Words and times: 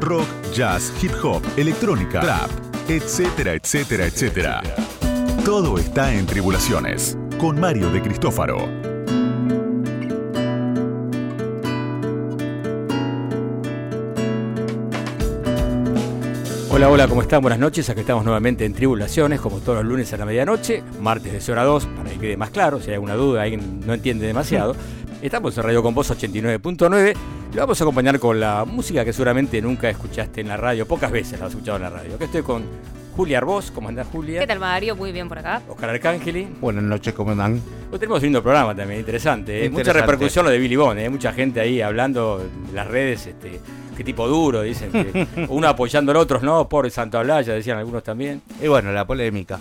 rock, 0.00 0.26
jazz, 0.52 0.92
hip 1.02 1.12
hop, 1.22 1.42
electrónica, 1.56 2.20
trap, 2.20 2.50
etcétera, 2.88 3.54
etcétera, 3.54 4.06
etcétera. 4.06 4.62
Todo 5.44 5.78
está 5.78 6.12
en 6.14 6.26
Tribulaciones, 6.26 7.16
con 7.38 7.58
Mario 7.58 7.90
de 7.90 8.02
Cristófaro. 8.02 8.58
Hola, 16.70 16.90
hola, 16.90 17.08
¿cómo 17.08 17.22
están? 17.22 17.40
Buenas 17.42 17.58
noches. 17.58 17.90
Aquí 17.90 18.00
estamos 18.00 18.24
nuevamente 18.24 18.64
en 18.64 18.72
Tribulaciones, 18.72 19.40
como 19.40 19.58
todos 19.58 19.78
los 19.78 19.86
lunes 19.86 20.12
a 20.12 20.16
la 20.16 20.24
medianoche, 20.24 20.84
martes 21.00 21.32
de 21.32 21.40
0 21.40 21.60
a 21.60 21.64
2, 21.64 21.86
para 21.86 22.10
que 22.10 22.18
quede 22.18 22.36
más 22.36 22.50
claro, 22.50 22.80
si 22.80 22.90
hay 22.90 22.94
alguna 22.94 23.14
duda, 23.14 23.42
alguien 23.42 23.80
no 23.84 23.94
entiende 23.94 24.26
demasiado. 24.26 24.76
Estamos 25.22 25.58
en 25.58 25.64
Radio 25.64 25.82
Con 25.82 25.94
Voz 25.94 26.10
89.9. 26.10 27.37
Lo 27.54 27.62
vamos 27.62 27.80
a 27.80 27.84
acompañar 27.84 28.18
con 28.18 28.38
la 28.38 28.64
música 28.66 29.04
que 29.04 29.12
seguramente 29.12 29.60
nunca 29.62 29.88
escuchaste 29.88 30.42
en 30.42 30.48
la 30.48 30.56
radio, 30.58 30.86
pocas 30.86 31.10
veces 31.10 31.40
la 31.40 31.46
has 31.46 31.52
escuchado 31.52 31.76
en 31.78 31.82
la 31.82 31.90
radio. 31.90 32.14
Aquí 32.14 32.24
estoy 32.24 32.42
con 32.42 32.64
Julia 33.16 33.38
Arbós, 33.38 33.70
¿cómo 33.70 33.88
andás 33.88 34.06
Julia? 34.08 34.40
¿Qué 34.40 34.46
tal 34.46 34.60
Mario? 34.60 34.94
Muy 34.94 35.12
bien 35.12 35.28
por 35.28 35.38
acá. 35.38 35.62
Oscar 35.66 35.90
Arcángeli. 35.90 36.46
Buenas 36.60 36.84
noches, 36.84 37.14
¿cómo 37.14 37.30
andan? 37.30 37.60
Hoy 37.90 37.98
tenemos 37.98 38.18
un 38.18 38.24
lindo 38.24 38.42
programa 38.42 38.76
también, 38.76 39.00
interesante. 39.00 39.64
¿eh? 39.64 39.70
Mucha 39.70 39.94
repercusión 39.94 40.44
lo 40.44 40.50
de 40.50 40.58
Billy 40.58 40.76
Bond, 40.76 41.00
¿eh? 41.00 41.08
mucha 41.08 41.32
gente 41.32 41.60
ahí 41.60 41.80
hablando 41.80 42.42
en 42.68 42.74
las 42.74 42.86
redes, 42.86 43.26
este, 43.26 43.60
qué 43.96 44.04
tipo 44.04 44.28
duro, 44.28 44.60
dicen. 44.60 44.92
Que 44.92 45.26
uno 45.48 45.68
apoyando 45.68 46.12
al 46.12 46.18
otro, 46.18 46.40
no, 46.42 46.68
pobre 46.68 46.90
Santo 46.90 47.18
Blaya, 47.20 47.54
decían 47.54 47.78
algunos 47.78 48.02
también. 48.02 48.42
Y 48.62 48.68
bueno, 48.68 48.92
la 48.92 49.06
polémica. 49.06 49.58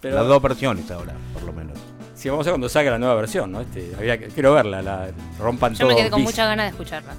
Pero 0.00 0.14
Las 0.14 0.28
dos 0.28 0.40
versiones 0.40 0.88
ahora, 0.92 1.14
por 1.34 1.42
lo 1.42 1.52
menos. 1.52 1.77
Si 2.18 2.28
vamos 2.28 2.44
a 2.46 2.50
ver 2.50 2.54
cuando 2.54 2.68
salga 2.68 2.90
la 2.90 2.98
nueva 2.98 3.14
versión, 3.14 3.52
¿no? 3.52 3.60
Este, 3.60 3.92
había 3.96 4.18
quiero 4.18 4.52
verla, 4.52 4.82
la 4.82 5.08
rompan 5.38 5.74
Yo 5.74 5.86
todo. 5.86 5.90
me 5.90 5.96
quedé 5.96 6.10
con 6.10 6.22
muchas 6.22 6.48
ganas 6.48 6.66
de 6.66 6.70
escucharla. 6.70 7.14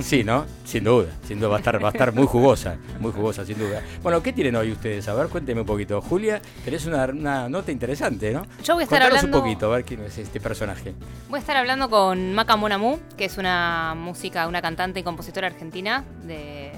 Sí, 0.02 0.22
¿no? 0.22 0.44
Sin 0.64 0.84
duda, 0.84 1.08
sin 1.26 1.38
duda 1.38 1.48
va 1.48 1.56
a 1.56 1.58
estar, 1.60 1.82
va 1.82 1.88
a 1.88 1.92
estar 1.92 2.12
muy 2.12 2.26
jugosa, 2.26 2.76
muy 3.00 3.10
jugosa, 3.10 3.46
sin 3.46 3.58
duda. 3.58 3.82
Bueno, 4.02 4.22
¿qué 4.22 4.34
tienen 4.34 4.54
hoy 4.56 4.72
ustedes? 4.72 5.08
A 5.08 5.14
ver, 5.14 5.28
cuénteme 5.28 5.62
un 5.62 5.66
poquito. 5.66 6.02
Julia, 6.02 6.42
tenés 6.62 6.84
una, 6.84 7.06
una 7.06 7.48
nota 7.48 7.72
interesante, 7.72 8.32
¿no? 8.32 8.42
Yo 8.62 8.74
voy 8.74 8.82
a 8.82 8.84
estar 8.84 9.00
Contanos 9.00 9.18
hablando. 9.24 9.38
un 9.38 9.44
poquito, 9.44 9.66
a 9.72 9.76
ver 9.76 9.84
quién 9.84 10.02
es 10.02 10.18
este 10.18 10.40
personaje. 10.40 10.94
Voy 11.30 11.38
a 11.38 11.40
estar 11.40 11.56
hablando 11.56 11.88
con 11.88 12.34
Maca 12.34 12.56
Monamu, 12.56 12.98
que 13.16 13.24
es 13.24 13.38
una 13.38 13.94
música, 13.96 14.46
una 14.46 14.60
cantante 14.60 15.00
y 15.00 15.02
compositora 15.02 15.46
argentina 15.46 16.04
de 16.24 16.70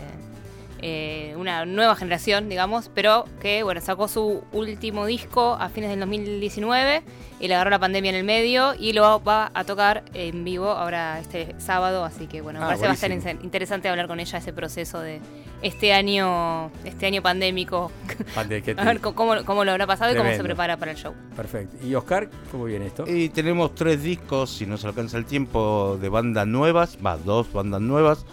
eh, 0.82 1.34
una 1.36 1.64
nueva 1.66 1.94
generación, 1.96 2.48
digamos, 2.48 2.90
pero 2.94 3.24
que 3.40 3.62
bueno, 3.62 3.80
sacó 3.80 4.08
su 4.08 4.42
último 4.52 5.06
disco 5.06 5.56
a 5.60 5.68
fines 5.68 5.90
del 5.90 6.00
2019 6.00 7.02
y 7.40 7.48
le 7.48 7.54
agarró 7.54 7.70
la 7.70 7.78
pandemia 7.78 8.10
en 8.10 8.16
el 8.16 8.24
medio 8.24 8.74
y 8.78 8.92
lo 8.92 9.22
va 9.22 9.50
a 9.54 9.64
tocar 9.64 10.04
en 10.14 10.44
vivo 10.44 10.68
ahora 10.70 11.18
este 11.20 11.54
sábado, 11.58 12.04
así 12.04 12.26
que 12.26 12.40
bueno, 12.42 12.58
me 12.60 12.64
Ah, 12.66 12.68
parece 12.68 12.84
va 12.86 12.90
a 12.90 12.94
estar 12.94 13.10
buenísimo. 13.10 13.32
in- 13.40 13.44
interesante 13.44 13.88
hablar 13.88 14.06
con 14.08 14.20
ella 14.20 14.38
ese 14.38 14.52
proceso 14.52 15.00
de 15.00 15.20
este 15.62 15.92
año, 15.92 16.70
este 16.84 17.06
año 17.06 17.22
pandémico, 17.22 17.90
a 18.36 18.42
ver 18.84 19.00
cómo, 19.00 19.34
cómo 19.44 19.64
lo 19.64 19.70
habrá 19.72 19.86
pasado 19.86 20.12
y 20.12 20.16
cómo 20.16 20.30
se 20.30 20.42
prepara 20.42 20.76
para 20.76 20.92
el 20.92 20.96
show. 20.96 21.14
Perfecto. 21.36 21.76
¿Y 21.86 21.94
Oscar, 21.94 22.28
cómo 22.50 22.64
viene 22.64 22.86
esto? 22.86 23.04
Y 23.06 23.28
tenemos 23.30 23.74
tres 23.74 24.02
discos, 24.02 24.50
si 24.50 24.66
nos 24.66 24.84
alcanza 24.84 25.16
el 25.18 25.24
tiempo, 25.26 25.98
de 26.00 26.08
bandas 26.08 26.46
nuevas. 26.46 26.98
Va, 27.04 27.16
dos 27.18 27.52
bandas 27.52 27.80
nuevas. 27.80 28.24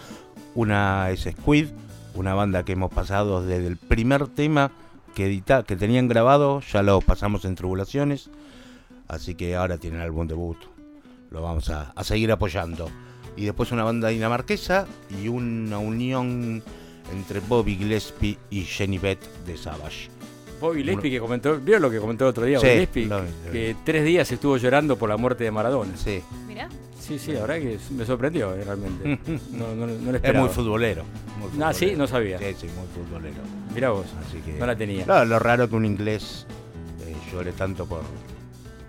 Una 0.54 1.10
es 1.10 1.22
Squid, 1.30 1.68
una 2.18 2.34
banda 2.34 2.64
que 2.64 2.72
hemos 2.72 2.92
pasado 2.92 3.44
desde 3.44 3.66
el 3.66 3.76
primer 3.76 4.26
tema 4.26 4.72
que, 5.14 5.26
edita, 5.26 5.62
que 5.62 5.76
tenían 5.76 6.08
grabado, 6.08 6.60
ya 6.60 6.82
lo 6.82 7.00
pasamos 7.00 7.44
en 7.44 7.54
Tribulaciones. 7.54 8.28
Así 9.06 9.34
que 9.34 9.54
ahora 9.56 9.78
tienen 9.78 10.00
álbum 10.00 10.26
debut. 10.26 10.58
Lo 11.30 11.42
vamos 11.42 11.70
a, 11.70 11.92
a 11.94 12.04
seguir 12.04 12.32
apoyando. 12.32 12.90
Y 13.36 13.44
después 13.44 13.70
una 13.72 13.84
banda 13.84 14.08
dinamarquesa 14.08 14.86
y 15.22 15.28
una 15.28 15.78
unión 15.78 16.62
entre 17.12 17.40
Bobby 17.40 17.76
Gillespie 17.76 18.36
y 18.50 18.62
Jenny 18.62 18.98
Beth 18.98 19.24
de 19.46 19.56
Savage. 19.56 20.10
Bobby 20.60 20.80
Gillespie 20.80 21.10
que 21.12 21.20
comentó, 21.20 21.58
¿vieron 21.58 21.82
lo 21.82 21.90
que 21.90 22.00
comentó 22.00 22.24
el 22.24 22.30
otro 22.30 22.44
día? 22.44 22.58
Sí, 22.58 22.66
Bobby 22.66 22.86
Gillespie, 23.04 23.52
que 23.52 23.76
tres 23.84 24.04
días 24.04 24.30
estuvo 24.32 24.56
llorando 24.56 24.98
por 24.98 25.08
la 25.08 25.16
muerte 25.16 25.44
de 25.44 25.52
Maradona. 25.52 25.96
Sí, 25.96 26.20
Mira. 26.48 26.68
Sí, 27.08 27.18
sí, 27.18 27.32
la 27.32 27.40
verdad 27.40 27.56
que 27.56 27.78
me 27.94 28.04
sorprendió 28.04 28.54
eh, 28.54 28.62
realmente. 28.64 29.18
No, 29.50 29.74
no, 29.74 29.86
no 29.86 30.12
lo 30.12 30.18
es 30.18 30.34
muy 30.34 30.48
futbolero. 30.50 31.04
muy 31.38 31.62
Ah, 31.62 31.72
sí, 31.72 31.94
no 31.96 32.06
sabía. 32.06 32.38
Sí, 32.38 32.54
sí, 32.60 32.66
muy 32.76 32.86
futbolero. 32.88 33.40
Mirá 33.74 33.90
vos, 33.90 34.04
Así 34.26 34.38
que. 34.42 34.52
no 34.58 34.66
la 34.66 34.76
tenía. 34.76 35.04
Claro, 35.04 35.24
lo 35.24 35.38
raro 35.38 35.66
que 35.70 35.74
un 35.74 35.86
inglés 35.86 36.46
eh, 37.06 37.16
llore 37.32 37.52
tanto 37.52 37.86
por, 37.86 38.02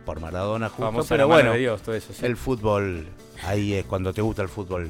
por 0.05 0.19
Maradona, 0.19 0.67
justo. 0.67 0.83
Vamos 0.83 1.05
a 1.05 1.09
pero 1.09 1.23
la 1.23 1.27
mano 1.27 1.35
bueno, 1.37 1.51
de 1.53 1.59
Dios, 1.59 1.81
todo 1.81 1.95
eso. 1.95 2.11
sí. 2.11 2.25
el 2.25 2.35
fútbol, 2.35 3.07
ahí 3.45 3.73
es 3.75 3.85
cuando 3.85 4.13
te 4.13 4.21
gusta 4.21 4.41
el 4.41 4.49
fútbol, 4.49 4.89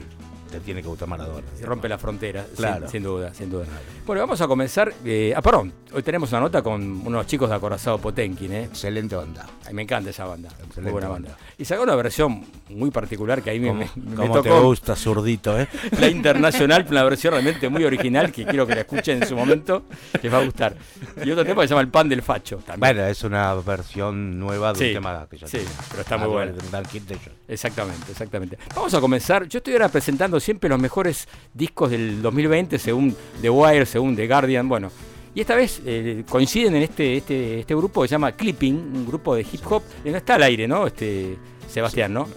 te 0.51 0.59
tiene 0.59 0.81
que 0.81 0.87
gustar 0.87 1.07
Maradona. 1.07 1.45
Rompe 1.63 1.87
la 1.89 1.97
frontera, 1.97 2.45
Claro. 2.55 2.87
sin, 2.89 3.03
duda, 3.03 3.33
sin 3.33 3.49
duda. 3.49 3.65
Bueno, 4.05 4.21
vamos 4.21 4.41
a 4.41 4.47
comenzar. 4.47 4.93
eh, 5.05 5.33
ah, 5.35 5.41
perdón, 5.41 5.71
hoy 5.93 6.01
tenemos 6.03 6.31
una 6.31 6.41
nota 6.41 6.61
con 6.61 6.81
unos 7.05 7.27
chicos 7.27 7.49
de 7.49 7.55
Acorazado 7.55 7.97
Potenkin, 7.99 8.51
¿eh? 8.53 8.63
Excelente 8.65 9.15
onda. 9.15 9.45
Ay, 9.65 9.73
me 9.73 9.83
encanta 9.83 10.09
esa 10.09 10.25
banda, 10.25 10.49
muy 10.57 10.65
Excelente 10.67 10.91
buena 10.91 11.07
banda. 11.09 11.29
banda. 11.29 11.45
Y 11.57 11.65
sacó 11.65 11.83
una 11.83 11.95
versión 11.95 12.43
muy 12.69 12.91
particular 12.91 13.41
que 13.41 13.51
ahí 13.51 13.59
me, 13.59 13.71
me- 13.73 13.89
me 13.95 14.15
como 14.15 14.41
te 14.41 14.49
tocó. 14.49 14.63
gusta, 14.63 14.95
zurdito, 14.95 15.59
¿eh? 15.59 15.67
La 15.99 16.07
internacional, 16.09 16.85
una 16.89 17.03
versión 17.03 17.33
realmente 17.33 17.69
muy 17.69 17.83
original 17.83 18.31
que 18.31 18.45
quiero 18.45 18.65
que 18.65 18.75
la 18.75 18.81
escuchen 18.81 19.21
en 19.21 19.27
su 19.27 19.35
momento, 19.35 19.83
les 20.21 20.33
va 20.33 20.39
a 20.39 20.45
gustar. 20.45 20.75
Y 21.23 21.31
otro 21.31 21.45
tema 21.45 21.61
que 21.61 21.67
se 21.67 21.73
llama 21.73 21.81
El 21.81 21.89
Pan 21.89 22.09
del 22.09 22.21
Facho 22.21 22.57
también. 22.57 22.79
Bueno, 22.79 23.05
es 23.07 23.23
una 23.23 23.53
versión 23.55 24.39
nueva 24.39 24.73
de 24.73 24.79
Sí, 24.79 24.85
un 24.87 24.93
tema 24.93 25.27
que 25.29 25.37
ya 25.37 25.47
sí, 25.47 25.57
tenía. 25.57 25.71
pero 25.89 26.01
está 26.01 26.17
muy 26.17 26.25
Ah, 26.27 26.31
buena. 26.31 26.51
de 26.51 27.38
Exactamente, 27.49 28.11
exactamente. 28.11 28.57
Vamos 28.75 28.93
a 28.93 29.01
comenzar. 29.01 29.47
Yo 29.47 29.57
estoy 29.57 29.73
ahora 29.73 29.89
presentando 29.89 30.39
siempre 30.39 30.69
los 30.69 30.79
mejores 30.79 31.27
discos 31.53 31.89
del 31.89 32.21
2020 32.21 32.77
según 32.77 33.15
The 33.41 33.49
Wire, 33.49 33.85
según 33.87 34.15
The 34.15 34.27
Guardian. 34.27 34.69
Bueno, 34.69 34.91
y 35.33 35.41
esta 35.41 35.55
vez 35.55 35.81
eh, 35.83 36.23
coinciden 36.29 36.75
en 36.75 36.83
este, 36.83 37.17
este, 37.17 37.61
este 37.61 37.75
grupo 37.75 38.03
que 38.03 38.07
se 38.07 38.13
llama 38.13 38.33
Clipping, 38.33 38.75
un 38.75 39.05
grupo 39.07 39.35
de 39.35 39.41
hip 39.41 39.61
hop. 39.69 39.81
que 40.03 40.11
no 40.11 40.17
está 40.17 40.35
al 40.35 40.43
aire, 40.43 40.67
¿no? 40.67 40.85
Este 40.85 41.37
Sebastián, 41.67 42.13
¿no? 42.13 42.27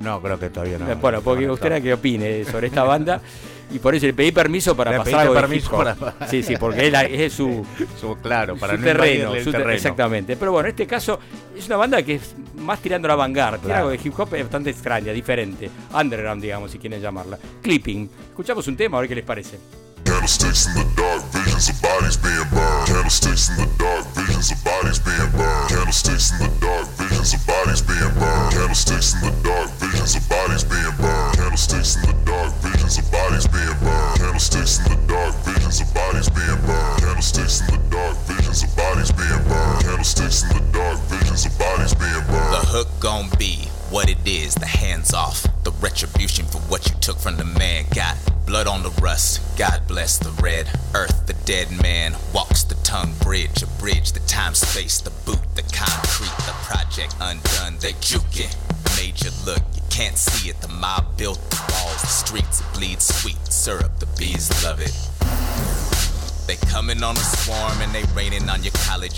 No, 0.00 0.20
creo 0.22 0.38
que 0.38 0.50
todavía 0.50 0.78
no. 0.78 0.90
Eh, 0.90 0.94
bueno, 0.94 1.22
porque 1.22 1.46
no, 1.46 1.54
usted 1.54 1.70
no. 1.70 1.82
que 1.82 1.94
opine 1.94 2.44
sobre 2.44 2.68
esta 2.68 2.84
banda. 2.84 3.20
Y 3.72 3.78
por 3.78 3.94
eso 3.94 4.04
le 4.06 4.12
pedí 4.12 4.32
permiso 4.32 4.76
para 4.76 4.90
Le 4.92 4.98
pasar 4.98 5.20
algo 5.20 5.34
de 5.34 5.40
permiso 5.40 5.66
hip 5.66 5.72
hop. 5.72 5.96
para- 5.98 6.28
Sí, 6.28 6.42
sí, 6.42 6.56
porque 6.58 6.86
es, 6.86 6.92
la- 6.92 7.04
es 7.04 7.32
su, 7.32 7.64
Su- 8.00 8.16
claro, 8.16 8.56
para 8.56 8.74
su 8.74 8.80
no 8.80 8.84
terreno, 8.84 9.30
su 9.36 9.44
te- 9.50 9.52
terreno. 9.52 9.70
exactamente. 9.72 10.36
Pero 10.36 10.52
bueno, 10.52 10.66
en 10.68 10.72
este 10.72 10.86
caso 10.86 11.18
es 11.56 11.66
una 11.66 11.76
banda 11.76 12.02
que 12.02 12.16
es 12.16 12.34
más 12.58 12.80
tirando 12.80 13.08
a 13.08 13.10
la 13.10 13.14
vanguardia, 13.16 13.58
tiene 13.58 13.72
Claro. 13.74 13.88
algo 13.88 14.02
de 14.02 14.08
hip 14.08 14.18
hop 14.20 14.34
es 14.34 14.42
bastante 14.42 14.70
extraña, 14.70 15.12
diferente, 15.12 15.70
underground, 15.94 16.42
digamos, 16.42 16.70
si 16.70 16.78
quieren 16.78 17.00
llamarla. 17.00 17.38
Clipping. 17.62 18.10
Escuchamos 18.30 18.66
un 18.68 18.76
tema, 18.76 18.98
a 18.98 19.00
ver 19.00 19.08
qué 19.08 19.14
les 19.16 19.24
parece. 19.24 19.58
Candlesticks 20.04 20.66
in 20.66 20.74
the 20.74 21.00
dark, 21.00 21.22
visions 21.32 21.70
of 21.70 21.80
bodies 21.80 22.18
being 22.20 22.44
burned. 22.50 22.86
Candlesticks 22.86 23.48
in 23.48 23.56
the 23.56 23.68
dark, 23.78 24.04
visions 24.14 24.52
of 24.52 24.58
bodies 24.64 25.00
being 25.02 25.30
burned. 25.32 25.68
Candlesticks 25.68 26.30
in 26.32 26.38
the 26.38 26.50
dark, 26.60 26.86
visions 26.98 27.34
of 27.34 27.46
bodies 27.46 27.82
being 27.86 28.14
burned. 28.18 28.52
Candlesticks 28.52 29.14
in 29.14 29.20
the 29.22 29.32
dark, 29.48 29.70
visions 29.80 30.16
of 30.16 30.28
bodies 30.28 30.64
being 30.64 30.96
burned. 31.00 31.21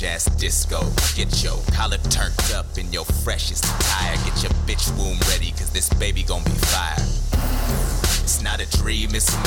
Ass 0.05 0.25
disco. 0.37 0.81
Get 1.15 1.43
your 1.43 1.59
collar 1.73 1.99
turned 2.11 2.53
up 2.55 2.79
in 2.79 2.93
your 2.93 3.05
freshest 3.05 3.65
attire. 3.65 4.17
Get 4.25 4.43
your 4.43 4.53
bitch 4.67 4.97
womb 4.99 5.19
ready, 5.31 5.51
cause 5.53 5.71
this 5.71 5.89
baby 5.95 6.23
gon' 6.23 6.45
be 6.45 6.51
fire. 6.51 6.97
It's 8.23 8.43
not 8.43 8.61
a 8.61 8.67
dream, 8.79 9.15
it's 9.15 9.29
a 9.29 9.44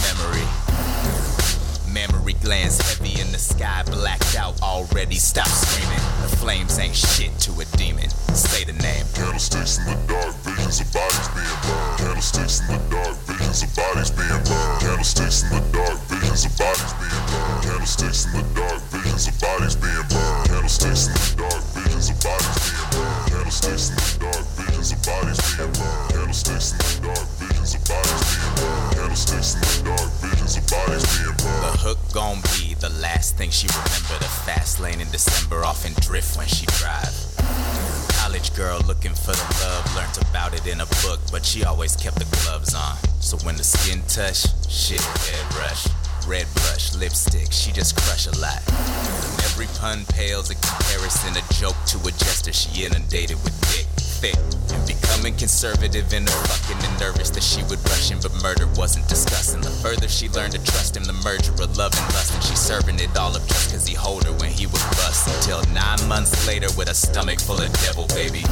conservative 55.58 56.14
and 56.14 56.30
a 56.30 56.32
fucking 56.32 56.78
and 56.86 57.00
nervous 57.00 57.32
that 57.32 57.42
she 57.42 57.64
would 57.64 57.82
rush 57.90 58.12
him, 58.12 58.20
but 58.22 58.30
murder 58.44 58.70
wasn't 58.78 59.02
discussing. 59.10 59.60
The 59.60 59.74
further 59.82 60.08
she 60.08 60.30
learned 60.30 60.54
to 60.54 60.62
trust 60.62 60.96
him, 60.96 61.04
the 61.04 61.18
murderer 61.26 61.66
love 61.74 61.98
and 61.98 62.14
lust, 62.14 62.30
and 62.36 62.44
she 62.44 62.56
serving 62.56 63.00
it 63.00 63.18
all 63.18 63.34
up 63.34 63.42
just 63.50 63.74
cause 63.74 63.88
he 63.88 63.96
hold 63.96 64.26
her 64.26 64.34
when 64.38 64.52
he 64.52 64.68
would 64.68 64.86
bust. 65.02 65.26
Until 65.26 65.66
nine 65.74 65.98
months 66.08 66.46
later, 66.46 66.70
with 66.78 66.90
a 66.90 66.94
stomach 66.94 67.42
full 67.42 67.58
of 67.58 67.74
devil, 67.82 68.06
baby. 68.14 68.46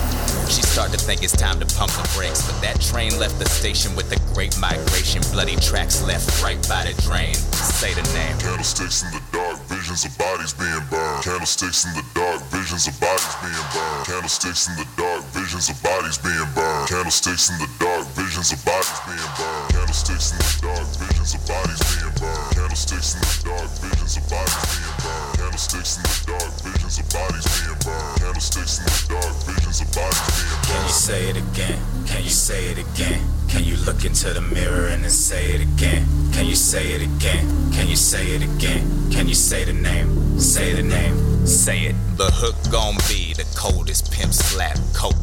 She 0.50 0.66
started 0.66 0.98
to 0.98 1.06
think 1.06 1.22
it's 1.22 1.38
time 1.38 1.62
to 1.62 1.70
pump 1.78 1.94
the 1.94 2.10
brakes, 2.18 2.42
but 2.42 2.58
that 2.66 2.82
train 2.82 3.14
left 3.22 3.38
the 3.38 3.46
station 3.46 3.94
with 3.94 4.10
the 4.10 4.18
great 4.34 4.58
migration. 4.58 5.22
Bloody 5.30 5.62
tracks 5.62 6.02
left 6.02 6.26
right 6.42 6.58
by 6.66 6.90
the 6.90 6.98
drain. 7.06 7.38
Say 7.54 7.94
the 7.94 8.02
name. 8.18 8.34
Candlesticks 8.42 9.06
in 9.06 9.14
the 9.14 9.22
dark, 9.30 9.62
visions 9.70 10.10
of 10.10 10.18
bodies 10.18 10.58
being 10.58 10.82
burned. 10.90 11.22
Candlesticks 11.22 11.86
in 11.86 11.94
the 11.94 12.06
dark, 12.18 12.42
visions 12.50 12.90
of 12.90 12.98
bodies 12.98 13.36
being 13.46 13.66
burned. 13.78 14.10
Candlesticks 14.10 14.66
in 14.66 14.76
the 14.82 14.88
dark 14.98 15.15
visions 15.46 15.70
of 15.70 15.78
bodies 15.84 16.18
being 16.18 16.50
burned. 16.56 16.90
Candlesticks 16.90 17.52
in 17.54 17.58
the 17.62 17.70
dark, 17.78 18.08
visions 18.18 18.52
of 18.52 18.58
bodies 18.66 18.98
being 19.06 19.30
burned. 19.38 19.70
Candlesticks 19.70 20.34
in 20.34 20.42
the 20.42 20.54
dark, 20.66 20.88
visions 20.98 21.36
of 21.38 21.42
bodies 21.46 21.82
being 21.86 22.14
burned. 22.18 22.50
Candlesticks 22.58 23.14
in 23.14 23.22
the 23.22 23.36
dark, 23.46 23.70
visions 23.78 24.18
of 24.18 24.26
bodies 24.26 24.66
being 24.74 24.98
burned. 25.06 25.38
Candlesticks 25.38 25.98
in 25.98 26.02
the 26.02 26.18
dark, 26.26 26.50
visions 26.66 26.98
of 26.98 27.06
bodies 27.14 27.46
being 27.46 27.78
burned. 27.86 28.18
Candlesticks 28.18 28.74
in 28.82 28.86
the 28.90 28.98
dark, 29.06 29.36
visions 29.46 29.82
of 29.86 29.88
bodies 29.94 30.22
being 30.34 30.50
burned. 30.50 30.66
Can 30.66 30.82
you 30.82 30.96
say 30.98 31.22
it 31.30 31.38
again? 31.38 31.80
Can 32.10 32.22
you 32.26 32.34
say 32.34 32.62
it 32.74 32.78
again? 32.82 33.22
Can 33.46 33.64
you 33.64 33.78
look 33.86 34.02
into 34.02 34.34
the 34.34 34.42
mirror 34.42 34.88
and 34.90 35.04
then 35.06 35.14
say 35.14 35.54
it 35.54 35.62
again? 35.62 36.10
Can 36.34 36.50
you 36.50 36.58
say 36.58 36.98
it 36.98 37.06
again? 37.06 37.46
Can 37.70 37.88
you 37.88 37.96
say 37.96 38.34
it 38.34 38.42
again? 38.42 38.82
Can 39.14 39.30
you 39.30 39.38
say 39.38 39.64
the 39.64 39.74
name? 39.74 40.10
Say 40.40 40.74
the 40.74 40.82
name. 40.82 41.46
Say 41.46 41.86
it. 41.86 41.96
The 42.18 42.32
hook 42.34 42.56
gon' 42.72 42.98
be 43.08 43.34
the 43.34 43.46
coldest 43.56 44.12
pimp 44.12 44.34
slap 44.34 44.78
coat 44.94 45.16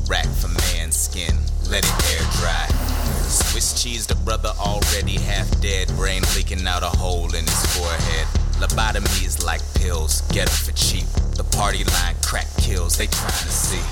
cheese, 3.83 4.07
the 4.07 4.15
brother 4.15 4.53
already 4.61 5.19
half 5.19 5.51
dead, 5.61 5.89
brain 5.97 6.23
leaking 6.37 6.65
out 6.69 6.85
a 6.85 6.97
hole 7.03 7.35
in 7.35 7.45
his 7.45 7.67
forehead. 7.75 8.27
Lobotomies 8.63 9.45
like 9.45 9.61
pills, 9.75 10.21
get 10.31 10.47
it 10.47 10.55
for 10.55 10.71
cheap. 10.73 11.05
The 11.35 11.43
party 11.57 11.83
line 11.83 12.15
crack 12.23 12.47
kills, 12.59 12.97
they 12.97 13.09
trying 13.09 13.33
to 13.33 13.51
see. 13.51 13.83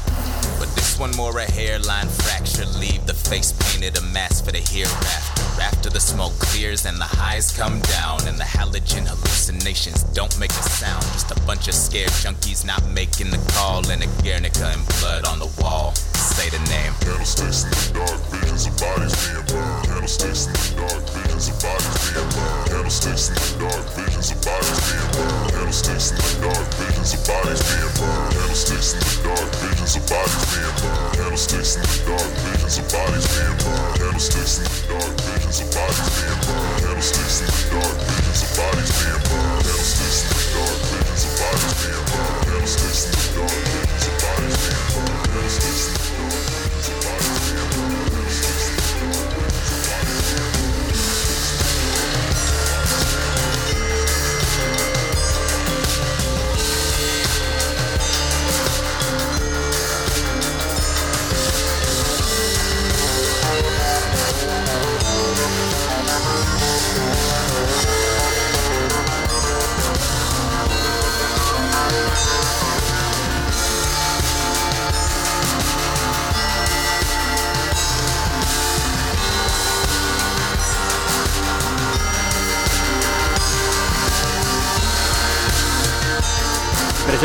But 0.60 0.72
this 0.76 0.96
one 0.96 1.10
more 1.16 1.36
a 1.40 1.50
hairline 1.50 2.06
fracture, 2.06 2.66
leave 2.78 3.04
the 3.06 3.14
face 3.14 3.50
painted 3.50 3.98
a 3.98 4.02
mask 4.12 4.44
for 4.44 4.52
the 4.52 4.58
hereafter. 4.58 5.42
After 5.60 5.90
the 5.90 6.00
smoke 6.00 6.38
clears 6.38 6.86
and 6.86 6.98
the 6.98 7.10
highs 7.10 7.50
come 7.50 7.80
down, 7.80 8.28
and 8.28 8.38
the 8.38 8.44
halogen 8.44 9.08
hallucinations 9.08 10.04
don't 10.14 10.38
make 10.38 10.50
a 10.50 10.62
sound. 10.62 11.02
Just 11.14 11.32
a 11.32 11.40
bunch 11.46 11.66
of 11.66 11.74
scared 11.74 12.14
junkies 12.22 12.64
not 12.64 12.86
making 12.90 13.30
the 13.30 13.42
call, 13.54 13.78
and 13.90 14.04
a 14.04 14.22
Guernica 14.22 14.66
and 14.66 14.86
blood 15.00 15.26
on 15.26 15.40
the 15.40 15.50
wall. 15.60 15.94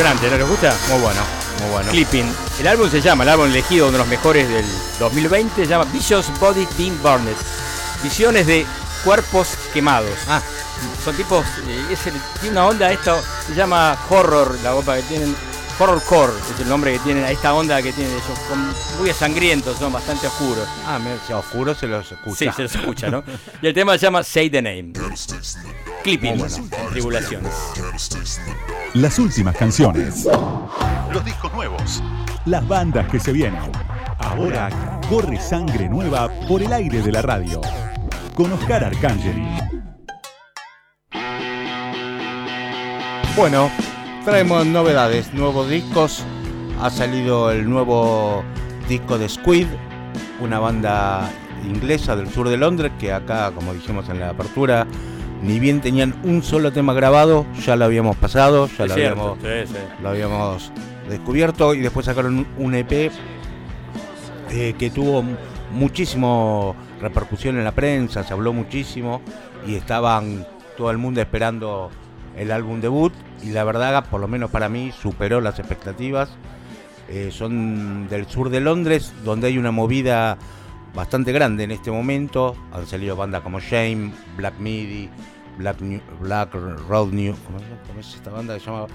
Impresionante, 0.05 0.29
¿no 0.29 0.37
les 0.37 0.47
gusta? 0.47 0.75
Muy 0.91 1.01
bueno, 1.01 1.21
muy 1.61 1.69
bueno. 1.71 1.89
Clipping. 1.89 2.31
El 2.59 2.67
álbum 2.67 2.91
se 2.91 3.01
llama, 3.01 3.23
el 3.23 3.29
álbum 3.29 3.47
elegido, 3.47 3.87
uno 3.87 3.93
de 3.93 3.97
los 3.99 4.07
mejores 4.07 4.47
del 4.47 4.65
2020, 4.99 5.63
se 5.63 5.67
llama 5.67 5.85
Visions 5.85 6.27
Body 6.39 6.67
Being 6.77 7.01
Burned. 7.01 7.33
Visiones 8.03 8.45
de 8.45 8.67
cuerpos 9.03 9.49
quemados. 9.73 10.11
Ah, 10.29 10.41
Son 11.03 11.15
tipos, 11.15 11.43
eh, 11.67 11.85
es 11.89 12.05
el- 12.05 12.13
tiene 12.39 12.51
una 12.51 12.65
onda, 12.67 12.91
esto 12.91 13.19
se 13.47 13.55
llama 13.55 13.97
horror, 14.09 14.55
la 14.61 14.75
onda 14.75 14.95
que 14.97 15.03
tienen, 15.03 15.35
horrorcore 15.79 16.31
es 16.53 16.59
el 16.61 16.69
nombre 16.69 16.93
que 16.93 16.99
tienen, 16.99 17.23
a 17.25 17.31
esta 17.31 17.53
onda 17.53 17.81
que 17.81 17.91
tienen 17.91 18.13
ellos, 18.13 18.39
con- 18.49 18.99
muy 18.99 19.11
sangrientos, 19.13 19.77
son 19.77 19.91
bastante 19.91 20.27
oscuros. 20.27 20.67
ah, 20.87 20.99
mira, 20.99 21.17
si 21.25 21.33
a 21.33 21.37
oscuro 21.37 21.73
se 21.75 21.87
los 21.87 22.11
escucha. 22.11 22.37
Sí, 22.37 22.49
se 22.55 22.63
los 22.63 22.75
escucha, 22.75 23.09
¿no? 23.09 23.23
Y 23.61 23.67
el 23.67 23.73
tema 23.73 23.93
se 23.93 23.99
llama 23.99 24.23
Say 24.23 24.49
the 24.49 24.61
Name. 24.61 24.93
Clipping, 26.03 26.39
en 26.39 26.69
tribulaciones. 26.91 27.53
Las 28.93 29.19
últimas 29.19 29.55
canciones. 29.55 30.25
Los 31.11 31.25
discos 31.25 31.51
nuevos. 31.53 32.01
Las 32.45 32.67
bandas 32.67 33.07
que 33.09 33.19
se 33.19 33.31
vienen. 33.31 33.59
Ahora 34.19 34.69
corre 35.09 35.39
sangre 35.41 35.89
nueva 35.89 36.29
por 36.47 36.61
el 36.61 36.71
aire 36.71 37.01
de 37.01 37.11
la 37.11 37.21
radio. 37.21 37.59
Con 38.35 38.51
Oscar 38.53 38.83
Arcangeli. 38.83 39.45
Bueno, 43.35 43.69
traemos 44.25 44.65
novedades, 44.65 45.33
nuevos 45.33 45.69
discos. 45.69 46.23
Ha 46.81 46.89
salido 46.89 47.51
el 47.51 47.69
nuevo 47.69 48.43
disco 48.89 49.17
de 49.17 49.29
Squid, 49.29 49.67
una 50.41 50.59
banda 50.59 51.29
inglesa 51.65 52.15
del 52.15 52.29
sur 52.29 52.49
de 52.49 52.57
Londres 52.57 52.91
que 52.99 53.13
acá, 53.13 53.51
como 53.51 53.73
dijimos 53.73 54.09
en 54.09 54.19
la 54.19 54.29
apertura, 54.29 54.85
ni 55.41 55.59
bien 55.59 55.81
tenían 55.81 56.15
un 56.23 56.43
solo 56.43 56.71
tema 56.73 56.93
grabado, 56.93 57.45
ya 57.65 57.75
lo 57.75 57.85
habíamos 57.85 58.15
pasado, 58.17 58.67
ya 58.77 58.85
lo 58.87 58.93
cierto, 58.93 59.37
habíamos, 59.41 59.67
sí, 59.69 59.73
sí. 59.73 59.79
lo 60.01 60.09
habíamos 60.09 60.71
descubierto 61.09 61.73
y 61.73 61.81
después 61.81 62.05
sacaron 62.05 62.45
un- 62.57 62.75
EP 62.75 63.11
eh, 64.51 64.73
que 64.77 64.89
tuvo 64.89 65.23
muchísimo 65.71 66.75
repercusión 67.01 67.57
en 67.57 67.63
la 67.63 67.71
prensa, 67.73 68.23
se 68.23 68.33
habló 68.33 68.53
muchísimo 68.53 69.21
y 69.67 69.75
estaban 69.75 70.45
todo 70.77 70.91
el 70.91 70.97
mundo 70.97 71.21
esperando 71.21 71.89
el 72.37 72.51
álbum 72.51 72.81
debut 72.81 73.13
y 73.43 73.51
la 73.51 73.63
verdad, 73.63 74.05
por 74.09 74.19
lo 74.21 74.27
menos 74.27 74.49
para 74.51 74.69
mí, 74.69 74.91
superó 74.99 75.41
las 75.41 75.59
expectativas. 75.59 76.29
Eh, 77.07 77.29
son 77.31 78.07
del 78.09 78.25
sur 78.27 78.49
de 78.49 78.59
Londres, 78.59 79.13
donde 79.23 79.47
hay 79.47 79.57
una 79.57 79.71
movida 79.71 80.37
bastante 80.95 81.31
grande 81.31 81.63
en 81.65 81.71
este 81.71 81.91
momento. 81.91 82.55
Han 82.73 82.87
salido 82.87 83.15
bandas 83.15 83.41
como 83.41 83.59
Shame, 83.59 84.11
Black 84.37 84.57
Midi, 84.59 85.09
Black, 85.57 85.81
New- 85.81 86.01
Black 86.19 86.53
Road 86.53 87.09
New. 87.11 87.35
¿Cómo 87.45 87.57
es, 87.59 87.63
cómo 87.87 87.99
es 87.99 88.15
esta 88.15 88.31
banda 88.31 88.55
que 88.55 88.59
se 88.59 88.65
llama? 88.65 88.87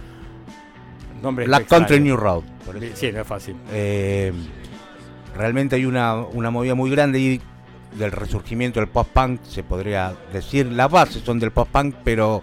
Nombre 1.23 1.47
Black 1.47 1.61
extraño. 1.62 1.87
Country 1.87 2.00
New 2.02 2.16
Road. 2.16 2.42
por 2.66 2.76
eso. 2.82 2.97
Sí, 2.97 3.12
no 3.12 3.20
es 3.20 3.26
fácil. 3.26 3.56
Eh, 3.73 4.32
realmente 5.37 5.76
hay 5.76 5.85
una, 5.85 6.16
una 6.16 6.50
movida 6.50 6.75
muy 6.75 6.90
grande 6.90 7.20
y 7.20 7.40
del 7.97 8.11
resurgimiento 8.12 8.80
del 8.80 8.88
post-punk, 8.88 9.42
se 9.44 9.62
podría 9.62 10.14
decir. 10.32 10.66
Las 10.73 10.90
bases 10.90 11.23
son 11.23 11.38
del 11.38 11.50
post-punk, 11.52 11.94
pero 12.04 12.42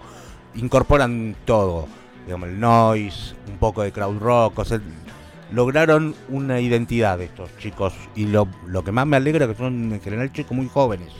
incorporan 0.54 1.36
todo. 1.44 1.86
Digamos, 2.24 2.48
el 2.48 2.60
noise, 2.60 3.34
un 3.48 3.58
poco 3.58 3.82
de 3.82 3.92
crowd 3.92 4.18
rock. 4.18 4.58
O 4.58 4.64
sea, 4.64 4.80
lograron 5.52 6.14
una 6.28 6.60
identidad 6.60 7.18
de 7.18 7.24
estos 7.24 7.56
chicos. 7.58 7.94
Y 8.14 8.26
lo, 8.26 8.48
lo 8.66 8.84
que 8.84 8.92
más 8.92 9.06
me 9.06 9.16
alegra 9.16 9.46
es 9.46 9.52
que 9.52 9.56
son 9.56 9.92
en 9.92 10.00
general 10.00 10.32
chicos 10.32 10.56
muy 10.56 10.68
jóvenes. 10.68 11.12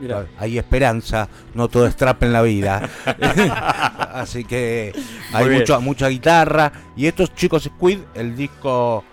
Mirá. 0.00 0.26
Hay 0.38 0.56
esperanza, 0.56 1.28
no 1.54 1.68
todo 1.68 1.86
es 1.86 1.94
trap 1.94 2.22
en 2.22 2.32
la 2.32 2.42
vida. 2.42 2.88
Así 4.12 4.44
que 4.44 4.92
hay 5.32 5.48
mucho, 5.50 5.80
mucha 5.80 6.08
guitarra. 6.08 6.72
Y 6.96 7.06
estos 7.06 7.34
chicos 7.34 7.64
Squid, 7.64 7.98
el 8.14 8.34
disco 8.34 9.04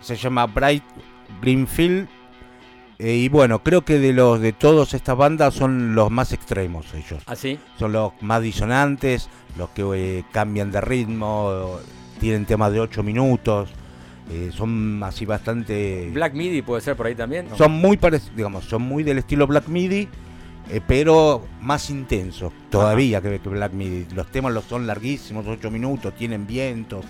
se 0.00 0.16
llama 0.16 0.46
Bright 0.46 0.84
Greenfield. 1.40 2.08
Eh, 3.02 3.14
y 3.16 3.28
bueno, 3.30 3.62
creo 3.62 3.82
que 3.82 3.98
de 3.98 4.12
los 4.12 4.40
de 4.40 4.52
todas 4.52 4.92
estas 4.92 5.16
bandas 5.16 5.54
son 5.54 5.94
los 5.94 6.10
más 6.10 6.34
extremos 6.34 6.84
ellos. 6.92 7.22
¿Así? 7.24 7.58
Son 7.78 7.92
los 7.92 8.12
más 8.20 8.42
disonantes, 8.42 9.30
los 9.56 9.70
que 9.70 9.82
eh, 9.94 10.24
cambian 10.32 10.70
de 10.70 10.82
ritmo, 10.82 11.78
tienen 12.20 12.44
temas 12.44 12.70
de 12.72 12.80
8 12.80 13.02
minutos. 13.02 13.70
eh, 14.30 14.50
son 14.52 15.02
así 15.02 15.24
bastante... 15.24 16.10
Black 16.12 16.34
Midi 16.34 16.60
puede 16.62 16.82
ser 16.82 16.94
por 16.94 17.06
ahí 17.06 17.14
también. 17.14 17.48
¿no? 17.48 17.56
Son 17.56 17.72
muy 17.72 17.96
parecidos, 17.96 18.36
digamos, 18.36 18.64
son 18.64 18.82
muy 18.82 19.02
del 19.02 19.16
estilo 19.18 19.46
Black 19.46 19.66
Midi, 19.68 20.06
eh, 20.70 20.80
pero 20.86 21.42
más 21.62 21.88
intensos 21.88 22.52
todavía 22.68 23.22
que, 23.22 23.40
que 23.40 23.48
Black 23.48 23.72
Midi. 23.72 24.06
Los 24.14 24.26
temas 24.30 24.52
los 24.52 24.64
son 24.64 24.86
larguísimos, 24.86 25.46
8 25.46 25.70
minutos, 25.70 26.14
tienen 26.14 26.46
vientos 26.46 27.06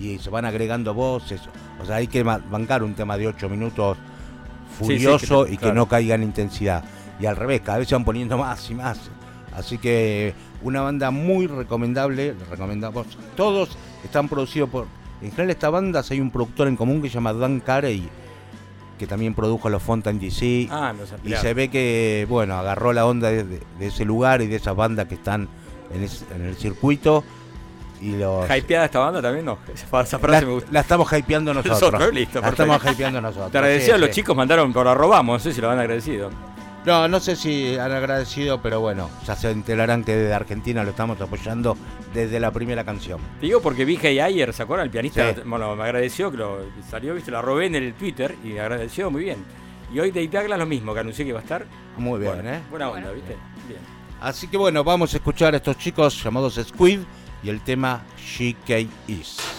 y 0.00 0.18
se 0.18 0.30
van 0.30 0.44
agregando 0.44 0.92
voces. 0.94 1.40
O 1.80 1.86
sea, 1.86 1.96
hay 1.96 2.08
que 2.08 2.24
bancar 2.24 2.82
un 2.82 2.94
tema 2.94 3.16
de 3.16 3.28
8 3.28 3.48
minutos 3.48 3.96
sí, 4.78 4.84
furioso 4.84 5.44
que 5.46 5.52
y 5.54 5.56
que 5.56 5.72
no 5.72 5.86
caiga 5.88 6.14
en 6.14 6.22
intensidad. 6.22 6.84
Y 7.20 7.26
al 7.26 7.36
revés, 7.36 7.60
cada 7.62 7.78
vez 7.78 7.88
se 7.88 7.94
van 7.94 8.04
poniendo 8.04 8.38
más 8.38 8.70
y 8.70 8.74
más. 8.74 8.98
Así 9.56 9.78
que 9.78 10.34
una 10.62 10.82
banda 10.82 11.10
muy 11.10 11.46
recomendable, 11.46 12.34
le 12.34 12.44
recomendamos. 12.44 13.06
Todos 13.36 13.70
están 14.04 14.28
producidos 14.28 14.68
por. 14.70 14.86
En 15.20 15.30
general, 15.32 15.50
esta 15.50 15.68
banda 15.70 16.02
hay 16.08 16.20
un 16.20 16.30
productor 16.30 16.68
en 16.68 16.76
común 16.76 17.02
que 17.02 17.08
se 17.08 17.14
llama 17.14 17.32
Dan 17.32 17.58
Carey, 17.60 18.08
que 18.98 19.06
también 19.08 19.34
produjo 19.34 19.68
los 19.68 19.82
Fontaine 19.82 20.20
DC. 20.20 20.68
Ah, 20.70 20.92
los 20.96 21.12
y 21.24 21.30
se 21.40 21.54
ve 21.54 21.68
que, 21.68 22.24
bueno, 22.28 22.54
agarró 22.54 22.92
la 22.92 23.04
onda 23.06 23.30
de, 23.30 23.42
de- 23.44 23.60
de 23.80 23.86
ese 23.86 24.04
lugar 24.04 24.42
y 24.42 24.46
de 24.46 24.56
esas 24.56 24.76
bandas 24.76 25.06
que 25.08 25.14
están 25.16 25.48
en, 25.92 26.02
es- 26.04 26.24
en 26.34 26.42
el 26.44 26.54
circuito. 26.56 27.24
Y 28.00 28.16
los. 28.16 28.44
¿Hypeada 28.48 28.84
esta 28.86 28.98
banda 29.00 29.20
también? 29.22 29.44
No, 29.44 29.58
esa 29.72 29.84
esa 30.02 30.16
La, 30.16 30.20
frase 30.20 30.46
me 30.46 30.52
gusta. 30.52 30.68
la 30.72 30.80
estamos 30.80 31.12
hypeando 31.12 31.52
nosotros. 31.54 31.80
Nosotros, 31.82 32.14
listo, 32.14 32.40
la 32.40 32.48
estamos 32.50 32.82
hypeando 32.84 33.20
nosotros. 33.20 33.50
Te 33.52 33.58
agradecido, 33.58 33.94
sí, 33.96 34.00
los 34.00 34.10
sí. 34.10 34.14
chicos 34.16 34.36
mandaron 34.36 34.72
por 34.72 34.86
arrobamos, 34.86 35.34
no 35.34 35.38
sé 35.50 35.52
si 35.54 35.60
lo 35.60 35.70
han 35.70 35.78
agradecido. 35.78 36.30
No, 36.86 37.06
no 37.08 37.20
sé 37.20 37.34
si 37.36 37.76
han 37.76 37.92
agradecido, 37.92 38.62
pero 38.62 38.80
bueno, 38.80 39.10
ya 39.26 39.34
se 39.34 39.50
enterarán 39.50 40.04
que 40.04 40.14
desde 40.14 40.32
Argentina 40.32 40.84
lo 40.84 40.90
estamos 40.90 41.20
apoyando 41.20 41.76
desde 42.14 42.40
la 42.40 42.50
primera 42.52 42.84
canción. 42.84 43.18
Te 43.40 43.46
digo 43.46 43.60
porque 43.60 43.84
vi 43.84 43.96
que 43.98 44.22
Ayer, 44.22 44.54
¿se 44.54 44.62
acuerdan? 44.62 44.86
El 44.86 44.90
pianista, 44.90 45.34
Sí. 45.34 45.40
bueno, 45.44 45.74
me 45.76 45.82
agradeció, 45.82 46.30
que 46.30 46.36
lo 46.38 46.58
salió, 46.88 47.14
viste, 47.14 47.30
la 47.30 47.42
robé 47.42 47.66
en 47.66 47.74
el 47.74 47.94
Twitter 47.94 48.36
y 48.44 48.48
me 48.50 48.60
agradeció 48.60 49.10
muy 49.10 49.24
bien. 49.24 49.44
Y 49.92 49.98
hoy 49.98 50.10
Dave 50.12 50.28
Douglas 50.28 50.58
lo 50.58 50.66
mismo, 50.66 50.94
que 50.94 51.00
anuncié 51.00 51.24
que 51.24 51.30
iba 51.30 51.40
a 51.40 51.42
estar. 51.42 51.66
Muy 51.98 52.20
bien, 52.20 52.32
Bueno, 52.34 52.50
¿eh? 52.50 52.60
Buena 52.70 52.88
onda, 52.90 53.00
Bueno. 53.10 53.14
¿viste? 53.14 53.36
Bien. 53.66 53.80
Así 54.20 54.48
que 54.48 54.56
bueno, 54.56 54.82
vamos 54.82 55.12
a 55.12 55.16
escuchar 55.16 55.54
a 55.54 55.56
estos 55.58 55.76
chicos 55.78 56.22
llamados 56.22 56.54
Squid 56.62 57.00
y 57.42 57.50
el 57.50 57.60
tema 57.60 58.02
She 58.18 58.54
K 58.66 58.86
Is. 59.06 59.57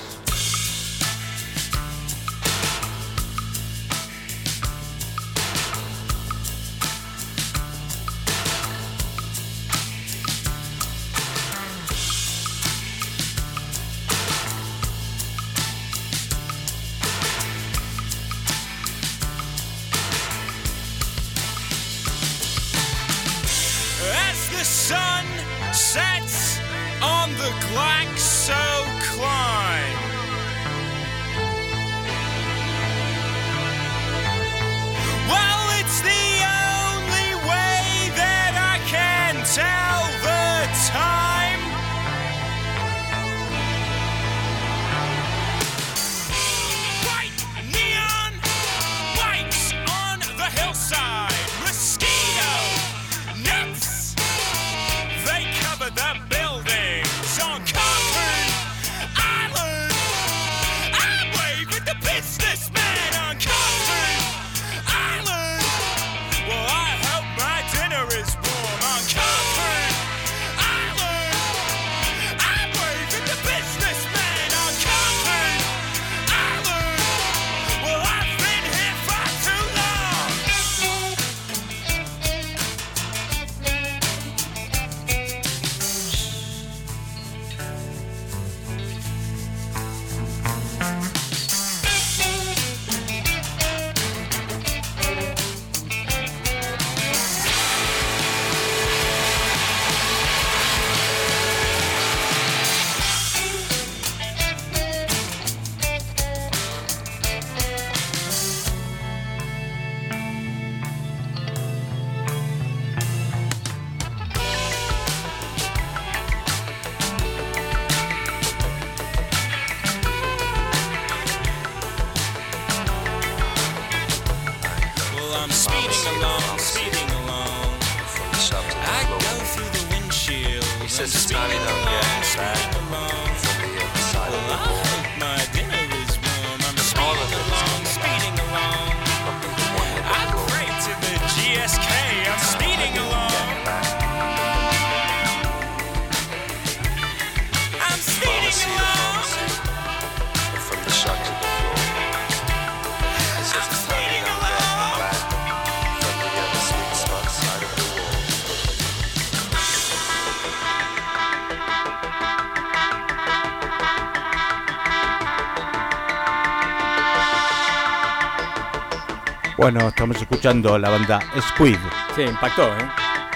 Bueno, 169.72 169.88
estamos 169.90 170.18
escuchando 170.20 170.80
la 170.80 170.90
banda 170.90 171.20
Squid. 171.40 171.78
Sí, 172.16 172.24
impactó, 172.24 172.64
¿eh? 172.76 172.90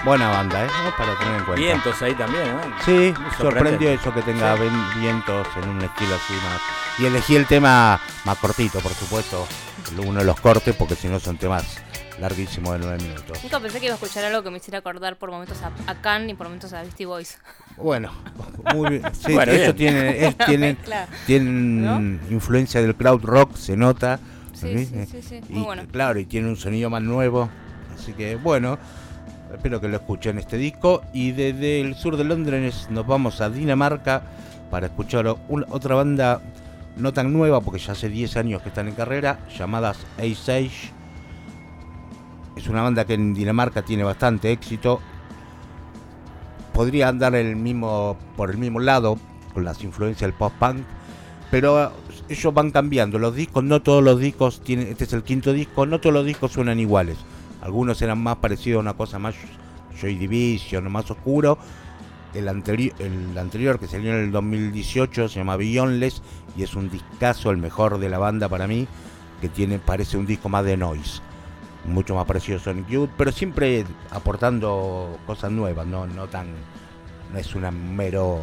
Buena 0.04 0.30
banda, 0.30 0.64
¿eh? 0.64 0.68
¿No? 0.84 0.96
Para 0.96 1.16
tener 1.16 1.34
en 1.38 1.44
cuenta. 1.44 1.64
Vientos 1.64 2.02
ahí 2.02 2.12
también, 2.16 2.42
¿eh? 2.44 2.60
Sí, 2.84 3.14
sorprendió 3.38 3.90
eso 3.92 4.12
que 4.12 4.20
tenga 4.22 4.56
ven- 4.56 5.00
vientos 5.00 5.46
en 5.62 5.68
un 5.68 5.80
estilo 5.82 6.16
así 6.16 6.32
más. 6.32 6.60
Y 6.98 7.06
elegí 7.06 7.36
el 7.36 7.46
tema 7.46 8.00
más 8.24 8.36
cortito, 8.38 8.80
por 8.80 8.90
supuesto. 8.94 9.46
Uno 10.04 10.18
de 10.18 10.24
los 10.24 10.40
cortes, 10.40 10.74
porque 10.74 10.96
si 10.96 11.06
no 11.06 11.20
son 11.20 11.36
temas 11.38 11.76
larguísimos 12.18 12.72
de 12.72 12.78
nueve 12.80 12.98
minutos. 13.04 13.38
Nunca 13.44 13.60
pensé 13.60 13.78
que 13.78 13.86
iba 13.86 13.94
a 13.94 13.98
escuchar 13.98 14.24
algo 14.24 14.42
que 14.42 14.50
me 14.50 14.56
hiciera 14.56 14.80
acordar 14.80 15.14
por 15.16 15.30
momentos 15.30 15.58
a, 15.62 15.70
a 15.88 15.94
Khan 16.00 16.28
y 16.30 16.34
por 16.34 16.48
momentos 16.48 16.72
a 16.72 16.82
Beastie 16.82 17.06
Boys. 17.06 17.38
Bueno, 17.76 18.10
muy 18.74 18.90
bien. 18.90 19.02
Sí, 19.24 19.32
Bueno, 19.34 19.52
ellos 19.52 19.72
bien. 19.76 19.94
tienen, 19.94 20.24
es- 20.24 20.36
tienen, 20.38 20.74
Claro. 20.84 21.12
tienen 21.26 22.20
influencia 22.28 22.82
del 22.82 22.96
crowd 22.96 23.22
rock, 23.22 23.54
se 23.56 23.76
nota. 23.76 24.18
Sí, 24.54 24.78
¿sí? 24.78 24.86
sí, 24.86 25.06
sí, 25.06 25.22
sí, 25.22 25.40
Y, 25.48 25.52
muy 25.52 25.62
bueno. 25.64 25.82
Claro, 25.90 26.18
y 26.18 26.24
tiene 26.24 26.48
un 26.48 26.56
sonido 26.56 26.88
más 26.90 27.02
nuevo. 27.02 27.48
Así 27.94 28.12
que, 28.12 28.36
bueno, 28.36 28.78
Espero 29.54 29.80
que 29.80 29.86
lo 29.88 29.96
escuchen 29.96 30.38
este 30.38 30.56
disco. 30.56 31.02
Y 31.12 31.30
desde 31.30 31.80
el 31.80 31.94
sur 31.94 32.16
de 32.16 32.24
Londres 32.24 32.88
nos 32.90 33.06
vamos 33.06 33.40
a 33.40 33.48
Dinamarca 33.50 34.22
para 34.70 34.86
escuchar 34.86 35.26
un- 35.48 35.64
otra 35.70 35.94
banda 35.94 36.40
no 36.96 37.12
tan 37.12 37.32
nueva, 37.32 37.60
porque 37.60 37.78
ya 37.78 37.92
hace 37.92 38.08
10 38.08 38.36
años 38.36 38.62
que 38.62 38.68
están 38.70 38.88
en 38.88 38.94
carrera, 38.94 39.38
llamadas 39.56 39.98
Ace 40.18 40.52
Age. 40.52 40.92
Es 42.56 42.68
una 42.68 42.82
banda 42.82 43.04
que 43.04 43.14
en 43.14 43.32
Dinamarca 43.34 43.82
tiene 43.82 44.02
bastante 44.02 44.50
éxito. 44.50 45.00
Podría 46.72 47.08
andar 47.08 47.34
el 47.36 47.54
mismo, 47.56 48.16
por 48.36 48.50
el 48.50 48.58
mismo 48.58 48.80
lado, 48.80 49.18
con 49.52 49.64
las 49.64 49.82
influencias 49.84 50.28
del 50.28 50.36
post-punk, 50.36 50.78
pero 51.50 51.92
ellos 52.28 52.54
van 52.54 52.70
cambiando. 52.70 53.18
Los 53.18 53.34
discos, 53.34 53.64
no 53.64 53.82
todos 53.82 54.02
los 54.02 54.18
discos 54.20 54.60
tienen, 54.62 54.88
este 54.88 55.04
es 55.04 55.12
el 55.12 55.22
quinto 55.22 55.52
disco, 55.52 55.86
no 55.86 56.00
todos 56.00 56.14
los 56.14 56.26
discos 56.26 56.52
suenan 56.52 56.80
iguales. 56.80 57.16
Algunos 57.62 58.00
eran 58.02 58.22
más 58.22 58.36
parecidos 58.36 58.78
a 58.78 58.80
una 58.80 58.94
cosa 58.94 59.18
más 59.18 59.34
Joy 60.00 60.16
Division, 60.16 60.90
más 60.90 61.10
oscuro. 61.10 61.58
El, 62.34 62.48
anteri- 62.48 62.92
el 62.98 63.38
anterior 63.38 63.78
que 63.78 63.86
salió 63.86 64.10
en 64.12 64.24
el 64.24 64.32
2018 64.32 65.28
se 65.28 65.38
llama 65.38 65.56
Beyondless 65.56 66.20
y 66.56 66.62
es 66.64 66.74
un 66.74 66.90
discazo, 66.90 67.50
el 67.50 67.58
mejor 67.58 67.98
de 67.98 68.08
la 68.08 68.18
banda 68.18 68.48
para 68.48 68.66
mí, 68.66 68.88
que 69.40 69.48
tiene 69.48 69.78
parece 69.78 70.16
un 70.16 70.26
disco 70.26 70.48
más 70.48 70.64
de 70.64 70.76
noise, 70.76 71.20
mucho 71.86 72.16
más 72.16 72.26
parecido 72.26 72.58
a 72.58 72.60
Sonic 72.60 72.88
Youth, 72.88 73.10
pero 73.16 73.30
siempre 73.30 73.84
aportando 74.10 75.16
cosas 75.26 75.52
nuevas, 75.52 75.86
no, 75.86 76.06
no 76.08 76.26
tan, 76.26 76.48
no 77.32 77.38
es 77.38 77.54
una 77.54 77.70
mero 77.70 78.40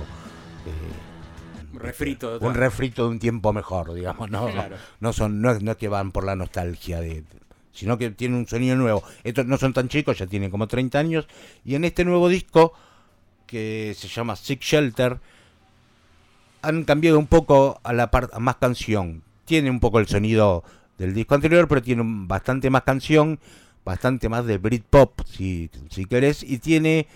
eh, 0.66 0.72
refrito 1.74 2.32
de 2.32 2.46
un 2.46 2.51
otra- 2.51 2.60
refrito 2.62 3.04
de 3.06 3.10
un 3.12 3.20
tiempo 3.20 3.54
mejor, 3.54 3.94
digamos, 3.94 4.30
no, 4.30 4.48
Claro. 4.51 4.75
no 5.00 5.13
son, 5.13 5.42
no 5.42 5.51
es, 5.51 5.62
no 5.62 5.72
es 5.72 5.78
que 5.78 5.88
van 5.88 6.12
por 6.12 6.24
la 6.25 6.36
nostalgia 6.36 7.00
de 7.01 7.24
sino 7.74 7.98
que 7.98 8.12
tienen 8.12 8.38
un 8.38 8.48
sonido 8.48 8.75
nuevo. 8.75 9.01
Estos 9.24 9.46
no 9.46 9.58
son 9.58 9.72
tan 9.72 9.88
chicos, 9.88 10.18
ya 10.20 10.28
tienen 10.28 10.51
como 10.51 10.68
30 10.68 11.00
años. 11.00 11.25
Y 11.63 11.75
en 11.75 11.86
este 11.86 12.04
nuevo 12.04 12.28
disco, 12.28 12.74
que 13.48 13.96
se 13.98 14.10
llama 14.10 14.36
Sick 14.36 14.62
Shelter, 14.62 15.20
han 16.62 16.84
cambiado 16.84 17.18
un 17.18 17.28
poco 17.28 17.80
a 17.84 17.94
la 17.94 18.12
parte 18.12 18.38
más 18.40 18.58
canción. 18.58 19.24
Tiene 19.46 19.70
un 19.72 19.80
poco 19.80 20.00
el 20.00 20.08
sonido 20.08 20.66
del 20.98 21.13
disco 21.13 21.34
anterior, 21.34 21.68
pero 21.70 21.82
tiene 21.82 22.04
bastante 22.06 22.70
más 22.70 22.84
canción, 22.84 23.40
bastante 23.86 24.28
más 24.28 24.46
de 24.46 24.58
Britpop, 24.58 25.22
si, 25.25 25.70
si 25.90 26.06
querés, 26.06 26.44
y 26.44 26.60
tiene 26.60 27.08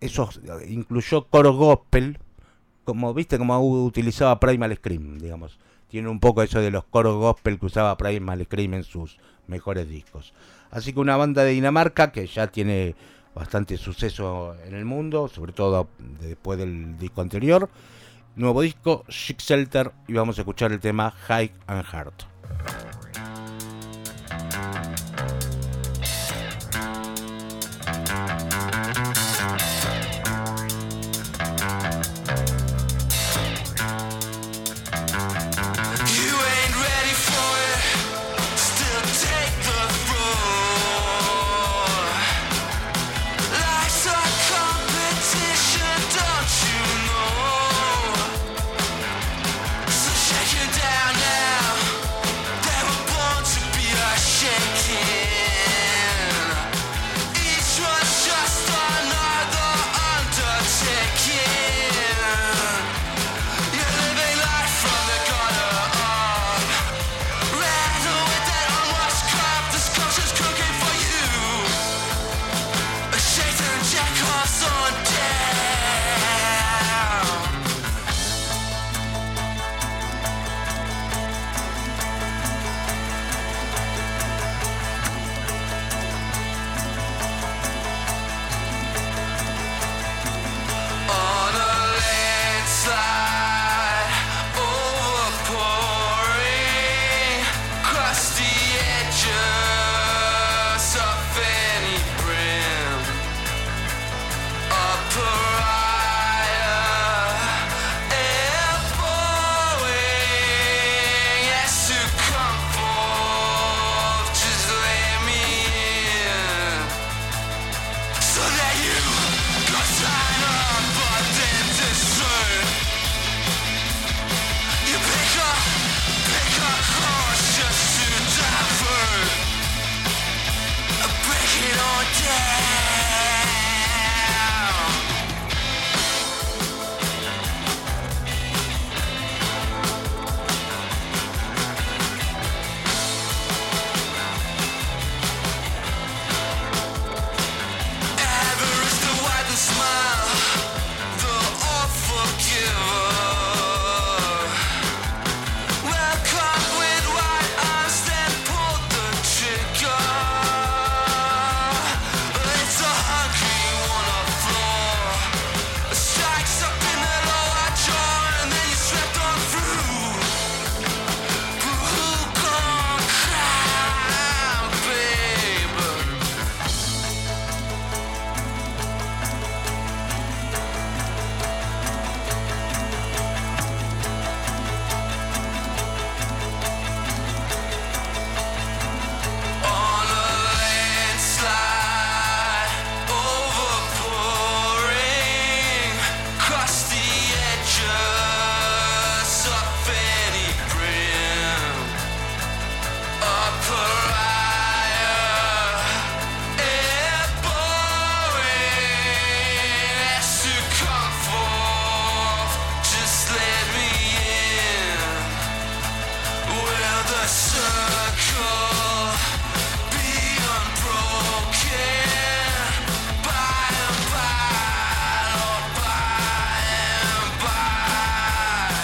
esos, 0.00 0.40
incluyó 0.68 1.24
coro 1.26 1.52
gospel, 1.54 2.18
como 2.86 3.12
viste 3.12 3.36
como 3.36 3.60
utilizaba 3.60 4.40
Primal 4.40 4.74
Scream, 4.76 5.18
digamos. 5.18 5.58
Tiene 5.88 6.08
un 6.08 6.20
poco 6.20 6.42
eso 6.42 6.60
de 6.60 6.70
los 6.70 6.84
coros 6.84 7.16
gospel 7.16 7.58
que 7.58 7.66
usaba 7.66 7.96
Primal 7.96 8.42
Scream 8.44 8.74
en 8.74 8.84
sus 8.84 9.18
mejores 9.48 9.88
discos. 9.88 10.32
Así 10.70 10.92
que 10.92 11.00
una 11.00 11.16
banda 11.16 11.44
de 11.44 11.50
Dinamarca 11.50 12.12
que 12.12 12.26
ya 12.26 12.46
tiene 12.46 12.94
bastante 13.34 13.76
suceso 13.76 14.56
en 14.64 14.74
el 14.74 14.84
mundo, 14.84 15.28
sobre 15.28 15.52
todo 15.52 15.88
después 16.20 16.58
del 16.58 16.96
disco 16.96 17.20
anterior. 17.20 17.68
Nuevo 18.36 18.62
disco, 18.62 19.04
Shelter, 19.08 19.92
y 20.06 20.14
vamos 20.14 20.38
a 20.38 20.42
escuchar 20.42 20.72
el 20.72 20.80
tema 20.80 21.10
High 21.10 21.52
and 21.66 21.84
Heart. 21.84 23.05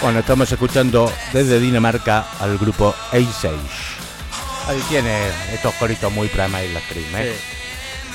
Bueno, 0.02 0.18
estamos 0.18 0.50
escuchando 0.50 1.08
desde 1.32 1.60
Dinamarca 1.60 2.26
al 2.40 2.58
grupo 2.58 2.92
Ace. 3.12 3.48
Ahí 4.66 4.82
tiene 4.88 5.28
estos 5.52 5.72
coritos 5.74 6.12
muy 6.12 6.26
Primal 6.26 6.66
Scream, 6.88 7.14
¿eh? 7.14 7.36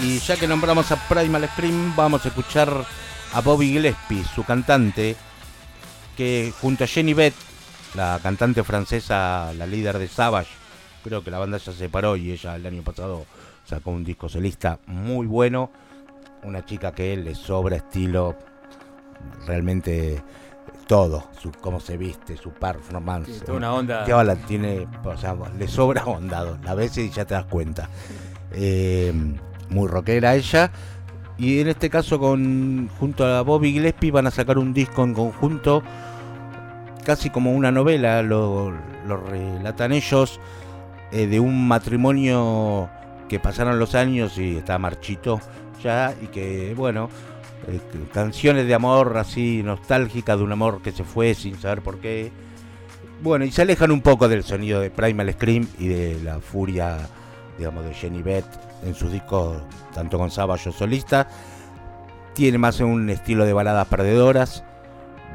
Y 0.02 0.19
ya 0.19 0.36
que 0.36 0.50
nombramos 0.50 0.91
a 0.91 0.97
Primal 1.08 1.47
Scream, 1.47 1.95
vamos 1.95 2.26
a 2.26 2.28
escuchar 2.28 2.86
a 3.34 3.39
Bobby 3.39 3.69
Gillespie, 3.69 4.26
su 4.36 4.43
cantante, 4.43 5.15
que 6.17 6.54
junto 6.60 6.84
a 6.84 6.88
Jenny 6.88 7.13
Beth, 7.13 7.36
la 7.95 8.19
cantante 8.21 8.65
francesa, 8.65 9.54
la 9.54 9.65
líder 9.65 9.97
de 9.97 10.10
Savage, 10.10 10.52
creo 11.06 11.23
que 11.23 11.32
la 11.32 11.39
banda 11.39 11.58
ya 11.58 11.71
se 11.71 11.78
separó 11.78 12.17
y 12.17 12.34
ella 12.34 12.58
el 12.58 12.65
año 12.65 12.84
pasado 12.84 13.26
sacó 13.63 13.91
un 13.91 14.04
disco 14.04 14.28
solista 14.28 14.80
muy 14.88 15.26
bueno. 15.26 15.71
Una 16.43 16.65
chica 16.65 16.91
que 16.91 17.15
le 17.15 17.34
sobra 17.34 17.78
estilo, 17.78 18.36
realmente 19.45 20.21
todo, 20.88 21.26
su 21.41 21.52
cómo 21.52 21.80
se 21.80 21.97
viste, 21.97 22.38
su 22.38 22.52
performance. 22.52 23.43
Sí, 23.45 23.52
una 23.52 23.73
onda. 23.73 24.06
Tiene, 24.47 24.88
o 25.04 25.17
sea, 25.17 25.36
le 25.58 25.67
sobra 25.67 26.06
onda, 26.06 26.58
la 26.63 26.73
ves 26.73 26.97
y 26.97 27.10
ya 27.10 27.26
te 27.26 27.34
das 27.34 27.45
cuenta. 27.45 27.89
Eh, 28.54 29.13
muy 29.69 29.88
rockera 29.88 30.36
ella. 30.36 30.71
Y 31.38 31.60
en 31.60 31.67
este 31.67 31.89
caso 31.89 32.17
con 32.17 32.89
junto 33.00 33.26
a 33.26 33.41
Bobby 33.41 33.73
Gillespie 33.73 34.10
van 34.12 34.26
a 34.26 34.32
sacar 34.32 34.58
un 34.58 34.73
disco 34.73 35.04
en 35.04 35.13
conjunto, 35.13 35.84
casi 37.06 37.30
como 37.30 37.52
una 37.52 37.71
novela, 37.71 38.23
lo, 38.23 38.73
lo 39.06 39.17
relatan 39.17 39.91
ellos, 39.91 40.39
eh, 41.12 41.28
de 41.28 41.39
un 41.39 41.67
matrimonio 41.67 42.89
que 43.30 43.39
pasaron 43.39 43.78
los 43.78 43.93
años 43.93 44.38
y 44.38 44.58
está 44.58 44.80
marchito 44.80 45.39
ya, 45.84 46.15
y 46.21 46.28
que 46.28 46.73
bueno, 46.76 47.10
eh, 47.67 47.80
canciones 48.13 48.65
de 48.65 48.73
amor 48.73 49.17
así 49.17 49.62
nostálgicas 49.63 50.38
de 50.38 50.43
un 50.43 50.51
amor 50.51 50.82
que 50.82 50.91
se 50.91 51.03
fue 51.03 51.34
sin 51.34 51.60
saber 51.60 51.82
por 51.82 51.99
qué. 51.99 52.32
Bueno, 53.21 53.45
y 53.45 53.51
se 53.51 53.63
alejan 53.63 53.91
un 53.91 54.01
poco 54.01 54.27
del 54.30 54.43
sonido 54.43 54.80
de 54.80 54.89
Primal 54.89 55.34
Scream 55.34 55.67
y 55.80 55.88
de 55.88 56.21
la 56.23 56.39
furia, 56.39 56.97
digamos, 57.58 57.84
de 57.84 57.93
Jenny 57.93 58.21
Beth 58.21 58.45
en 58.86 58.93
sus 58.93 59.12
discos, 59.12 59.62
tanto 59.93 60.17
con 60.17 60.32
Savage 60.32 60.71
solista. 60.71 61.27
Tiene 62.34 62.58
más 62.58 62.80
un 62.80 63.10
estilo 63.10 63.45
de 63.45 63.53
baladas 63.53 63.88
perdedoras, 63.88 64.63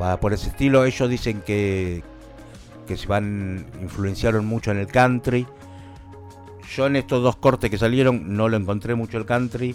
va 0.00 0.18
por 0.18 0.32
ese 0.32 0.48
estilo. 0.48 0.84
Ellos 0.84 1.10
dicen 1.10 1.42
que, 1.42 2.02
que 2.86 2.96
se 2.96 3.08
van, 3.08 3.66
influenciaron 3.80 4.46
mucho 4.46 4.70
en 4.70 4.78
el 4.78 4.86
country. 4.86 5.46
Yo 6.74 6.86
en 6.86 6.96
estos 6.96 7.22
dos 7.22 7.36
cortes 7.36 7.68
que 7.68 7.76
salieron 7.76 8.36
no 8.36 8.48
lo 8.48 8.56
encontré 8.56 8.94
mucho 8.94 9.18
el 9.18 9.26
country. 9.26 9.74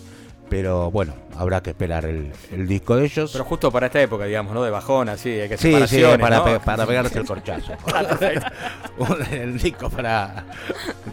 Pero 0.50 0.90
bueno, 0.92 1.14
habrá 1.36 1.62
que 1.62 1.72
esperar 1.72 2.06
el, 2.06 2.32
el 2.54 2.68
disco 2.68 2.96
de 2.96 3.06
ellos. 3.06 3.32
Pero 3.34 3.44
justo 3.44 3.70
para 3.72 3.88
esta 3.88 4.02
época, 4.02 4.24
digamos, 4.26 4.54
¿no? 4.54 4.64
De 4.64 4.72
bajón, 4.72 5.10
así, 5.10 5.30
hay 5.30 5.50
que 5.50 5.58
Sí, 5.58 5.76
sí, 5.88 6.02
para, 6.20 6.38
¿no? 6.38 6.46
pe- 6.46 6.60
para 6.62 6.86
pegarse 6.86 7.20
el 7.20 7.26
corchazo. 7.26 7.74
Ah, 9.00 9.16
el 9.32 9.58
disco 9.60 9.90
para. 9.90 10.46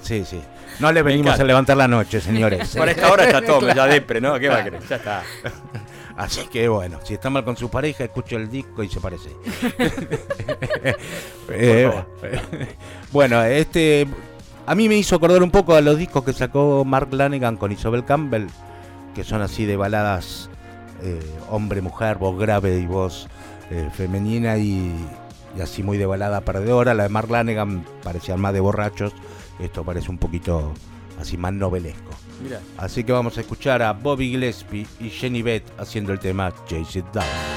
Sí, 0.02 0.24
sí. 0.24 0.40
No 0.80 0.90
le 0.92 1.02
venimos 1.02 1.38
a 1.38 1.44
levantar 1.44 1.76
la 1.76 1.86
noche, 1.88 2.20
señores. 2.20 2.74
Por 2.76 2.88
esta 2.88 3.10
hora 3.12 3.24
está 3.24 3.42
todo 3.46 3.72
ya 3.74 3.86
depre, 3.86 4.20
¿no? 4.20 4.38
¿Qué 4.38 4.48
va 4.48 4.58
a 4.58 4.64
creer? 4.64 4.82
Ya 4.88 4.96
está. 4.96 5.22
Así 6.16 6.46
que 6.46 6.68
bueno, 6.68 7.00
si 7.02 7.14
está 7.14 7.28
mal 7.28 7.44
con 7.44 7.56
su 7.56 7.68
pareja, 7.68 8.04
escuche 8.04 8.36
el 8.36 8.48
disco 8.48 8.82
y 8.84 8.88
se 8.88 9.00
parece. 9.00 9.30
Eh, 11.50 11.90
bueno, 13.12 13.42
este. 13.42 14.06
A 14.66 14.74
mí 14.74 14.88
me 14.88 14.96
hizo 14.96 15.16
acordar 15.16 15.42
un 15.42 15.50
poco 15.50 15.74
a 15.74 15.80
los 15.82 15.98
discos 15.98 16.24
que 16.24 16.32
sacó 16.32 16.84
Mark 16.86 17.12
Lanegan 17.12 17.56
con 17.58 17.70
Isabel 17.70 18.04
Campbell, 18.04 18.46
que 19.14 19.24
son 19.24 19.42
así 19.42 19.64
de 19.64 19.76
baladas 19.76 20.50
eh, 21.02 21.20
hombre-mujer, 21.50 22.18
voz 22.18 22.38
grave 22.38 22.78
y 22.78 22.86
voz 22.86 23.28
eh, 23.70 23.88
femenina 23.92 24.56
y, 24.58 24.92
y 25.56 25.60
así 25.60 25.82
muy 25.82 25.98
de 25.98 26.06
balada 26.06 26.40
perdedora. 26.42 26.94
La 26.94 27.04
de 27.04 27.08
Mark 27.08 27.30
Lanegan 27.30 27.84
parecía 28.02 28.36
más 28.36 28.52
de 28.52 28.60
borrachos, 28.60 29.12
esto 29.58 29.84
parece 29.84 30.10
un 30.10 30.18
poquito 30.18 30.72
así 31.20 31.36
más 31.36 31.52
novelesco. 31.52 32.10
Así 32.76 33.04
que 33.04 33.12
vamos 33.12 33.38
a 33.38 33.40
escuchar 33.40 33.82
a 33.82 33.92
Bobby 33.92 34.30
Gillespie 34.30 34.86
y 35.00 35.08
Jenny 35.08 35.42
Beth 35.42 35.64
haciendo 35.78 36.12
el 36.12 36.18
tema 36.18 36.52
Chase 36.66 36.98
It 36.98 37.06
Down. 37.12 37.53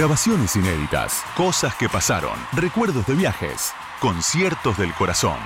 Grabaciones 0.00 0.56
inéditas, 0.56 1.22
cosas 1.36 1.74
que 1.74 1.86
pasaron, 1.86 2.32
recuerdos 2.54 3.06
de 3.06 3.12
viajes, 3.12 3.70
conciertos 4.00 4.78
del 4.78 4.94
corazón. 4.94 5.36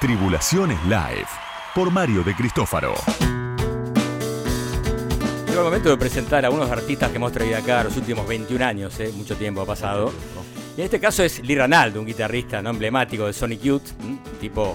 Tribulaciones 0.00 0.82
Live, 0.84 1.26
por 1.74 1.90
Mario 1.90 2.22
de 2.24 2.34
Cristófaro. 2.34 2.94
Llegó 5.46 5.58
el 5.58 5.64
momento 5.66 5.90
de 5.90 5.98
presentar 5.98 6.46
a 6.46 6.48
unos 6.48 6.70
artistas 6.70 7.10
que 7.10 7.16
hemos 7.16 7.32
traído 7.32 7.58
acá 7.58 7.84
los 7.84 7.98
últimos 7.98 8.26
21 8.26 8.64
años, 8.64 8.98
¿eh? 8.98 9.12
mucho 9.14 9.36
tiempo 9.36 9.60
ha 9.60 9.66
pasado. 9.66 10.10
Y 10.74 10.80
en 10.80 10.84
este 10.86 10.98
caso 11.00 11.22
es 11.22 11.40
Lee 11.40 11.56
Ranaldo, 11.56 12.00
un 12.00 12.06
guitarrista 12.06 12.62
no 12.62 12.70
emblemático 12.70 13.26
de 13.26 13.34
Sonic 13.34 13.60
Youth, 13.60 13.90
¿m? 14.00 14.20
tipo 14.40 14.74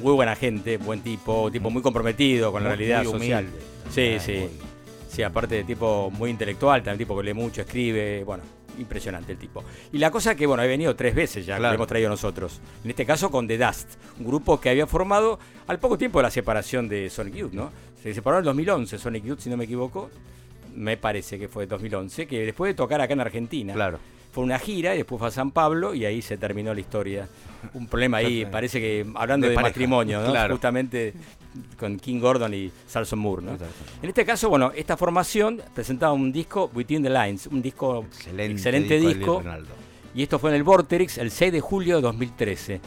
muy 0.00 0.14
buena 0.14 0.34
gente, 0.34 0.78
buen 0.78 1.02
tipo, 1.02 1.50
tipo 1.50 1.68
muy 1.68 1.82
comprometido 1.82 2.50
con 2.50 2.64
la 2.64 2.70
realidad 2.70 3.04
muy 3.04 3.12
social. 3.12 3.50
Sí, 3.90 4.16
sí. 4.18 4.32
muy- 4.32 4.72
Sí, 5.12 5.22
aparte 5.22 5.56
de 5.56 5.64
tipo 5.64 6.10
muy 6.10 6.30
intelectual, 6.30 6.82
también 6.82 7.06
tipo 7.06 7.14
que 7.14 7.22
lee 7.22 7.34
mucho, 7.34 7.60
escribe, 7.60 8.24
bueno, 8.24 8.42
impresionante 8.78 9.32
el 9.32 9.38
tipo. 9.38 9.64
Y 9.92 9.98
la 9.98 10.10
cosa 10.10 10.34
que, 10.34 10.46
bueno, 10.46 10.62
ha 10.62 10.66
venido 10.66 10.94
tres 10.96 11.14
veces 11.14 11.46
ya, 11.46 11.56
que 11.56 11.62
lo 11.62 11.72
hemos 11.72 11.86
traído 11.86 12.08
nosotros. 12.08 12.60
En 12.84 12.90
este 12.90 13.06
caso 13.06 13.30
con 13.30 13.46
The 13.46 13.58
Dust, 13.58 13.94
un 14.18 14.26
grupo 14.26 14.60
que 14.60 14.70
había 14.70 14.86
formado 14.86 15.38
al 15.66 15.78
poco 15.78 15.98
tiempo 15.98 16.18
de 16.18 16.24
la 16.24 16.30
separación 16.30 16.88
de 16.88 17.10
Sonic 17.10 17.34
Youth, 17.34 17.52
¿no? 17.52 17.70
Se 18.02 18.12
separó 18.14 18.38
en 18.38 18.40
el 18.40 18.46
2011 18.46 18.98
Sonic 18.98 19.24
Youth, 19.24 19.40
si 19.40 19.50
no 19.50 19.56
me 19.56 19.64
equivoco. 19.64 20.10
Me 20.74 20.96
parece 20.96 21.38
que 21.38 21.48
fue 21.48 21.66
2011, 21.66 22.26
que 22.26 22.46
después 22.46 22.70
de 22.70 22.74
tocar 22.74 23.00
acá 23.00 23.12
en 23.12 23.20
Argentina. 23.20 23.74
Claro. 23.74 23.98
Fue 24.32 24.42
una 24.42 24.58
gira 24.58 24.94
y 24.94 24.98
después 24.98 25.18
fue 25.18 25.28
a 25.28 25.30
San 25.30 25.50
Pablo 25.50 25.94
y 25.94 26.04
ahí 26.04 26.22
se 26.22 26.36
terminó 26.36 26.74
la 26.74 26.80
historia. 26.80 27.28
Un 27.74 27.86
problema 27.86 28.16
ahí, 28.16 28.46
parece 28.46 28.80
que 28.80 29.06
hablando 29.14 29.46
De 29.46 29.54
matrimonio, 29.54 30.20
¿no? 30.20 30.30
claro. 30.30 30.54
Justamente 30.54 31.12
con 31.78 31.98
King 31.98 32.18
Gordon 32.18 32.54
y 32.54 32.72
Salson 32.86 33.18
Moore, 33.18 33.42
¿no? 33.44 33.52
En 34.02 34.08
este 34.08 34.24
caso, 34.24 34.48
bueno, 34.48 34.72
esta 34.74 34.96
formación 34.96 35.60
presentaba 35.74 36.12
un 36.12 36.32
disco 36.32 36.70
Between 36.74 37.02
the 37.02 37.10
Lines, 37.10 37.46
un 37.46 37.60
disco 37.60 38.04
Excelente, 38.08 38.52
excelente 38.52 38.98
disco 38.98 39.42
y 40.14 40.22
esto 40.22 40.38
fue 40.38 40.50
en 40.50 40.56
el 40.56 40.62
Vorterix 40.62 41.18
el 41.18 41.30
6 41.30 41.52
de 41.52 41.60
julio 41.60 41.96
de 41.96 42.02
2013. 42.02 42.80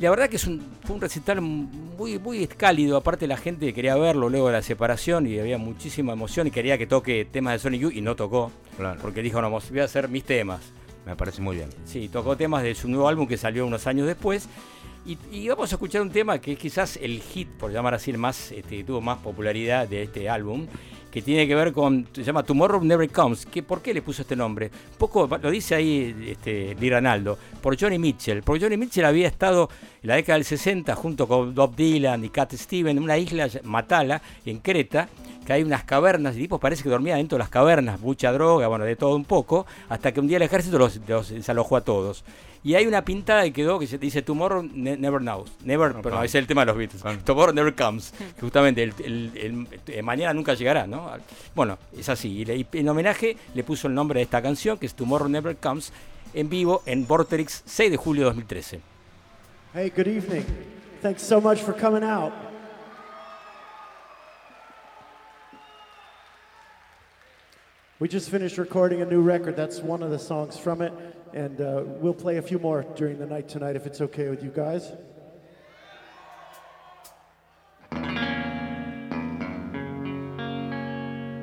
La 0.00 0.08
verdad 0.08 0.30
que 0.30 0.36
es 0.36 0.46
un, 0.46 0.62
fue 0.84 0.96
un 0.96 1.00
recital 1.02 1.42
muy, 1.42 2.18
muy 2.18 2.46
cálido, 2.46 2.96
aparte 2.96 3.26
la 3.26 3.36
gente 3.36 3.74
quería 3.74 3.96
verlo 3.96 4.30
luego 4.30 4.46
de 4.46 4.54
la 4.54 4.62
separación 4.62 5.26
y 5.26 5.38
había 5.38 5.58
muchísima 5.58 6.14
emoción 6.14 6.46
y 6.46 6.50
quería 6.50 6.78
que 6.78 6.86
toque 6.86 7.26
temas 7.30 7.52
de 7.52 7.58
Sonic 7.58 7.82
Youth 7.82 7.92
y 7.94 8.00
no 8.00 8.16
tocó, 8.16 8.50
Claro. 8.78 8.98
porque 9.02 9.20
dijo, 9.22 9.42
no, 9.42 9.50
voy 9.50 9.80
a 9.80 9.84
hacer 9.84 10.08
mis 10.08 10.24
temas. 10.24 10.60
Me 11.04 11.16
parece 11.16 11.42
muy 11.42 11.56
bien. 11.56 11.68
Sí, 11.84 12.08
tocó 12.08 12.34
temas 12.36 12.62
de 12.62 12.74
su 12.74 12.88
nuevo 12.88 13.08
álbum 13.08 13.26
que 13.26 13.36
salió 13.36 13.66
unos 13.66 13.86
años 13.86 14.06
después. 14.06 14.48
Y, 15.04 15.18
y 15.32 15.48
vamos 15.48 15.70
a 15.72 15.74
escuchar 15.76 16.02
un 16.02 16.10
tema 16.10 16.38
que 16.38 16.52
es 16.52 16.58
quizás 16.58 16.96
el 16.96 17.20
hit, 17.20 17.48
por 17.48 17.70
llamar 17.72 17.94
así, 17.94 18.10
el 18.10 18.18
más, 18.18 18.52
este, 18.52 18.78
que 18.78 18.84
tuvo 18.84 19.00
más 19.00 19.18
popularidad 19.18 19.88
de 19.88 20.02
este 20.02 20.28
álbum, 20.28 20.66
que 21.10 21.22
tiene 21.22 21.48
que 21.48 21.54
ver 21.54 21.72
con, 21.72 22.06
se 22.12 22.22
llama 22.22 22.42
Tomorrow 22.42 22.84
Never 22.84 23.10
Comes. 23.10 23.46
Que, 23.46 23.62
¿Por 23.62 23.80
qué 23.80 23.94
le 23.94 24.02
puso 24.02 24.22
este 24.22 24.36
nombre? 24.36 24.66
Un 24.92 24.98
poco, 24.98 25.26
lo 25.26 25.50
dice 25.50 25.74
ahí 25.74 26.14
este, 26.28 26.76
Lee 26.78 26.90
Ranaldo, 26.90 27.38
por 27.62 27.80
Johnny 27.80 27.98
Mitchell. 27.98 28.42
Porque 28.42 28.62
Johnny 28.62 28.76
Mitchell 28.76 29.06
había 29.06 29.26
estado 29.26 29.70
en 30.02 30.08
la 30.08 30.14
década 30.16 30.36
del 30.38 30.44
60 30.44 30.94
junto 30.94 31.26
con 31.28 31.54
Bob 31.54 31.74
Dylan 31.76 32.24
y 32.24 32.28
Cat 32.30 32.52
Stevens 32.54 32.96
en 32.96 33.02
una 33.02 33.18
isla, 33.18 33.48
Matala, 33.64 34.20
en 34.46 34.58
Creta, 34.58 35.08
que 35.46 35.52
hay 35.52 35.62
unas 35.62 35.84
cavernas, 35.84 36.36
y 36.36 36.40
tipos 36.40 36.60
parece 36.60 36.82
que 36.82 36.88
dormían 36.90 37.18
dentro 37.18 37.36
de 37.36 37.40
las 37.40 37.48
cavernas, 37.50 38.00
mucha 38.00 38.30
droga, 38.32 38.68
bueno, 38.68 38.84
de 38.84 38.96
todo 38.96 39.16
un 39.16 39.24
poco, 39.24 39.66
hasta 39.88 40.12
que 40.12 40.20
un 40.20 40.28
día 40.28 40.36
el 40.36 40.42
ejército 40.42 40.78
los, 40.78 41.00
los 41.08 41.30
desalojó 41.30 41.76
a 41.76 41.80
todos. 41.82 42.24
Y 42.62 42.74
hay 42.74 42.86
una 42.86 43.02
pintada 43.06 43.42
que 43.44 43.54
quedó 43.54 43.78
que 43.78 43.86
se 43.86 43.96
dice 43.96 44.20
Tomorrow 44.20 44.62
ne- 44.74 44.98
Never 44.98 45.20
Knows. 45.20 45.50
Never, 45.64 45.94
pero 46.02 46.16
no, 46.16 46.22
ese 46.22 46.36
es 46.38 46.42
el 46.42 46.46
tema 46.46 46.60
de 46.60 46.66
los 46.66 46.76
Beatles. 46.76 47.02
Tomorrow 47.24 47.54
Never 47.54 47.74
Comes. 47.74 48.12
justamente 48.38 48.82
el, 48.82 48.92
el- 49.02 49.32
el- 49.34 49.66
el 49.94 50.02
mañana 50.02 50.34
nunca 50.34 50.52
llegará, 50.52 50.86
¿no? 50.86 51.10
Bueno, 51.54 51.78
es 51.98 52.10
así. 52.10 52.28
Y, 52.40 52.44
le- 52.44 52.56
y 52.58 52.66
en 52.74 52.88
homenaje 52.90 53.34
le 53.54 53.64
puso 53.64 53.88
el 53.88 53.94
nombre 53.94 54.18
de 54.20 54.24
esta 54.24 54.42
canción, 54.42 54.76
que 54.76 54.84
es 54.84 54.94
Tomorrow 54.94 55.30
Never 55.30 55.56
Comes, 55.56 55.90
en 56.34 56.50
vivo 56.50 56.82
en 56.84 57.06
Vorterix 57.06 57.62
6 57.64 57.90
de 57.90 57.96
julio 57.96 58.22
de 58.24 58.26
2013. 58.26 58.80
Hey, 59.72 59.88
good 59.88 60.08
evening. 60.08 60.44
Thanks 61.00 61.22
so 61.22 61.40
much 61.40 61.60
for 61.60 61.72
coming 61.72 62.02
out. 62.02 62.32
We 68.00 68.08
just 68.08 68.30
finished 68.30 68.58
recording 68.58 69.00
a 69.00 69.04
new 69.04 69.20
record. 69.20 69.54
That's 69.54 69.78
one 69.78 70.02
of 70.02 70.10
the 70.10 70.18
songs 70.18 70.58
from 70.58 70.82
it. 70.82 70.92
And 71.34 71.60
uh, 71.60 71.84
we'll 71.86 72.14
play 72.14 72.38
a 72.38 72.42
few 72.42 72.58
more 72.58 72.82
during 72.96 73.20
the 73.20 73.26
night 73.26 73.48
tonight 73.48 73.76
if 73.76 73.86
it's 73.86 74.00
okay 74.00 74.28
with 74.28 74.42
you 74.42 74.50
guys. 74.50 74.90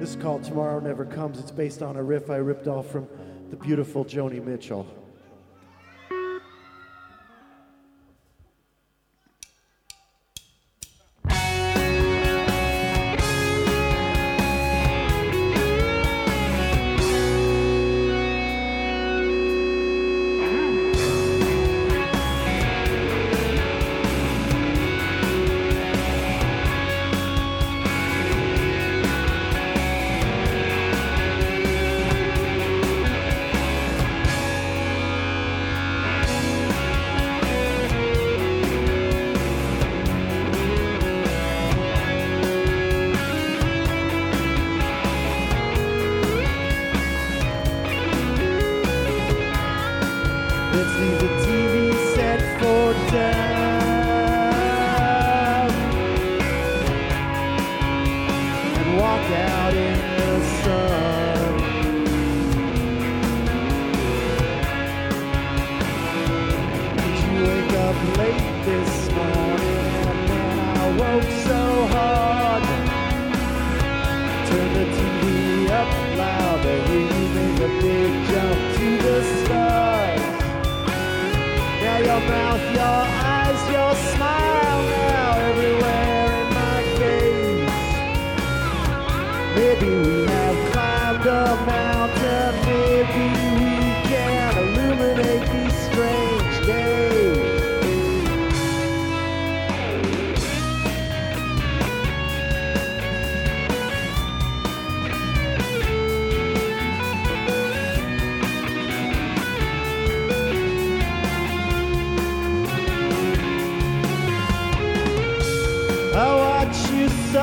This 0.01 0.09
is 0.09 0.21
called 0.21 0.43
Tomorrow 0.43 0.81
Never 0.81 1.05
Comes. 1.05 1.39
It's 1.39 1.51
based 1.51 1.81
on 1.81 1.95
a 1.95 2.03
riff 2.03 2.29
I 2.29 2.35
ripped 2.35 2.67
off 2.67 2.91
from 2.91 3.07
the 3.51 3.55
beautiful 3.55 4.03
Joni 4.03 4.43
Mitchell. 4.43 4.85
Let's 50.77 50.95
leave 50.99 51.19
the 51.19 51.46
your 82.05 82.19
mouth, 82.21 82.61
your 82.73 82.83
eyes, 82.83 83.69
your 83.71 83.95
smile 84.13 84.83
now 84.83 85.39
everywhere 85.49 86.41
in 86.41 86.47
my 86.53 86.81
gaze. 86.99 87.71
Maybe 89.55 90.16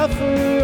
suffer 0.08 0.63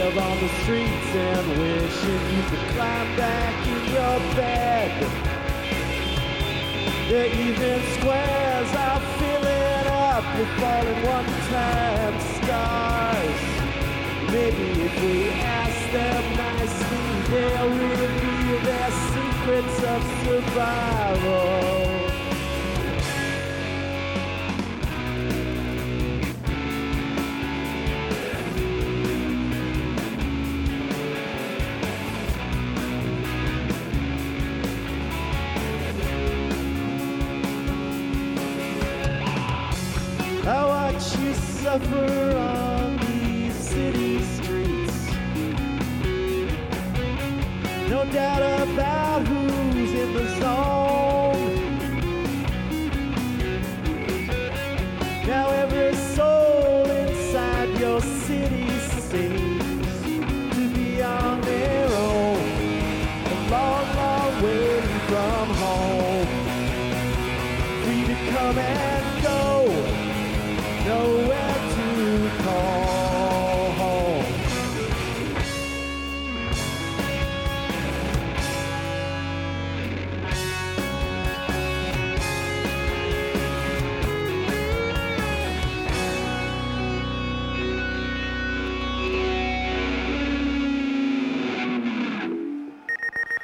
yourself 0.00 0.30
on 0.30 0.40
the 0.40 0.48
streets 0.62 1.14
and 1.14 1.48
wishing 1.58 2.36
you 2.36 2.42
could 2.48 2.74
climb 2.74 3.16
back 3.16 3.66
in 3.66 3.84
your 3.92 4.18
bed. 4.34 4.90
The 7.08 7.26
evening 7.38 7.82
squares 7.98 8.74
are 8.76 9.00
filling 9.18 9.86
up 9.88 10.24
with 10.38 10.48
falling 10.58 11.02
one-time 11.04 12.20
stars. 12.36 13.40
Maybe 14.32 14.82
if 14.82 15.02
we 15.02 15.28
ask 15.30 15.92
them 15.92 16.22
nicely, 16.36 17.06
they'll 17.30 17.68
reveal 17.68 18.60
their 18.64 18.90
secrets 19.12 19.82
of 19.84 20.02
survival. 20.24 21.79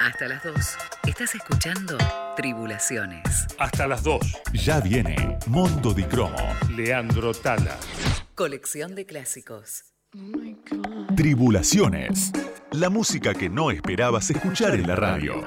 Hasta 0.07 0.29
las 0.29 0.41
2. 0.41 0.77
Estás 1.05 1.35
escuchando 1.35 1.97
Tribulaciones. 2.37 3.45
Hasta 3.59 3.87
las 3.87 4.03
2. 4.03 4.21
Ya 4.53 4.79
viene 4.79 5.37
Mondo 5.47 5.93
di 5.93 6.03
Cromo. 6.03 6.37
Leandro 6.69 7.33
Tala. 7.33 7.75
Colección 8.33 8.95
de 8.95 9.05
clásicos. 9.05 9.83
Tribulaciones. 11.17 12.31
La 12.71 12.89
música 12.89 13.33
que 13.33 13.49
no 13.49 13.69
esperabas 13.69 14.29
escuchar 14.29 14.75
en 14.75 14.87
la 14.87 14.95
radio. 14.95 15.43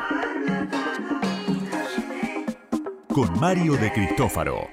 Con 3.09 3.41
Mario 3.41 3.77
de 3.77 3.91
Cristófaro. 3.95 4.69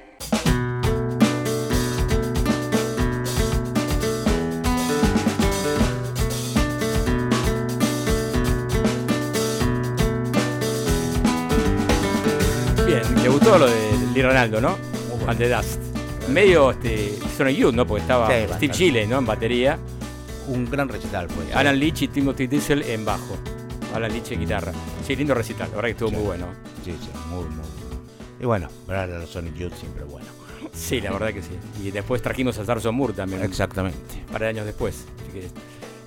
Gustó 13.48 13.66
lo 13.66 13.72
de 13.72 13.92
Lee 14.14 14.22
Ronaldo, 14.24 14.60
¿no? 14.60 14.78
And 15.26 15.38
the 15.38 15.48
Dust. 15.48 15.80
Medio 16.28 16.72
este, 16.72 17.18
Sonic 17.38 17.56
Youth, 17.56 17.74
¿no? 17.74 17.88
Porque 17.88 18.02
estaba 18.02 18.28
Sí, 18.28 18.54
Steve. 18.56 18.74
Chile, 18.74 19.08
¿no? 19.08 19.20
En 19.20 19.26
batería. 19.26 19.80
Un 20.50 20.70
gran 20.70 20.90
recital 20.90 21.30
fue. 21.30 21.54
Alan 21.54 21.80
Leach 21.80 22.02
y 22.02 22.10
Timothy 22.10 22.48
Diesel 22.48 22.82
en 22.84 23.06
bajo. 23.06 23.38
Alan 23.96 24.12
Leach 24.12 24.34
en 24.34 24.42
guitarra. 24.42 24.74
Sí, 25.06 25.16
lindo 25.16 25.34
recital, 25.34 25.70
la 25.70 25.78
verdad 25.78 25.88
que 25.88 25.92
estuvo 25.92 26.12
muy 26.12 26.24
bueno. 26.24 26.48
Sí, 26.84 26.94
sí, 27.00 27.10
muy, 27.30 27.46
muy. 27.46 27.64
Y 28.42 28.46
bueno, 28.46 28.68
ver 28.86 28.98
a 28.98 29.08
los 29.08 29.30
Sonic 29.30 29.56
Youth 29.56 29.76
siempre 29.80 30.04
bueno. 30.04 30.28
Sí, 30.74 31.00
la 31.00 31.12
verdad 31.12 31.34
que 31.34 31.42
sí. 31.42 31.58
Y 31.82 31.92
después 31.92 32.22
trajimos 32.22 32.58
a 32.58 32.66
Sarson 32.66 32.94
Moore 32.96 33.14
también. 33.14 33.44
Exactamente. 33.44 34.26
Un 34.28 34.34
par 34.34 34.42
de 34.42 34.48
años 34.50 34.66
después. 34.66 35.06
Así 35.24 35.40
que 35.40 35.48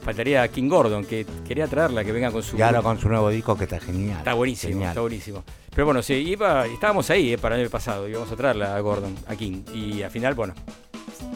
faltaría 0.02 0.46
King 0.48 0.68
Gordon, 0.68 1.04
que 1.04 1.26
quería 1.46 1.66
traerla, 1.66 2.04
que 2.04 2.12
venga 2.12 2.30
con 2.30 2.42
su. 2.42 2.56
Y 2.56 2.62
ahora 2.62 2.82
con 2.82 2.98
su 2.98 3.08
nuevo 3.08 3.28
disco 3.30 3.56
que 3.56 3.64
está 3.64 3.78
genial. 3.80 4.18
Está 4.18 4.34
buenísimo, 4.34 4.72
Genial. 4.72 4.88
está 4.90 5.00
buenísimo. 5.00 5.44
Pero 5.74 5.84
bueno, 5.86 6.02
sí, 6.02 6.14
iba, 6.14 6.66
estábamos 6.66 7.08
ahí 7.10 7.32
eh, 7.34 7.38
para 7.38 7.54
el 7.54 7.62
año 7.62 7.70
pasado, 7.70 8.08
íbamos 8.08 8.30
a 8.32 8.36
traerla 8.36 8.74
a 8.76 8.80
Gordon, 8.80 9.14
a 9.28 9.36
King. 9.36 9.62
Y 9.72 10.02
al 10.02 10.10
final, 10.10 10.34
bueno, 10.34 10.52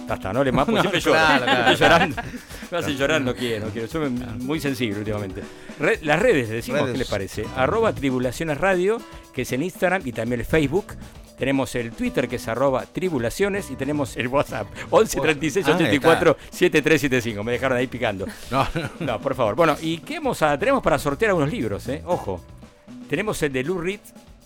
ya 0.08 0.14
está, 0.14 0.32
no 0.32 0.42
le 0.42 0.50
más, 0.52 0.64
porque 0.66 0.76
No, 0.76 0.82
siempre 0.82 1.00
lloro. 1.00 1.12
claro, 1.18 1.44
claro. 1.44 1.74
llorando. 1.78 2.16
Me 2.72 2.78
hace 2.78 2.94
llorar, 2.96 3.20
no 3.20 3.34
quiero, 3.34 3.66
no 3.66 3.72
quiero. 3.72 3.86
Soy 3.86 4.10
muy 4.10 4.58
sensible 4.60 4.98
últimamente. 4.98 5.42
Re- 5.78 6.00
las 6.02 6.18
redes, 6.20 6.48
decimos, 6.48 6.80
Redes. 6.80 6.92
¿qué 6.94 6.98
les 6.98 7.08
parece? 7.08 7.44
Arroba 7.56 7.92
Tribulaciones 7.92 8.58
Radio, 8.58 8.98
que 9.32 9.42
es 9.42 9.52
en 9.52 9.62
Instagram 9.62 10.02
y 10.04 10.12
también 10.12 10.40
el 10.40 10.46
Facebook. 10.46 10.86
Tenemos 11.38 11.74
el 11.74 11.90
Twitter 11.92 12.28
que 12.28 12.36
es 12.36 12.46
arroba 12.48 12.84
tribulaciones 12.86 13.70
y 13.70 13.76
tenemos 13.76 14.16
el 14.16 14.28
WhatsApp 14.28 14.68
11 14.90 15.20
36 15.20 15.66
Ah, 15.66 15.70
ahí 15.70 15.74
84 15.74 16.36
7375. 16.50 17.42
Me 17.42 17.52
dejaron 17.52 17.78
ahí 17.78 17.86
picando. 17.86 18.26
No, 18.50 18.66
no. 18.74 18.90
No, 19.00 19.20
por 19.20 19.34
favor. 19.34 19.56
Bueno, 19.56 19.76
¿y 19.80 19.98
qué 19.98 20.16
vamos 20.16 20.42
a, 20.42 20.56
tenemos 20.58 20.82
para 20.82 20.98
sortear 20.98 21.30
algunos 21.30 21.50
libros? 21.50 21.88
Eh? 21.88 22.02
Ojo. 22.06 22.40
Tenemos 23.08 23.42
el 23.42 23.52
de 23.52 23.64
Lou 23.64 23.80
Reed, 23.80 24.00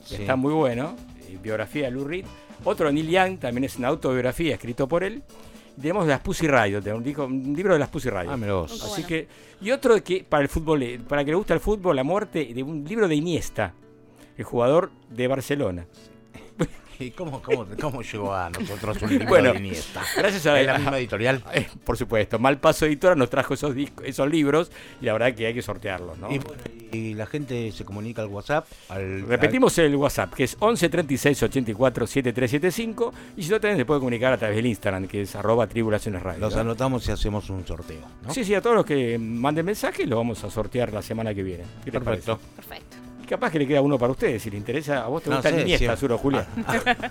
que 0.08 0.16
Sí. 0.16 0.22
está 0.22 0.34
muy 0.36 0.52
bueno, 0.54 0.96
eh, 1.28 1.38
biografía 1.42 1.84
de 1.84 1.90
Lou 1.90 2.04
Reed. 2.04 2.24
Otro 2.64 2.86
de 2.88 2.92
Neil 2.94 3.08
Young, 3.10 3.38
también 3.38 3.64
es 3.64 3.76
una 3.76 3.88
autobiografía 3.88 4.54
escrito 4.54 4.88
por 4.88 5.04
él. 5.04 5.22
Y 5.76 5.80
tenemos 5.80 6.06
las 6.06 6.20
Pussy 6.20 6.48
Riot, 6.48 6.80
de 6.80 6.92
un, 6.92 7.54
libro 7.54 7.74
de 7.74 7.78
las 7.78 7.88
Pussy 7.88 8.10
Riot. 8.10 8.30
Ah, 8.30 8.36
vos. 8.36 8.82
Así 8.82 9.04
que 9.04 9.28
y 9.60 9.70
otro 9.70 10.02
que 10.02 10.24
para 10.28 10.42
el 10.42 10.48
fútbol, 10.48 10.82
eh, 10.82 11.00
para 11.06 11.24
que 11.24 11.30
le 11.30 11.36
gusta 11.36 11.54
el 11.54 11.60
fútbol, 11.60 11.96
la 11.96 12.04
muerte 12.04 12.50
de 12.52 12.62
un 12.62 12.84
libro 12.84 13.06
de 13.06 13.14
Iniesta, 13.14 13.74
el 14.36 14.44
jugador 14.44 14.90
de 15.10 15.28
Barcelona. 15.28 15.86
¿Y 17.00 17.12
cómo, 17.12 17.40
cómo, 17.42 17.64
cómo 17.80 18.02
llegó 18.02 18.34
a 18.34 18.50
nosotros 18.50 19.00
un 19.02 19.10
libro 19.10 19.28
Bueno, 19.28 19.52
de 19.52 19.58
Iniesta? 19.58 20.02
gracias 20.16 20.46
a 20.46 20.60
¿Es 20.60 20.66
la 20.66 20.78
misma 20.78 20.98
editorial? 20.98 21.42
Eh, 21.54 21.66
por 21.84 21.96
supuesto, 21.96 22.38
Mal 22.38 22.58
Paso 22.58 22.86
Editora 22.86 23.14
nos 23.14 23.30
trajo 23.30 23.54
esos 23.54 23.74
discos, 23.74 24.04
esos 24.06 24.28
libros 24.28 24.70
y 25.00 25.06
la 25.06 25.12
verdad 25.12 25.34
que 25.34 25.46
hay 25.46 25.54
que 25.54 25.62
sortearlos, 25.62 26.18
¿no? 26.18 26.28
Y, 26.30 26.40
y 26.92 27.14
la 27.14 27.26
gente 27.26 27.70
se 27.72 27.84
comunica 27.84 28.22
al 28.22 28.28
WhatsApp. 28.28 28.66
Al, 28.88 29.22
Repetimos 29.22 29.78
el 29.78 29.94
WhatsApp, 29.96 30.34
que 30.34 30.44
es 30.44 30.56
11 30.58 30.88
36 30.88 31.42
84 31.44 32.06
7375. 32.06 33.12
Y 33.36 33.42
si 33.42 33.50
no, 33.50 33.60
también 33.60 33.78
se 33.78 33.84
puede 33.84 34.00
comunicar 34.00 34.32
a 34.32 34.36
través 34.36 34.56
del 34.56 34.66
Instagram, 34.66 35.06
que 35.06 35.22
es 35.22 35.36
arroba 35.36 35.66
tribulaciones 35.66 36.22
radio. 36.22 36.40
Los 36.40 36.54
¿no? 36.54 36.60
anotamos 36.62 37.08
y 37.08 37.12
hacemos 37.12 37.48
un 37.50 37.66
sorteo. 37.66 38.00
¿no? 38.26 38.32
Sí, 38.34 38.44
sí, 38.44 38.54
a 38.54 38.60
todos 38.60 38.76
los 38.76 38.84
que 38.84 39.18
manden 39.18 39.66
mensaje 39.66 40.06
lo 40.06 40.16
vamos 40.16 40.42
a 40.44 40.50
sortear 40.50 40.92
la 40.92 41.02
semana 41.02 41.34
que 41.34 41.42
viene. 41.42 41.64
¿Qué 41.84 41.90
te 41.90 42.00
Perfecto. 42.00 42.38
parece? 42.38 42.56
Perfecto. 42.56 43.07
Capaz 43.28 43.50
que 43.50 43.58
le 43.58 43.66
queda 43.66 43.80
uno 43.82 43.98
para 43.98 44.12
ustedes, 44.12 44.42
si 44.42 44.50
le 44.50 44.56
interesa. 44.56 45.04
¿A 45.04 45.08
vos 45.08 45.22
te 45.22 45.28
No 45.30 45.36
gusta 45.36 45.50
sé, 45.50 45.60
Iniesta, 45.60 45.94
sí. 45.94 46.00
Suro 46.00 46.16
Julián? 46.18 46.46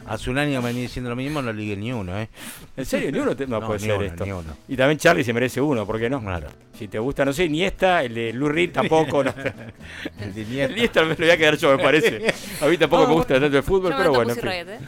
Hace 0.07 0.29
un 0.29 0.37
año 0.37 0.61
me 0.61 0.69
venía 0.69 0.83
diciendo 0.83 1.09
lo 1.09 1.15
mismo, 1.15 1.41
no 1.41 1.53
ligué 1.53 1.75
ni 1.77 1.91
uno, 1.93 2.17
¿eh? 2.19 2.27
¿En 2.75 2.85
serio? 2.85 3.11
Ni 3.11 3.19
uno 3.19 3.35
te- 3.35 3.45
no, 3.45 3.59
No, 3.59 3.67
puede 3.67 3.79
ni 3.79 3.85
ser 3.85 3.95
uno, 3.97 4.05
esto. 4.05 4.25
ni 4.25 4.31
uno. 4.31 4.57
Y 4.67 4.75
también 4.75 4.97
Charlie 4.97 5.23
se 5.23 5.33
merece 5.33 5.61
uno, 5.61 5.85
¿por 5.85 5.99
qué 5.99 6.09
no? 6.09 6.19
Claro. 6.21 6.47
Si 6.77 6.87
te 6.87 6.97
gusta, 6.99 7.23
no 7.25 7.33
sé, 7.33 7.45
Iniesta, 7.45 8.03
el 8.03 8.13
de 8.15 8.33
Lou 8.33 8.49
Reed 8.49 8.71
tampoco. 8.71 9.23
no. 9.23 9.33
El 10.19 10.33
de 10.33 10.41
El 10.41 10.47
Iniesta. 10.47 10.73
Iniesta 10.73 11.01
me 11.03 11.09
lo 11.09 11.15
voy 11.15 11.29
a 11.29 11.37
quedar 11.37 11.57
yo, 11.57 11.77
me 11.77 11.83
parece. 11.83 12.33
A 12.61 12.65
mí 12.67 12.77
tampoco 12.77 13.07
me 13.07 13.13
gusta 13.13 13.39
tanto 13.39 13.57
el 13.57 13.63
fútbol, 13.63 13.93
pero 13.97 14.11
bueno. 14.13 14.33
Pussy. 14.33 14.41
Riot, 14.47 14.69
¿eh? 14.69 14.79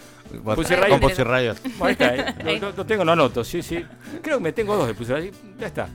Pussy 0.55 0.75
Riot. 0.75 0.89
Con 0.89 0.99
Pussy 0.99 1.23
Riot. 1.23 1.55
Bueno, 1.77 1.85
ahí 1.85 1.91
está, 1.93 2.15
eh. 2.15 2.59
Lo, 2.59 2.69
lo- 2.69 2.75
lo 2.77 2.85
tengo, 2.85 3.03
lo 3.05 3.11
anoto, 3.11 3.43
sí, 3.43 3.61
sí. 3.63 3.83
Creo 4.21 4.37
que 4.37 4.43
me 4.43 4.51
tengo 4.51 4.75
dos 4.75 4.87
de 4.87 4.93
Pussy 4.93 5.13
Riot. 5.13 5.33
Ya 5.59 5.67
está. 5.67 5.87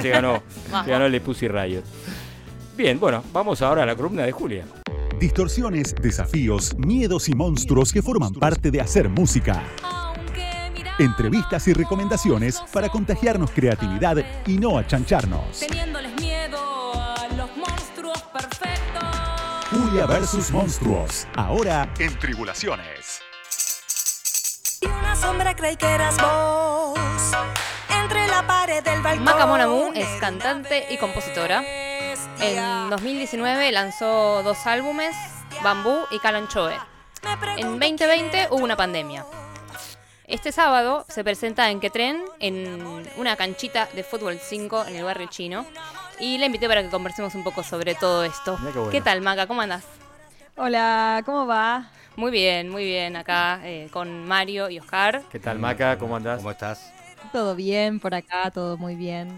Se 0.00 0.08
ganó, 0.10 0.42
se 0.84 0.90
ganó 0.90 1.06
el 1.06 1.12
de 1.12 1.20
Pussy 1.20 1.48
Riot. 1.48 1.82
Bien, 2.76 2.98
bueno, 2.98 3.22
vamos 3.32 3.62
ahora 3.62 3.84
a 3.84 3.86
la 3.86 3.94
columna 3.94 4.24
de 4.24 4.32
Julia. 4.32 4.64
Distorsiones, 5.20 5.94
desafíos, 5.94 6.76
miedos 6.76 7.28
y 7.28 7.34
monstruos 7.34 7.92
que 7.92 8.02
forman 8.02 8.32
parte 8.32 8.70
de 8.72 8.80
hacer 8.80 9.08
música. 9.08 9.62
Entrevistas 10.98 11.68
y 11.68 11.72
recomendaciones 11.72 12.60
para 12.72 12.88
contagiarnos 12.88 13.52
creatividad 13.52 14.16
y 14.46 14.58
no 14.58 14.76
achancharnos. 14.76 15.60
Teniéndoles 15.60 16.20
miedo 16.20 16.58
a 16.94 17.28
los 17.36 17.56
monstruos 17.56 18.20
perfectos. 18.32 19.04
Julia 19.70 20.06
versus 20.06 20.50
monstruos. 20.50 21.28
Ahora 21.36 21.88
en 22.00 22.18
Tribulaciones. 22.18 23.20
sombra 25.20 25.54
creí 25.54 25.76
que 25.76 25.86
eras 25.86 26.16
vos. 26.20 26.98
Entre 28.02 28.26
la 28.26 28.44
pared 28.46 28.82
del 28.82 29.00
balcón. 29.00 29.24
Maca 29.24 29.46
Monamu 29.46 29.92
es 29.94 30.08
cantante 30.20 30.86
y 30.90 30.98
compositora. 30.98 31.62
En 32.46 32.90
2019 32.90 33.72
lanzó 33.72 34.42
dos 34.42 34.66
álbumes, 34.66 35.16
Bambú 35.62 36.00
y 36.10 36.18
Calanchoe. 36.18 36.74
En 37.56 37.78
2020 37.78 38.48
hubo 38.50 38.62
una 38.62 38.76
pandemia. 38.76 39.24
Este 40.26 40.52
sábado 40.52 41.06
se 41.08 41.24
presenta 41.24 41.70
en 41.70 41.80
Quetren, 41.80 42.22
en 42.40 43.08
una 43.16 43.36
canchita 43.36 43.88
de 43.94 44.04
fútbol 44.04 44.38
5 44.38 44.84
en 44.88 44.96
el 44.96 45.04
barrio 45.04 45.28
chino. 45.30 45.64
Y 46.20 46.36
le 46.36 46.46
invité 46.46 46.68
para 46.68 46.82
que 46.82 46.90
conversemos 46.90 47.34
un 47.34 47.44
poco 47.44 47.62
sobre 47.62 47.94
todo 47.94 48.24
esto. 48.24 48.58
Qué 48.58 48.78
bueno. 48.78 48.90
¿Qué 48.90 49.00
tal, 49.00 49.22
Maca? 49.22 49.46
¿Cómo 49.46 49.62
andas? 49.62 49.84
Hola, 50.56 51.22
¿cómo 51.24 51.46
va? 51.46 51.90
Muy 52.16 52.30
bien, 52.30 52.68
muy 52.68 52.84
bien. 52.84 53.16
Acá 53.16 53.60
eh, 53.64 53.88
con 53.90 54.28
Mario 54.28 54.68
y 54.68 54.78
Oscar. 54.78 55.22
¿Qué 55.32 55.40
tal, 55.40 55.58
Maca? 55.58 55.96
¿Cómo 55.98 56.14
andás? 56.14 56.38
¿Cómo 56.38 56.50
estás? 56.50 56.92
Todo 57.32 57.54
bien 57.54 58.00
por 58.00 58.14
acá, 58.14 58.50
todo 58.50 58.76
muy 58.76 58.96
bien. 58.96 59.34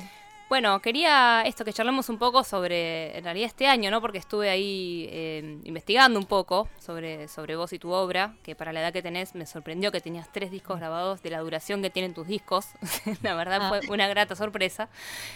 Bueno, 0.49 0.81
quería 0.81 1.43
esto 1.45 1.65
que 1.65 1.73
charlemos 1.73 2.09
un 2.09 2.19
poco 2.19 2.45
sobre, 2.45 3.19
en 3.19 3.25
realidad 3.25 3.49
este 3.49 3.67
año, 3.67 3.91
¿no? 3.91 4.01
Porque 4.01 4.19
estuve 4.19 4.49
ahí 4.49 5.09
eh, 5.11 5.59
investigando 5.65 6.21
un 6.21 6.27
poco 6.27 6.69
sobre, 6.79 7.27
sobre 7.27 7.57
vos 7.57 7.73
y 7.73 7.81
tu 7.81 7.91
obra, 7.91 8.37
que 8.45 8.55
para 8.55 8.73
la 8.73 8.81
edad 8.81 8.93
que 8.93 9.03
tenés 9.03 9.35
me 9.35 9.45
sorprendió 9.45 9.91
que 9.91 10.01
tenías 10.01 10.31
tres 10.33 10.53
discos 10.53 10.79
grabados 10.79 11.21
de 11.21 11.31
la 11.31 11.41
duración 11.41 11.83
que 11.83 11.91
tienen 11.91 12.15
tus 12.15 12.29
discos. 12.29 12.67
la 13.23 13.35
verdad 13.35 13.59
Ah. 13.61 13.69
fue 13.71 13.81
una 13.93 14.07
grata 14.07 14.37
sorpresa. 14.37 14.89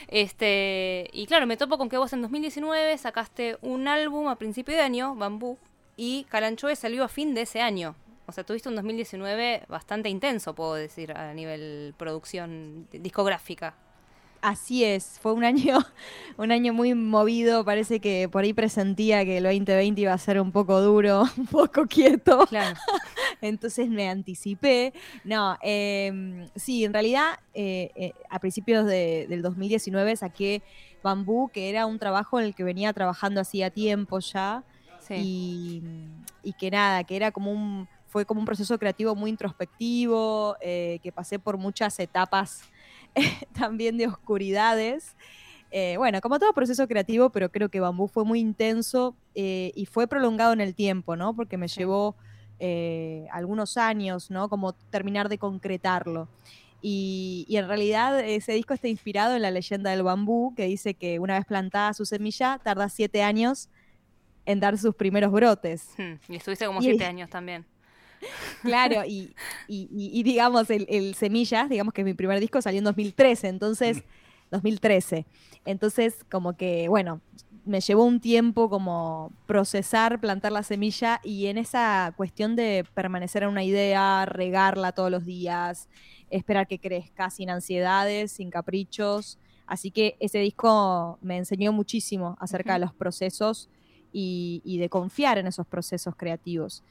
Este, 0.07 1.11
y 1.13 1.27
claro, 1.27 1.45
me 1.49 1.57
topo 1.57 1.77
con 1.77 1.89
que 1.89 1.99
vos 1.99 2.13
en 2.13 2.23
2019 2.23 2.97
sacaste 2.97 3.59
un 3.63 3.89
álbum 3.89 4.29
a 4.29 4.37
principio 4.37 4.77
de 4.77 4.83
año, 4.83 5.17
Bambú, 5.17 5.59
y 5.97 6.23
Calanchoe 6.31 6.77
salió 6.77 7.03
a 7.03 7.09
fin 7.09 7.35
de 7.35 7.43
ese 7.43 7.61
año. 7.61 7.97
O 8.27 8.33
sea, 8.33 8.45
tuviste 8.45 8.69
un 8.69 8.77
2019 8.77 9.65
bastante 9.67 10.09
intenso, 10.09 10.55
puedo 10.55 10.75
decir, 10.75 11.11
a 11.17 11.35
nivel 11.35 11.95
producción 11.97 12.87
discográfica. 12.93 13.75
Así 14.43 14.84
es, 14.84 15.18
fue 15.20 15.34
un 15.34 15.45
año, 15.45 15.78
un 16.38 16.51
año 16.51 16.72
muy 16.72 16.95
movido, 16.95 17.62
parece 17.64 18.01
que 18.01 18.26
por 18.28 18.43
ahí 18.45 18.55
presentía 18.55 19.22
que 19.24 19.36
el 19.36 19.45
2020 19.45 20.01
iba 20.01 20.14
a 20.14 20.18
ser 20.18 20.41
un 20.41 20.51
poco 20.51 20.80
duro, 20.80 21.24
un 21.36 21.47
poco 21.47 21.86
quieto. 21.86 22.47
Claro. 22.49 22.78
Entonces 23.43 23.88
me 23.91 24.09
anticipé. 24.09 24.95
No, 25.24 25.59
eh, 25.62 26.47
sí, 26.57 26.84
en 26.84 26.93
realidad 26.95 27.38
eh, 27.53 27.91
eh, 27.95 28.12
a 28.30 28.38
principios 28.38 28.86
de- 28.86 29.26
del 29.28 29.43
2019 29.43 30.16
saqué 30.16 30.62
Bambú, 31.03 31.51
que 31.53 31.68
era 31.68 31.84
un 31.86 31.99
trabajo 31.99 32.38
en 32.41 32.47
el 32.47 32.55
que 32.55 32.64
venía 32.64 32.93
trabajando 32.95 33.41
hacía 33.41 33.70
tiempo 33.70 34.18
ya. 34.20 34.64
Sí. 35.07 35.14
y, 35.16 35.82
y 36.43 36.53
que 36.53 36.70
nada, 36.70 37.05
que 37.05 37.16
era 37.16 37.30
como 37.32 37.51
un, 37.53 37.88
fue 38.07 38.24
como 38.24 38.41
un 38.41 38.47
proceso 38.47 38.78
creativo 38.78 39.14
muy 39.16 39.30
introspectivo, 39.30 40.57
eh, 40.61 40.99
que 41.03 41.11
pasé 41.12 41.38
por 41.38 41.57
muchas 41.59 41.99
etapas 41.99 42.62
también 43.59 43.97
de 43.97 44.07
oscuridades. 44.07 45.17
Eh, 45.73 45.97
bueno, 45.99 46.21
como 46.21 46.39
todo 46.39 46.53
proceso 46.53 46.89
creativo, 46.89 47.31
pero 47.31 47.51
creo 47.51 47.69
que 47.69 47.79
Bambú 47.81 48.09
fue 48.09 48.25
muy 48.25 48.41
intenso 48.41 49.15
eh, 49.35 49.71
y 49.77 49.87
fue 49.87 50.09
prolongado 50.09 50.53
en 50.53 50.61
el 50.61 50.75
tiempo, 50.75 51.15
¿no? 51.17 51.35
Porque 51.35 51.57
me 51.57 51.69
llevó 51.69 52.17
eh, 52.59 53.27
algunos 53.33 53.77
años, 53.77 54.31
¿no? 54.31 54.49
Como 54.49 54.73
terminar 54.73 55.29
de 55.29 55.39
concretarlo. 55.39 56.29
Y, 56.83 57.45
y 57.49 57.57
en 57.59 57.69
realidad 57.69 58.19
ese 58.21 58.53
disco 58.53 58.75
está 58.75 58.89
inspirado 58.89 59.37
en 59.37 59.43
la 59.43 59.51
leyenda 59.51 59.91
del 59.91 60.03
bambú, 60.03 60.55
que 60.57 60.65
dice 60.65 60.95
que 60.95 61.19
una 61.19 61.35
vez 61.37 61.45
plantada 61.47 61.93
su 61.95 62.05
semilla, 62.07 62.59
tarda 62.65 62.89
siete 62.89 63.23
años 63.23 63.69
en 64.47 64.59
dar 64.61 64.77
sus 64.79 64.95
primeros 64.95 65.31
brotes. 65.31 65.91
Hmm, 65.99 66.15
Y 66.33 66.37
estuviste 66.37 66.67
como 66.67 66.81
Y- 66.81 66.85
siete 66.85 67.05
años 67.05 67.29
también. 67.31 67.65
Claro, 68.62 69.05
y, 69.07 69.35
y- 69.68 69.89
y- 69.93 70.11
y 70.18 70.23
digamos, 70.23 70.71
el, 70.71 70.87
el 70.89 71.14
Semillas, 71.14 71.68
digamos 71.68 71.95
que 71.95 72.05
mi 72.05 72.14
primer 72.14 72.41
disco 72.41 72.61
salió 72.62 72.79
en 72.79 72.85
2013, 72.85 73.49
entonces, 73.49 74.03
2013. 74.51 75.27
Entonces, 75.64 76.25
como 76.31 76.57
que, 76.57 76.89
bueno, 76.89 77.21
me 77.64 77.81
llevó 77.81 78.05
un 78.05 78.21
tiempo 78.21 78.68
como 78.68 79.33
procesar, 79.47 80.21
plantar 80.21 80.53
la 80.53 80.62
semilla 80.62 81.21
y 81.23 81.47
en 81.47 81.59
esa 81.59 82.12
cuestión 82.16 82.57
de 82.57 82.85
permanecer 82.95 83.43
en 83.43 83.51
una 83.51 83.62
idea, 83.64 84.27
regarla 84.27 84.93
todos 84.93 85.11
los 85.11 85.25
días, 85.25 85.89
esperar 86.31 86.66
que 86.66 86.79
crezca 86.79 87.31
sin 87.31 87.51
ansiedades, 87.51 88.33
sin 88.33 88.51
caprichos. 88.51 89.39
Así 89.66 89.91
que 89.91 90.16
ese 90.21 90.39
disco 90.39 91.18
me 91.21 91.37
enseñó 91.37 91.73
muchísimo 91.73 92.37
acerca 92.41 92.73
de 92.75 92.81
los 92.81 92.93
procesos 92.95 93.68
y, 94.12 94.62
y 94.64 94.79
de 94.79 94.89
confiar 94.89 95.39
en 95.39 95.47
esos 95.47 95.66
procesos 95.66 96.16
creativos. 96.16 96.83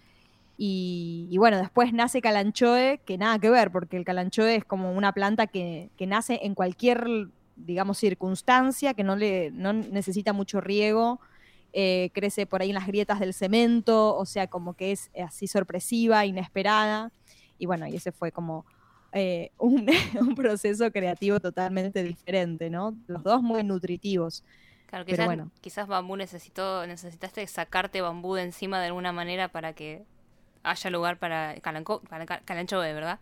Y, 0.62 1.26
y 1.32 1.38
bueno, 1.38 1.57
después 1.57 1.93
nace 1.93 2.22
Calanchoe, 2.22 2.99
que 3.05 3.18
nada 3.18 3.39
que 3.39 3.49
ver, 3.49 3.72
porque 3.72 3.95
el 3.95 4.03
Calanchoe 4.03 4.57
es 4.57 4.66
como 4.66 4.91
una 4.91 5.14
planta 5.14 5.47
que, 5.47 5.89
que 5.95 6.05
nace 6.05 6.41
en 6.43 6.53
cualquier, 6.53 7.30
digamos, 7.55 7.97
circunstancia, 7.97 8.93
que 8.93 9.05
no, 9.05 9.16
le, 9.16 9.51
no 9.51 9.72
necesita 9.72 10.34
mucho 10.34 10.60
riego, 10.60 11.22
eh, 11.72 12.10
crece 12.14 12.45
por 12.45 12.62
ahí 12.62 12.72
en 12.72 12.76
las 12.76 12.88
grietas 12.88 13.22
del 13.22 13.34
cemento, 13.34 14.18
o 14.18 14.26
sea, 14.26 14.47
como 14.47 14.74
que 14.74 14.91
es 14.91 15.10
así 15.26 15.47
sorpresiva, 15.47 16.26
inesperada. 16.26 17.14
Y 17.57 17.66
bueno, 17.66 17.88
y 17.88 17.95
ese 17.95 18.12
fue 18.12 18.34
como 18.34 18.66
eh, 19.14 19.51
un, 19.60 19.89
un 20.20 20.36
proceso 20.36 20.91
creativo 20.91 21.39
totalmente 21.39 22.03
diferente, 22.03 22.70
¿no? 22.70 22.97
Los 23.07 23.24
dos 23.24 23.41
muy 23.41 23.64
nutritivos. 23.64 24.43
Claro, 24.88 25.05
Pero 25.05 25.16
quizás, 25.16 25.26
bueno. 25.26 25.51
quizás 25.62 25.88
bambú 25.88 26.18
necesitó, 26.18 26.86
necesitaste 26.86 27.47
sacarte 27.47 28.01
bambú 28.01 28.34
de 28.34 28.43
encima 28.43 28.82
de 28.82 28.88
alguna 28.88 29.14
manera 29.14 29.47
para 29.47 29.72
que 29.72 30.03
haya 30.64 30.89
lugar 30.89 31.18
para, 31.18 31.55
calanco, 31.62 32.01
para 32.01 32.26
calanchoe, 32.26 32.93
¿verdad? 32.93 33.20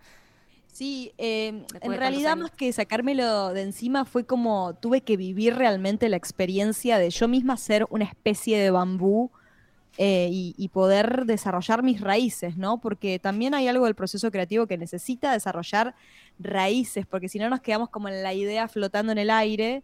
Sí, 0.77 1.11
eh, 1.17 1.65
de 1.73 1.79
en 1.81 1.97
realidad 1.97 2.37
más 2.37 2.51
que 2.51 2.71
sacármelo 2.71 3.51
de 3.53 3.63
encima 3.63 4.05
fue 4.05 4.25
como 4.25 4.75
tuve 4.75 5.01
que 5.01 5.17
vivir 5.17 5.55
realmente 5.55 6.07
la 6.07 6.17
experiencia 6.17 6.99
de 6.99 7.09
yo 7.09 7.27
misma 7.27 7.57
ser 7.57 7.87
una 7.89 8.05
especie 8.05 8.59
de 8.59 8.69
bambú 8.69 9.31
eh, 9.97 10.29
y, 10.31 10.53
y 10.55 10.67
poder 10.67 11.25
desarrollar 11.25 11.81
mis 11.81 11.99
raíces, 11.99 12.57
¿no? 12.57 12.79
Porque 12.79 13.17
también 13.17 13.55
hay 13.55 13.67
algo 13.67 13.85
del 13.85 13.95
proceso 13.95 14.29
creativo 14.29 14.67
que 14.67 14.77
necesita 14.77 15.31
desarrollar 15.31 15.95
raíces, 16.37 17.07
porque 17.07 17.27
si 17.27 17.39
no 17.39 17.49
nos 17.49 17.61
quedamos 17.61 17.89
como 17.89 18.07
en 18.07 18.21
la 18.21 18.35
idea 18.35 18.67
flotando 18.67 19.11
en 19.11 19.17
el 19.17 19.31
aire. 19.31 19.81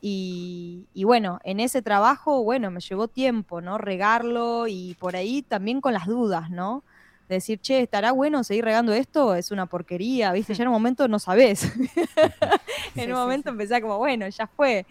Y, 0.00 0.86
y 0.94 1.02
bueno, 1.02 1.40
en 1.42 1.58
ese 1.58 1.82
trabajo, 1.82 2.44
bueno, 2.44 2.70
me 2.70 2.78
llevó 2.78 3.08
tiempo, 3.08 3.60
¿no? 3.60 3.78
Regarlo 3.78 4.68
y 4.68 4.94
por 5.00 5.16
ahí 5.16 5.42
también 5.42 5.80
con 5.80 5.92
las 5.94 6.06
dudas, 6.06 6.50
¿no? 6.50 6.84
De 7.28 7.36
decir, 7.36 7.60
che, 7.60 7.80
¿estará 7.82 8.12
bueno 8.12 8.44
seguir 8.44 8.64
regando 8.64 8.92
esto? 8.92 9.34
Es 9.34 9.50
una 9.50 9.66
porquería, 9.66 10.32
¿viste? 10.32 10.54
Ya 10.54 10.62
en 10.64 10.68
un 10.70 10.74
momento 10.74 11.08
no 11.08 11.18
sabés. 11.18 11.64
en 12.96 13.06
Sí, 13.06 13.10
un 13.10 13.16
sí, 13.16 13.16
momento 13.16 13.50
empecé 13.50 13.80
como, 13.80 13.98
bueno, 13.98 14.28
ya 14.28 14.46
fue. 14.46 14.86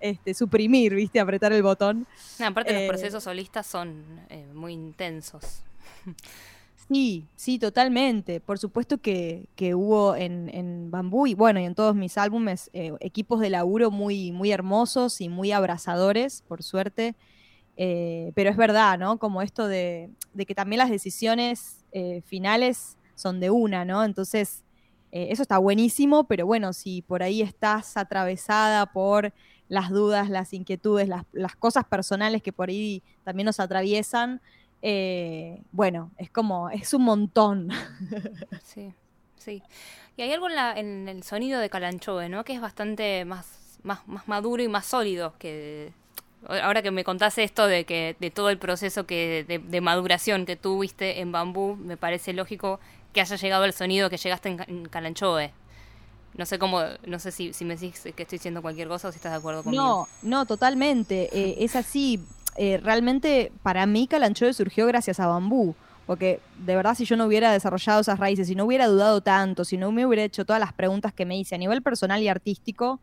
Este, 0.00 0.32
suprimir, 0.34 0.94
¿viste? 0.94 1.18
Apretar 1.20 1.52
el 1.52 1.62
botón. 1.62 2.06
No, 2.38 2.46
aparte 2.46 2.72
Eh, 2.72 2.74
los 2.74 2.84
procesos 2.84 3.24
solistas 3.24 3.66
son 3.66 4.24
eh, 4.28 4.52
muy 4.54 4.72
intensos. 4.72 5.64
Sí, 6.88 7.28
sí, 7.36 7.58
totalmente. 7.58 8.40
Por 8.40 8.58
supuesto 8.58 8.98
que, 8.98 9.48
que 9.56 9.74
hubo 9.74 10.16
en, 10.16 10.48
en 10.54 10.90
Bambú 10.90 11.26
y 11.26 11.34
bueno, 11.34 11.60
y 11.60 11.64
en 11.64 11.74
todos 11.74 11.94
mis 11.94 12.16
álbumes 12.16 12.70
eh, 12.72 12.92
equipos 13.00 13.40
de 13.40 13.50
laburo 13.50 13.90
muy, 13.90 14.32
muy 14.32 14.52
hermosos 14.52 15.20
y 15.20 15.28
muy 15.28 15.52
abrazadores, 15.52 16.42
por 16.48 16.62
suerte. 16.62 17.14
Eh, 17.76 18.32
pero 18.34 18.50
es 18.50 18.56
verdad, 18.56 18.98
¿no? 18.98 19.18
Como 19.18 19.42
esto 19.42 19.68
de, 19.68 20.10
de 20.32 20.46
que 20.46 20.54
también 20.54 20.78
las 20.78 20.90
decisiones 20.90 21.77
eh, 21.92 22.22
finales 22.24 22.96
son 23.14 23.40
de 23.40 23.50
una, 23.50 23.84
¿no? 23.84 24.04
Entonces, 24.04 24.64
eh, 25.10 25.28
eso 25.30 25.42
está 25.42 25.58
buenísimo, 25.58 26.24
pero 26.24 26.46
bueno, 26.46 26.72
si 26.72 27.02
por 27.02 27.22
ahí 27.22 27.42
estás 27.42 27.96
atravesada 27.96 28.86
por 28.86 29.32
las 29.68 29.90
dudas, 29.90 30.30
las 30.30 30.52
inquietudes, 30.52 31.08
las, 31.08 31.56
cosas 31.56 31.84
personales 31.84 32.42
que 32.42 32.52
por 32.52 32.68
ahí 32.68 33.02
también 33.24 33.46
nos 33.46 33.60
atraviesan, 33.60 34.40
eh, 34.82 35.62
bueno, 35.72 36.10
es 36.18 36.30
como, 36.30 36.70
es 36.70 36.94
un 36.94 37.02
montón. 37.02 37.70
Sí, 38.62 38.92
sí. 39.36 39.62
Y 40.16 40.22
hay 40.22 40.32
algo 40.32 40.48
en 40.50 41.08
el 41.08 41.22
sonido 41.22 41.60
de 41.60 41.70
Calanchoe, 41.70 42.28
¿no? 42.28 42.44
Que 42.44 42.54
es 42.54 42.60
bastante 42.60 43.24
más, 43.24 43.78
más, 43.82 44.06
más 44.06 44.28
maduro 44.28 44.62
y 44.62 44.68
más 44.68 44.86
sólido 44.86 45.34
que... 45.38 45.92
Ahora 46.46 46.82
que 46.82 46.90
me 46.90 47.04
contaste 47.04 47.42
esto 47.42 47.66
de 47.66 47.84
que 47.84 48.16
de 48.20 48.30
todo 48.30 48.50
el 48.50 48.58
proceso 48.58 49.06
que 49.06 49.44
de, 49.46 49.58
de 49.58 49.80
maduración 49.80 50.46
que 50.46 50.56
tuviste 50.56 51.20
en 51.20 51.32
Bambú, 51.32 51.76
me 51.76 51.96
parece 51.96 52.32
lógico 52.32 52.78
que 53.12 53.20
haya 53.20 53.36
llegado 53.36 53.64
el 53.64 53.72
sonido 53.72 54.08
que 54.08 54.16
llegaste 54.16 54.48
en, 54.50 54.60
en 54.68 54.88
Calanchoe. 54.88 55.52
No 56.34 56.46
sé 56.46 56.58
cómo, 56.58 56.82
no 57.06 57.18
sé 57.18 57.32
si, 57.32 57.52
si 57.52 57.64
me 57.64 57.74
decís 57.74 58.00
que 58.14 58.22
estoy 58.22 58.38
diciendo 58.38 58.62
cualquier 58.62 58.86
cosa 58.86 59.08
o 59.08 59.12
si 59.12 59.16
estás 59.16 59.32
de 59.32 59.38
acuerdo 59.38 59.64
conmigo. 59.64 59.82
No, 59.82 60.08
no, 60.22 60.46
totalmente. 60.46 61.28
Eh, 61.32 61.56
es 61.60 61.74
así. 61.74 62.20
Eh, 62.56 62.78
realmente 62.82 63.50
para 63.62 63.86
mí 63.86 64.06
Calanchoe 64.06 64.52
surgió 64.52 64.86
gracias 64.86 65.18
a 65.20 65.26
Bambú. 65.26 65.74
Porque 66.06 66.40
de 66.56 66.74
verdad 66.74 66.94
si 66.94 67.04
yo 67.04 67.18
no 67.18 67.26
hubiera 67.26 67.52
desarrollado 67.52 68.00
esas 68.00 68.18
raíces, 68.18 68.46
si 68.46 68.54
no 68.54 68.64
hubiera 68.64 68.86
dudado 68.86 69.20
tanto, 69.20 69.66
si 69.66 69.76
no 69.76 69.92
me 69.92 70.06
hubiera 70.06 70.24
hecho 70.24 70.46
todas 70.46 70.58
las 70.58 70.72
preguntas 70.72 71.12
que 71.12 71.26
me 71.26 71.36
hice 71.36 71.54
a 71.54 71.58
nivel 71.58 71.82
personal 71.82 72.22
y 72.22 72.28
artístico, 72.28 73.00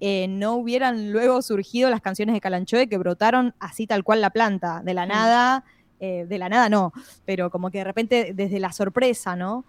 eh, 0.00 0.26
no 0.28 0.54
hubieran 0.54 1.12
luego 1.12 1.42
surgido 1.42 1.90
las 1.90 2.00
canciones 2.00 2.34
de 2.34 2.40
Calanchoe 2.40 2.88
que 2.88 2.98
brotaron 2.98 3.54
así 3.60 3.86
tal 3.86 4.02
cual 4.02 4.20
la 4.20 4.30
planta, 4.30 4.80
de 4.82 4.94
la 4.94 5.04
Mm. 5.04 5.08
nada, 5.08 5.64
eh, 6.00 6.24
de 6.26 6.38
la 6.38 6.48
nada 6.48 6.68
no, 6.70 6.92
pero 7.26 7.50
como 7.50 7.70
que 7.70 7.78
de 7.78 7.84
repente 7.84 8.32
desde 8.34 8.58
la 8.58 8.72
sorpresa, 8.72 9.36
¿no? 9.36 9.64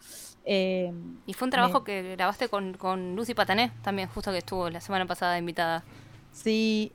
Eh, 0.46 0.92
Y 1.26 1.34
fue 1.34 1.46
un 1.48 1.52
trabajo 1.52 1.84
que 1.84 2.16
grabaste 2.16 2.48
con, 2.48 2.74
con 2.74 3.16
Lucy 3.16 3.34
Patané, 3.34 3.72
también 3.84 4.08
justo 4.10 4.32
que 4.32 4.38
estuvo 4.40 4.70
la 4.70 4.80
semana 4.82 5.06
pasada 5.06 5.38
invitada. 5.38 5.84
Sí, 6.32 6.94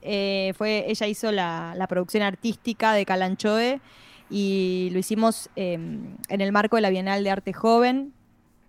fue, 0.57 0.87
ella 0.89 1.07
hizo 1.07 1.31
la, 1.31 1.75
la 1.77 1.87
producción 1.87 2.23
artística 2.23 2.95
de 2.95 3.05
Calanchoe 3.05 3.81
y 4.31 4.89
lo 4.93 4.99
hicimos 4.99 5.51
eh, 5.57 5.75
en 5.75 6.41
el 6.41 6.51
marco 6.53 6.77
de 6.77 6.83
la 6.83 6.91
Bienal 6.91 7.23
de 7.23 7.31
Arte 7.31 7.53
Joven. 7.53 8.13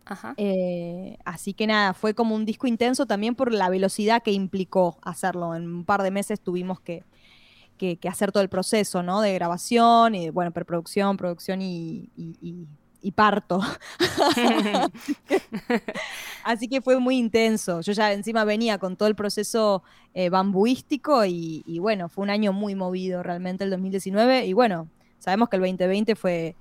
Ajá. 0.09 0.33
Eh, 0.37 1.17
así 1.25 1.53
que 1.53 1.67
nada, 1.67 1.93
fue 1.93 2.13
como 2.13 2.33
un 2.35 2.45
disco 2.45 2.67
intenso 2.67 3.05
también 3.05 3.35
por 3.35 3.51
la 3.51 3.69
velocidad 3.69 4.23
que 4.23 4.31
implicó 4.31 4.97
hacerlo. 5.03 5.53
En 5.55 5.67
un 5.67 5.85
par 5.85 6.01
de 6.03 6.11
meses 6.11 6.39
tuvimos 6.41 6.79
que, 6.79 7.03
que- 7.77 7.97
que 7.97 8.09
hacer 8.09 8.31
todo 8.31 8.43
el 8.43 8.49
proceso, 8.49 9.03
¿no? 9.03 9.21
De 9.21 9.33
grabación 9.33 10.15
y, 10.15 10.29
bueno, 10.31 10.51
preproducción, 10.51 11.17
producción 11.17 11.61
y, 11.61 12.09
y- 12.17 12.37
y- 12.41 12.67
y 13.01 13.11
parto. 13.11 13.61
Así 16.43 16.67
que 16.67 16.81
fue 16.81 16.99
muy 16.99 17.17
intenso. 17.17 17.81
Yo 17.81 17.93
ya 17.93 18.11
encima 18.13 18.43
venía 18.43 18.77
con 18.77 18.95
todo 18.97 19.07
el 19.09 19.15
proceso 19.15 19.83
eh, 20.13 20.29
bambuístico 20.29 21.25
y, 21.25 21.63
y 21.65 21.79
bueno, 21.79 22.09
fue 22.09 22.23
un 22.23 22.29
año 22.29 22.53
muy 22.53 22.75
movido 22.75 23.23
realmente 23.23 23.63
el 23.63 23.69
2019. 23.69 24.45
Y 24.45 24.53
bueno, 24.53 24.89
sabemos 25.19 25.49
que 25.49 25.57
el 25.57 25.61
2020 25.61 26.15
fue, 26.15 26.55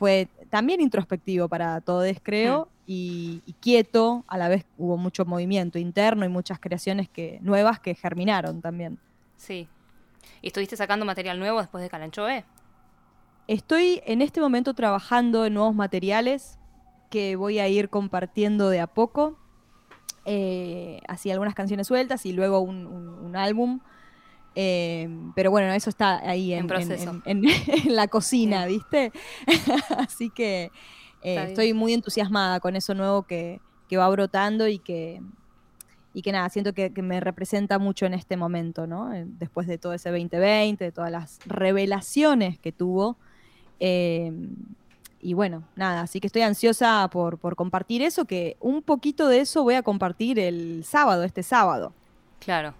fue 0.00 0.28
también 0.48 0.80
introspectivo 0.80 1.46
para 1.46 1.78
todos, 1.82 2.06
creo, 2.22 2.68
y, 2.86 3.42
y 3.44 3.52
quieto. 3.60 4.24
A 4.28 4.38
la 4.38 4.48
vez 4.48 4.64
hubo 4.78 4.96
mucho 4.96 5.26
movimiento 5.26 5.78
interno 5.78 6.24
y 6.24 6.30
muchas 6.30 6.58
creaciones 6.58 7.10
que, 7.10 7.38
nuevas 7.42 7.80
que 7.80 7.94
germinaron 7.94 8.62
también. 8.62 8.98
Sí. 9.36 9.68
¿Y 10.40 10.46
estuviste 10.46 10.74
sacando 10.74 11.04
material 11.04 11.38
nuevo 11.38 11.58
después 11.60 11.82
de 11.84 11.90
Calanchoe? 11.90 12.46
Estoy 13.46 14.00
en 14.06 14.22
este 14.22 14.40
momento 14.40 14.72
trabajando 14.72 15.44
en 15.44 15.52
nuevos 15.52 15.74
materiales 15.74 16.58
que 17.10 17.36
voy 17.36 17.58
a 17.58 17.68
ir 17.68 17.90
compartiendo 17.90 18.70
de 18.70 18.80
a 18.80 18.86
poco. 18.86 19.36
Eh, 20.24 21.00
así 21.08 21.30
algunas 21.30 21.54
canciones 21.54 21.88
sueltas 21.88 22.24
y 22.24 22.32
luego 22.32 22.60
un, 22.60 22.86
un- 22.86 23.08
un 23.10 23.36
álbum. 23.36 23.80
Eh, 24.54 25.08
pero 25.36 25.50
bueno, 25.50 25.72
eso 25.72 25.90
está 25.90 26.18
ahí 26.28 26.52
en, 26.52 26.60
En 26.60 26.66
proceso. 26.66 27.22
en- 27.24 27.42
la 27.86 28.08
cocina, 28.08 28.66
¿viste? 28.66 29.12
así 29.98 30.30
que 30.30 30.70
eh, 31.22 31.44
estoy 31.48 31.72
muy 31.72 31.92
entusiasmada 31.92 32.60
con 32.60 32.76
eso 32.76 32.94
nuevo 32.94 33.22
que, 33.22 33.60
que 33.88 33.96
va 33.96 34.08
brotando 34.08 34.66
y 34.68 34.78
que, 34.78 35.20
y 36.14 36.22
que 36.22 36.32
nada, 36.32 36.48
siento 36.48 36.72
que, 36.72 36.92
que 36.92 37.02
me 37.02 37.20
representa 37.20 37.78
mucho 37.78 38.06
en 38.06 38.14
este 38.14 38.36
momento, 38.36 38.86
¿no? 38.86 39.12
Eh, 39.14 39.24
Después 39.26 39.66
de 39.68 39.78
todo 39.78 39.92
ese 39.92 40.10
2020, 40.10 40.84
de 40.84 40.92
todas 40.92 41.10
las 41.12 41.38
revelaciones 41.46 42.58
que 42.58 42.72
tuvo. 42.72 43.16
Eh, 43.78 44.32
y 45.22 45.34
bueno, 45.34 45.62
nada, 45.76 46.00
así 46.00 46.18
que 46.18 46.26
estoy 46.26 46.42
ansiosa 46.42 47.08
por, 47.12 47.38
por 47.38 47.54
compartir 47.54 48.00
eso, 48.02 48.24
que 48.24 48.56
un 48.58 48.82
poquito 48.82 49.28
de 49.28 49.40
eso 49.40 49.62
voy 49.62 49.74
a 49.74 49.82
compartir 49.82 50.38
el 50.38 50.82
sábado, 50.84 51.24
este 51.24 51.42
sábado. 51.42 51.92
Claro. 52.40 52.74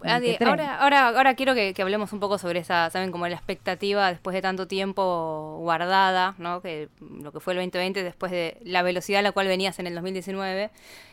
Quetren. 0.00 0.48
ahora, 0.48 0.80
ahora, 0.80 1.08
ahora 1.08 1.34
quiero 1.34 1.54
que, 1.54 1.74
que 1.74 1.82
hablemos 1.82 2.12
un 2.12 2.20
poco 2.20 2.38
sobre 2.38 2.60
esa, 2.60 2.88
saben, 2.90 3.10
como 3.10 3.26
la 3.26 3.34
expectativa 3.34 4.08
después 4.10 4.34
de 4.34 4.42
tanto 4.42 4.68
tiempo 4.68 5.58
guardada, 5.60 6.34
¿no? 6.38 6.62
Que 6.62 6.88
lo 7.00 7.32
que 7.32 7.40
fue 7.40 7.54
el 7.54 7.58
2020 7.58 8.02
después 8.02 8.30
de 8.30 8.58
la 8.62 8.82
velocidad 8.82 9.20
a 9.20 9.22
la 9.22 9.32
cual 9.32 9.48
venías 9.48 9.78
en 9.78 9.86
el 9.86 9.94
2019. 9.94 10.70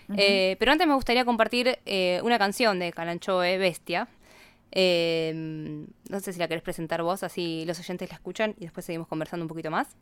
Ujú. 0.10 0.18
Eh, 0.20 0.56
pero 0.60 0.72
antes 0.72 0.88
me 0.88 0.94
gustaría 0.94 1.26
compartir 1.26 1.80
eh, 1.86 2.20
una 2.24 2.38
canción 2.38 2.80
de 2.80 2.92
Calanchoe, 2.92 3.58
Bestia. 3.58 4.08
Eh, 4.72 5.32
no 6.10 6.20
sé 6.20 6.34
si 6.34 6.40
la 6.40 6.48
querés 6.48 6.64
presentar 6.64 7.02
vos, 7.02 7.24
así 7.24 7.64
los 7.66 7.80
oyentes 7.80 8.10
la 8.10 8.16
escuchan 8.16 8.56
y 8.60 8.66
después 8.66 8.86
seguimos 8.86 9.08
conversando 9.08 9.44
un 9.44 9.48
poquito 9.48 9.72
más. 9.72 9.96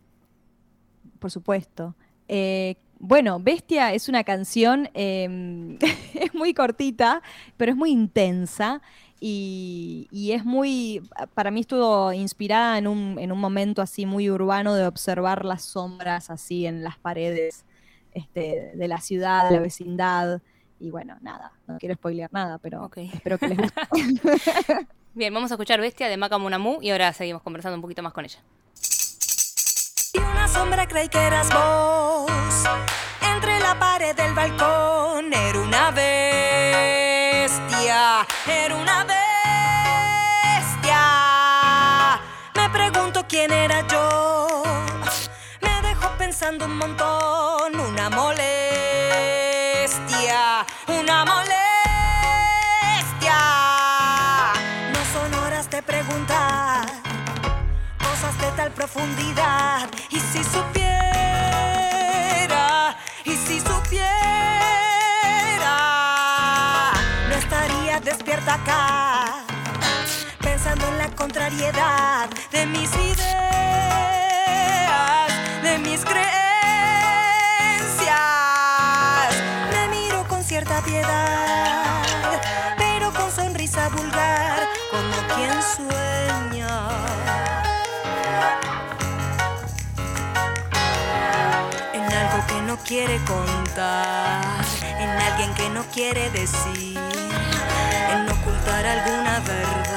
por 1.19 1.31
supuesto. 1.31 1.95
Eh, 2.27 2.75
bueno, 2.99 3.39
Bestia 3.39 3.93
es 3.93 4.07
una 4.07 4.23
canción, 4.23 4.89
eh, 4.93 5.77
es 6.13 6.33
muy 6.33 6.53
cortita, 6.53 7.21
pero 7.57 7.71
es 7.71 7.77
muy 7.77 7.91
intensa 7.91 8.81
y, 9.19 10.07
y 10.11 10.33
es 10.33 10.43
muy, 10.43 11.01
para 11.33 11.51
mí 11.51 11.61
estuvo 11.61 12.11
inspirada 12.13 12.77
en 12.77 12.87
un, 12.87 13.17
en 13.19 13.31
un 13.31 13.39
momento 13.39 13.81
así 13.81 14.05
muy 14.05 14.29
urbano 14.29 14.75
de 14.75 14.85
observar 14.85 15.45
las 15.45 15.63
sombras 15.63 16.29
así 16.29 16.65
en 16.65 16.83
las 16.83 16.97
paredes 16.97 17.65
este, 18.13 18.71
de 18.75 18.87
la 18.87 18.99
ciudad, 18.99 19.49
de 19.49 19.55
la 19.55 19.61
vecindad. 19.61 20.41
Y 20.79 20.89
bueno, 20.89 21.17
nada, 21.21 21.53
no 21.67 21.77
quiero 21.77 21.95
spoilear 21.95 22.31
nada, 22.33 22.57
pero 22.57 22.89
espero 22.95 23.37
que 23.37 23.47
les 23.47 23.57
guste. 23.59 23.81
Bien, 25.13 25.33
vamos 25.33 25.51
a 25.51 25.55
escuchar 25.55 25.79
Bestia 25.79 26.09
de 26.09 26.17
Maca 26.17 26.37
Munamu 26.37 26.79
y 26.81 26.89
ahora 26.89 27.13
seguimos 27.13 27.41
conversando 27.41 27.75
un 27.75 27.81
poquito 27.81 28.03
más 28.03 28.13
con 28.13 28.25
ella. 28.25 28.39
Una 30.43 30.51
sombra 30.51 30.85
creí 30.85 31.07
que 31.07 31.19
eras 31.19 31.47
vos. 31.53 32.29
Entre 33.21 33.61
la 33.61 33.79
pared 33.79 34.13
del 34.13 34.33
balcón 34.33 35.31
era 35.31 35.57
una 35.57 35.89
bestia. 35.91 36.27
Era 38.45 38.75
una 38.75 39.05
bestia. 40.65 40.99
Me 42.55 42.69
pregunto 42.71 43.25
quién 43.25 43.53
era 43.53 43.87
yo. 43.87 44.63
Me 45.61 45.81
dejó 45.87 46.09
pensando 46.17 46.65
un 46.65 46.77
montón. 46.77 47.79
Una 47.79 48.09
molestia. 48.09 48.52
De 58.43 58.51
tal 58.57 58.71
profundidad. 58.71 59.89
Y 60.09 60.19
si 60.19 60.43
supiera, 60.43 60.87
y 63.23 63.35
si 63.35 63.59
supiera, 63.61 64.09
no 67.29 67.35
estaría 67.35 67.99
despierta 68.01 68.55
acá, 68.55 69.45
pensando 70.39 70.85
en 70.87 70.97
la 70.97 71.09
contrariedad 71.15 72.29
de 72.51 72.65
mis 72.65 72.91
ideas, 72.95 73.21
de 75.61 75.77
mis 75.79 76.01
creencias. 76.03 76.23
Me 79.71 79.87
miro 79.87 80.27
con 80.27 80.43
cierta 80.43 80.81
piedad, 80.81 82.03
pero 82.77 83.13
con 83.13 83.31
sonrisa 83.31 83.87
vulgar, 83.89 84.67
como 84.91 85.15
quien 85.33 85.61
sueña. 85.75 86.52
No 92.73 92.79
quiere 92.79 93.19
contar, 93.25 94.41
en 94.81 95.09
alguien 95.09 95.53
que 95.53 95.69
no 95.69 95.83
quiere 95.93 96.31
decir, 96.31 96.97
en 96.97 98.27
ocultar 98.31 98.83
alguna 98.83 99.39
verdad. 99.41 99.92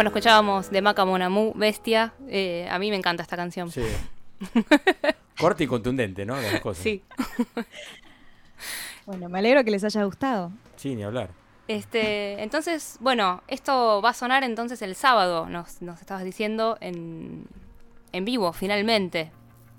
Bueno, 0.00 0.08
escuchábamos 0.08 0.70
de 0.70 0.80
Maca 0.80 1.04
Munamu, 1.04 1.52
Bestia. 1.54 2.14
Eh, 2.26 2.66
a 2.70 2.78
mí 2.78 2.88
me 2.88 2.96
encanta 2.96 3.22
esta 3.22 3.36
canción. 3.36 3.70
Sí. 3.70 3.82
Corta 5.38 5.62
y 5.62 5.66
contundente, 5.66 6.24
¿no? 6.24 6.40
Las 6.40 6.58
cosas. 6.62 6.82
Sí. 6.82 7.02
Bueno, 9.04 9.28
me 9.28 9.40
alegro 9.40 9.62
que 9.62 9.70
les 9.70 9.84
haya 9.84 10.02
gustado. 10.04 10.52
Sí, 10.76 10.96
ni 10.96 11.02
hablar. 11.02 11.28
Este, 11.68 12.42
entonces, 12.42 12.96
bueno, 13.00 13.42
esto 13.46 14.00
va 14.02 14.08
a 14.08 14.14
sonar 14.14 14.42
entonces 14.42 14.80
el 14.80 14.94
sábado, 14.94 15.50
nos, 15.50 15.82
nos 15.82 16.00
estabas 16.00 16.24
diciendo, 16.24 16.78
en, 16.80 17.44
en 18.12 18.24
vivo, 18.24 18.54
finalmente. 18.54 19.30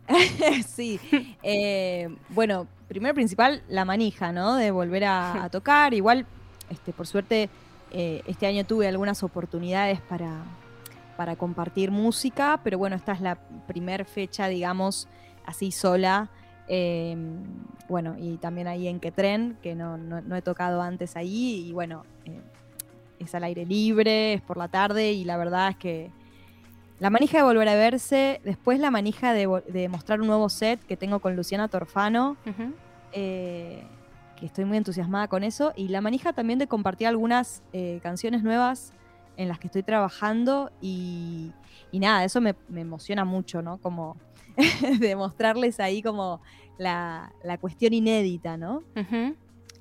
sí. 0.67 0.99
Eh, 1.41 2.15
bueno, 2.29 2.67
primero 2.87 3.15
principal, 3.15 3.63
la 3.69 3.85
manija, 3.85 4.31
¿no? 4.31 4.55
De 4.55 4.69
volver 4.69 5.05
a, 5.05 5.45
a 5.45 5.49
tocar. 5.49 5.95
Igual, 5.95 6.27
este, 6.69 6.93
por 6.93 7.07
suerte, 7.07 7.49
eh, 7.91 8.21
este 8.27 8.47
año 8.47 8.65
tuve 8.65 8.87
algunas 8.87 9.23
oportunidades 9.23 10.01
para, 10.01 10.43
para 11.17 11.35
compartir 11.35 11.91
música, 11.91 12.59
pero 12.63 12.77
bueno, 12.77 12.95
esta 12.95 13.13
es 13.13 13.21
la 13.21 13.35
primer 13.67 14.05
fecha, 14.05 14.47
digamos, 14.47 15.07
así 15.45 15.71
sola. 15.71 16.29
Eh, 16.67 17.17
bueno, 17.89 18.15
y 18.17 18.37
también 18.37 18.67
ahí 18.67 18.87
en 18.87 18.99
Quetren, 18.99 19.57
que 19.61 19.75
no, 19.75 19.97
no, 19.97 20.21
no 20.21 20.35
he 20.35 20.41
tocado 20.41 20.81
antes 20.81 21.17
ahí, 21.17 21.65
y 21.67 21.73
bueno, 21.73 22.05
eh, 22.25 22.39
es 23.19 23.35
al 23.35 23.43
aire 23.43 23.65
libre, 23.65 24.33
es 24.33 24.41
por 24.41 24.57
la 24.57 24.67
tarde 24.67 25.11
y 25.11 25.23
la 25.23 25.37
verdad 25.37 25.69
es 25.69 25.77
que 25.77 26.11
la 26.99 27.09
manija 27.09 27.39
de 27.39 27.43
volver 27.43 27.67
a 27.67 27.75
verse, 27.75 28.41
después 28.43 28.79
la 28.79 28.91
manija 28.91 29.33
de, 29.33 29.89
mostrar 29.89 30.21
un 30.21 30.27
nuevo 30.27 30.49
set 30.49 30.79
que 30.85 30.95
tengo 30.95 31.19
con 31.19 31.35
Luciana 31.35 31.67
Torfano, 31.67 32.37
eh, 33.11 33.83
que 34.41 34.47
estoy 34.47 34.65
muy 34.65 34.75
entusiasmada 34.77 35.29
con 35.29 35.43
eso, 35.43 35.71
y 35.77 35.87
la 35.87 36.01
manija 36.01 36.33
también 36.33 36.59
de 36.59 36.67
compartir 36.67 37.07
algunas 37.07 37.63
eh, 37.71 37.99
canciones 38.03 38.43
nuevas 38.43 38.91
en 39.37 39.47
las 39.47 39.57
que 39.59 39.67
estoy 39.67 39.83
trabajando 39.83 40.71
y, 40.81 41.53
y 41.91 41.99
nada, 41.99 42.25
eso 42.25 42.41
me, 42.41 42.55
me 42.67 42.81
emociona 42.81 43.23
mucho, 43.23 43.61
¿no? 43.61 43.77
Como 43.77 44.17
de 44.99 45.15
mostrarles 45.15 45.79
ahí 45.79 46.01
como 46.01 46.41
la, 46.77 47.31
la 47.43 47.57
cuestión 47.57 47.93
inédita, 47.93 48.57
¿no? 48.57 48.83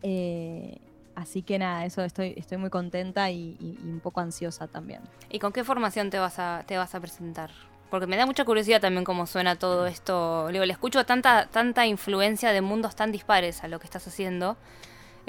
Eh, 0.03 0.79
así 1.15 1.43
que 1.43 1.59
nada, 1.59 1.85
eso 1.85 2.03
estoy, 2.05 2.35
estoy 2.37 2.59
muy 2.59 2.71
contenta 2.71 3.31
y, 3.31 3.57
y- 3.61 3.79
y 3.83 3.89
un 3.91 4.01
poco 4.01 4.21
ansiosa 4.21 4.67
también. 4.69 5.01
¿Y 5.31 5.39
con 5.41 5.53
qué 5.53 5.65
formación 5.65 6.11
te 6.11 6.19
vas 6.19 6.39
a, 6.39 6.63
te 6.67 6.77
vas 6.77 6.95
a 6.95 7.01
presentar? 7.01 7.51
Porque 7.91 8.07
me 8.07 8.17
da 8.17 8.25
mucha 8.27 8.45
curiosidad 8.45 8.81
también 8.81 9.05
cómo 9.05 9.27
suena 9.27 9.57
todo 9.57 9.87
esto. 9.87 10.49
Digo, 10.49 10.65
le 10.65 10.73
escucho 10.73 11.05
tanta, 11.05 11.47
tanta 11.51 11.87
influencia 11.87 12.53
de 12.53 12.61
mundos 12.61 12.95
tan 12.97 13.11
dispares 13.13 13.65
a 13.65 13.69
lo 13.69 13.79
que 13.81 13.87
estás 13.87 14.07
haciendo. 14.07 14.57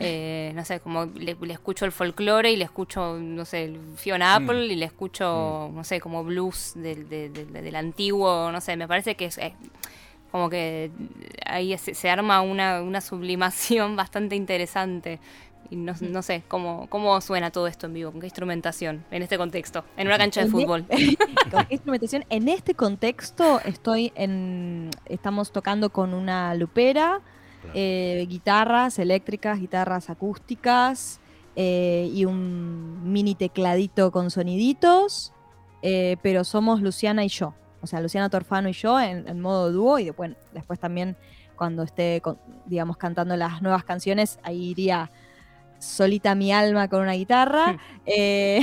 Eh, 0.04 0.52
no 0.56 0.66
sé, 0.66 0.80
como 0.80 1.06
le, 1.06 1.36
le 1.40 1.54
escucho 1.54 1.86
el 1.86 1.92
folclore 1.92 2.50
y 2.52 2.56
le 2.56 2.64
escucho, 2.64 3.18
no 3.20 3.46
sé, 3.46 3.66
el 3.66 3.80
Fiona 3.98 4.40
Mm. 4.40 4.44
Apple 4.44 4.66
y 4.68 4.76
le 4.76 4.86
escucho, 4.86 5.70
no 5.72 5.84
sé, 5.84 6.00
como 6.00 6.24
blues 6.24 6.72
del, 6.76 7.08
del- 7.08 7.32
del- 7.34 7.52
del 7.54 7.76
antiguo, 7.76 8.52
no 8.52 8.62
sé, 8.62 8.78
me 8.78 8.88
parece 8.88 9.16
que 9.16 9.26
es 9.26 9.38
eh, 9.38 9.54
como 10.32 10.50
que 10.50 10.90
ahí 11.46 11.78
se, 11.78 11.94
se 11.94 12.10
arma 12.10 12.42
una, 12.42 12.82
una 12.82 13.00
sublimación 13.02 13.96
bastante 13.98 14.36
interesante. 14.36 15.20
Y 15.72 15.78
no, 15.78 15.94
no 16.02 16.22
sé, 16.22 16.44
¿cómo, 16.50 16.88
¿cómo 16.90 17.20
suena 17.22 17.50
todo 17.50 17.66
esto 17.66 17.88
en 17.88 17.94
vivo? 17.94 18.12
¿Con 18.12 18.20
qué 18.20 18.28
instrumentación 18.28 19.04
en 19.10 19.24
este 19.24 19.38
contexto? 19.38 19.84
En 19.98 20.06
una 20.08 20.18
cancha 20.18 20.42
de 20.42 20.48
En 20.48 20.52
fútbol. 20.52 20.86
¿Con 21.52 21.66
qué 21.66 21.76
instrumentación? 21.76 22.26
En 22.30 22.50
este 22.50 22.76
contexto 22.76 23.60
estoy 23.66 24.12
en. 24.16 24.90
Estamos 25.06 25.52
tocando 25.54 25.90
con 25.90 26.14
una 26.14 26.54
lupera, 26.56 27.22
eh, 27.74 28.26
guitarras 28.28 29.00
eléctricas, 29.00 29.60
guitarras 29.62 30.10
acústicas 30.10 31.22
eh, 31.56 32.10
y 32.14 32.26
un 32.26 33.10
mini 33.12 33.34
tecladito 33.36 34.12
con 34.12 34.30
soniditos. 34.30 35.32
eh, 35.82 36.18
pero 36.22 36.44
somos 36.44 36.82
Luciana 36.82 37.24
y 37.24 37.30
yo. 37.30 37.54
O 37.82 37.88
sea, 37.88 38.02
Luciana 38.02 38.30
Torfano 38.30 38.70
y 38.70 38.74
yo 38.74 39.00
en, 39.00 39.28
en 39.28 39.40
modo 39.42 39.72
dúo 39.72 39.98
y 40.00 40.06
después, 40.06 40.36
después 40.54 40.80
también 40.80 41.16
cuando 41.56 41.82
esté, 41.84 42.20
con- 42.22 42.38
digamos, 42.66 42.98
cantando 42.98 43.36
las 43.38 43.62
nuevas 43.62 43.84
canciones, 43.84 44.38
ahí 44.44 44.70
iría 44.72 45.10
solita 45.82 46.36
mi 46.36 46.54
alma 46.54 46.88
con 46.88 47.02
una 47.02 47.14
guitarra. 47.14 47.78
eh, 48.06 48.62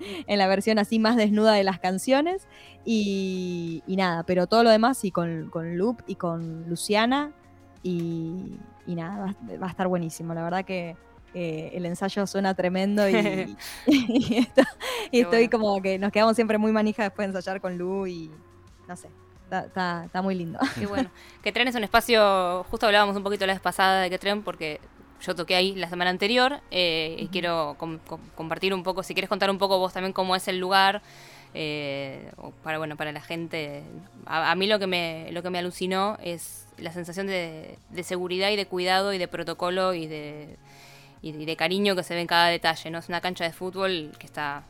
en 0.26 0.38
la 0.38 0.46
versión 0.48 0.78
así 0.78 0.98
más 0.98 1.16
desnuda 1.16 1.52
de 1.54 1.64
las 1.64 1.78
canciones. 1.78 2.46
Y, 2.84 3.82
y 3.86 3.96
nada, 3.96 4.22
pero 4.24 4.46
todo 4.46 4.62
lo 4.64 4.70
demás 4.70 4.96
sí, 4.98 5.10
con, 5.10 5.50
con 5.50 5.76
Loop 5.78 6.02
y 6.06 6.14
con 6.16 6.68
Luciana. 6.68 7.32
Y, 7.82 8.56
y 8.86 8.94
nada, 8.94 9.34
va, 9.50 9.56
va 9.58 9.66
a 9.66 9.70
estar 9.70 9.88
buenísimo. 9.88 10.34
La 10.34 10.42
verdad 10.42 10.64
que 10.64 10.96
eh, 11.34 11.70
el 11.74 11.84
ensayo 11.86 12.26
suena 12.26 12.54
tremendo 12.54 13.08
y, 13.08 13.56
y 13.86 14.36
esto- 14.38 14.62
y 15.10 15.20
estoy 15.20 15.46
bueno. 15.48 15.50
como 15.50 15.82
que 15.82 15.98
nos 15.98 16.10
quedamos 16.10 16.34
siempre 16.36 16.58
muy 16.58 16.72
manija 16.72 17.02
después 17.04 17.26
de 17.30 17.36
ensayar 17.36 17.60
con 17.60 17.76
Lu 17.78 18.06
y 18.06 18.30
no 18.88 18.96
sé, 18.96 19.08
está, 19.44 19.66
está- 19.66 20.04
está 20.06 20.22
muy 20.22 20.34
lindo. 20.34 20.58
Qué 20.78 20.86
bueno. 20.86 21.10
Que 21.42 21.52
Tren 21.52 21.68
es 21.68 21.74
un 21.74 21.84
espacio, 21.84 22.64
justo 22.70 22.86
hablábamos 22.86 23.14
un 23.16 23.22
poquito 23.22 23.46
la 23.46 23.52
vez 23.52 23.60
pasada 23.60 24.00
de 24.00 24.08
que 24.10 24.18
Tren, 24.18 24.42
porque 24.42 24.80
yo 25.20 25.34
toqué 25.34 25.56
ahí 25.56 25.74
la 25.74 25.88
semana 25.88 26.10
anterior 26.10 26.60
eh, 26.70 27.16
y 27.18 27.26
quiero 27.28 27.74
com- 27.78 27.98
com- 28.06 28.20
compartir 28.34 28.72
un 28.74 28.82
poco, 28.82 29.02
si 29.02 29.14
quieres 29.14 29.28
contar 29.28 29.50
un 29.50 29.58
poco 29.58 29.78
vos 29.78 29.92
también 29.92 30.12
cómo 30.12 30.36
es 30.36 30.46
el 30.48 30.58
lugar, 30.58 31.02
eh, 31.54 32.30
para 32.62 32.78
bueno 32.78 32.96
para 32.96 33.10
la 33.12 33.20
gente. 33.20 33.82
A, 34.26 34.50
a 34.50 34.54
mí 34.54 34.66
lo 34.66 34.78
que 34.78 34.86
me 34.86 35.28
lo 35.32 35.42
que 35.42 35.50
me 35.50 35.58
alucinó 35.58 36.16
es 36.22 36.66
la 36.78 36.92
sensación 36.92 37.26
de, 37.26 37.76
de 37.90 38.02
seguridad 38.04 38.50
y 38.50 38.56
de 38.56 38.66
cuidado 38.66 39.12
y 39.12 39.18
de 39.18 39.26
protocolo 39.28 39.94
y 39.94 40.06
de 40.06 40.56
y 41.20 41.32
de, 41.32 41.42
y 41.42 41.46
de 41.46 41.56
cariño 41.56 41.96
que 41.96 42.04
se 42.04 42.14
ve 42.14 42.20
en 42.20 42.26
cada 42.28 42.46
detalle. 42.48 42.90
¿no? 42.90 42.98
Es 42.98 43.08
una 43.08 43.20
cancha 43.20 43.42
de 43.44 43.52
fútbol 43.52 44.12
que 44.20 44.26
está 44.26 44.62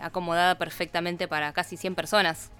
acomodada 0.00 0.56
perfectamente 0.56 1.26
para 1.26 1.52
casi 1.52 1.76
100 1.76 1.94
personas. 1.96 2.52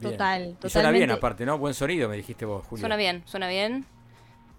Bien. 0.00 0.12
Total, 0.12 0.56
Y 0.64 0.70
suena 0.70 0.90
bien 0.90 1.10
aparte, 1.10 1.44
¿no? 1.44 1.58
Buen 1.58 1.74
sonido, 1.74 2.08
me 2.08 2.16
dijiste 2.16 2.44
vos, 2.46 2.64
Julio. 2.66 2.80
Suena 2.80 2.96
bien, 2.96 3.22
suena 3.26 3.48
bien. 3.48 3.84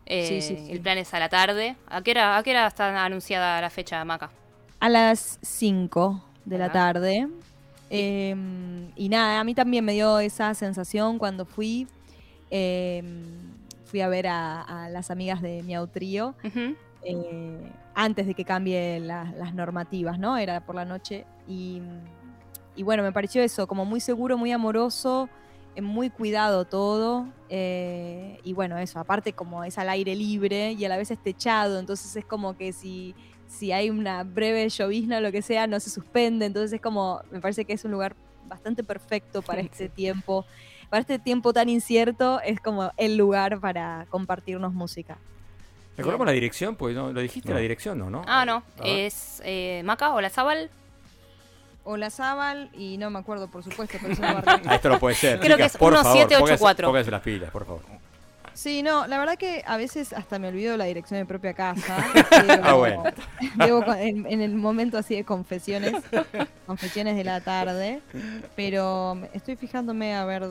Eh, 0.05 0.25
Sí, 0.27 0.41
sí, 0.41 0.65
sí. 0.65 0.71
El 0.71 0.81
plan 0.81 0.97
es 0.97 1.13
a 1.13 1.19
la 1.19 1.29
tarde. 1.29 1.75
¿A 1.87 2.01
qué 2.01 2.11
hora, 2.11 2.37
a 2.37 2.43
qué 2.43 2.51
hora 2.51 2.67
está 2.67 3.03
anunciada 3.03 3.59
la 3.61 3.69
fecha, 3.69 4.03
Maca? 4.05 4.29
A 4.79 4.89
las 4.89 5.39
5 5.41 6.23
de 6.45 6.57
la 6.57 6.71
tarde. 6.71 7.27
Eh, 7.89 8.35
y 8.95 9.09
nada, 9.09 9.39
a 9.39 9.43
mí 9.43 9.53
también 9.55 9.83
me 9.85 9.93
dio 9.93 10.19
esa 10.19 10.53
sensación 10.53 11.17
cuando 11.17 11.45
fui. 11.45 11.87
eh, 12.51 13.03
fui 13.85 14.01
a 14.01 14.07
ver 14.07 14.27
a, 14.27 14.61
a 14.61 14.89
las 14.89 15.09
amigas 15.11 15.41
de 15.41 15.61
Miau 15.63 15.87
Trío. 15.87 16.35
Eh, 17.03 17.71
antes 17.93 18.25
de 18.27 18.33
que 18.33 18.43
cambie 18.45 18.99
la- 18.99 19.31
las 19.37 19.53
normativas, 19.53 20.17
¿no? 20.19 20.37
Era 20.37 20.59
por 20.61 20.75
la 20.75 20.85
noche. 20.85 21.25
Y, 21.47 21.81
y 22.75 22.83
bueno, 22.83 23.03
me 23.03 23.11
pareció 23.11 23.41
eso, 23.43 23.67
como 23.67 23.85
muy 23.85 23.99
seguro, 23.99 24.37
muy 24.37 24.51
amoroso, 24.51 25.27
eh, 25.27 25.29
muy 25.83 26.09
cuidado 26.09 26.65
todo. 26.65 27.27
eh, 27.49 28.39
y 28.43 28.53
bueno, 28.53 28.77
eso, 28.77 28.99
aparte 28.99 29.33
como 29.33 29.63
es 29.63 29.77
al 29.77 29.89
aire 29.89 30.15
libre 30.15 30.71
y 30.73 30.85
a 30.85 30.89
la 30.89 30.97
vez 30.97 31.11
es 31.11 31.19
techado, 31.21 31.79
entonces 31.79 32.15
es 32.15 32.25
como 32.25 32.55
que 32.57 32.73
si, 32.73 33.13
si 33.47 33.71
hay 33.71 33.89
una 33.89 34.23
breve 34.23 34.67
llovizna 34.69 35.17
o 35.17 35.21
lo 35.21 35.31
que 35.31 35.41
sea, 35.41 35.67
no 35.67 35.79
se 35.79 35.89
suspende. 35.89 36.45
Entonces 36.45 36.73
es 36.73 36.81
como, 36.81 37.21
me 37.31 37.39
parece 37.39 37.65
que 37.65 37.73
es 37.73 37.83
un 37.85 37.91
lugar 37.91 38.15
bastante 38.47 38.83
perfecto 38.83 39.41
para 39.41 39.61
este 39.61 39.89
tiempo. 39.89 40.45
Para 40.89 41.01
este 41.01 41.17
tiempo 41.19 41.51
tan 41.53 41.67
incierto, 41.69 42.39
es 42.41 42.59
como 42.59 42.91
el 42.97 43.17
lugar 43.17 43.59
para 43.59 44.05
compartirnos 44.09 44.73
música. 44.73 45.17
Recordamos 45.97 46.27
la 46.27 46.33
dirección, 46.33 46.75
pues 46.75 46.93
no, 46.95 47.11
lo 47.13 47.21
dijiste 47.21 47.49
No. 47.49 47.55
la 47.55 47.61
dirección, 47.61 47.97
¿no? 47.97 48.09
¿no? 48.09 48.21
Ah, 48.27 48.45
no. 48.45 48.63
Es 48.83 49.41
eh, 49.45 49.81
Maca 49.85 50.13
o 50.13 50.21
la 50.21 50.29
Zabal. 50.29 50.69
O 51.85 51.97
la 51.97 52.09
Zabal, 52.09 52.69
y 52.73 52.97
no 52.97 53.09
me 53.11 53.19
acuerdo, 53.19 53.47
por 53.47 53.63
supuesto, 53.63 53.97
pero 54.01 54.13
es 54.13 54.19
una 54.19 54.33
barra- 54.41 54.61
Ah, 54.65 54.75
esto 54.75 54.89
no 54.89 54.99
puede 54.99 55.15
ser. 55.15 55.39
Creo 55.39 55.55
que 55.55 55.63
chicas, 55.63 55.75
es 55.75 55.77
por 55.79 55.93
favor, 55.93 56.13
1784. 56.17 56.87
póngase- 56.87 56.91
Póngase 56.91 57.11
las 57.11 57.21
pilas, 57.21 57.51
por 57.51 57.65
favor. 57.65 57.81
Sí, 58.55 58.81
no, 58.81 59.05
la 59.05 59.19
verdad 59.19 59.37
que 59.37 59.63
a 59.67 59.75
veces 59.77 60.13
hasta 60.13 60.39
me 60.39 60.47
olvido 60.47 60.77
la 60.77 60.85
dirección 60.85 61.17
de 61.19 61.23
mi 61.25 61.27
propia 61.27 61.53
casa. 61.53 61.97
Debo- 62.47 62.59
Ah, 62.63 62.73
bueno. 62.73 63.03
debo 63.55 63.83
con- 63.83 63.97
en, 63.99 64.25
en 64.25 64.41
el 64.41 64.55
momento 64.55 64.97
así 64.97 65.13
de 65.15 65.23
confesiones, 65.25 65.93
confesiones 66.65 67.15
de 67.17 67.23
la 67.25 67.41
tarde, 67.41 68.01
pero 68.55 69.17
estoy 69.33 69.55
fijándome 69.57 70.15
a 70.15 70.23
ver 70.25 70.47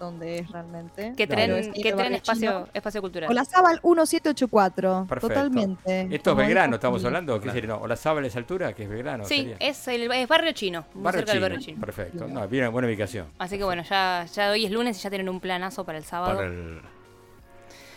dónde 0.00 0.38
es 0.40 0.50
realmente. 0.50 1.12
¿Qué 1.16 1.26
Dale. 1.26 1.46
tren, 1.46 1.50
Pero 1.50 1.56
es 1.56 1.82
qué 1.82 1.88
el 1.90 1.96
tren 1.96 2.14
espacio, 2.14 2.68
espacio 2.74 3.00
cultural? 3.00 3.30
O 3.30 3.32
la 3.32 3.44
Zabal 3.44 3.80
1784, 3.84 5.06
Perfecto. 5.08 5.28
totalmente. 5.28 6.08
Esto 6.14 6.30
es 6.32 6.36
Belgrano, 6.36 6.74
estamos 6.76 7.04
hablando. 7.04 7.40
¿Qué 7.40 7.50
sería? 7.50 7.68
No, 7.70 7.76
o 7.78 7.86
la 7.86 7.96
Zabal 7.96 8.24
es 8.24 8.34
altura, 8.36 8.72
que 8.72 8.82
es 8.84 8.88
Belgrano. 8.88 9.24
sí, 9.24 9.36
sería. 9.38 9.56
es 9.60 9.88
el 9.88 10.10
es 10.10 10.28
barrio 10.28 10.52
chino, 10.52 10.84
muy 10.94 11.04
Barrio 11.04 11.20
cerca 11.20 11.32
chino. 11.32 11.42
del 11.44 11.52
barrio 11.52 11.64
chino. 11.64 11.80
Perfecto. 11.80 12.26
No, 12.28 12.46
bien, 12.48 12.70
buena 12.72 12.88
ubicación. 12.88 13.26
Así 13.38 13.58
que 13.58 13.64
bueno, 13.64 13.82
ya, 13.88 14.24
ya 14.34 14.50
hoy 14.50 14.64
es 14.66 14.70
lunes 14.72 14.98
y 14.98 15.00
ya 15.02 15.08
tienen 15.10 15.28
un 15.28 15.40
planazo 15.40 15.84
para 15.84 15.98
el 15.98 16.04
sábado. 16.04 16.34
Para 16.36 16.46
el... 16.48 16.80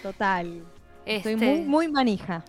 Total. 0.01 0.63
Estoy 1.05 1.33
Este, 1.33 1.45
muy, 1.45 1.61
muy 1.65 1.87
manija. 1.87 2.43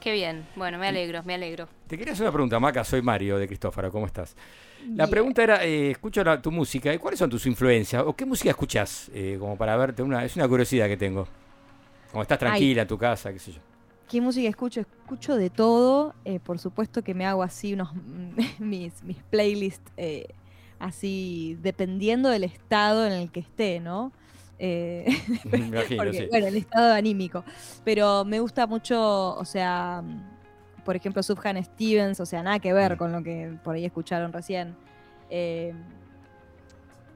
Qué 0.00 0.12
bien. 0.12 0.46
Bueno, 0.56 0.78
me 0.78 0.88
alegro, 0.88 1.22
me 1.22 1.34
alegro. 1.34 1.68
Te 1.86 1.96
quería 1.96 2.12
hacer 2.12 2.24
una 2.24 2.32
pregunta, 2.32 2.58
Maca. 2.58 2.82
Soy 2.82 3.02
Mario 3.02 3.38
de 3.38 3.46
Cristófaro. 3.46 3.90
¿Cómo 3.92 4.06
estás? 4.06 4.34
La 4.80 5.04
Bien. 5.04 5.10
pregunta 5.10 5.42
era, 5.44 5.64
eh, 5.64 5.92
escucho 5.92 6.24
la- 6.24 6.40
tu 6.42 6.50
música. 6.50 6.92
¿y 6.92 6.98
¿Cuáles 6.98 7.18
son 7.20 7.30
tus 7.30 7.46
influencias? 7.46 8.02
¿O 8.04 8.14
qué 8.16 8.24
música 8.24 8.50
escuchás? 8.50 9.10
Eh, 9.14 9.36
como 9.38 9.56
para 9.56 9.76
verte. 9.76 10.02
Una, 10.02 10.24
es 10.24 10.34
una 10.36 10.48
curiosidad 10.48 10.88
que 10.88 10.96
tengo. 10.96 11.28
Como 12.10 12.22
estás 12.22 12.38
tranquila 12.38 12.82
en 12.82 12.88
tu 12.88 12.98
casa, 12.98 13.32
qué 13.32 13.38
sé 13.38 13.52
yo. 13.52 13.60
¿Qué 14.08 14.20
música 14.20 14.48
escucho? 14.48 14.80
Escucho 14.80 15.36
de 15.36 15.50
todo. 15.50 16.14
eh, 16.24 16.40
por 16.40 16.58
supuesto 16.58 17.02
que 17.02 17.14
me 17.14 17.24
hago 17.24 17.42
así 17.44 17.74
unos 17.74 17.90
mis, 18.58 19.04
mis 19.04 19.18
playlists 19.30 19.92
eh, 19.96 20.26
así 20.80 21.56
dependiendo 21.62 22.28
del 22.28 22.42
estado 22.42 23.06
en 23.06 23.12
el 23.12 23.30
que 23.30 23.40
esté, 23.40 23.78
¿no? 23.78 24.10
Eh, 24.62 25.06
imagino, 25.54 26.02
porque, 26.04 26.18
sí. 26.18 26.26
bueno, 26.30 26.46
el 26.48 26.56
estado 26.56 26.92
anímico. 26.92 27.44
Pero 27.82 28.24
me 28.24 28.38
gusta 28.40 28.66
mucho, 28.66 29.34
o 29.34 29.44
sea, 29.44 30.02
mm, 30.04 30.84
por 30.84 30.94
ejemplo, 30.96 31.22
Subhan 31.22 31.62
Stevens, 31.64 32.20
o 32.20 32.26
sea, 32.26 32.42
nada 32.42 32.58
que 32.58 32.72
ver 32.72 32.94
Mm. 32.94 32.98
con 32.98 33.12
lo 33.12 33.22
que 33.22 33.56
por 33.64 33.74
ahí 33.74 33.84
escucharon 33.86 34.32
recién. 34.32 34.76
Eh, 35.30 35.72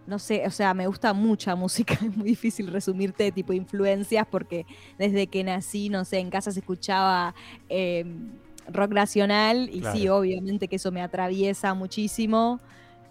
no 0.07 0.19
sé, 0.19 0.43
o 0.47 0.51
sea, 0.51 0.75
me 0.75 0.87
gusta 0.87 1.13
mucha 1.13 1.55
música, 1.57 1.95
es 1.95 2.17
muy 2.17 2.29
difícil 2.31 2.67
resumirte 2.69 3.31
tipo 3.33 3.53
influencias 3.53 4.27
porque 4.31 4.67
desde 4.99 5.27
que 5.27 5.43
nací, 5.45 5.89
no 5.89 6.05
sé, 6.05 6.19
en 6.19 6.31
casa 6.31 6.51
se 6.53 6.61
escuchaba 6.61 7.35
eh, 7.69 8.05
rock 8.69 8.93
nacional 8.93 9.69
y 9.73 9.83
sí, 9.93 10.09
obviamente 10.09 10.69
que 10.69 10.77
eso 10.77 10.91
me 10.93 11.03
atraviesa 11.03 11.75
muchísimo. 11.75 12.61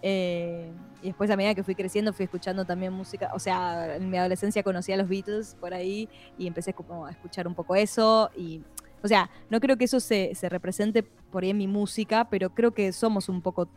Eh, 0.02 0.70
y 1.04 1.08
después 1.08 1.30
a 1.30 1.36
medida 1.36 1.54
que 1.54 1.62
fui 1.62 1.74
creciendo 1.74 2.14
fui 2.14 2.24
escuchando 2.24 2.64
también 2.64 2.90
música, 2.90 3.30
o 3.34 3.38
sea, 3.38 3.96
en 3.96 4.08
mi 4.08 4.16
adolescencia 4.16 4.62
conocí 4.62 4.90
a 4.90 4.96
los 4.96 5.06
Beatles 5.06 5.54
por 5.60 5.74
ahí 5.74 6.08
y 6.38 6.46
empecé 6.46 6.72
como 6.72 7.04
a 7.04 7.10
escuchar 7.10 7.46
un 7.46 7.54
poco 7.54 7.76
eso 7.76 8.30
y 8.34 8.62
O 9.02 9.08
sea, 9.08 9.28
no 9.50 9.60
creo 9.60 9.76
que 9.76 9.84
eso 9.84 10.00
se, 10.00 10.34
se 10.34 10.48
represente 10.48 11.02
por 11.02 11.42
ahí 11.42 11.50
en 11.50 11.58
mi 11.58 11.68
música, 11.68 12.30
pero 12.30 12.54
creo 12.54 12.72
que 12.72 12.90
somos 12.92 13.28
un 13.28 13.42
poco 13.42 13.68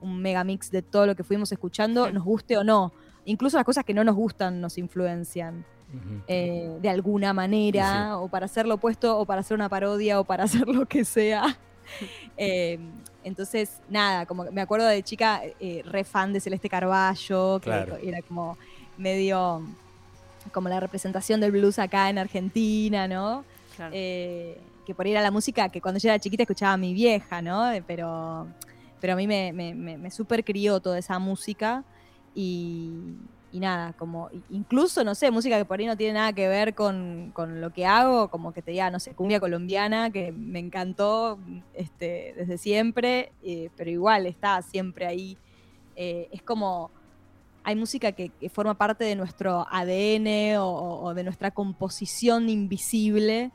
un 0.00 0.22
mega 0.22 0.42
mix 0.42 0.70
de 0.70 0.80
todo 0.80 1.04
lo 1.04 1.14
que 1.14 1.22
fuimos 1.22 1.52
escuchando, 1.52 2.10
nos 2.10 2.24
guste 2.24 2.56
o 2.56 2.64
no. 2.64 2.94
Incluso 3.26 3.58
las 3.58 3.66
cosas 3.66 3.84
que 3.84 3.92
no 3.92 4.02
nos 4.02 4.16
gustan 4.16 4.62
nos 4.62 4.78
influencian 4.78 5.66
eh, 6.26 6.78
de 6.80 6.88
alguna 6.88 7.34
manera, 7.34 8.16
o 8.16 8.28
para 8.28 8.46
hacer 8.46 8.66
lo 8.66 8.76
opuesto, 8.76 9.18
o 9.18 9.26
para 9.26 9.42
hacer 9.42 9.54
una 9.54 9.68
parodia, 9.68 10.18
o 10.18 10.24
para 10.24 10.44
hacer 10.48 10.66
lo 10.66 10.86
que 10.86 11.04
sea. 11.04 11.58
Eh, 12.38 12.78
entonces, 13.24 13.78
nada, 13.88 14.26
como 14.26 14.44
que 14.44 14.50
me 14.50 14.60
acuerdo 14.60 14.86
de 14.86 15.02
chica, 15.02 15.42
eh, 15.60 15.82
re 15.84 16.04
fan 16.04 16.32
de 16.32 16.40
Celeste 16.40 16.68
Carballo, 16.68 17.58
que 17.60 17.64
Claro. 17.64 17.96
era 18.02 18.22
como 18.22 18.56
medio 18.98 19.62
como 20.52 20.68
la 20.68 20.80
representación 20.80 21.40
del 21.40 21.52
blues 21.52 21.78
acá 21.78 22.08
en 22.08 22.18
Argentina, 22.18 23.06
¿no? 23.06 23.44
Claro. 23.76 23.92
Eh, 23.94 24.58
que 24.86 24.94
por 24.94 25.04
ahí 25.06 25.12
era 25.12 25.20
la 25.22 25.30
música 25.30 25.68
que 25.68 25.80
cuando 25.80 26.00
yo 26.00 26.08
era 26.08 26.18
chiquita 26.18 26.42
escuchaba 26.44 26.72
a 26.72 26.76
mi 26.78 26.94
vieja, 26.94 27.42
¿no? 27.42 27.70
Eh, 27.70 27.82
Pero, 27.86 28.46
pero 29.00 29.12
a 29.12 29.16
mí 29.16 29.26
me, 29.26 29.52
me, 29.52 29.74
me, 29.74 29.98
me 29.98 30.10
super 30.10 30.42
crió 30.44 30.80
toda 30.80 30.98
esa 30.98 31.18
música 31.18 31.84
y, 32.34 32.90
y 33.52 33.58
nada, 33.60 33.92
como 33.94 34.30
incluso, 34.48 35.02
no 35.02 35.14
sé, 35.14 35.30
música 35.30 35.58
que 35.58 35.64
por 35.64 35.80
ahí 35.80 35.86
no 35.86 35.96
tiene 35.96 36.14
nada 36.14 36.32
que 36.32 36.46
ver 36.48 36.74
con, 36.74 37.32
con 37.34 37.60
lo 37.60 37.72
que 37.72 37.84
hago, 37.84 38.28
como 38.28 38.52
que 38.52 38.62
te 38.62 38.70
diga, 38.70 38.90
no 38.90 39.00
sé, 39.00 39.12
cumbia 39.14 39.40
colombiana, 39.40 40.10
que 40.10 40.30
me 40.32 40.60
encantó 40.60 41.38
este, 41.74 42.32
desde 42.36 42.58
siempre, 42.58 43.32
eh, 43.42 43.70
pero 43.76 43.90
igual 43.90 44.26
está 44.26 44.62
siempre 44.62 45.06
ahí. 45.06 45.36
Eh, 45.96 46.28
es 46.30 46.42
como, 46.42 46.90
hay 47.64 47.74
música 47.74 48.12
que, 48.12 48.28
que 48.28 48.48
forma 48.48 48.74
parte 48.74 49.04
de 49.04 49.16
nuestro 49.16 49.66
ADN 49.70 50.58
o, 50.58 50.66
o- 50.68 51.04
o 51.06 51.14
de 51.14 51.24
nuestra 51.24 51.50
composición 51.50 52.48
invisible 52.48 53.50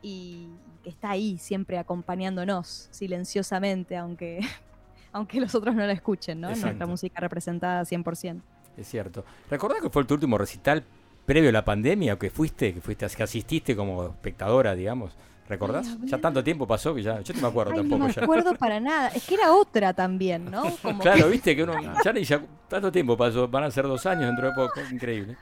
y 0.00 0.46
que 0.84 0.90
está 0.90 1.10
ahí 1.10 1.36
siempre 1.38 1.76
acompañándonos 1.76 2.88
silenciosamente, 2.92 3.96
aunque, 3.96 4.38
aunque 5.12 5.40
los 5.40 5.54
otros 5.56 5.74
no 5.74 5.84
la 5.86 5.92
escuchen, 5.92 6.40
¿no? 6.40 6.48
Exacto. 6.48 6.66
Nuestra 6.68 6.86
música 6.86 7.20
representada 7.20 7.84
100%. 7.84 8.40
Es 8.76 8.88
cierto. 8.88 9.24
¿Recordás 9.50 9.82
que 9.82 9.90
fue 9.90 10.04
tu 10.04 10.14
último 10.14 10.38
recital 10.38 10.84
previo 11.26 11.50
a 11.50 11.52
la 11.52 11.64
pandemia 11.64 12.14
o 12.14 12.18
que 12.18 12.30
fuiste, 12.30 12.72
que 12.74 12.80
fuiste, 12.80 13.06
que 13.08 13.22
asististe 13.22 13.76
como 13.76 14.04
espectadora, 14.06 14.74
digamos? 14.74 15.16
¿Recordás? 15.48 15.96
Ay, 16.00 16.08
ya 16.08 16.18
tanto 16.20 16.44
tiempo 16.44 16.66
pasó 16.66 16.94
que 16.94 17.02
ya, 17.02 17.20
yo 17.20 17.34
no 17.34 17.40
me 17.42 17.48
acuerdo 17.48 17.72
Ay, 17.72 17.76
no 17.78 17.82
tampoco 17.82 18.04
me 18.06 18.12
ya. 18.12 18.22
acuerdo 18.22 18.54
para 18.54 18.78
nada. 18.80 19.08
Es 19.08 19.24
que 19.26 19.34
era 19.34 19.52
otra 19.52 19.92
también, 19.92 20.50
¿no? 20.50 20.62
Como 20.82 21.00
Claro, 21.00 21.24
que- 21.24 21.30
viste 21.30 21.56
que 21.56 21.62
uno 21.64 21.74
ya 22.04 22.12
ni 22.12 22.22
ya 22.24 22.40
tanto 22.68 22.92
tiempo 22.92 23.16
pasó, 23.16 23.48
van 23.48 23.64
a 23.64 23.70
ser 23.70 23.84
dos 23.86 24.06
años 24.06 24.26
dentro 24.26 24.46
de 24.48 24.54
poco, 24.54 24.80
increíble. 24.92 25.36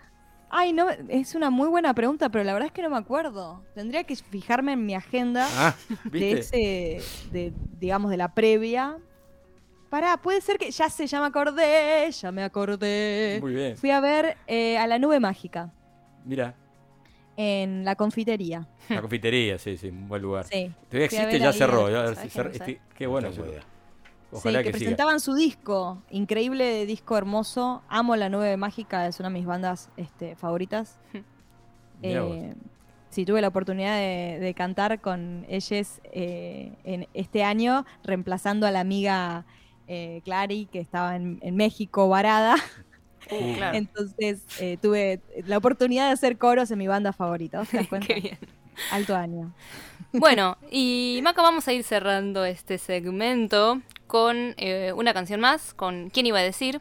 Ay, 0.50 0.72
no, 0.72 0.88
es 1.08 1.34
una 1.34 1.50
muy 1.50 1.68
buena 1.68 1.92
pregunta, 1.92 2.30
pero 2.30 2.42
la 2.42 2.54
verdad 2.54 2.68
es 2.68 2.72
que 2.72 2.80
no 2.80 2.88
me 2.88 2.96
acuerdo. 2.96 3.62
Tendría 3.74 4.04
que 4.04 4.16
fijarme 4.16 4.72
en 4.72 4.86
mi 4.86 4.94
agenda 4.94 5.46
Ah, 5.52 5.74
de 6.04 6.32
ese, 6.38 7.02
de, 7.30 7.52
digamos, 7.78 8.10
de 8.10 8.16
la 8.16 8.32
previa. 8.32 8.96
Pará, 9.90 10.18
puede 10.18 10.40
ser 10.40 10.58
que 10.58 10.70
ya 10.70 10.90
se 10.90 11.06
ya 11.06 11.20
me 11.20 11.26
acordé, 11.26 12.10
ya 12.10 12.30
me 12.30 12.42
acordé. 12.42 13.38
Muy 13.40 13.54
bien. 13.54 13.76
Fui 13.76 13.90
a 13.90 14.00
ver 14.00 14.36
eh, 14.46 14.76
a 14.76 14.86
la 14.86 14.98
nube 14.98 15.18
mágica 15.18 15.72
Mira, 16.24 16.54
en 17.36 17.84
la 17.84 17.94
confitería. 17.96 18.68
la 18.90 19.00
confitería, 19.00 19.58
sí, 19.58 19.76
sí, 19.78 19.88
un 19.88 20.08
buen 20.08 20.20
lugar. 20.20 20.44
Sí. 20.44 20.70
Todavía 20.88 21.06
existe, 21.06 21.38
ya 21.38 21.52
cerró. 21.52 21.88
este- 21.88 22.80
qué 22.94 23.06
bueno. 23.06 23.30
No. 23.30 23.44
Ojalá 24.30 24.58
sí, 24.58 24.64
que, 24.64 24.72
que, 24.72 24.78
siga. 24.78 24.88
presentaban 24.90 25.20
su 25.20 25.34
disco, 25.34 26.02
increíble 26.10 26.84
disco 26.84 27.16
hermoso. 27.16 27.82
Amo 27.88 28.14
la 28.14 28.28
nube 28.28 28.58
mágica, 28.58 29.06
es 29.06 29.18
una 29.20 29.30
de 29.30 29.34
mis 29.34 29.46
bandas 29.46 29.90
este, 29.96 30.36
favoritas. 30.36 30.98
Eh, 32.00 32.54
sí, 33.10 33.24
tuve 33.24 33.40
la 33.40 33.48
oportunidad 33.48 33.96
de, 33.96 34.38
de 34.38 34.54
cantar 34.54 35.00
con 35.00 35.44
ellos 35.48 36.00
eh, 36.04 36.70
en 36.84 37.08
este 37.12 37.42
año, 37.42 37.84
reemplazando 38.04 38.68
a 38.68 38.70
la 38.70 38.78
amiga 38.78 39.44
eh, 39.88 40.20
Clary, 40.24 40.66
que 40.66 40.80
estaba 40.80 41.16
en, 41.16 41.38
en 41.42 41.56
México 41.56 42.08
varada. 42.08 42.56
Uh, 43.30 43.56
claro. 43.56 43.76
Entonces 43.76 44.40
eh, 44.58 44.78
tuve 44.80 45.20
la 45.44 45.58
oportunidad 45.58 46.06
de 46.06 46.12
hacer 46.12 46.38
coros 46.38 46.70
en 46.70 46.78
mi 46.78 46.86
banda 46.86 47.12
favorita. 47.12 47.58
¿Vos 47.58 47.68
te 47.68 47.76
das 47.78 47.88
cuenta? 47.88 48.06
Qué 48.06 48.20
bien. 48.20 48.38
Alto 48.90 49.14
año. 49.14 49.52
Bueno, 50.12 50.56
y 50.70 51.20
Maca, 51.22 51.42
vamos 51.42 51.68
a 51.68 51.72
ir 51.72 51.84
cerrando 51.84 52.44
este 52.44 52.78
segmento 52.78 53.82
con 54.06 54.54
eh, 54.56 54.92
una 54.96 55.12
canción 55.12 55.40
más, 55.40 55.74
con 55.74 56.10
¿Quién 56.10 56.26
iba 56.26 56.38
a 56.38 56.42
decir? 56.42 56.80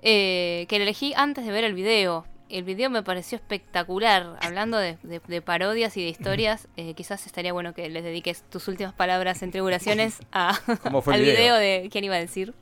Eh, 0.00 0.66
que 0.68 0.78
la 0.78 0.84
elegí 0.84 1.14
antes 1.16 1.46
de 1.46 1.52
ver 1.52 1.64
el 1.64 1.74
video. 1.74 2.26
El 2.48 2.64
video 2.64 2.88
me 2.88 3.02
pareció 3.02 3.36
espectacular. 3.36 4.36
Hablando 4.40 4.78
de, 4.78 4.96
de- 5.02 5.20
de 5.26 5.42
parodias 5.42 5.96
y 5.96 6.02
de 6.02 6.08
historias, 6.08 6.66
eh, 6.76 6.94
quizás 6.94 7.26
estaría 7.26 7.52
bueno 7.52 7.74
que 7.74 7.88
les 7.90 8.02
dediques 8.04 8.42
tus 8.50 8.68
últimas 8.68 8.94
palabras 8.94 9.42
en 9.42 9.50
tribulaciones 9.50 10.18
a, 10.32 10.58
¿Cómo 10.82 11.02
fue 11.02 11.14
el 11.14 11.20
al 11.20 11.26
video? 11.26 11.38
video 11.38 11.56
de 11.56 11.88
¿Quién 11.92 12.04
iba 12.04 12.14
a 12.14 12.20
decir? 12.20 12.54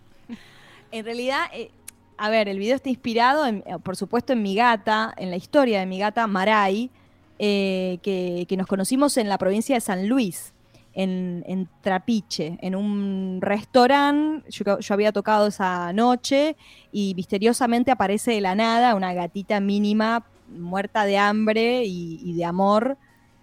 En 0.91 1.05
realidad, 1.05 1.45
eh, 1.53 1.70
a 2.18 2.30
ver, 2.30 2.49
el 2.49 2.59
video 2.59 2.74
está 2.76 2.89
inspirado, 2.89 3.47
en- 3.47 3.62
eh, 3.66 3.76
por 3.82 3.95
supuesto, 3.97 4.32
en 4.32 4.43
mi 4.43 4.57
gata, 4.57 5.14
en 5.16 5.30
la 5.30 5.37
historia 5.37 5.78
de 5.80 5.87
mi 5.87 5.99
gata 6.01 6.26
Maray, 6.26 6.91
eh, 7.39 7.99
que, 8.03 8.47
que 8.49 8.57
nos 8.57 8.66
conocimos 8.66 9.16
en 9.18 9.28
la 9.28 9.39
provincia 9.39 9.76
de 9.76 9.80
San 9.80 10.09
Luis, 10.09 10.53
en, 10.97 11.68
Trapiche, 11.82 12.59
en 12.61 12.74
un 12.74 13.38
restaurante. 13.40 14.51
Yo, 14.51 14.78
había 14.88 15.12
tocado 15.12 15.49
esa 15.49 15.92
noche 15.92 16.57
y 16.90 17.14
misteriosamente 17.14 17.90
aparece 17.90 18.32
de 18.32 18.40
la 18.40 18.55
nada 18.55 18.94
una 18.94 19.12
gatita 19.12 19.61
mínima, 19.61 20.24
muerta 20.49 21.05
de 21.05 21.18
hambre 21.18 21.84
y, 21.84 22.20
y 22.24 22.34
de 22.34 22.44
amor. 22.44 22.97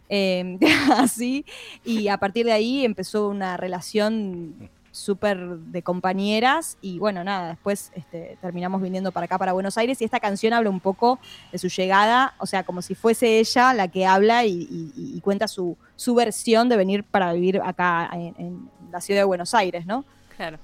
eh, 0.09 0.57
así, 0.97 1.45
y 1.85 2.07
a 2.07 2.17
partir 2.17 2.45
de 2.45 2.51
ahí 2.51 2.85
empezó 2.85 3.29
una 3.29 3.57
relación 3.57 4.69
súper 4.93 5.39
de 5.39 5.81
compañeras 5.81 6.77
y 6.79 6.99
bueno, 6.99 7.23
nada, 7.23 7.49
después 7.49 7.91
este, 7.95 8.37
terminamos 8.39 8.79
viniendo 8.79 9.11
para 9.11 9.25
acá, 9.25 9.39
para 9.39 9.51
Buenos 9.51 9.75
Aires 9.77 9.99
y 9.99 10.05
esta 10.05 10.19
canción 10.19 10.53
habla 10.53 10.69
un 10.69 10.79
poco 10.79 11.19
de 11.51 11.57
su 11.57 11.67
llegada, 11.67 12.35
o 12.37 12.45
sea, 12.45 12.63
como 12.63 12.83
si 12.83 12.93
fuese 12.93 13.39
ella 13.39 13.73
la 13.73 13.87
que 13.87 14.05
habla 14.05 14.45
y, 14.45 14.51
y- 14.69 14.93
y 15.17 15.19
cuenta 15.21 15.47
su, 15.47 15.75
su 15.95 16.13
versión 16.13 16.69
de 16.69 16.77
venir 16.77 17.03
para 17.03 17.33
vivir 17.33 17.59
acá 17.65 18.07
en, 18.13 18.35
en 18.37 18.69
la 18.91 19.01
ciudad 19.01 19.21
de 19.21 19.25
Buenos 19.25 19.55
Aires, 19.55 19.87
¿no? 19.87 20.05
Claro. 20.37 20.59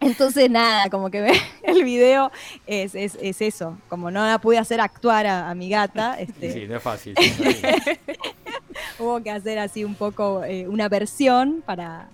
Entonces, 0.00 0.50
nada, 0.50 0.88
como 0.90 1.10
que 1.10 1.22
ve 1.22 1.32
el 1.62 1.84
video 1.84 2.30
es, 2.66 2.94
es- 2.94 3.16
es 3.20 3.40
eso, 3.40 3.78
como 3.88 4.10
no 4.10 4.26
la 4.26 4.38
pude 4.38 4.58
hacer 4.58 4.78
actuar 4.82 5.26
a, 5.26 5.48
a 5.48 5.54
mi 5.54 5.70
gata, 5.70 6.20
este, 6.20 6.52
Sí, 6.52 6.66
no 6.68 6.76
es 6.76 6.82
fácil. 6.82 7.14
sí, 7.18 7.34
no 7.42 7.48
es 7.50 7.60
fácil. 7.62 7.98
hubo 8.98 9.22
que 9.22 9.30
hacer 9.30 9.58
así 9.58 9.84
un 9.84 9.94
poco 9.94 10.44
eh, 10.44 10.68
una 10.68 10.88
versión 10.88 11.62
para, 11.64 12.08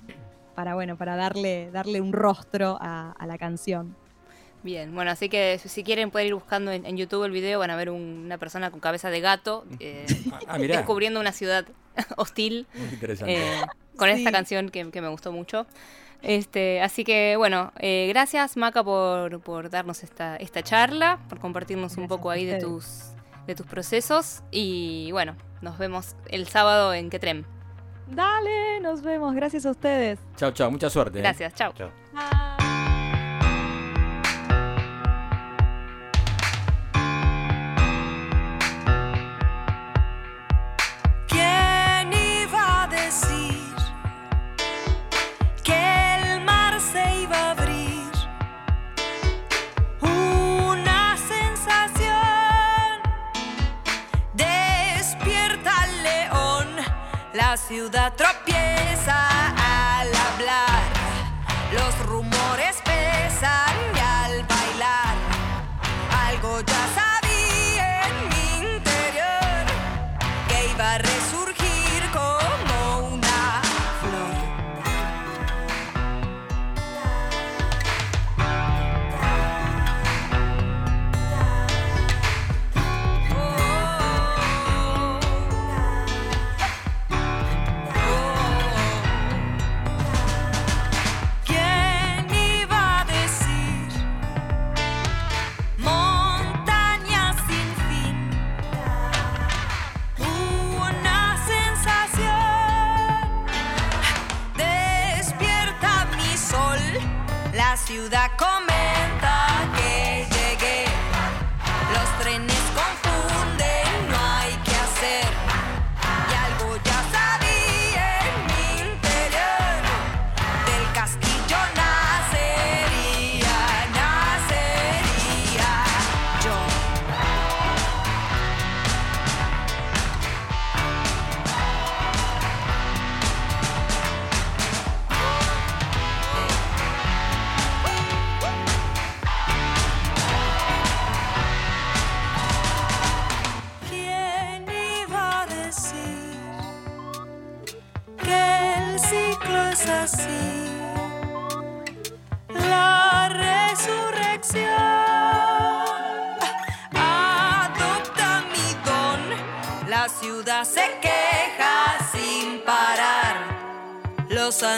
para 0.55 0.75
bueno, 0.75 0.97
para 0.97 1.17
darle, 1.17 1.71
darle 1.71 2.01
un 2.01 2.13
rostro 2.13 2.77
a, 2.81 3.13
a 3.13 3.27
la 3.27 3.39
canción. 3.39 3.97
Bien, 4.63 4.95
bueno, 4.95 5.11
así 5.11 5.29
que 5.31 5.59
si 5.59 5.83
quieren 5.83 6.11
pueden 6.11 6.29
ir 6.29 6.35
buscando 6.35 6.71
en, 6.71 6.85
en 6.85 6.97
YouTube 6.99 7.25
el 7.25 7.31
video, 7.31 7.59
van 7.61 7.71
a 7.71 7.77
ver 7.77 7.89
un- 7.89 8.23
una 8.27 8.37
persona 8.37 8.71
con 8.71 8.79
cabeza 8.81 9.09
de 9.09 9.21
gato 9.21 9.65
eh, 9.81 10.05
Ah, 10.47 10.59
mirá. 10.59 10.77
descubriendo 10.77 11.19
una 11.19 11.33
ciudad 11.33 11.65
hostil 12.17 12.67
Muy 12.75 12.89
interesante. 12.91 13.35
eh, 13.37 13.61
con 13.97 14.09
Sí. 14.11 14.17
esta 14.19 14.33
canción 14.33 14.69
que, 14.69 14.91
que 14.91 15.01
me 15.01 15.09
gustó 15.09 15.33
mucho. 15.33 15.67
Este, 16.23 16.83
así 16.83 17.03
que 17.05 17.37
bueno, 17.39 17.73
eh, 17.79 18.07
gracias 18.11 18.59
Maca 18.59 18.85
por, 18.85 19.41
por 19.41 19.71
darnos 19.71 20.03
esta, 20.03 20.37
esta 20.37 20.63
charla, 20.63 21.19
por 21.31 21.39
compartirnos 21.41 21.97
un 21.97 22.09
poco 22.09 22.29
ahí 22.29 22.45
de 22.45 22.59
tus, 22.59 23.13
de 23.47 23.55
tus 23.55 23.65
procesos 23.67 24.43
y 24.51 25.09
bueno, 25.13 25.35
nos 25.63 25.79
vemos 25.79 26.17
el 26.29 26.47
sábado 26.47 26.93
en 26.93 27.09
Ketrem. 27.09 27.45
Dale, 28.11 28.81
nos 28.81 29.03
vemos. 29.03 29.35
Gracias 29.35 29.67
a 29.67 29.71
ustedes. 29.71 30.19
Chao, 30.37 30.51
chao, 30.53 30.71
mucha 30.71 30.91
suerte. 30.91 31.19
¿eh? 31.19 31.23
Gracias, 31.23 31.55
chao. 31.55 31.73
Chao. 31.75 31.91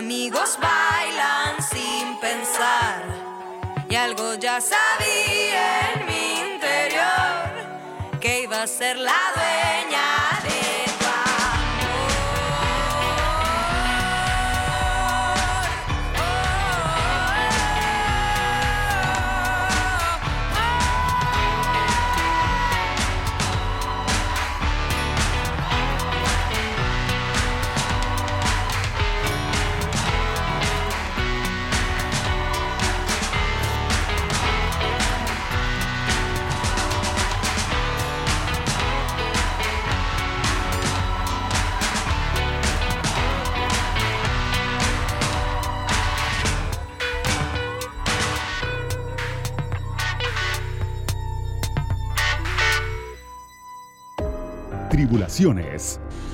Los 0.01 0.42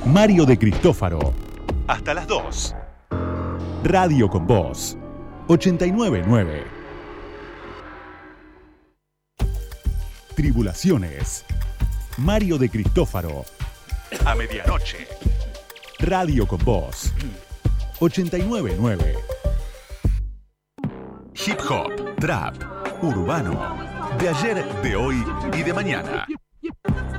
Mario 0.06 0.44
de 0.44 0.58
Cristófaro. 0.58 1.32
Hasta 1.86 2.14
las 2.14 2.26
2. 2.26 2.74
Radio 3.84 4.28
con 4.28 4.44
Voz. 4.44 4.98
899. 5.46 6.64
Tribulaciones. 10.34 11.44
Mario 12.16 12.58
de 12.58 12.68
Cristófaro. 12.68 13.44
A 14.24 14.34
medianoche. 14.34 15.06
Radio 16.00 16.48
con 16.48 16.58
Voz. 16.64 17.12
899. 18.00 19.14
Hip 21.46 21.60
hop, 21.70 22.16
trap, 22.18 22.56
urbano. 23.00 23.76
De 24.18 24.28
ayer, 24.28 24.64
de 24.82 24.96
hoy 24.96 25.24
y 25.56 25.62
de 25.62 25.72
mañana. 25.72 26.26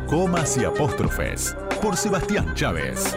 Comas 0.07 0.57
y 0.57 0.65
apóstrofes. 0.65 1.55
Por 1.81 1.95
Sebastián 1.95 2.53
Chávez. 2.55 3.15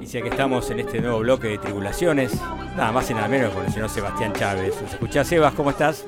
Y 0.00 0.06
si 0.06 0.18
aquí 0.18 0.28
estamos 0.28 0.70
en 0.70 0.80
este 0.80 1.00
nuevo 1.00 1.18
bloque 1.20 1.48
de 1.48 1.58
tribulaciones, 1.58 2.32
nada 2.76 2.92
más 2.92 3.10
y 3.10 3.14
nada 3.14 3.28
menos 3.28 3.52
con 3.52 3.64
el 3.64 3.72
señor 3.72 3.88
Sebastián 3.90 4.32
Chávez. 4.32 4.80
¿Nos 4.80 4.92
escuchás, 4.92 5.26
Sebas? 5.26 5.52
¿Cómo 5.54 5.70
estás? 5.70 6.04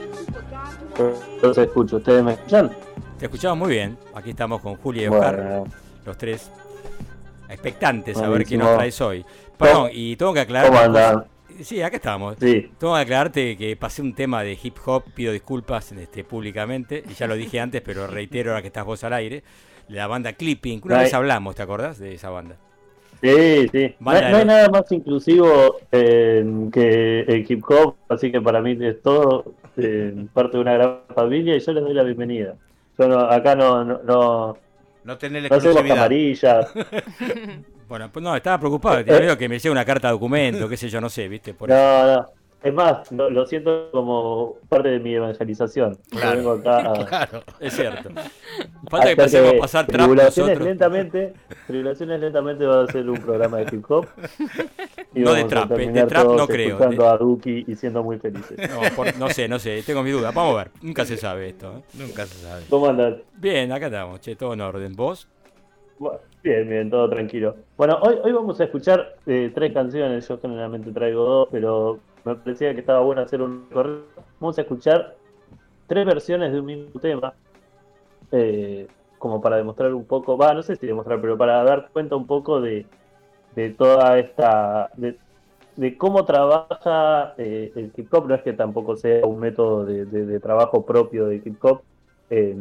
Yo 1.42 1.52
se 1.54 1.62
escucho, 1.64 1.96
¿ustedes 1.96 2.22
me 2.24 2.32
escuchan? 2.32 2.70
Te 3.18 3.26
escuchamos 3.26 3.58
muy 3.58 3.70
bien. 3.70 3.98
Aquí 4.14 4.30
estamos 4.30 4.60
con 4.60 4.76
Julia 4.76 5.04
y 5.04 5.06
Oscar, 5.08 5.36
Bueno. 5.36 5.64
los 6.06 6.16
tres 6.18 6.50
expectantes 7.48 8.16
a 8.18 8.28
ver 8.28 8.44
qué 8.44 8.56
nos 8.56 8.74
traes 8.76 9.00
hoy. 9.00 9.24
Perdón, 9.56 9.90
y 9.92 10.16
tengo 10.16 10.32
que 10.32 10.40
aclarar. 10.40 11.26
Sí, 11.62 11.82
acá 11.82 11.96
estamos. 11.96 12.36
Sí. 12.40 12.70
Tengo 12.78 12.94
que 12.94 13.00
aclararte 13.00 13.56
que 13.56 13.74
pasé 13.76 14.02
un 14.02 14.14
tema 14.14 14.42
de 14.42 14.58
hip 14.62 14.76
hop, 14.86 15.04
pido 15.14 15.32
disculpas 15.32 15.90
este, 15.92 16.22
públicamente, 16.24 17.02
y 17.08 17.14
ya 17.14 17.26
lo 17.26 17.34
dije 17.34 17.58
antes, 17.60 17.80
pero 17.82 18.06
reitero 18.06 18.50
ahora 18.50 18.62
que 18.62 18.68
estás 18.68 18.84
vos 18.84 19.02
al 19.04 19.12
aire. 19.14 19.42
La 19.88 20.06
banda 20.06 20.34
Clipping, 20.34 20.80
una 20.84 20.94
No 20.94 21.00
hay- 21.00 21.04
vez 21.06 21.14
hablamos, 21.14 21.54
¿te 21.56 21.62
acordás 21.62 21.98
de 21.98 22.14
esa 22.14 22.28
banda? 22.30 22.56
Sí, 23.22 23.66
sí. 23.72 23.94
No, 23.98 24.06
Banda 24.06 24.26
hay- 24.26 24.30
no 24.32 24.36
hay 24.38 24.42
de- 24.44 24.46
nada 24.46 24.68
más 24.68 24.92
inclusivo 24.92 25.78
eh, 25.90 26.44
que 26.72 27.20
el 27.22 27.46
hip 27.50 27.64
hop, 27.68 27.96
así 28.08 28.30
que 28.30 28.40
para 28.40 28.60
mí 28.60 28.76
es 28.80 29.02
todo 29.02 29.54
eh, 29.76 30.26
parte 30.32 30.56
de 30.58 30.60
una 30.60 30.74
gran 30.74 30.98
familia 31.14 31.56
y 31.56 31.60
yo 31.60 31.72
les 31.72 31.82
doy 31.82 31.94
la 31.94 32.02
bienvenida. 32.04 32.54
Yo 32.98 33.08
no- 33.08 33.18
acá 33.20 33.56
no, 33.56 33.82
no, 33.84 34.00
no, 34.04 34.56
No 35.04 35.18
tenés 35.18 35.42
la 35.44 35.48
no 35.48 35.54
exclusividad. 35.56 35.94
camarillas. 35.96 36.72
Bueno, 37.88 38.10
pues 38.12 38.22
no, 38.22 38.36
estaba 38.36 38.58
preocupado, 38.58 39.04
tenía 39.04 39.20
miedo 39.20 39.38
que 39.38 39.48
me 39.48 39.56
llegue 39.58 39.70
una 39.70 39.84
carta 39.84 40.08
de 40.08 40.12
documento, 40.12 40.68
qué 40.68 40.76
sé 40.76 40.88
yo, 40.88 41.00
no 41.00 41.08
sé, 41.08 41.26
¿viste? 41.28 41.54
Por 41.54 41.70
eso. 41.70 41.78
No, 41.78 42.14
no. 42.16 42.26
Es 42.60 42.74
más, 42.74 43.12
lo, 43.12 43.30
lo 43.30 43.46
siento 43.46 43.88
como 43.92 44.56
parte 44.68 44.88
de 44.88 44.98
mi 44.98 45.14
evangelización. 45.14 45.96
Claro, 46.10 46.36
vengo 46.38 46.50
acá 46.54 46.90
a- 46.90 47.04
claro, 47.06 47.44
es 47.60 47.72
cierto. 47.72 48.10
Falta 48.90 49.06
que 49.06 49.10
empecemos 49.12 49.54
a 49.54 49.58
pasar 49.60 49.86
trap 49.86 50.00
Tribulaciones 50.00 50.58
lentamente, 50.60 51.34
Tribulaciones 51.68 52.20
lentamente 52.20 52.66
va 52.66 52.82
a 52.82 52.86
ser 52.88 53.08
un 53.08 53.20
programa 53.20 53.58
de 53.58 53.74
hip 53.76 53.84
hop. 53.88 54.06
Y 55.14 55.20
No 55.20 55.32
de 55.32 55.44
trap, 55.44 55.70
eh, 55.78 55.90
de 55.90 56.02
trap 56.06 56.26
no 56.26 56.46
creo, 56.48 56.68
Escuchando 56.70 57.02
de- 57.04 57.08
a 57.08 57.16
Duki 57.16 57.64
y 57.66 57.74
siendo 57.76 58.02
muy 58.02 58.18
felices. 58.18 58.58
No, 58.68 58.80
por- 58.94 59.16
no 59.16 59.30
sé, 59.30 59.46
no 59.48 59.58
sé, 59.60 59.82
tengo 59.86 60.02
mis 60.02 60.12
dudas. 60.12 60.34
Vamos 60.34 60.54
a 60.54 60.64
ver, 60.64 60.70
nunca 60.82 61.04
se 61.06 61.16
sabe 61.16 61.48
esto. 61.50 61.78
¿eh? 61.78 61.82
Nunca 61.94 62.26
se 62.26 62.34
sabe. 62.42 62.64
¿Cómo 62.68 62.88
andan? 62.88 63.22
Bien, 63.36 63.70
acá 63.72 63.86
estamos, 63.86 64.20
che, 64.20 64.34
todo 64.36 64.52
en 64.52 64.60
orden. 64.60 64.94
¿Vos? 64.96 65.28
Bueno, 65.98 66.18
Bien, 66.42 66.68
bien, 66.68 66.88
todo 66.88 67.10
tranquilo. 67.10 67.56
Bueno, 67.76 67.98
hoy, 68.00 68.16
hoy 68.22 68.32
vamos 68.32 68.60
a 68.60 68.64
escuchar 68.64 69.06
eh, 69.26 69.50
tres 69.54 69.72
canciones. 69.74 70.26
Yo 70.28 70.38
generalmente 70.40 70.92
traigo 70.92 71.24
dos, 71.24 71.48
pero 71.50 72.04
me 72.24 72.36
parecía 72.36 72.72
que 72.74 72.80
estaba 72.80 73.00
bueno 73.00 73.22
hacer 73.22 73.42
un 73.42 73.68
recorrido. 73.68 74.14
Vamos 74.38 74.56
a 74.58 74.62
escuchar 74.62 75.18
tres 75.86 76.06
versiones 76.06 76.52
de 76.52 76.60
un 76.60 76.66
mismo 76.66 77.00
tema. 77.00 77.36
eh, 78.32 78.92
como 79.18 79.40
para 79.40 79.56
demostrar 79.56 79.94
un 79.94 80.06
poco, 80.06 80.36
va, 80.38 80.54
no 80.54 80.62
sé 80.62 80.76
si 80.76 80.86
demostrar, 80.86 81.20
pero 81.20 81.36
para 81.38 81.62
dar 81.64 81.90
cuenta 81.92 82.16
un 82.16 82.26
poco 82.26 82.60
de, 82.60 82.90
de 83.50 83.70
toda 83.72 84.18
esta. 84.18 84.90
de, 84.96 85.96
cómo 85.98 86.24
trabaja 86.26 87.34
eh, 87.38 87.72
el 87.76 87.92
hip 87.96 88.12
hop. 88.14 88.28
No 88.28 88.34
es 88.36 88.42
que 88.42 88.52
tampoco 88.54 88.96
sea 88.96 89.26
un 89.26 89.40
método 89.40 89.84
de, 89.86 90.06
de- 90.06 90.26
de 90.26 90.40
trabajo 90.40 90.84
propio 90.86 91.26
de 91.28 91.36
hip 91.44 91.64
hop. 91.64 91.84
eh, 92.30 92.56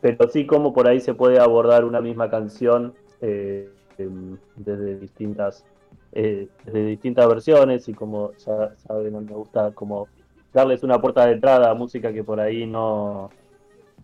pero 0.00 0.28
sí 0.28 0.46
como 0.46 0.72
por 0.72 0.88
ahí 0.88 1.00
se 1.00 1.14
puede 1.14 1.38
abordar 1.38 1.84
una 1.84 2.00
misma 2.00 2.30
canción 2.30 2.94
eh, 3.20 3.70
em, 3.98 4.36
desde 4.56 4.98
distintas 4.98 5.64
eh, 6.12 6.48
desde 6.64 6.86
distintas 6.86 7.28
versiones 7.28 7.88
y 7.88 7.94
como 7.94 8.32
ya 8.34 8.74
saben 8.76 9.26
me 9.26 9.34
gusta 9.34 9.72
como 9.72 10.08
darles 10.52 10.82
una 10.82 11.00
puerta 11.00 11.26
de 11.26 11.32
entrada 11.32 11.70
a 11.70 11.74
música 11.74 12.12
que 12.12 12.24
por 12.24 12.40
ahí 12.40 12.66
no 12.66 13.30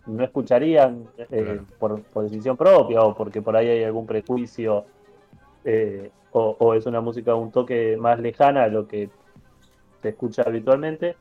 no 0.05 0.23
escucharían 0.23 1.07
eh, 1.31 1.61
por, 1.79 2.01
por 2.03 2.23
decisión 2.25 2.55
propia 2.57 3.01
o 3.01 3.15
porque 3.15 3.41
por 3.41 3.55
ahí 3.55 3.67
hay 3.67 3.83
algún 3.83 4.05
prejuicio 4.05 4.85
eh, 5.63 6.11
o, 6.31 6.55
o 6.59 6.73
es 6.75 6.85
una 6.85 7.01
música 7.01 7.33
un 7.33 7.51
toque 7.51 7.97
más 7.97 8.19
lejana 8.19 8.63
a 8.63 8.67
lo 8.67 8.87
que 8.87 9.09
se 10.01 10.09
escucha 10.09 10.43
habitualmente 10.43 11.15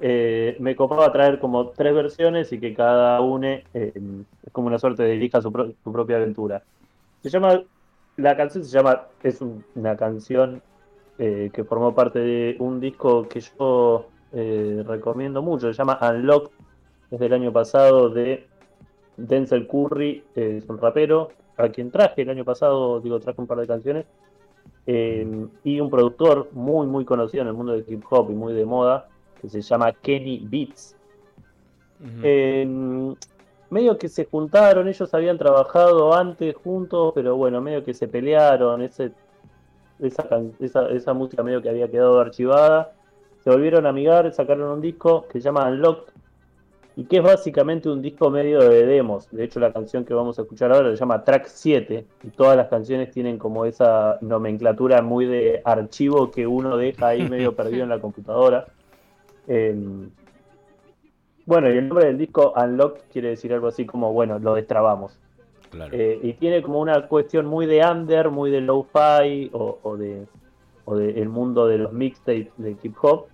eh, 0.00 0.56
me 0.60 0.74
copaba 0.76 1.12
traer 1.12 1.38
como 1.40 1.70
tres 1.70 1.94
versiones 1.94 2.52
y 2.52 2.60
que 2.60 2.74
cada 2.74 3.20
una 3.20 3.52
eh, 3.74 3.92
es 4.42 4.52
como 4.52 4.68
una 4.68 4.78
suerte 4.78 5.02
de 5.02 5.14
elija 5.14 5.40
su, 5.42 5.52
pro- 5.52 5.72
su 5.82 5.92
propia 5.92 6.16
aventura. 6.16 6.62
Se 7.22 7.28
llama, 7.30 7.62
la 8.16 8.36
canción 8.36 8.64
se 8.64 8.70
llama, 8.70 9.02
es 9.22 9.40
un- 9.40 9.64
una 9.74 9.96
canción 9.96 10.62
eh, 11.18 11.50
que 11.52 11.64
formó 11.64 11.94
parte 11.94 12.18
de 12.18 12.56
un 12.60 12.80
disco 12.80 13.28
que 13.28 13.40
yo 13.40 14.06
recomiendo 14.86 15.42
mucho, 15.42 15.66
se 15.72 15.76
llama 15.78 15.98
Unlock, 16.00 16.52
es 17.10 17.18
del 17.18 17.32
año 17.32 17.52
pasado 17.52 18.08
de 18.10 18.46
Denzel 19.16 19.66
Curry, 19.66 20.22
es 20.34 20.68
un 20.68 20.78
rapero, 20.78 21.30
a 21.56 21.68
quien 21.68 21.90
traje 21.90 22.22
el 22.22 22.30
año 22.30 22.44
pasado, 22.44 23.00
digo, 23.00 23.18
traje 23.20 23.40
un 23.40 23.46
par 23.46 23.58
de 23.58 23.66
canciones, 23.66 24.06
y 24.86 25.80
un 25.80 25.90
productor 25.90 26.48
muy, 26.52 26.86
muy 26.86 27.04
conocido 27.04 27.42
en 27.42 27.48
el 27.48 27.54
mundo 27.54 27.72
del 27.72 27.84
hip 27.88 28.02
hop 28.10 28.30
y 28.30 28.34
muy 28.34 28.54
de 28.54 28.64
moda, 28.64 29.08
que 29.40 29.48
se 29.48 29.60
llama 29.60 29.92
Kenny 29.92 30.46
Beats. 30.48 30.96
Eh, 32.22 32.66
medio 33.70 33.98
que 33.98 34.08
se 34.08 34.24
juntaron, 34.24 34.88
ellos 34.88 35.12
habían 35.14 35.38
trabajado 35.38 36.14
antes 36.14 36.54
juntos, 36.56 37.12
pero 37.14 37.36
bueno, 37.36 37.60
medio 37.60 37.84
que 37.84 37.94
se 37.94 38.08
pelearon, 38.08 38.82
ese, 38.82 39.12
esa, 40.00 40.26
esa, 40.58 40.88
esa 40.90 41.14
música 41.14 41.42
medio 41.42 41.62
que 41.62 41.70
había 41.70 41.90
quedado 41.90 42.20
archivada. 42.20 42.92
Se 43.44 43.50
volvieron 43.50 43.86
a 43.86 43.90
amigar, 43.90 44.30
sacaron 44.32 44.70
un 44.70 44.80
disco 44.80 45.26
que 45.28 45.40
se 45.40 45.44
llama 45.44 45.68
Unlocked 45.68 46.12
y 46.96 47.04
que 47.04 47.18
es 47.18 47.22
básicamente 47.22 47.88
un 47.88 48.02
disco 48.02 48.28
medio 48.30 48.60
de 48.60 48.84
demos. 48.84 49.30
De 49.30 49.44
hecho, 49.44 49.60
la 49.60 49.72
canción 49.72 50.04
que 50.04 50.12
vamos 50.12 50.38
a 50.38 50.42
escuchar 50.42 50.72
ahora 50.72 50.90
se 50.90 50.96
llama 50.96 51.24
Track 51.24 51.46
7 51.46 52.04
y 52.24 52.28
todas 52.28 52.56
las 52.56 52.68
canciones 52.68 53.10
tienen 53.10 53.38
como 53.38 53.64
esa 53.64 54.18
nomenclatura 54.20 55.00
muy 55.00 55.24
de 55.24 55.62
archivo 55.64 56.30
que 56.30 56.46
uno 56.46 56.76
deja 56.76 57.08
ahí 57.08 57.26
medio 57.28 57.54
perdido 57.56 57.84
en 57.84 57.88
la 57.88 58.00
computadora. 58.00 58.66
Em, 59.52 60.08
bueno, 61.44 61.68
y 61.68 61.76
el 61.76 61.88
nombre 61.88 62.06
del 62.06 62.18
disco 62.18 62.52
Unlocked 62.56 63.02
quiere 63.12 63.30
decir 63.30 63.52
algo 63.52 63.66
así 63.66 63.84
como, 63.84 64.12
bueno, 64.12 64.38
lo 64.38 64.54
destrabamos. 64.54 65.18
Claro. 65.70 65.92
Eh, 65.92 66.20
y 66.22 66.34
tiene 66.34 66.62
como 66.62 66.78
una 66.80 67.08
cuestión 67.08 67.46
muy 67.46 67.66
de 67.66 67.84
under, 67.84 68.30
muy 68.30 68.52
de 68.52 68.60
lo-fi 68.60 69.50
o, 69.52 69.78
o 69.82 69.96
de 69.96 70.26
o 70.84 70.96
del 70.96 71.28
mundo 71.28 71.66
de 71.66 71.78
los 71.78 71.92
mixtapes 71.92 72.48
de 72.56 72.76
hip 72.82 72.96
hop. 73.02 73.26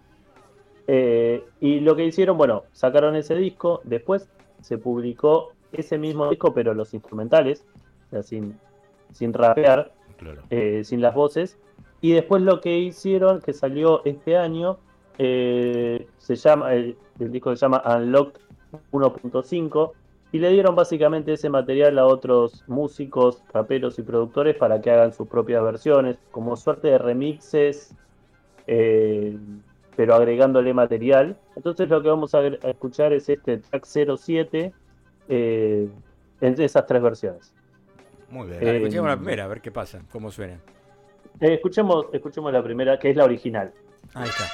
Eh, 0.86 1.44
y 1.60 1.80
lo 1.80 1.96
que 1.96 2.04
hicieron, 2.04 2.36
bueno, 2.36 2.64
sacaron 2.72 3.16
ese 3.16 3.34
disco, 3.34 3.80
después 3.84 4.28
se 4.60 4.78
publicó 4.78 5.52
ese 5.72 5.98
mismo 5.98 6.28
disco, 6.30 6.52
pero 6.54 6.74
los 6.74 6.92
instrumentales, 6.94 7.64
o 8.06 8.10
sea, 8.10 8.22
sin, 8.22 8.58
sin 9.12 9.32
rapear, 9.32 9.92
Claro. 10.18 10.42
eh, 10.50 10.82
sin 10.84 11.00
las 11.00 11.14
voces. 11.14 11.58
Y 12.00 12.12
después 12.12 12.42
lo 12.42 12.60
que 12.60 12.78
hicieron, 12.78 13.40
que 13.40 13.52
salió 13.52 14.02
este 14.04 14.36
año, 14.36 14.78
eh, 15.18 16.06
se 16.18 16.36
llama, 16.36 16.74
el, 16.74 16.96
el 17.18 17.32
disco 17.32 17.54
se 17.54 17.60
llama 17.60 17.82
Unlocked 17.84 18.40
1.5 18.92 19.92
y 20.32 20.38
le 20.38 20.50
dieron 20.50 20.74
básicamente 20.74 21.32
ese 21.32 21.48
material 21.48 21.98
a 21.98 22.06
otros 22.06 22.64
músicos, 22.66 23.42
raperos 23.52 23.98
y 23.98 24.02
productores 24.02 24.56
para 24.56 24.80
que 24.80 24.90
hagan 24.90 25.12
sus 25.12 25.28
propias 25.28 25.62
versiones, 25.62 26.18
como 26.30 26.56
suerte 26.56 26.88
de 26.88 26.98
remixes, 26.98 27.94
eh, 28.66 29.36
pero 29.96 30.14
agregándole 30.14 30.74
material. 30.74 31.36
Entonces 31.54 31.88
lo 31.88 32.02
que 32.02 32.08
vamos 32.08 32.34
a, 32.34 32.46
escuchar 32.46 33.12
es 33.12 33.28
este 33.28 33.58
track 33.58 33.84
07 33.84 34.72
eh, 35.28 35.88
entre 36.40 36.64
esas 36.64 36.86
tres 36.86 37.02
versiones. 37.02 37.54
Muy 38.28 38.48
bien. 38.48 38.62
Eh, 38.62 38.76
escuchemos 38.76 39.08
la 39.08 39.16
primera, 39.16 39.44
a 39.44 39.48
ver 39.48 39.60
qué 39.60 39.70
pasa, 39.70 40.02
cómo 40.10 40.30
suena. 40.30 40.60
Eh, 41.40 41.54
escuchemos, 41.54 42.06
escuchemos 42.12 42.52
la 42.52 42.62
primera, 42.62 42.98
que 42.98 43.10
es 43.10 43.16
la 43.16 43.24
original. 43.24 43.72
Ahí 44.14 44.28
está. 44.28 44.44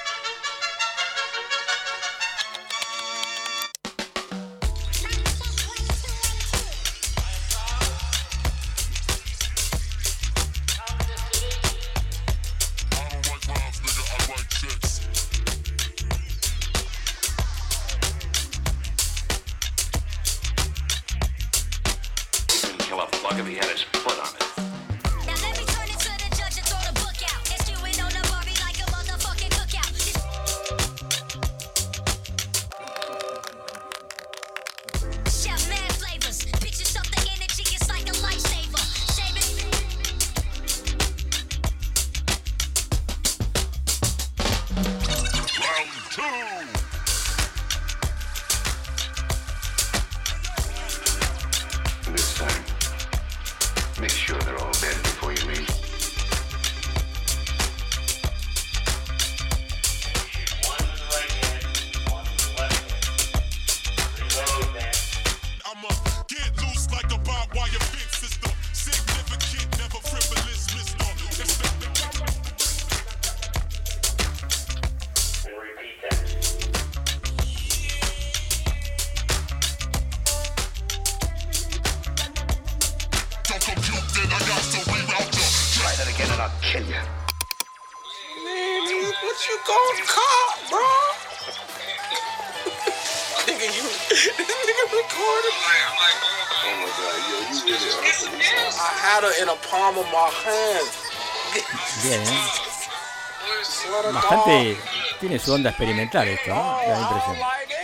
Onda 105.51 105.71
experimental 105.71 106.29
esto, 106.29 106.51
¿no? 106.51 106.63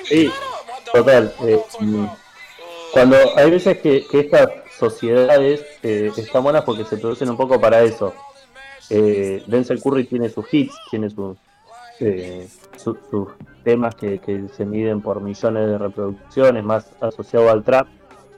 Sí, 0.09 0.30
total. 0.92 1.34
eh, 1.46 1.61
mm, 1.80 2.04
cuando 2.92 3.16
hay 3.36 3.50
veces 3.50 3.78
que, 3.78 4.06
que 4.06 4.20
estas 4.20 4.48
sociedades 4.78 5.64
eh, 5.82 6.12
están 6.16 6.42
buenas 6.42 6.64
porque 6.64 6.84
se 6.84 6.96
producen 6.96 7.30
un 7.30 7.36
poco 7.36 7.61
para 7.61 7.82
eso. 7.82 8.14
Eh, 8.90 9.42
Denzel 9.46 9.82
Curry 9.82 10.04
tiene 10.04 10.28
sus 10.30 10.46
hits, 10.52 10.74
tiene 10.90 11.11
sus, 11.11 11.36
eh, 12.00 12.48
su- 12.76 12.96
sus 13.11 13.28
temas 13.64 13.94
que, 13.94 14.18
que 14.18 14.48
se 14.56 14.64
miden 14.64 15.02
por 15.02 15.20
millones 15.20 15.66
de 15.66 15.78
reproducciones, 15.78 16.64
más 16.64 16.90
asociado 17.00 17.50
al 17.50 17.62
trap. 17.64 17.86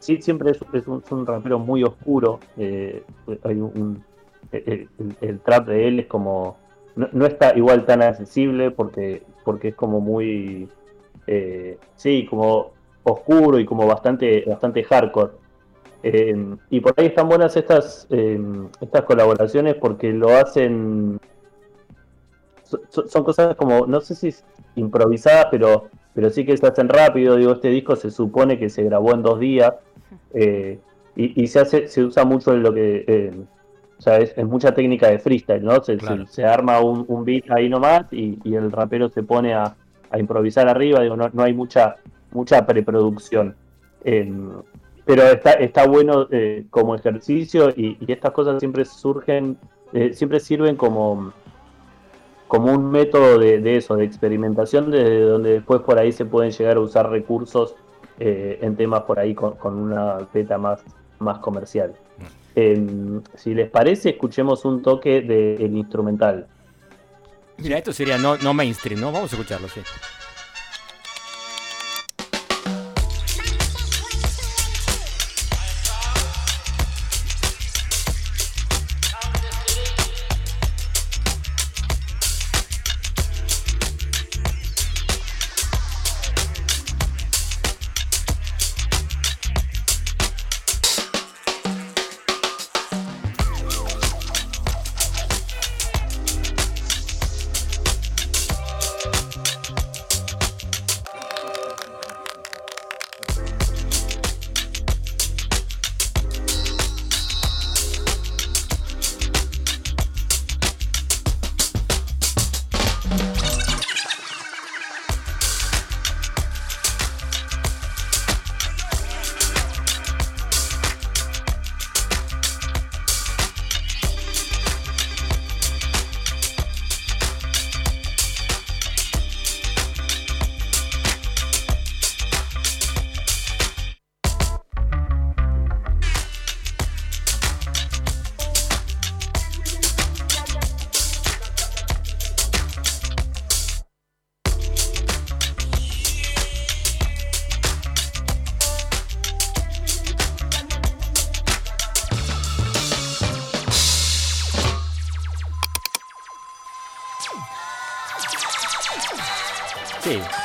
Sí, 0.01 0.21
siempre 0.21 0.51
es, 0.51 0.87
un, 0.89 1.27
rapero 1.27 1.59
muy 1.59 1.85
oscuro. 1.85 2.41
eh, 2.57 3.05
hay 3.45 3.55
un, 3.61 4.03
el- 4.51 4.89
el 5.21 5.41
trap 5.41 5.69
de 5.69 5.87
él 5.89 6.01
es 6.01 6.07
como 6.07 6.57
no, 6.97 7.09
no 7.13 7.27
está 7.27 7.57
igual 7.57 7.85
tan 7.85 8.03
accesible 8.03 8.71
porque 8.71 9.23
porque 9.45 9.69
es 9.69 9.75
como 9.75 10.01
muy 10.01 10.69
eh, 11.27 11.79
sí 11.97 12.27
como 12.29 12.73
oscuro 13.03 13.59
y 13.59 13.65
como 13.65 13.87
bastante 13.87 14.45
bastante 14.47 14.83
hardcore. 14.85 15.33
Eh, 16.03 16.35
y 16.71 16.81
por 16.81 16.95
ahí 16.97 17.07
están 17.07 17.29
buenas 17.29 17.57
estas 17.57 18.07
eh, 18.11 18.41
estas 18.81 19.03
colaboraciones 19.03 19.75
porque 19.75 20.13
lo 20.13 20.31
hacen 20.31 21.19
so- 22.65 22.81
so- 22.89 23.07
son 23.09 23.23
cosas 23.25 23.55
como 23.57 23.87
no 23.87 24.01
sé 24.01 24.15
si 24.15 24.29
es 24.29 24.45
improvisadas 24.77 25.47
pero 25.51 25.89
pero 26.15 26.31
sí 26.31 26.45
que 26.45 26.57
se 26.57 26.67
hacen 26.67 26.89
rápido. 26.89 27.37
Digo 27.37 27.53
este 27.53 27.69
disco 27.69 27.97
se 27.97 28.11
supone 28.11 28.59
que 28.59 28.69
se 28.71 28.83
grabó 28.85 29.13
en 29.13 29.23
dos 29.23 29.39
días 29.41 29.75
eh, 30.35 30.79
y, 31.17 31.47
se 31.49 31.61
hace 31.61 31.89
se 31.89 32.03
usa 32.03 32.25
mucho 32.25 32.55
en 32.55 32.63
lo 32.63 32.73
que 32.73 33.05
eh, 33.07 33.33
o 34.01 34.03
sea, 34.03 34.17
es, 34.17 34.33
es 34.35 34.47
mucha 34.47 34.73
técnica 34.73 35.09
de 35.11 35.19
freestyle, 35.19 35.63
¿no? 35.63 35.83
Se, 35.85 35.99
Claro. 35.99 36.27
se- 36.27 36.33
se 36.33 36.45
arma 36.47 36.81
un, 36.81 37.05
un 37.07 37.23
beat 37.23 37.51
ahí 37.51 37.69
nomás 37.69 38.11
y, 38.13 38.39
y 38.45 38.55
el 38.55 38.73
rapero 38.73 39.11
se 39.11 39.23
pone 39.23 39.53
a, 39.53 39.75
a 40.11 40.19
improvisar 40.19 40.69
arriba, 40.69 41.01
digo, 41.03 41.17
no, 41.17 41.29
no 41.31 41.43
hay 41.43 41.53
mucha, 41.53 41.97
mucha 42.33 42.65
preproducción. 42.65 43.55
Em, 44.03 44.53
pero 45.05 45.25
está, 45.25 45.53
está 45.53 45.87
bueno 45.87 46.27
eh, 46.31 46.65
como 46.71 46.95
ejercicio 46.95 47.69
y, 47.77 47.99
y 48.01 48.11
estas 48.11 48.31
cosas 48.33 48.59
siempre 48.59 48.87
surgen, 48.87 49.59
eh, 49.93 50.15
siempre 50.15 50.41
sirven 50.41 50.77
como, 50.77 51.33
como 52.49 52.73
un 52.73 52.91
método 52.91 53.39
de, 53.39 53.61
de 53.61 53.77
eso, 53.77 53.97
de 53.97 54.05
experimentación, 54.05 54.91
desde 54.91 55.21
donde 55.21 55.51
después 55.53 55.83
por 55.83 55.99
ahí 55.99 56.11
se 56.13 56.25
pueden 56.25 56.53
llegar 56.53 56.79
a 56.79 56.81
usar 56.81 57.11
recursos 57.11 57.77
eh, 58.19 58.59
en 58.63 58.77
temas 58.77 59.03
por 59.03 59.19
ahí 59.19 59.35
con, 59.35 59.57
con 59.57 59.77
una 59.77 60.17
beta 60.33 60.57
más, 60.57 60.83
más 61.19 61.39
comercial. 61.41 61.93
Em, 62.55 63.23
si 63.35 63.55
les 63.55 63.71
parece, 63.71 64.11
escuchemos 64.11 64.65
un 64.65 64.83
toque 64.83 65.21
del 65.21 65.77
instrumental. 65.77 66.47
Mira, 67.59 67.79
esto 67.79 67.93
sería 67.93 68.19
no, 68.19 68.37
no 68.39 68.55
mainstream, 68.55 69.01
¿no? 69.01 69.13
Vamos 69.13 69.33
a 69.33 69.37
escucharlo, 69.37 69.69
sí. 69.69 69.81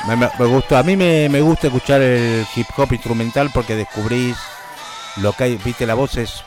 Me, 0.08 0.16
me- 0.16 0.30
me 0.38 0.46
gustó. 0.46 0.76
A 0.76 0.82
mí 0.82 0.96
me, 0.96 1.28
me 1.28 1.40
gusta 1.40 1.66
escuchar 1.66 2.00
el 2.00 2.44
hip 2.54 2.66
hop 2.76 2.92
instrumental 2.92 3.50
porque 3.52 3.74
descubrís 3.74 4.36
lo 5.22 5.32
que 5.32 5.44
hay. 5.44 5.56
Viste, 5.64 5.86
la 5.86 5.94
voz 5.94 6.16
es 6.16 6.42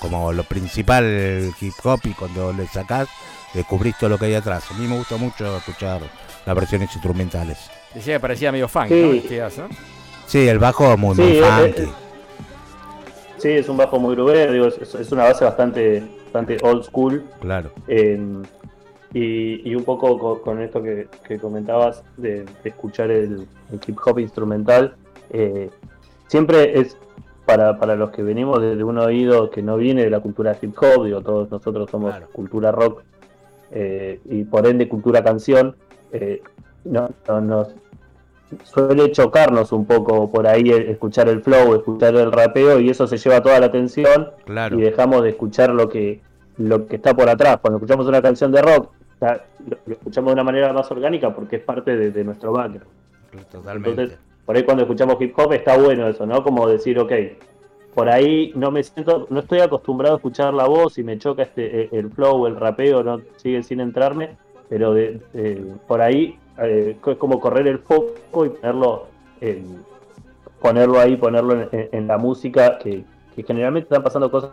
como 0.00 0.32
lo 0.32 0.44
principal 0.44 1.04
del 1.04 1.52
hip 1.60 1.74
hop 1.84 2.00
y 2.04 2.10
cuando 2.14 2.52
le 2.52 2.66
sacás 2.66 3.08
descubrís 3.54 3.96
todo 3.98 4.10
lo 4.10 4.18
que 4.18 4.26
hay 4.26 4.34
atrás. 4.34 4.64
A 4.70 4.74
mí 4.74 4.86
me 4.86 4.96
gusta 4.96 5.16
mucho 5.16 5.56
escuchar 5.56 6.00
las 6.44 6.54
versiones 6.54 6.90
instrumentales. 6.92 7.58
Decía 7.94 8.14
que 8.14 8.20
parecía 8.20 8.52
medio 8.52 8.68
funk, 8.68 8.88
Sí. 8.88 9.22
¿no? 9.58 9.68
Sí, 10.26 10.48
el 10.48 10.58
bajo 10.58 10.96
muy, 10.96 11.14
Sí, 11.16 11.22
muy 11.22 11.30
eh, 11.38 11.42
funky. 11.42 11.82
eh, 11.82 11.88
Sí, 13.38 13.48
es 13.50 13.68
un 13.68 13.76
bajo 13.76 13.98
muy 14.00 14.14
grubero, 14.14 14.52
digo, 14.52 14.66
es, 14.66 14.94
es 14.94 15.12
una 15.12 15.24
base 15.24 15.44
bastante, 15.44 16.02
bastante 16.24 16.56
old 16.62 16.84
school. 16.84 17.24
Claro. 17.40 17.70
Eh, 17.86 18.18
y, 19.20 19.68
y 19.70 19.74
un 19.74 19.84
poco 19.84 20.18
co- 20.18 20.42
con, 20.42 20.60
esto 20.60 20.82
que, 20.82 21.08
que 21.26 21.38
comentabas 21.38 22.02
de, 22.16 22.44
de 22.44 22.68
escuchar 22.70 23.10
el, 23.10 23.46
el 23.72 23.80
hip 23.86 23.96
hop 24.04 24.18
instrumental, 24.18 24.94
eh, 25.30 25.70
siempre 26.26 26.78
es 26.78 26.96
para, 27.46 27.78
para 27.78 27.94
los 27.96 28.10
que 28.10 28.22
venimos 28.22 28.60
desde 28.60 28.82
un 28.84 28.98
oído 28.98 29.50
que 29.50 29.62
no 29.62 29.76
viene 29.76 30.02
de 30.04 30.10
la 30.10 30.20
cultura 30.20 30.56
hip 30.60 30.74
hop, 30.80 31.04
digo, 31.04 31.20
todos 31.22 31.50
nosotros 31.50 31.88
somos 31.90 32.14
cultura 32.32 32.72
rock 32.72 33.02
eh, 33.70 34.20
y 34.26 34.44
por 34.44 34.66
ende 34.66 34.88
cultura 34.88 35.22
canción, 35.24 35.76
eh, 36.12 36.42
no, 36.84 37.08
no- 37.28 37.40
nos 37.40 37.68
suele 38.64 39.10
chocarnos 39.12 39.72
un 39.72 39.86
poco 39.86 40.30
por 40.30 40.46
ahí 40.46 40.68
el- 40.70 40.88
escuchar 40.90 41.28
el 41.28 41.42
flow, 41.42 41.74
escuchar 41.74 42.14
el 42.16 42.30
rapeo 42.30 42.78
y 42.80 42.90
eso 42.90 43.06
se 43.06 43.16
lleva 43.16 43.40
toda 43.42 43.58
la 43.60 43.66
atención 43.66 44.28
Claro. 44.44 44.78
y 44.78 44.82
dejamos 44.82 45.22
de 45.22 45.30
escuchar 45.30 45.70
lo 45.70 45.88
que 45.88 46.20
lo 46.58 46.86
que 46.86 46.96
está 46.96 47.12
por 47.14 47.28
atrás. 47.28 47.58
Cuando 47.60 47.76
escuchamos 47.76 48.06
una 48.06 48.22
canción 48.22 48.50
de 48.50 48.62
rock, 48.62 48.90
lo, 49.20 49.76
lo 49.86 49.92
escuchamos 49.94 50.30
de 50.30 50.34
una 50.34 50.44
manera 50.44 50.72
más 50.72 50.90
orgánica 50.90 51.34
porque 51.34 51.56
es 51.56 51.62
parte 51.62 51.96
de, 51.96 52.10
de 52.10 52.24
nuestro 52.24 52.52
background. 52.52 52.86
Totalmente. 53.50 53.90
Entonces, 53.90 54.18
por 54.44 54.56
ahí 54.56 54.62
cuando 54.64 54.82
escuchamos 54.84 55.16
hip 55.20 55.38
hop 55.38 55.52
está 55.52 55.76
bueno 55.76 56.06
eso, 56.08 56.26
¿no? 56.26 56.42
Como 56.42 56.68
decir, 56.68 56.98
ok, 56.98 57.12
por 57.94 58.08
ahí 58.08 58.52
no 58.54 58.70
me 58.70 58.82
siento, 58.82 59.26
no 59.30 59.40
estoy 59.40 59.60
acostumbrado 59.60 60.14
a 60.14 60.18
escuchar 60.18 60.52
la 60.54 60.66
voz 60.66 60.98
y 60.98 61.02
me 61.02 61.18
choca 61.18 61.42
este 61.42 61.82
eh, 61.84 61.88
el 61.92 62.10
flow, 62.10 62.46
el 62.46 62.56
rapeo, 62.56 63.02
no 63.02 63.20
sigue 63.36 63.62
sin 63.62 63.80
entrarme, 63.80 64.36
pero 64.68 64.92
de, 64.94 65.20
eh, 65.34 65.64
por 65.86 66.00
ahí 66.02 66.38
eh, 66.58 66.96
es 67.04 67.16
como 67.16 67.40
correr 67.40 67.66
el 67.68 67.78
foco 67.78 68.44
y 68.44 68.50
ponerlo 68.50 69.06
en- 69.40 69.84
ponerlo 70.60 70.98
ahí, 71.00 71.16
ponerlo 71.16 71.52
en, 71.54 71.68
en- 71.72 71.88
en 71.92 72.06
la 72.06 72.18
música, 72.18 72.78
que, 72.78 73.04
que 73.34 73.42
generalmente 73.42 73.86
están 73.86 74.02
pasando 74.02 74.30
cosas 74.30 74.50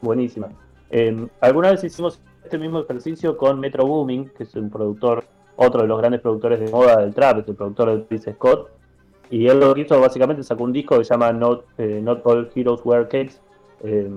buenísimas. 0.00 0.50
Eh, 0.90 1.26
alguna 1.40 1.70
vez 1.70 1.82
hicimos 1.84 2.20
este 2.44 2.58
mismo 2.58 2.80
ejercicio 2.80 3.36
con 3.36 3.60
Metro 3.60 3.86
Booming, 3.86 4.30
que 4.36 4.42
es 4.44 4.54
un 4.54 4.70
productor, 4.70 5.24
otro 5.56 5.82
de 5.82 5.88
los 5.88 5.98
grandes 5.98 6.20
productores 6.20 6.60
de 6.60 6.70
moda 6.70 7.00
del 7.00 7.14
trap, 7.14 7.38
es 7.40 7.48
el 7.48 7.54
productor 7.54 7.96
de 7.96 8.04
Chris 8.06 8.24
Scott, 8.34 8.68
y 9.30 9.46
él 9.46 9.60
lo 9.60 9.74
que 9.74 9.82
hizo 9.82 9.98
básicamente 10.00 10.42
sacó 10.42 10.64
un 10.64 10.72
disco 10.72 10.98
que 10.98 11.04
se 11.04 11.14
llama 11.14 11.32
Not, 11.32 11.64
eh, 11.78 12.00
Not 12.02 12.20
All 12.24 12.50
Heroes 12.54 12.80
Wear 12.84 13.04
Capes, 13.04 13.40
eh, 13.84 14.10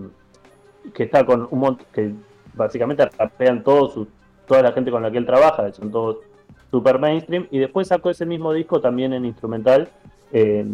que 0.94 1.04
está 1.04 1.26
con 1.26 1.48
un 1.50 1.60
montón, 1.60 1.86
que 1.94 2.12
básicamente 2.54 3.06
rapean 3.18 3.64
todos 3.64 3.94
sus- 3.94 4.08
toda 4.48 4.62
la 4.62 4.72
gente 4.72 4.92
con 4.92 5.02
la 5.02 5.12
que 5.12 5.18
él 5.18 5.26
trabaja, 5.26 5.72
son 5.74 5.92
todos 5.92 6.18
super 6.72 7.00
mainstream, 7.00 7.48
y 7.52 7.60
después 7.60 7.88
sacó 7.88 8.10
ese 8.10 8.26
mismo 8.26 8.52
disco 8.54 8.80
también 8.82 9.14
en 9.14 9.26
instrumental. 9.26 9.90
eh, 10.32 10.66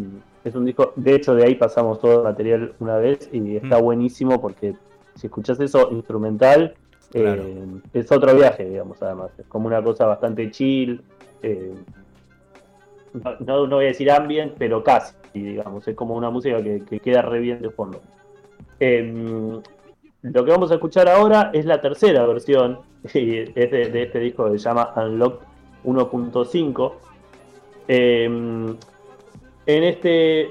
es 0.43 0.55
un 0.55 0.65
disco, 0.65 0.93
de 0.95 1.13
hecho 1.13 1.35
de 1.35 1.43
ahí 1.43 1.53
pasamos 1.55 1.99
todo 1.99 2.19
el 2.19 2.23
material 2.23 2.73
una 2.79 2.95
vez 2.97 3.29
y 3.31 3.57
está 3.57 3.77
Mm. 3.77 3.83
buenísimo 3.83 4.41
porque 4.41 4.73
si 5.15 5.27
escuchas 5.27 5.59
eso 5.59 5.89
instrumental, 5.91 6.73
eh, 7.13 7.65
es 7.93 8.11
otro 8.11 8.35
viaje, 8.35 8.65
digamos, 8.65 9.01
además. 9.01 9.31
Es 9.37 9.45
como 9.47 9.67
una 9.67 9.83
cosa 9.83 10.05
bastante 10.05 10.49
chill. 10.51 11.01
eh, 11.41 11.73
no, 13.39 13.67
no, 13.67 13.75
voy 13.75 13.85
a 13.85 13.87
decir 13.89 14.09
ambient, 14.09 14.53
pero 14.57 14.83
casi, 14.83 15.15
digamos. 15.33 15.87
Es 15.87 15.95
como 15.95 16.15
una 16.15 16.29
música 16.29 16.61
que, 16.63 16.83
que 16.85 16.99
queda 16.99 17.21
re 17.21 17.39
bien 17.39 17.61
de 17.61 17.69
fondo. 17.69 18.01
Em, 18.79 19.61
lo 20.23 20.45
que 20.45 20.51
vamos 20.51 20.71
a 20.71 20.75
escuchar 20.75 21.07
ahora 21.07 21.51
es 21.53 21.65
la 21.65 21.81
tercera 21.81 22.25
versión 22.25 22.79
es 23.03 23.13
de, 23.13 24.03
este 24.03 24.19
disco 24.19 24.51
que 24.51 24.57
se 24.57 24.65
llama 24.65 24.93
Unlocked 24.95 25.45
1.5. 25.83 26.93
Em, 27.87 28.75
en 29.65 29.83
este 29.83 30.49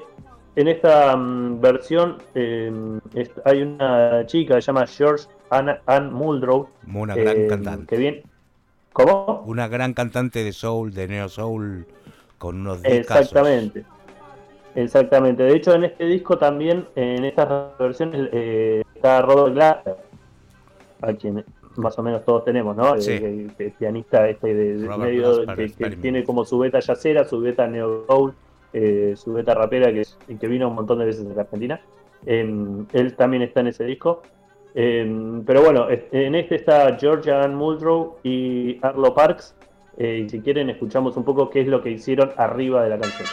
en 0.56 0.68
esta 0.68 1.16
mm, 1.16 1.60
versión 1.60 2.18
em, 2.34 3.00
hay 3.44 3.62
una 3.62 4.26
chica 4.26 4.56
que 4.56 4.62
se 4.62 4.66
llama 4.66 4.86
George 4.86 5.26
Ann, 5.50 5.78
Ann 5.86 6.12
Muldrow. 6.12 6.68
Una 6.92 7.14
gran 7.14 7.36
em, 7.36 7.48
cantante. 7.48 7.86
Que 7.86 7.96
bien. 7.96 8.22
¿Cómo? 8.92 9.44
Una 9.46 9.68
gran 9.68 9.94
cantante 9.94 10.42
de 10.42 10.52
soul, 10.52 10.92
de 10.92 11.08
neo 11.08 11.28
soul, 11.28 11.86
con 12.38 12.60
unos 12.60 12.82
discazos. 12.82 13.26
Exactamente. 13.26 13.84
Exactamente. 14.74 15.42
De 15.42 15.54
hecho, 15.54 15.74
en 15.74 15.84
este 15.84 16.04
disco 16.04 16.38
también, 16.38 16.86
en 16.94 17.24
estas 17.24 17.76
versiones, 17.78 18.28
eh, 18.32 18.82
está 18.94 19.22
Robert 19.22 19.54
Glasper, 19.54 19.96
a 21.02 21.12
quien 21.14 21.44
más 21.76 21.98
o 21.98 22.02
menos 22.02 22.24
todos 22.24 22.44
tenemos, 22.44 22.76
¿no? 22.76 23.00
Sí. 23.00 23.12
El, 23.12 23.72
pianista 23.78 24.28
este 24.28 24.54
de, 24.54 24.86
Robert 24.86 25.02
medio 25.02 25.42
Glasper, 25.42 25.72
que, 25.90 25.96
tiene 25.96 26.24
como 26.24 26.44
su 26.44 26.58
beta 26.58 26.80
yacera, 26.80 27.24
su 27.24 27.40
beta 27.40 27.66
neo 27.66 28.04
soul, 28.06 28.34
eh, 28.72 29.14
su 29.16 29.32
beta 29.32 29.54
rapera 29.54 29.92
que, 29.92 30.48
vino 30.48 30.68
un 30.68 30.74
montón 30.74 30.98
de 30.98 31.06
veces 31.06 31.26
a 31.26 31.34
la 31.34 31.42
Argentina. 31.42 31.80
Em, 32.26 32.86
él 32.92 33.14
también 33.16 33.42
está 33.42 33.60
en 33.60 33.68
ese 33.68 33.84
disco. 33.84 34.22
Em, 34.74 35.44
pero 35.44 35.62
bueno, 35.62 35.88
en 35.90 36.34
este 36.34 36.56
está 36.56 36.96
Georgia 36.98 37.42
Ann 37.42 37.54
Muldrow 37.54 38.18
y 38.22 38.78
Arlo 38.82 39.14
Parks. 39.14 39.56
eh, 39.98 40.22
y 40.24 40.28
si 40.30 40.40
quieren, 40.40 40.70
escuchamos 40.70 41.16
un 41.16 41.24
poco 41.24 41.50
qué 41.50 41.60
es 41.60 41.66
lo 41.66 41.82
que 41.82 41.90
hicieron 41.90 42.30
arriba 42.36 42.82
de 42.84 42.90
la 42.90 42.98
canción. 42.98 43.28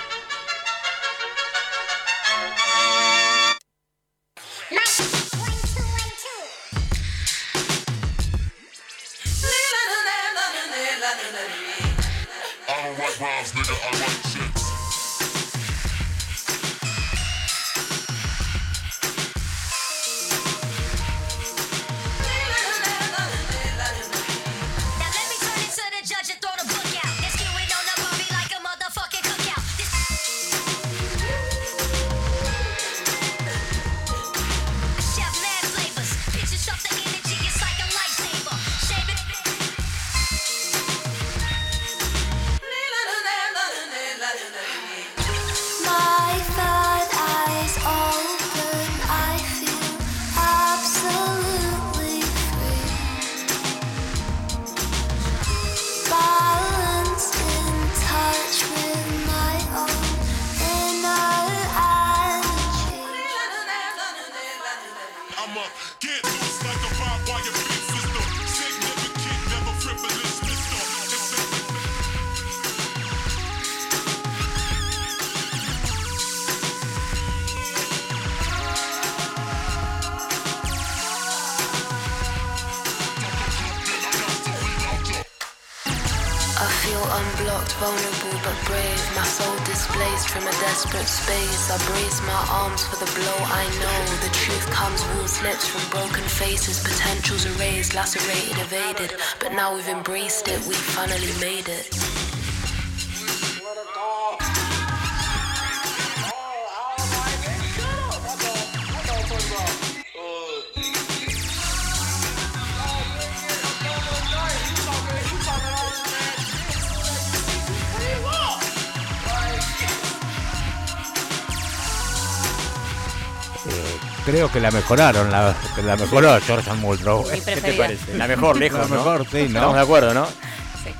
La 124.68 124.72
mejoraron, 124.72 125.32
la, 125.32 125.56
la 125.86 125.96
mejoró 125.96 126.38
George 126.42 126.74
Muldrow. 126.74 127.24
Mi 127.32 127.40
¿Qué 127.40 127.56
te 127.56 127.74
parece? 127.74 128.18
La 128.18 128.28
mejor, 128.28 128.58
lejos, 128.58 128.80
La 128.82 128.88
¿no? 128.88 128.96
mejor, 128.96 129.26
sí, 129.28 129.38
¿no? 129.44 129.46
Estamos 129.46 129.76
de 129.76 129.82
acuerdo, 129.82 130.14
¿no? 130.14 130.26
Sí. 130.26 130.94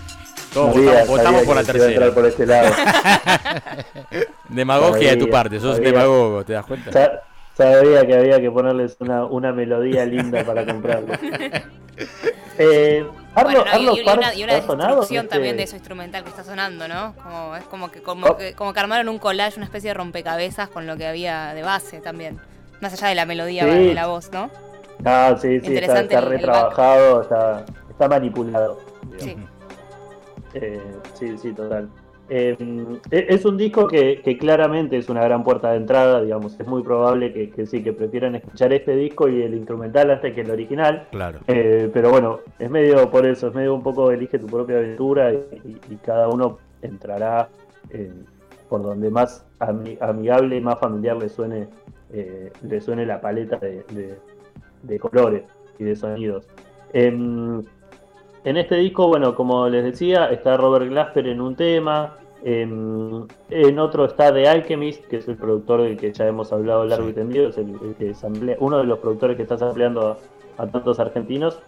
Todos 0.54 0.74
Sabía- 0.74 0.90
votamos, 0.92 1.08
votamos 1.10 1.24
sabía 1.42 1.46
por 1.46 1.56
la 1.58 1.64
tercera. 1.64 2.12
por 2.14 2.26
este 2.26 2.46
lado. 2.46 2.76
Demagogia 4.50 5.10
de 5.12 5.16
tu 5.18 5.22
Sabía, 5.26 5.32
parte, 5.34 5.60
sos 5.60 5.76
sabía. 5.76 5.92
demagogo, 5.92 6.46
¿te 6.46 6.54
das 6.54 6.66
cuenta? 6.66 6.92
Sa- 6.94 7.12
Sabía 7.58 8.06
que 8.06 8.14
había 8.16 8.40
que 8.40 8.52
ponerles 8.52 8.96
una, 9.00 9.26
una 9.26 9.52
melodía 9.52 10.06
linda 10.06 10.44
para 10.44 10.66
comprarlo. 10.66 11.14
Eh, 12.60 13.06
Arlo, 13.36 13.64
Bueno, 13.64 13.66
no, 13.66 13.96
y- 13.96 14.00
y, 14.00 14.02
una, 14.02 14.34
y 14.34 14.44
una 14.44 14.54
destrucción 14.56 15.26
este- 15.26 15.36
también 15.36 15.58
de 15.58 15.64
eso 15.64 15.76
instrumental 15.76 16.24
que 16.24 16.30
está 16.30 16.44
sonando, 16.44 16.88
¿no? 16.88 17.14
Como, 17.16 17.56
es 17.56 17.64
como 17.66 17.92
que, 17.92 18.02
como, 18.02 18.28
Oh. 18.28 18.38
que, 18.38 18.54
como 18.54 18.74
que 18.74 18.80
armaron 18.80 19.10
un 19.10 19.20
collage, 19.20 19.58
una 19.58 19.66
especie 19.66 19.90
de 19.92 19.94
rompecabezas 19.96 20.70
con 20.70 20.86
lo 20.88 20.96
que 20.98 21.06
había 21.08 21.54
de 21.56 21.62
base 21.64 22.00
también. 22.00 22.40
Más 22.82 22.94
allá 22.94 23.08
de 23.10 23.16
la 23.16 23.26
melodía 23.26 23.64
Sí. 23.64 23.70
de 23.88 23.94
la 23.94 24.08
voz, 24.08 24.32
¿no? 24.32 24.50
Ah, 25.06 25.36
sí, 25.40 25.48
sí, 25.50 25.56
está, 25.58 25.68
Interesante 25.70 26.16
está 26.16 26.28
retrabajado, 26.28 27.22
está, 27.22 27.66
está 27.90 28.08
manipulado. 28.08 28.78
Sí. 29.18 29.36
Eh, 30.54 30.82
sí, 31.14 31.38
sí, 31.38 31.54
total. 31.54 31.90
Eh, 32.30 32.58
es 33.10 33.46
un 33.46 33.56
disco 33.56 33.88
que, 33.88 34.22
que 34.22 34.38
claramente 34.38 34.98
es 34.98 35.08
una 35.08 35.24
gran 35.24 35.44
puerta 35.46 35.72
de 35.72 35.78
entrada, 35.78 36.22
digamos, 36.22 36.60
es 36.60 36.68
muy 36.68 36.84
probable 36.84 37.32
que, 37.32 37.50
que 37.52 37.66
sí, 37.66 37.82
que 37.82 37.94
prefieran 37.94 38.36
escuchar 38.36 38.74
este 38.74 38.96
disco 38.98 39.30
y 39.30 39.42
el 39.44 39.54
instrumental 39.54 40.12
antes 40.12 40.34
que 40.34 40.42
el 40.42 40.52
original. 40.52 41.08
Claro. 41.12 41.40
Eh, 41.48 41.90
pero 41.94 42.10
bueno, 42.10 42.40
es 42.60 42.70
medio 42.70 43.10
por 43.10 43.26
eso, 43.26 43.48
es 43.48 43.54
medio 43.56 43.74
un 43.74 43.82
poco 43.84 44.12
elige 44.12 44.40
tu 44.40 44.48
propia 44.48 44.78
aventura 44.78 45.32
y, 45.32 45.38
y- 45.64 45.80
y 45.94 45.96
cada 45.98 46.28
uno 46.28 46.58
entrará 46.82 47.48
eh, 47.92 48.12
por 48.68 48.84
donde 48.84 49.10
más 49.10 49.46
ami- 49.60 49.98
amigable 50.02 50.58
y 50.58 50.62
más 50.62 50.78
familiar 50.80 51.16
le 51.16 51.30
suene, 51.30 51.70
eh, 52.14 52.52
le 52.68 52.82
suene 52.82 53.06
la 53.06 53.20
paleta 53.22 53.58
de, 53.58 53.84
de- 53.92 54.18
de 54.84 55.00
colores 55.00 55.44
y 55.80 55.84
de 55.84 55.96
sonidos. 55.96 56.48
Em, 56.94 57.64
en 58.44 58.58
este 58.58 58.76
disco, 58.76 59.08
bueno, 59.08 59.36
como 59.36 59.68
les 59.68 59.84
decía, 59.84 60.28
está 60.32 60.56
Robert 60.58 60.88
Glasper 60.90 61.28
en 61.28 61.42
un 61.42 61.56
tema. 61.56 62.16
En, 62.44 63.26
en 63.50 63.80
otro 63.80 64.06
está 64.06 64.32
The 64.32 64.48
Alchemist, 64.48 65.04
que 65.08 65.18
es 65.18 65.28
el 65.28 65.36
productor 65.36 65.82
del 65.82 65.98
que 65.98 66.14
ya 66.14 66.28
hemos 66.28 66.54
hablado 66.54 66.86
largo 66.86 67.10
y 67.10 67.14
tendido, 67.14 67.50
es 67.50 67.58
el, 67.58 67.72
el 67.82 67.96
que 67.96 68.14
samplea- 68.14 68.56
uno 68.60 68.78
de 68.78 68.84
los 68.86 69.00
productores 69.00 69.36
que 69.36 69.44
está 69.44 69.58
sampleando 69.58 70.08
a, 70.58 70.64
a 70.64 70.68
tantos 70.68 71.00
argentinos. 71.00 71.60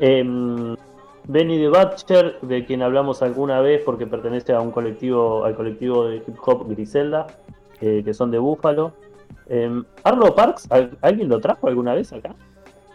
Em, 0.00 0.74
Benny 1.28 1.58
the 1.58 1.68
Butcher, 1.68 2.40
de 2.40 2.64
quien 2.64 2.82
hablamos 2.82 3.22
alguna 3.22 3.60
vez 3.60 3.82
porque 3.84 4.06
pertenece 4.06 4.52
a 4.54 4.60
un 4.60 4.70
colectivo, 4.72 5.44
al 5.44 5.54
colectivo 5.54 6.06
de 6.08 6.16
hip 6.16 6.36
hop 6.44 6.68
Griselda, 6.68 7.26
eh, 7.80 8.02
que 8.04 8.12
son 8.14 8.30
de 8.30 8.38
Búfalo. 8.38 8.92
Em, 9.48 9.84
Arlo 10.02 10.34
Parks, 10.34 10.66
¿al- 10.70 10.96
¿alguien 11.02 11.28
lo 11.28 11.40
trajo 11.40 11.68
alguna 11.68 11.94
vez 11.94 12.12
acá? 12.12 12.34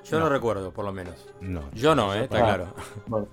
Yo 0.06 0.20
no. 0.20 0.30
recuerdo, 0.30 0.72
por 0.72 0.86
lo 0.86 0.91
menos. 0.91 1.28
No. 1.41 1.61
Yo 1.74 1.94
no, 1.95 2.14
¿eh? 2.16 2.24
Está 2.24 2.38
Ah, 2.40 2.44
claro. 2.44 2.66
bueno. 3.07 3.28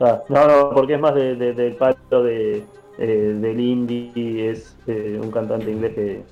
Ah, 0.00 0.22
no, 0.28 0.46
no, 0.46 0.70
porque 0.70 0.94
es 0.94 1.00
más 1.00 1.14
de- 1.14 1.34
de- 1.36 1.52
del 1.54 1.76
palo 1.76 2.22
de, 2.22 2.64
eh, 2.98 3.06
del 3.40 3.60
indie, 3.60 4.50
es 4.50 4.76
eh, 4.86 5.18
un 5.22 5.30
cantante 5.30 5.70
inglés 5.70 5.94
que, 5.94 6.22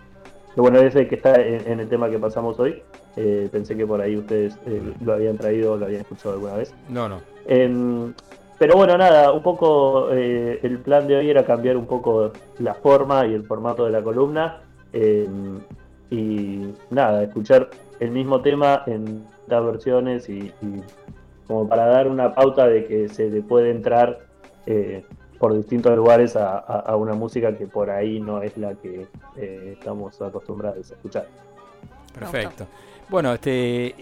que, 0.54 0.60
bueno, 0.60 0.78
es 0.80 0.94
el 0.94 1.08
que 1.08 1.14
está 1.16 1.34
en, 1.40 1.66
en 1.70 1.80
el 1.80 1.88
tema 1.88 2.08
que 2.10 2.18
pasamos 2.18 2.58
hoy. 2.58 2.82
Eh, 3.16 3.48
pensé 3.50 3.76
que 3.76 3.86
por 3.86 4.00
ahí 4.00 4.16
ustedes 4.16 4.56
eh, 4.66 4.80
lo 5.04 5.12
habían 5.14 5.36
traído 5.36 5.72
o 5.72 5.76
lo 5.76 5.86
habían 5.86 6.02
escuchado 6.02 6.34
alguna 6.34 6.54
vez. 6.54 6.72
No, 6.88 7.08
no. 7.08 7.20
Em, 7.46 8.12
pero 8.58 8.74
bueno, 8.76 8.96
nada, 8.98 9.32
un 9.32 9.42
poco 9.42 10.08
eh, 10.12 10.60
el 10.62 10.78
plan 10.80 11.06
de 11.06 11.16
hoy 11.16 11.30
era 11.30 11.44
cambiar 11.44 11.76
un 11.76 11.86
poco 11.86 12.32
la 12.58 12.74
forma 12.74 13.26
y 13.26 13.34
el 13.34 13.44
formato 13.44 13.84
de 13.86 13.90
la 13.92 14.02
columna. 14.02 14.60
Y 16.10 16.72
nada, 16.90 17.22
escuchar 17.24 17.68
el 18.00 18.10
mismo 18.10 18.40
tema 18.40 18.82
en 18.86 19.24
las 19.46 19.64
versiones 19.64 20.28
y, 20.28 20.52
y 20.62 20.82
como 21.46 21.68
para 21.68 21.86
dar 21.86 22.08
una 22.08 22.34
pauta 22.34 22.66
de 22.66 22.86
que 22.86 23.08
se 23.08 23.28
le 23.30 23.42
puede 23.42 23.70
entrar 23.70 24.18
eh, 24.66 25.04
por 25.38 25.54
distintos 25.56 25.96
lugares 25.96 26.36
a, 26.36 26.58
a- 26.58 26.80
a 26.80 26.96
una 26.96 27.14
música 27.14 27.56
que 27.56 27.66
por 27.66 27.90
ahí 27.90 28.20
no 28.20 28.42
es 28.42 28.56
la 28.58 28.74
que 28.74 29.06
eh, 29.36 29.74
estamos 29.78 30.20
acostumbrados 30.20 30.90
a 30.90 30.94
escuchar. 30.94 31.26
Perfecto. 32.18 32.66
Bueno, 33.08 33.32
este. 33.32 33.94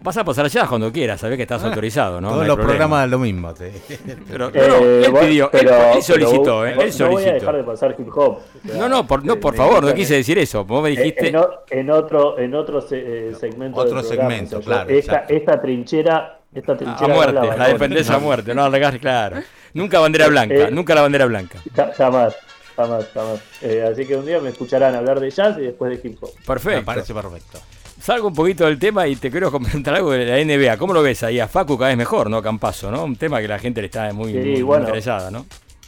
Vas 0.00 0.16
a 0.16 0.24
pasar 0.24 0.44
allá 0.44 0.66
cuando 0.66 0.92
quieras, 0.92 1.20
sabés 1.20 1.36
que 1.36 1.42
estás 1.42 1.62
Ah, 1.64 1.66
autorizado, 1.68 2.20
¿no? 2.20 2.28
Todos 2.28 2.42
No 2.42 2.46
los 2.48 2.56
problema. 2.56 2.70
programas 2.78 3.10
lo 3.10 3.18
mismo. 3.18 3.52
te- 3.52 3.72
Pero, 4.30 4.50
no, 4.50 4.54
Eh, 4.54 4.68
no, 4.68 4.76
él 5.06 5.10
bueno, 5.10 5.26
pidió, 5.26 5.44
él- 5.46 5.50
pero- 5.52 5.92
él, 5.94 6.02
solicitó, 6.02 6.60
pero 6.62 6.66
¿eh? 6.82 6.90
no- 6.98 7.08
voy 7.10 7.24
a 7.24 7.32
dejar 7.32 7.56
de 7.56 7.64
pasar 7.64 7.96
hip 7.98 8.08
hop. 8.16 8.20
o 8.38 8.40
sea, 8.68 8.76
No, 8.78 8.88
no, 8.88 9.06
por, 9.06 9.24
no, 9.24 9.32
eh, 9.34 9.36
por 9.36 9.54
favor, 9.56 9.74
no 9.76 9.80
gustan, 9.80 9.96
quise 9.96 10.14
decir 10.14 10.38
eso. 10.38 10.64
Vos 10.64 10.82
me 10.84 10.90
Eh, 10.90 10.92
dijiste. 10.92 11.28
En, 11.70 11.90
otro, 11.90 12.38
en 12.38 12.54
otro 12.54 12.80
se- 12.80 13.30
eh, 13.30 13.34
segmento. 13.34 13.80
Otro 13.80 13.96
del 13.96 14.06
programa, 14.06 14.30
segmento, 14.30 14.58
o 14.58 14.62
sea, 14.62 14.70
yo 14.82 14.86
claro, 14.86 14.90
Esta, 14.90 15.16
esta 15.28 15.60
trinchera. 15.60 16.34
Esta 16.54 16.76
trinchera 16.76 17.04
a 17.04 17.08
no 17.08 17.14
muerte, 17.14 17.56
la 17.58 17.68
defendés 17.68 18.08
a 18.10 18.18
muerte, 18.18 18.54
no 18.54 18.68
la 18.70 18.98
claro. 18.98 19.36
Nunca 19.74 19.98
bandera 19.98 20.28
blanca, 20.28 20.54
Eh, 20.54 20.70
nunca 20.70 20.94
la 20.94 21.02
bandera 21.02 21.26
blanca. 21.26 21.58
Ja- 21.76 21.92
Jamás, 21.94 22.36
jamás, 22.76 23.04
jamás. 23.12 23.40
Eh, 23.62 23.86
así 23.92 24.06
que 24.06 24.16
un 24.16 24.24
día 24.24 24.40
me 24.40 24.48
escucharán 24.50 24.94
hablar 24.94 25.20
de 25.20 25.30
jazz 25.30 25.58
y 25.58 25.62
después 25.62 25.90
de 26.00 26.08
hip 26.08 26.16
hop. 26.22 26.30
Perfecto. 26.46 26.78
Me 26.78 26.84
parece 26.84 27.12
perfecto. 27.12 27.58
Salgo 28.00 28.28
un 28.28 28.34
poquito 28.34 28.64
del 28.64 28.78
tema 28.78 29.06
y 29.08 29.16
te 29.16 29.30
quiero 29.30 29.50
comentar 29.50 29.94
algo 29.94 30.12
de 30.12 30.24
la 30.24 30.38
NBA. 30.44 30.76
¿Cómo 30.78 30.92
lo 30.94 31.02
ves 31.02 31.22
ahí? 31.22 31.40
A 31.40 31.48
Facu 31.48 31.76
cada 31.76 31.88
vez 31.88 31.98
mejor, 31.98 32.30
¿no? 32.30 32.40
Campazo, 32.42 32.90
¿no? 32.90 33.04
Un 33.04 33.16
tema 33.16 33.40
que 33.40 33.48
la 33.48 33.58
gente 33.58 33.80
le 33.80 33.86
está 33.86 34.12
muy, 34.12 34.32
Sí, 34.32 34.38
muy 34.38 34.62
bueno. 34.62 34.84
interesada, 34.86 35.30
¿no? 35.30 35.44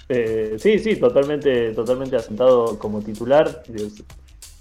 Eh, 0.08 0.56
sí, 0.58 0.78
sí, 0.80 0.96
totalmente, 0.96 1.72
totalmente 1.72 2.16
asentado 2.16 2.78
como 2.78 3.00
titular. 3.00 3.62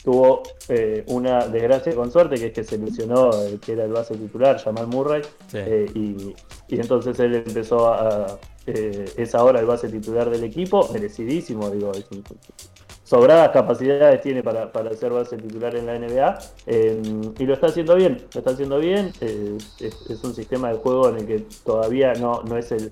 Tuvo 0.04 0.44
eh, 0.70 1.04
una 1.08 1.48
desgracia 1.48 1.94
con 1.94 2.12
suerte, 2.12 2.36
que 2.36 2.48
es 2.48 2.54
que 2.54 2.64
se 2.64 2.78
lesionó 2.78 3.32
el 3.44 3.60
que 3.60 3.74
era 3.74 3.84
el 3.84 3.92
base 3.92 4.16
titular, 4.16 4.58
Jamal 4.60 4.88
Murray, 4.88 5.22
Sí. 5.48 5.58
eh, 5.58 5.86
y, 5.94 6.34
y 6.70 6.80
entonces 6.80 7.20
él 7.20 7.36
empezó 7.46 7.92
a... 7.92 8.40
eh, 8.68 9.06
es 9.18 9.36
ahora 9.36 9.60
el 9.60 9.66
base 9.66 9.90
titular 9.90 10.30
del 10.30 10.44
equipo, 10.46 10.88
merecidísimo, 10.94 11.70
digo, 11.70 11.92
es 11.92 12.06
un- 12.12 12.24
sobradas 13.10 13.50
capacidades 13.50 14.22
tiene 14.22 14.44
para, 14.44 14.72
para 14.72 14.94
ser 14.94 15.12
base 15.12 15.36
titular 15.36 15.76
en 15.76 15.88
la 15.88 15.98
NBA 15.98 16.40
eh, 16.68 17.02
y 17.40 17.46
lo 17.46 17.56
está 17.56 17.68
haciendo 17.68 17.96
bien, 17.96 18.22
lo 18.34 18.40
está 18.40 18.52
haciendo 18.52 18.78
bien, 18.78 19.12
eh, 19.20 19.58
es, 19.80 20.10
es 20.10 20.24
un 20.24 20.36
sistema 20.36 20.72
de 20.72 20.78
juego 20.78 21.10
en 21.10 21.18
el 21.18 21.26
que 21.26 21.44
todavía 21.64 22.14
no, 22.14 22.44
no 22.44 22.56
es 22.56 22.72
el, 22.72 22.92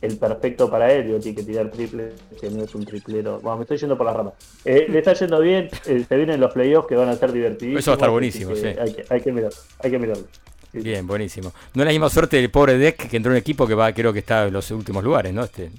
el 0.00 0.16
perfecto 0.16 0.70
para 0.70 0.90
él, 0.90 1.08
digo, 1.08 1.20
tiene 1.20 1.36
que 1.36 1.42
tirar 1.42 1.70
triple, 1.70 2.12
que 2.40 2.48
no 2.48 2.64
es 2.64 2.74
un 2.74 2.86
triplero, 2.86 3.38
bueno, 3.40 3.58
me 3.58 3.62
estoy 3.64 3.76
yendo 3.76 3.98
por 3.98 4.06
las 4.06 4.16
ramas. 4.16 4.32
Eh, 4.64 4.86
le 4.88 4.98
está 4.98 5.12
yendo 5.12 5.38
bien, 5.40 5.68
eh, 5.86 6.04
se 6.08 6.16
vienen 6.16 6.40
los 6.40 6.54
playoffs 6.54 6.88
que 6.88 6.96
van 6.96 7.10
a 7.10 7.16
ser 7.16 7.30
divertidísimos. 7.30 7.80
Eso 7.80 7.90
va 7.90 7.94
a 7.96 7.98
estar 7.98 8.10
buenísimo, 8.10 8.56
sí. 8.56 8.66
Hay 8.66 8.94
que, 8.94 9.04
hay 9.10 9.20
que 9.20 9.32
mirar, 9.32 9.52
hay 9.78 9.90
que 9.90 9.98
mirarlo. 9.98 10.24
Bien, 10.72 11.06
buenísimo. 11.06 11.52
No 11.74 11.82
es 11.82 11.86
la 11.86 11.90
misma 11.90 12.08
suerte 12.08 12.36
del 12.36 12.50
pobre 12.50 12.78
Deck 12.78 13.10
que 13.10 13.16
entró 13.16 13.32
en 13.32 13.34
un 13.34 13.40
equipo 13.40 13.66
que 13.66 13.74
va, 13.74 13.92
creo 13.92 14.12
que 14.12 14.20
está 14.20 14.46
en 14.46 14.54
los 14.54 14.70
últimos 14.70 15.04
lugares, 15.04 15.34
¿no? 15.34 15.44
Este, 15.44 15.70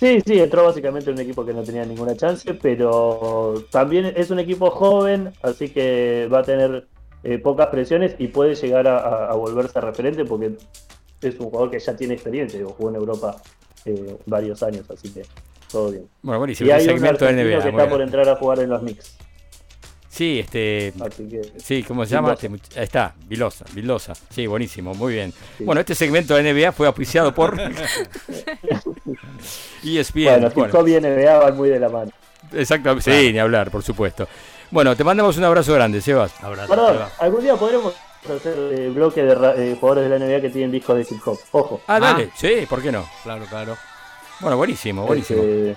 Sí, 0.00 0.22
sí, 0.26 0.40
entró 0.40 0.64
básicamente 0.64 1.10
en 1.10 1.16
un 1.16 1.20
equipo 1.22 1.44
que 1.44 1.52
no 1.52 1.62
tenía 1.62 1.84
ninguna 1.84 2.16
chance, 2.16 2.54
pero 2.54 3.52
también 3.70 4.06
es 4.16 4.30
un 4.30 4.38
equipo 4.38 4.70
joven, 4.70 5.30
así 5.42 5.68
que 5.68 6.26
va 6.32 6.38
a 6.38 6.42
tener 6.42 6.86
eh, 7.22 7.38
pocas 7.38 7.66
presiones 7.66 8.14
y 8.18 8.28
puede 8.28 8.54
llegar 8.54 8.88
a, 8.88 8.96
a- 8.98 9.30
a 9.30 9.34
volverse 9.34 9.78
referente 9.78 10.24
porque 10.24 10.52
es 11.20 11.38
un 11.38 11.50
jugador 11.50 11.70
que 11.70 11.78
ya 11.78 11.94
tiene 11.94 12.14
experiencia, 12.14 12.58
digo, 12.58 12.70
jugó 12.70 12.88
en 12.88 12.96
Europa 12.96 13.36
eh, 13.84 14.16
varios 14.24 14.62
años, 14.62 14.90
así 14.90 15.12
que 15.12 15.22
todo 15.70 15.90
bien. 15.90 16.06
Bueno, 16.22 16.38
buenísimo. 16.38 16.68
Y 16.68 16.72
hay 16.72 16.88
un 16.88 17.04
argentino 17.04 17.30
NBA. 17.32 17.62
que 17.62 17.68
está 17.68 17.88
por 17.90 18.00
entrar 18.00 18.28
a 18.28 18.36
jugar 18.36 18.58
en 18.60 18.70
los 18.70 18.80
Knicks, 18.80 19.18
Sí, 20.20 20.38
este. 20.40 20.92
así 21.00 21.26
que 21.30 21.40
Sí, 21.56 21.82
¿cómo 21.82 22.04
se 22.04 22.12
llama? 22.12 22.34
Este 22.34 22.50
much- 22.50 22.76
Ahí 22.76 22.82
está, 22.84 23.14
Vilosa, 23.26 23.64
Vilosa. 23.72 24.12
Sí, 24.28 24.46
buenísimo, 24.46 24.92
muy 24.92 25.14
bien. 25.14 25.32
Bueno, 25.60 25.80
este 25.80 25.94
segmento 25.94 26.34
de 26.34 26.42
NBA 26.42 26.72
fue 26.72 26.86
auspiciado 26.86 27.34
por 27.34 27.58
ESPN. 29.82 30.24
bueno, 30.24 30.50
bueno. 30.54 30.68
hip 30.68 30.74
hop 30.74 30.88
y 30.88 31.00
NBA 31.00 31.38
van 31.38 31.56
muy 31.56 31.70
de 31.70 31.80
la 31.80 31.88
mano. 31.88 32.10
Exacto, 32.52 33.00
sí, 33.00 33.32
ni 33.32 33.38
hablar, 33.38 33.70
por 33.70 33.82
supuesto. 33.82 34.28
Bueno, 34.70 34.94
te 34.94 35.04
mandamos 35.04 35.38
un 35.38 35.44
abrazo 35.44 35.72
grande, 35.72 36.02
Sebas. 36.02 36.34
Abrazo, 36.44 36.68
Perdón, 36.68 36.92
Seba. 36.96 37.10
algún 37.18 37.40
día 37.42 37.56
podremos 37.56 37.94
hacer 38.24 38.58
eh, 38.72 38.90
bloque 38.94 39.22
de 39.22 39.32
eh, 39.72 39.76
jugadores 39.80 40.10
de 40.10 40.18
la 40.18 40.22
NBA 40.26 40.42
que 40.42 40.50
tienen 40.50 40.70
discos 40.70 40.96
de 40.96 41.02
hip 41.14 41.22
hop, 41.26 41.38
ojo. 41.52 41.80
Ah, 41.86 41.98
dale, 41.98 42.28
sí, 42.36 42.66
¿por 42.68 42.82
qué 42.82 42.92
no? 42.92 43.08
Claro, 43.22 43.46
claro. 43.48 43.74
Bueno, 44.40 44.58
buenísimo, 44.58 45.06
buenísimo. 45.06 45.40
Este, 45.42 45.76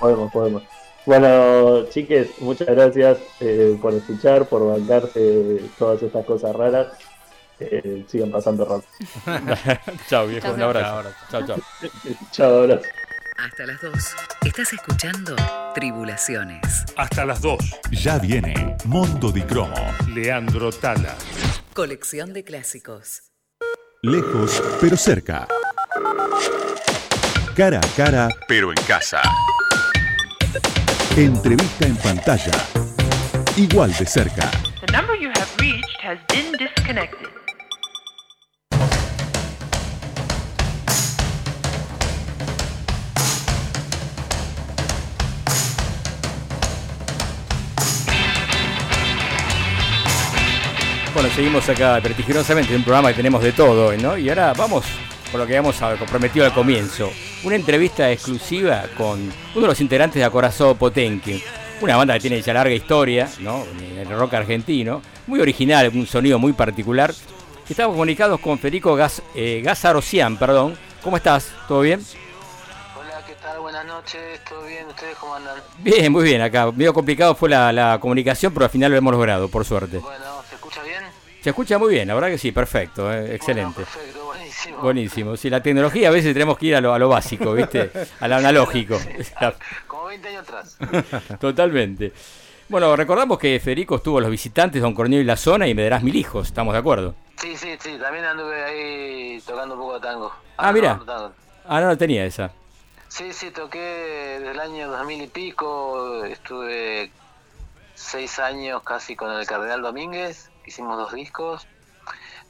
podemos, 0.00 0.32
podemos. 0.32 0.64
Bueno, 1.06 1.86
chiques, 1.88 2.30
muchas 2.40 2.66
gracias 2.66 3.18
eh, 3.38 3.78
por 3.80 3.94
escuchar, 3.94 4.48
por 4.48 4.66
bancarse 4.66 5.62
todas 5.78 6.02
estas 6.02 6.26
cosas 6.26 6.54
raras. 6.54 6.88
Eh, 7.60 8.04
sigan 8.08 8.32
pasando 8.32 8.64
rato. 8.64 8.84
chao, 10.10 10.26
viejo, 10.26 10.52
un 10.52 10.60
abrazo. 10.60 11.10
Chao, 11.30 11.46
chao. 11.46 11.56
Chao, 12.32 12.58
abrazo. 12.58 12.82
Hasta 13.38 13.66
las 13.66 13.80
2. 13.80 13.92
Estás 14.46 14.72
escuchando 14.72 15.36
Tribulaciones. 15.74 16.84
Hasta 16.96 17.24
las 17.24 17.40
2. 17.40 17.58
Ya 17.92 18.18
viene 18.18 18.76
Mondo 18.84 19.30
di 19.30 19.42
Cromo. 19.42 19.94
Leandro 20.08 20.72
Tala. 20.72 21.14
Colección 21.72 22.32
de 22.32 22.44
clásicos. 22.44 23.22
Lejos, 24.02 24.62
pero 24.80 24.96
cerca. 24.96 25.46
Cara 27.54 27.78
a 27.78 27.96
cara, 27.96 28.28
pero 28.48 28.70
en 28.70 28.82
casa. 28.86 29.22
Entrevista 31.16 31.86
en 31.86 31.96
pantalla. 31.96 32.52
Igual 33.56 33.90
de 33.96 34.04
cerca. 34.04 34.50
Bueno, 51.14 51.30
seguimos 51.30 51.66
acá 51.70 51.98
prestigiosamente 52.02 52.74
en 52.74 52.80
un 52.80 52.84
programa 52.84 53.08
que 53.08 53.14
tenemos 53.14 53.42
de 53.42 53.52
todo, 53.52 53.96
¿no? 53.96 54.18
Y 54.18 54.28
ahora 54.28 54.52
vamos 54.52 54.84
por 55.32 55.40
lo 55.40 55.46
que 55.46 55.56
habíamos 55.56 55.76
comprometido 55.98 56.44
al 56.44 56.52
comienzo. 56.52 57.10
Una 57.46 57.54
entrevista 57.54 58.10
exclusiva 58.10 58.86
con 58.96 59.20
uno 59.20 59.60
de 59.60 59.66
los 59.68 59.80
integrantes 59.80 60.18
de 60.18 60.24
Acorazado 60.24 60.74
Potenque. 60.74 61.40
Una 61.80 61.96
banda 61.96 62.14
que 62.14 62.20
tiene 62.20 62.42
ya 62.42 62.52
larga 62.52 62.74
historia, 62.74 63.30
¿no? 63.38 63.64
En 63.78 63.98
el 63.98 64.08
rock 64.08 64.34
argentino. 64.34 65.00
Muy 65.28 65.38
original, 65.38 65.92
un 65.94 66.08
sonido 66.08 66.40
muy 66.40 66.54
particular. 66.54 67.14
Estamos 67.68 67.94
comunicados 67.94 68.40
con 68.40 68.58
Federico 68.58 68.96
Gas, 68.96 69.22
eh, 69.36 69.62
Gazarocian, 69.64 70.36
perdón. 70.38 70.76
¿Cómo 71.04 71.18
estás? 71.18 71.52
¿Todo 71.68 71.82
bien? 71.82 72.00
Hola, 72.98 73.22
¿qué 73.24 73.34
tal? 73.34 73.60
Buenas 73.60 73.86
noches, 73.86 74.40
¿todo 74.48 74.66
bien? 74.66 74.84
¿Ustedes 74.88 75.16
cómo 75.16 75.36
andan? 75.36 75.54
Bien, 75.78 76.10
muy 76.10 76.24
bien 76.24 76.40
acá. 76.42 76.72
Medio 76.72 76.92
complicado 76.92 77.36
fue 77.36 77.48
la, 77.48 77.72
la 77.72 78.00
comunicación, 78.00 78.52
pero 78.52 78.64
al 78.64 78.70
final 78.72 78.90
lo 78.90 78.98
hemos 78.98 79.12
logrado, 79.12 79.48
por 79.48 79.64
suerte. 79.64 79.98
Bueno, 79.98 80.42
¿se 80.48 80.56
escucha 80.56 80.82
bien? 80.82 81.04
Se 81.42 81.50
escucha 81.50 81.78
muy 81.78 81.94
bien, 81.94 82.08
la 82.08 82.14
verdad 82.14 82.28
que 82.28 82.38
sí, 82.38 82.50
perfecto, 82.50 83.12
eh, 83.12 83.36
excelente. 83.36 83.82
Perfecto, 83.82 84.25
buenísimo. 84.74 84.82
Buenísimo. 84.82 85.36
Sí, 85.36 85.50
la 85.50 85.62
tecnología 85.62 86.08
a 86.08 86.10
veces 86.10 86.32
tenemos 86.32 86.58
que 86.58 86.66
ir 86.66 86.76
a 86.76 86.80
lo, 86.80 86.92
a 86.92 86.98
lo 86.98 87.08
básico, 87.08 87.52
¿viste? 87.52 87.90
A 88.20 88.28
lo 88.28 88.36
analógico. 88.36 88.98
Como 89.86 90.06
20 90.06 90.28
años 90.28 90.42
atrás. 90.42 90.78
Totalmente. 91.40 92.12
Bueno, 92.68 92.96
recordamos 92.96 93.38
que 93.38 93.60
Federico 93.60 93.96
estuvo 93.96 94.18
a 94.18 94.20
los 94.20 94.30
visitantes, 94.30 94.82
Don 94.82 94.92
Cornelio 94.92 95.20
y 95.20 95.24
la 95.24 95.36
zona, 95.36 95.68
y 95.68 95.74
me 95.74 95.84
darás 95.84 96.02
mil 96.02 96.16
hijos, 96.16 96.48
¿estamos 96.48 96.72
de 96.72 96.80
acuerdo? 96.80 97.14
Sí, 97.36 97.56
sí, 97.56 97.76
sí, 97.78 97.96
también 97.96 98.24
anduve 98.24 98.64
ahí 98.64 99.40
tocando 99.46 99.74
un 99.76 99.80
poco 99.82 99.94
de 99.94 100.00
tango. 100.00 100.32
Ah, 100.56 100.72
mira. 100.72 100.94
no, 100.96 101.04
tango. 101.04 101.32
Ah, 101.68 101.80
no, 101.80 101.86
no 101.86 101.96
tenía 101.96 102.24
esa. 102.24 102.50
Sí, 103.06 103.32
sí, 103.32 103.52
toqué 103.52 103.78
desde 103.78 104.50
el 104.50 104.58
año 104.58 104.90
2000 104.90 105.22
y 105.22 105.26
pico, 105.28 106.24
estuve 106.24 107.10
seis 107.94 108.38
años 108.40 108.82
casi 108.82 109.14
con 109.14 109.30
el 109.32 109.46
Cardenal 109.46 109.82
Domínguez, 109.82 110.50
hicimos 110.66 110.98
dos 110.98 111.12
discos, 111.12 111.66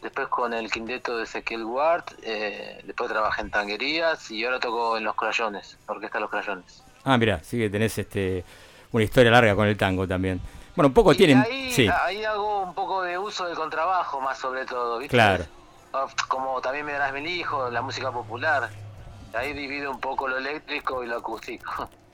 después 0.07 0.29
con 0.29 0.55
el 0.55 0.71
quinteto 0.71 1.17
de 1.19 1.25
Ezequiel 1.25 1.65
Ward, 1.65 2.05
eh, 2.23 2.81
después 2.85 3.11
trabajé 3.11 3.43
en 3.43 3.51
tanguerías 3.51 4.31
y 4.31 4.45
ahora 4.45 4.61
toco 4.61 4.97
en 4.97 5.05
Los 5.05 5.15
Crayones, 5.17 5.77
Orquesta 5.87 6.21
Los 6.21 6.31
Crayones. 6.31 6.83
Ah, 7.05 7.19
mira, 7.19 7.41
sí 7.43 7.59
que 7.59 7.69
tenés 7.69 7.99
este 7.99 8.45
una 8.93 9.05
historia 9.05 9.31
larga 9.31 9.55
con 9.55 9.67
el 9.67 9.77
tango 9.77 10.07
también. 10.07 10.41
Bueno, 10.75 10.89
un 10.89 10.95
poco 10.95 11.13
Y 11.13 11.17
tienen... 11.17 11.39
ahí, 11.39 11.73
Sí, 11.73 11.89
ahí 12.05 12.25
hago 12.25 12.63
un 12.63 12.75
poco 12.75 13.03
de 13.03 13.19
uso 13.19 13.47
del 13.47 13.57
contrabajo 13.57 14.21
más 14.21 14.39
sobre 14.39 14.65
todo, 14.65 14.99
¿viste? 14.99 15.17
claro. 15.17 15.45
Ah, 15.93 16.07
Como 16.29 16.61
también 16.61 16.87
me 16.87 16.93
darás 16.93 17.13
mil 17.13 17.27
hijos, 17.27 17.73
la 17.73 17.83
música 17.83 18.13
popular. 18.13 18.69
Ahí 19.35 19.53
divido 19.53 19.91
un 19.91 20.01
poco 20.01 20.29
lo 20.29 20.39
eléctrico 20.39 21.03
y 21.03 21.07
lo 21.09 21.17
acústico. 21.19 21.89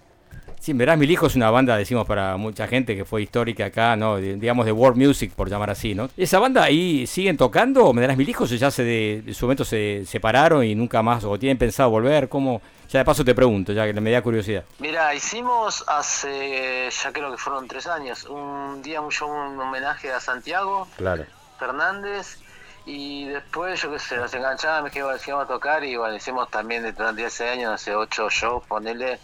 Sí, 0.62 0.72
Verás 0.74 0.97
Mil 0.97 1.10
Hijos 1.10 1.32
es 1.32 1.36
una 1.36 1.51
banda, 1.51 1.76
decimos 1.76 2.06
para 2.06 2.36
mucha 2.36 2.68
gente, 2.68 2.94
que 2.94 3.05
fue 3.05 3.20
histórica 3.22 3.64
acá, 3.66 3.97
¿no? 3.97 4.14
De- 4.18 4.36
digamos 4.36 4.64
de 4.64 4.70
world 4.70 4.97
music, 4.97 5.32
por 5.34 5.51
llamar 5.51 5.70
así, 5.70 5.93
¿no? 5.93 6.09
¿Esa 6.16 6.39
banda 6.39 6.62
ahí 6.62 7.05
siguen 7.09 7.36
tocando 7.36 7.84
o 7.84 7.93
Me 7.93 8.01
darás 8.01 8.16
Mil 8.16 8.28
Hijos 8.28 8.52
o 8.52 8.55
ya 8.55 8.70
se 8.70 8.84
de, 8.84 9.22
de 9.26 9.34
su 9.34 9.44
momento 9.47 9.64
se 9.64 10.05
separaron 10.06 10.62
y 10.64 10.76
nunca 10.76 11.02
más, 11.02 11.24
o 11.24 11.36
tienen 11.36 11.59
pensado 11.59 11.90
volver? 11.90 12.28
¿Cómo? 12.28 12.62
Ya 12.89 13.01
de 13.01 13.05
paso 13.05 13.24
te 13.24 13.34
pregunto, 13.34 13.72
ya 13.72 13.86
que 13.86 14.01
me 14.01 14.12
da 14.12 14.22
curiosidad. 14.22 14.62
Mira, 14.78 15.12
hicimos 15.16 15.82
hace, 15.89 16.89
ya 17.02 17.12
creo 17.12 17.32
que 17.32 17.39
fueron 17.39 17.66
tres 17.66 17.89
años, 17.89 18.22
un 18.26 18.82
día 18.82 19.01
un 19.01 19.10
show, 19.10 19.28
un 19.28 19.59
homenaje 19.59 20.12
a 20.12 20.20
Santiago 20.20 20.86
Claro. 20.97 21.24
Fernández. 21.59 22.39
Y 22.86 23.26
después, 23.26 23.80
yo 23.82 23.90
qué 23.93 23.98
sé, 23.98 24.16
nos 24.16 24.32
enganchamos, 24.34 24.93
que 24.93 25.01
íbamos 25.01 25.44
a 25.44 25.48
tocar 25.48 25.82
y 25.82 25.97
bueno, 25.97 26.14
hicimos 26.14 26.48
también 26.51 26.84
de- 26.84 26.93
durante 26.93 27.24
ese 27.24 27.48
año, 27.48 27.76
sé, 27.78 27.94
ocho 27.97 28.28
shows, 28.30 28.64
ponele. 28.68 29.18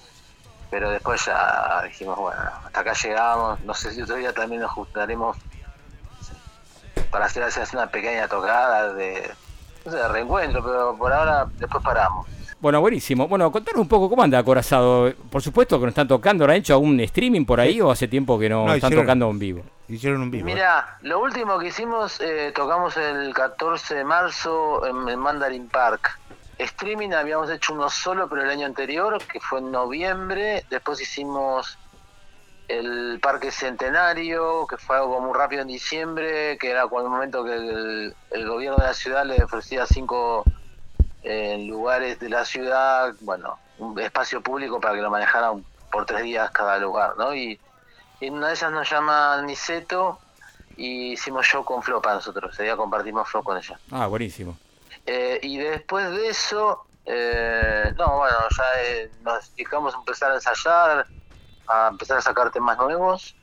Pero 0.70 0.90
después 0.90 1.24
ya 1.24 1.82
dijimos, 1.84 2.18
bueno, 2.18 2.40
hasta 2.66 2.80
acá 2.80 2.92
llegamos. 2.92 3.60
No 3.64 3.72
sé 3.74 3.90
si 3.92 4.02
otro 4.02 4.16
día 4.16 4.32
también 4.32 4.60
nos 4.60 4.70
juntaremos 4.72 5.36
para 7.10 7.26
hacer, 7.26 7.42
hacer 7.42 7.66
una 7.72 7.86
pequeña 7.86 8.28
tocada 8.28 8.92
de, 8.92 9.30
no 9.84 9.92
sé, 9.92 9.96
de 9.98 10.08
reencuentro, 10.08 10.62
pero 10.62 10.96
por 10.96 11.12
ahora 11.12 11.46
después 11.58 11.82
paramos. 11.82 12.26
Bueno, 12.60 12.80
buenísimo. 12.80 13.28
Bueno, 13.28 13.50
contanos 13.52 13.80
un 13.80 13.88
poco 13.88 14.10
cómo 14.10 14.22
anda 14.24 14.38
Acorazado. 14.40 15.12
Por 15.30 15.40
supuesto 15.40 15.78
que 15.78 15.84
no 15.84 15.88
están 15.90 16.08
tocando, 16.08 16.44
¿han 16.44 16.50
hecho 16.50 16.74
algún 16.74 16.98
streaming 17.00 17.44
por 17.46 17.60
ahí 17.60 17.80
o 17.80 17.90
hace 17.90 18.08
tiempo 18.08 18.36
que 18.38 18.48
no, 18.48 18.66
No, 18.66 18.74
están 18.74 18.90
hicieron- 18.90 19.04
tocando 19.06 19.30
en 19.30 19.38
vivo? 19.38 19.62
Hicieron 19.88 20.20
un 20.22 20.30
vivo. 20.30 20.44
Mira, 20.44 20.98
lo 21.02 21.20
último 21.20 21.58
que 21.58 21.68
hicimos, 21.68 22.20
eh, 22.20 22.52
tocamos 22.54 22.94
el 22.98 23.32
14 23.32 23.94
de 23.94 24.04
marzo 24.04 24.84
en, 24.84 25.08
en 25.08 25.18
Mandarin 25.18 25.68
Park. 25.68 26.18
Streaming 26.58 27.12
habíamos 27.12 27.50
hecho 27.50 27.72
uno 27.72 27.88
solo, 27.88 28.28
pero 28.28 28.42
el 28.42 28.50
año 28.50 28.66
anterior, 28.66 29.22
que 29.26 29.40
fue 29.40 29.60
en 29.60 29.70
noviembre. 29.70 30.64
Después 30.68 31.00
hicimos 31.00 31.78
el 32.66 33.18
Parque 33.22 33.50
Centenario, 33.50 34.66
que 34.66 34.76
fue 34.76 34.96
algo 34.96 35.20
muy 35.20 35.36
rápido 35.36 35.62
en 35.62 35.68
diciembre, 35.68 36.58
que 36.58 36.70
era 36.70 36.86
cuando 36.88 37.08
el 37.08 37.14
momento 37.14 37.44
que 37.44 37.54
el, 37.54 38.48
gobierno 38.48 38.76
de 38.76 38.84
la 38.86 38.94
ciudad 38.94 39.24
le 39.24 39.42
ofrecía 39.42 39.86
cinco 39.86 40.44
eh, 41.22 41.64
lugares 41.66 42.18
de 42.18 42.28
la 42.28 42.44
ciudad, 42.44 43.14
bueno, 43.20 43.58
un 43.78 43.98
espacio 44.00 44.42
público 44.42 44.80
para 44.80 44.94
que 44.94 45.00
lo 45.00 45.10
manejaran 45.10 45.64
por 45.90 46.06
tres 46.06 46.22
días 46.24 46.50
cada 46.50 46.78
lugar, 46.78 47.14
¿no? 47.16 47.34
Y, 47.34 47.58
y 48.20 48.26
en 48.26 48.34
una 48.34 48.48
de 48.48 48.54
esas 48.54 48.72
nos 48.72 48.90
llama 48.90 49.40
Niceto 49.42 50.18
y 50.76 51.12
hicimos 51.12 51.46
show 51.46 51.64
con 51.64 51.82
Flo 51.82 52.02
para 52.02 52.16
nosotros. 52.16 52.52
Ese 52.52 52.64
día 52.64 52.76
compartimos 52.76 53.28
Flo 53.28 53.42
con 53.42 53.56
ella. 53.56 53.78
Ah, 53.90 54.06
buenísimo. 54.08 54.56
Eh, 55.10 55.40
y 55.42 55.56
después 55.56 56.10
de 56.10 56.28
eso, 56.28 56.86
eh, 57.06 57.94
no, 57.96 58.18
bueno, 58.18 58.36
ya 58.50 58.64
eh, 58.82 59.10
nos 59.20 59.54
dedicamos 59.56 59.94
a 59.94 59.98
empezar 59.98 60.32
a 60.32 60.34
ensayar, 60.34 61.08
a 61.66 61.88
empezar 61.88 62.18
a 62.18 62.20
sacar 62.20 62.50
temas 62.50 62.76
nuevos. 62.76 63.34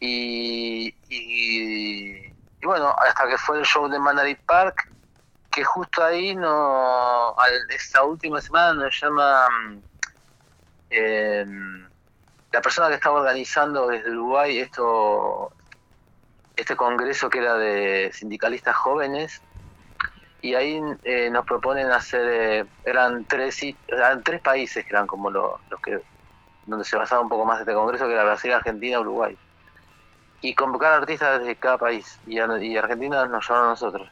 Y, 0.00 0.92
y, 1.08 2.32
bueno, 2.66 2.92
hasta 2.98 3.28
que 3.28 3.38
fue 3.38 3.60
el 3.60 3.64
show 3.64 3.88
de 3.88 4.00
Mandarin 4.00 4.40
Park, 4.44 4.92
que 5.52 5.62
justo 5.62 6.02
ahí, 6.02 6.34
no 6.34 7.38
al- 7.38 7.70
esta 7.70 8.02
última 8.02 8.40
semana 8.40 8.74
nos 8.74 9.00
llama 9.00 9.48
mm, 9.50 9.82
em, 10.90 11.90
la 12.50 12.60
persona 12.60 12.88
que 12.88 12.94
estaba 12.94 13.20
organizando 13.20 13.86
desde 13.86 14.10
Uruguay 14.10 14.58
esto 14.58 15.52
este 16.56 16.74
congreso 16.76 17.30
que 17.30 17.38
era 17.38 17.54
de 17.54 18.10
sindicalistas 18.12 18.74
jóvenes 18.76 19.40
y 20.40 20.54
ahí 20.54 20.80
eh, 21.02 21.30
nos 21.30 21.44
proponen 21.44 21.90
hacer 21.90 22.22
eh, 22.28 22.64
eran 22.84 23.24
tres 23.24 23.60
eran 23.88 24.22
tres 24.22 24.40
países 24.40 24.84
que 24.84 24.90
eran 24.90 25.06
como 25.06 25.30
lo- 25.30 25.60
los 25.70 25.80
que 25.80 26.00
donde 26.66 26.84
se 26.84 26.96
basaba 26.96 27.20
un 27.22 27.28
poco 27.28 27.44
más 27.44 27.60
este 27.60 27.72
congreso 27.74 28.06
que 28.06 28.12
era 28.12 28.24
Brasil, 28.24 28.52
Argentina, 28.52 29.00
Uruguay 29.00 29.36
y 30.40 30.54
convocar 30.54 30.92
artistas 30.92 31.42
de 31.44 31.56
cada 31.56 31.78
país 31.78 32.20
y, 32.26 32.38
Argentina 32.38 33.26
nos 33.26 33.48
llamaron 33.48 33.68
a 33.68 33.70
nosotros 33.70 34.08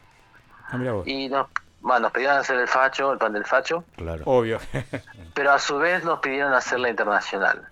Ah, 0.68 0.78
y 1.04 1.28
nos 1.28 1.46
bueno, 1.78 2.00
nos 2.00 2.12
pidieron 2.12 2.38
hacer 2.38 2.58
el 2.58 2.66
facho, 2.66 3.12
el 3.12 3.18
pan 3.18 3.32
del 3.34 3.44
facho 3.44 3.84
Claro. 3.96 4.24
Obvio. 4.26 4.58
pero 5.34 5.52
a 5.52 5.58
su 5.58 5.78
vez 5.78 6.02
nos 6.02 6.18
pidieron 6.18 6.52
hacer 6.54 6.80
la 6.80 6.88
internacional. 6.88 7.68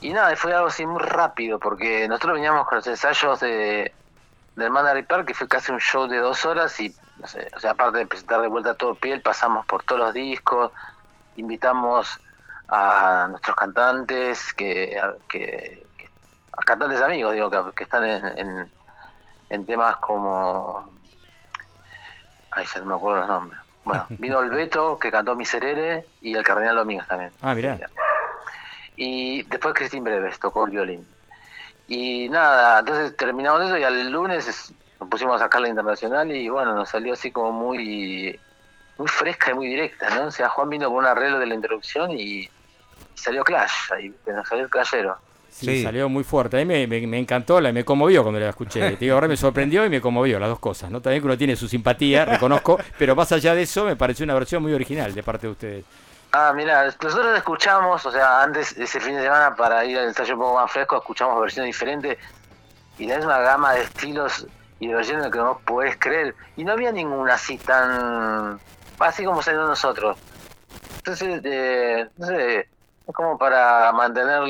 Y 0.00 0.12
nada, 0.12 0.34
fue 0.34 0.52
algo 0.52 0.66
así 0.66 0.84
muy 0.84 1.00
rápido, 1.00 1.60
porque 1.60 2.08
nosotros 2.08 2.34
veníamos 2.34 2.66
con 2.66 2.78
los 2.78 2.86
ensayos 2.88 3.38
de 3.38 3.94
del 4.56 4.70
Mandarin 4.70 5.06
Park, 5.06 5.26
que 5.28 5.34
fue 5.34 5.46
casi 5.46 5.70
un 5.70 5.78
show 5.78 6.08
de 6.08 6.18
dos 6.18 6.44
horas, 6.44 6.78
y 6.80 6.92
no 7.22 7.28
sé, 7.28 7.48
o 7.56 7.60
sea, 7.60 7.70
aparte 7.70 7.98
de 7.98 8.06
presentar 8.06 8.40
de 8.40 8.48
vuelta 8.48 8.74
todo 8.74 8.96
piel, 8.96 9.22
pasamos 9.22 9.64
por 9.64 9.84
todos 9.84 10.00
los 10.00 10.12
discos, 10.12 10.72
invitamos 11.36 12.08
a 12.68 13.28
nuestros 13.30 13.54
cantantes, 13.56 14.52
que, 14.54 14.98
a- 14.98 15.14
que, 15.28 15.86
que- 15.96 16.10
a 16.52 16.62
cantantes 16.64 17.00
amigos, 17.00 17.32
digo, 17.34 17.48
que, 17.48 17.62
que 17.76 17.84
están 17.84 18.04
en, 18.04 18.26
en, 18.38 18.72
en 19.50 19.66
temas 19.66 19.96
como 19.98 21.00
Ay, 22.50 22.66
ya 22.74 22.80
no 22.80 22.86
me 22.86 22.94
acuerdo 22.96 23.20
los 23.20 23.28
nombres. 23.28 23.60
Bueno, 23.84 24.06
vino 24.18 24.40
el 24.40 24.50
Beto, 24.50 24.98
que 24.98 25.10
cantó 25.10 25.34
Miserere, 25.36 26.08
y 26.20 26.34
el 26.36 26.42
Cardenal 26.44 26.76
Domínguez 26.76 27.06
también. 27.08 27.32
Ah, 27.40 27.54
mirá. 27.54 27.78
Y 28.96 29.42
después 29.44 29.74
Cristín 29.74 30.04
Breves 30.04 30.38
tocó 30.38 30.64
el 30.66 30.72
violín. 30.72 31.08
Y 31.86 32.28
nada, 32.28 32.80
entonces 32.80 33.16
terminamos 33.16 33.62
eso 33.62 33.78
y 33.78 33.84
al 33.84 34.10
lunes 34.10 34.46
es- 34.48 34.74
nos 35.02 35.10
pusimos 35.10 35.36
a 35.36 35.44
sacar 35.44 35.60
la 35.60 35.68
internacional 35.68 36.30
y 36.30 36.48
bueno, 36.48 36.74
nos 36.74 36.88
salió 36.88 37.12
así 37.12 37.30
como 37.30 37.52
muy 37.52 38.38
muy 38.98 39.08
fresca 39.08 39.50
y 39.50 39.54
muy 39.54 39.66
directa, 39.66 40.10
¿no? 40.10 40.26
O 40.26 40.30
sea, 40.30 40.48
Juan 40.48 40.68
vino 40.70 40.88
con 40.88 40.98
un 40.98 41.06
arreglo 41.06 41.38
de 41.38 41.46
la 41.46 41.54
introducción 41.54 42.10
y, 42.12 42.40
y 42.42 42.50
salió 43.14 43.42
Clash, 43.42 43.92
ahí 43.96 44.14
nos 44.26 44.46
salió 44.48 44.64
el 44.64 44.70
clayero. 44.70 45.16
Sí, 45.50 45.82
salió 45.82 46.08
muy 46.08 46.24
fuerte. 46.24 46.56
A 46.56 46.60
mí 46.60 46.64
me, 46.64 46.86
me- 46.86 47.06
me 47.06 47.18
encantó, 47.18 47.60
la, 47.60 47.72
me 47.72 47.84
conmovió 47.84 48.22
cuando 48.22 48.40
la 48.40 48.48
escuché. 48.50 48.80
Te 48.92 48.96
digo, 49.00 49.14
ahora 49.14 49.28
me 49.28 49.36
sorprendió 49.36 49.84
y 49.84 49.90
me 49.90 50.00
conmovió, 50.00 50.38
las 50.38 50.48
dos 50.48 50.58
cosas. 50.58 50.90
¿no? 50.90 51.00
También 51.02 51.20
que 51.20 51.26
uno 51.26 51.36
tiene 51.36 51.56
su 51.56 51.68
simpatía, 51.68 52.24
reconozco, 52.24 52.78
pero 52.98 53.14
más 53.16 53.30
allá 53.32 53.54
de 53.54 53.62
eso, 53.62 53.84
me 53.84 53.96
pareció 53.96 54.24
una 54.24 54.34
versión 54.34 54.62
muy 54.62 54.72
original 54.72 55.12
de 55.14 55.22
parte 55.22 55.46
de 55.46 55.52
ustedes. 55.52 55.84
Ah, 56.32 56.52
mira, 56.56 56.84
nosotros 56.86 57.36
escuchamos, 57.36 58.04
o 58.06 58.10
sea, 58.12 58.42
antes 58.42 58.76
ese 58.78 58.98
fin 59.00 59.14
de 59.16 59.22
semana 59.22 59.54
para 59.54 59.84
ir 59.84 59.98
al 59.98 60.06
ensayo 60.08 60.34
un 60.34 60.40
poco 60.40 60.54
más 60.54 60.70
fresco, 60.72 60.96
escuchamos 60.96 61.38
versiones 61.40 61.68
diferentes 61.74 62.16
y 62.98 63.06
tenés 63.06 63.24
una 63.26 63.38
gama 63.40 63.74
de 63.74 63.82
estilos 63.82 64.46
y 64.82 64.88
de 64.88 64.94
versiones 64.94 65.30
que 65.30 65.38
no 65.38 65.60
podés 65.64 65.96
creer. 65.96 66.34
Y 66.56 66.64
no 66.64 66.72
había 66.72 66.90
ninguna 66.90 67.34
así 67.34 67.56
tan. 67.56 68.58
así 68.98 69.24
como 69.24 69.40
salió 69.40 69.64
nosotros. 69.64 70.18
Entonces, 70.96 71.40
eh, 71.44 72.08
no 72.16 72.26
sé, 72.26 72.58
es 72.58 73.14
como 73.14 73.38
para 73.38 73.92
mantener 73.92 74.42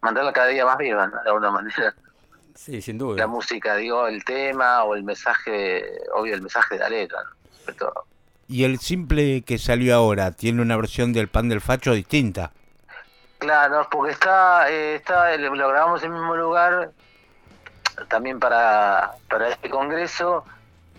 mantenerla 0.00 0.32
cada 0.32 0.48
día 0.48 0.64
más 0.64 0.76
viva, 0.76 1.06
¿no? 1.06 1.22
de 1.22 1.28
alguna 1.28 1.50
manera. 1.52 1.94
Sí, 2.56 2.82
sin 2.82 2.98
la 2.98 3.04
duda. 3.04 3.26
música, 3.28 3.76
digo, 3.76 4.08
el 4.08 4.24
tema 4.24 4.82
o 4.82 4.96
el 4.96 5.04
mensaje, 5.04 5.84
obvio 6.12 6.34
el 6.34 6.42
mensaje 6.42 6.74
de 6.74 6.80
la 6.80 6.88
letra, 6.88 7.18
¿no? 7.22 7.52
sobre 7.60 7.74
todo. 7.74 8.04
Y 8.48 8.64
el 8.64 8.80
simple 8.80 9.42
que 9.42 9.58
salió 9.58 9.94
ahora 9.94 10.32
tiene 10.32 10.62
una 10.62 10.76
versión 10.76 11.12
del 11.12 11.28
pan 11.28 11.48
del 11.48 11.60
facho 11.60 11.92
distinta. 11.92 12.50
Claro, 13.38 13.86
porque 13.88 14.12
está, 14.12 14.68
eh, 14.68 14.96
está, 14.96 15.36
lo 15.36 15.68
grabamos 15.68 16.02
en 16.02 16.12
el 16.12 16.18
mismo 16.18 16.34
lugar, 16.34 16.90
también 18.08 18.38
para, 18.38 19.12
para 19.28 19.48
este 19.48 19.68
congreso, 19.70 20.44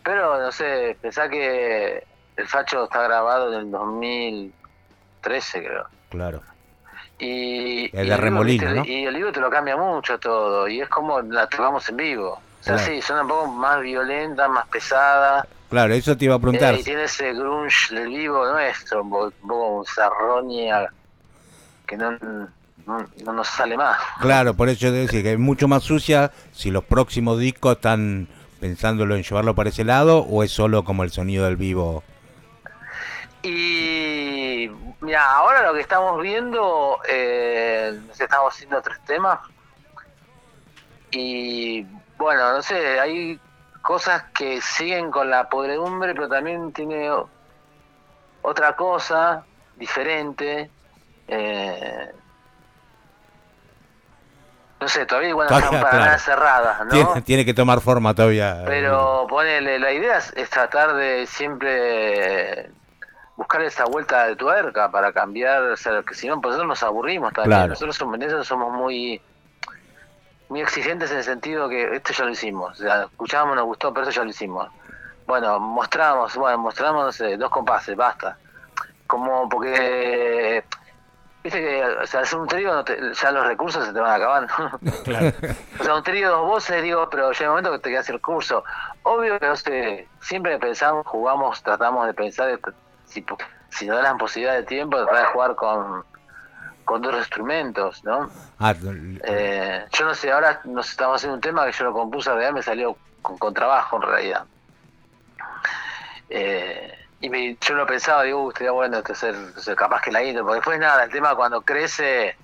pero 0.03 0.39
no 0.41 0.51
sé, 0.51 0.97
pensá 1.01 1.29
que 1.29 2.03
el 2.37 2.47
Facho 2.47 2.85
está 2.85 3.03
grabado 3.03 3.53
en 3.53 3.59
el 3.59 3.71
2013, 3.71 5.59
creo. 5.63 5.85
Claro. 6.09 6.41
Y, 7.19 7.95
El 7.95 8.07
y 8.07 8.09
de 8.09 8.15
vivo, 8.15 8.17
Remolino. 8.17 8.73
¿no? 8.75 8.85
Y 8.85 9.05
el 9.05 9.15
vivo 9.15 9.31
te 9.31 9.39
lo 9.39 9.49
cambia 9.49 9.77
mucho 9.77 10.19
todo, 10.19 10.67
y 10.67 10.81
es 10.81 10.89
como 10.89 11.21
la 11.21 11.47
tocamos 11.47 11.87
en 11.89 11.97
vivo. 11.97 12.31
O 12.33 12.63
sea, 12.63 12.75
Claro. 12.75 12.91
sí, 12.91 13.01
suena 13.01 13.21
un 13.23 13.27
poco 13.27 13.47
más 13.47 13.81
violenta, 13.81 14.47
más 14.47 14.67
pesada. 14.67 15.45
Claro, 15.69 15.93
eso 15.93 16.17
te 16.17 16.25
iba 16.25 16.35
a 16.35 16.39
preguntar. 16.39 16.75
Eh, 16.75 16.79
y 16.79 16.83
tiene 16.83 17.03
ese 17.03 17.33
grunge 17.33 17.95
del 17.95 18.09
vivo 18.09 18.45
nuestro, 18.45 19.03
un 19.03 19.09
poco, 19.09 19.67
un 19.79 20.89
que 21.87 21.97
no, 21.97 22.17
no, 22.85 23.07
no 23.23 23.33
nos 23.33 23.47
sale 23.47 23.77
más. 23.77 23.97
Claro, 24.19 24.53
por 24.55 24.69
eso 24.69 24.79
yo 24.81 24.91
decía 24.91 25.23
que 25.23 25.33
es 25.33 25.39
mucho 25.39 25.67
más 25.67 25.83
sucia 25.83 26.31
si 26.51 26.71
los 26.71 26.83
próximos 26.83 27.39
discos 27.39 27.75
están 27.75 28.27
pensándolo 28.59 29.15
en 29.15 29.23
llevarlo 29.23 29.55
para 29.55 29.69
ese 29.69 29.83
lado 29.83 30.19
o 30.19 30.43
es 30.43 30.51
solo 30.51 30.83
como 30.83 31.03
el 31.03 31.11
sonido 31.11 31.45
del 31.45 31.57
vivo. 31.57 32.03
Y 33.43 34.69
mira, 35.01 35.31
ahora 35.31 35.63
lo 35.63 35.73
que 35.73 35.81
estamos 35.81 36.21
viendo, 36.21 36.99
eh, 37.09 37.99
estamos 38.17 38.53
haciendo 38.53 38.81
tres 38.81 38.99
temas. 39.05 39.39
Y 41.09 41.83
bueno, 42.17 42.53
no 42.53 42.61
sé, 42.61 42.99
hay 42.99 43.39
cosas 43.81 44.23
que 44.33 44.61
siguen 44.61 45.09
con 45.09 45.29
la 45.29 45.49
podredumbre, 45.49 46.13
pero 46.13 46.29
también 46.29 46.71
tiene 46.71 47.09
otra 48.43 48.75
cosa 48.75 49.43
diferente. 49.75 50.69
Eh, 51.27 52.11
no 54.81 54.87
sé, 54.87 55.05
todavía 55.05 55.29
igual 55.29 55.47
no 55.49 55.57
están 55.57 55.81
para 55.81 55.99
nada 55.99 56.17
cerradas, 56.17 56.85
¿no? 56.85 56.89
Tiene, 56.89 57.21
tiene 57.21 57.45
que 57.45 57.53
tomar 57.53 57.79
forma 57.81 58.13
todavía. 58.15 58.63
Pero 58.65 59.27
ponele, 59.29 59.77
la 59.77 59.91
idea 59.91 60.17
es, 60.17 60.33
es 60.35 60.49
tratar 60.49 60.95
de 60.95 61.27
siempre 61.27 62.71
buscar 63.35 63.61
esa 63.61 63.85
vuelta 63.85 64.25
de 64.25 64.35
tuerca 64.35 64.91
para 64.91 65.13
cambiar, 65.13 65.61
o 65.63 65.77
sea, 65.77 66.01
que 66.03 66.15
si 66.15 66.27
no, 66.27 66.41
pues 66.41 66.53
nosotros 66.53 66.67
nos 66.67 66.83
aburrimos 66.83 67.31
también. 67.33 67.59
Claro. 67.59 67.69
Nosotros 67.69 67.95
somos, 67.95 68.47
somos 68.47 68.73
muy 68.73 69.21
muy 70.51 70.59
exigentes 70.59 71.09
en 71.11 71.17
el 71.17 71.23
sentido 71.23 71.69
que 71.69 71.95
esto 71.95 72.11
ya 72.11 72.25
lo 72.25 72.31
hicimos. 72.31 72.77
O 72.77 72.83
sea, 72.83 73.03
escuchábamos, 73.03 73.55
nos 73.55 73.65
gustó, 73.65 73.93
pero 73.93 74.05
esto 74.05 74.19
ya 74.19 74.25
lo 74.25 74.31
hicimos. 74.31 74.67
Bueno, 75.25 75.59
mostramos, 75.61 76.35
bueno, 76.35 76.57
mostramos, 76.57 77.05
no 77.05 77.11
sé, 77.13 77.37
dos 77.37 77.49
compases, 77.49 77.95
basta. 77.95 78.37
Como 79.07 79.47
porque, 79.47 80.63
viste 81.43 81.59
que, 81.59 81.83
o 81.83 82.05
sea, 82.07 82.21
hacer 82.21 82.39
un 82.39 82.47
trío, 82.47 82.73
no 82.73 82.83
te- 82.83 83.13
ya 83.13 83.31
los 83.31 83.45
recursos 83.47 83.85
se 83.85 83.93
te 83.93 83.99
van 83.99 84.13
acabando. 84.21 84.53
Claro. 85.03 85.31
O 85.79 85.83
sea, 85.83 85.95
un 85.95 86.03
trío, 86.03 86.29
dos 86.29 86.45
voces, 86.47 86.83
digo, 86.83 87.09
pero 87.09 87.31
llega 87.31 87.49
un 87.49 87.55
momento 87.55 87.71
que 87.71 87.79
te 87.79 87.89
quedas 87.89 88.09
el 88.09 88.21
curso. 88.21 88.63
Obvio 89.03 89.39
que 89.39 89.47
no 89.47 89.55
sé, 89.55 90.07
siempre 90.21 90.57
pensamos, 90.59 91.05
jugamos, 91.07 91.61
tratamos 91.63 92.05
de 92.05 92.13
pensar, 92.13 92.59
si, 93.05 93.25
si 93.69 93.87
nos 93.87 93.95
dan 93.97 94.03
la 94.13 94.17
posibilidad 94.17 94.53
de 94.55 94.63
tiempo, 94.63 94.97
tratar 94.97 95.19
de 95.19 95.25
jugar 95.33 95.55
con, 95.55 96.03
con 96.85 97.01
dos 97.01 97.15
instrumentos, 97.15 98.03
¿no? 98.03 98.29
Ah, 98.59 98.73
Eh, 99.23 99.85
yo 99.91 100.05
no 100.05 100.13
sé, 100.13 100.31
ahora 100.31 100.61
nos 100.65 100.89
estamos 100.91 101.15
haciendo 101.15 101.35
un 101.35 101.41
tema 101.41 101.65
que 101.65 101.71
yo 101.71 101.85
lo 101.85 101.93
compuse, 101.93 102.29
en 102.29 102.35
realidad 102.35 102.53
me 102.53 102.61
salió 102.61 102.95
con, 103.23 103.37
con 103.39 103.53
trabajo 103.53 103.95
en 103.95 104.01
realidad. 104.03 104.43
Eh, 106.29 106.93
y 107.21 107.29
me- 107.29 107.55
yo 107.61 107.75
lo 107.75 107.85
pensaba, 107.85 108.23
digo, 108.23 108.43
"Uh, 108.43 108.49
estaría 108.49 108.71
bueno 108.71 108.97
este 108.97 109.15
ser, 109.15 109.35
ser 109.57 109.75
capaz 109.75 110.01
que 110.01 110.11
la 110.11 110.23
intro, 110.23 110.43
porque 110.43 110.55
después 110.55 110.79
nada, 110.79 111.03
el 111.03 111.11
tema 111.11 111.35
cuando 111.35 111.61
crece 111.61 112.35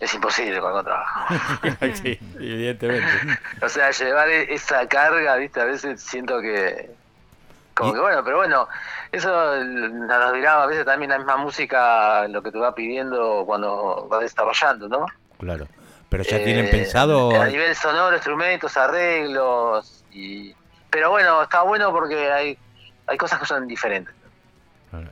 es 0.00 0.14
imposible 0.14 0.60
con 0.60 0.84
trabajo. 0.84 1.34
sí, 1.94 2.18
evidentemente. 2.36 3.06
O 3.62 3.68
sea, 3.68 3.90
llevar 3.90 4.28
e- 4.28 4.52
esa 4.54 4.86
carga, 4.88 5.36
viste, 5.36 5.60
a 5.60 5.64
veces 5.64 6.00
siento 6.00 6.40
que... 6.40 6.90
Como 7.74 7.92
que 7.92 8.00
bueno, 8.00 8.24
pero 8.24 8.38
bueno, 8.38 8.68
eso 9.12 9.56
nos 9.64 10.32
dirá 10.32 10.62
a 10.64 10.66
veces 10.66 10.84
también 10.84 11.10
la 11.10 11.18
misma 11.18 11.36
música, 11.36 12.26
lo 12.28 12.42
que 12.42 12.50
te 12.50 12.58
va 12.58 12.74
pidiendo 12.74 13.44
cuando 13.46 14.06
vas 14.08 14.20
desarrollando, 14.22 14.88
¿no? 14.88 15.06
Claro. 15.38 15.68
Pero 16.08 16.24
ya 16.24 16.38
Eh, 16.38 16.44
tienen 16.44 16.70
pensado. 16.70 17.40
A 17.40 17.46
nivel 17.46 17.74
sonoro, 17.76 18.14
instrumentos, 18.16 18.76
arreglos, 18.76 20.04
y... 20.10 20.54
Pero 20.90 21.10
bueno, 21.10 21.42
está 21.42 21.62
bueno 21.62 21.92
porque 21.92 22.32
hay, 22.32 22.58
hay 23.08 23.16
cosas 23.18 23.38
que 23.40 23.46
son 23.46 23.66
diferentes. 23.66 24.14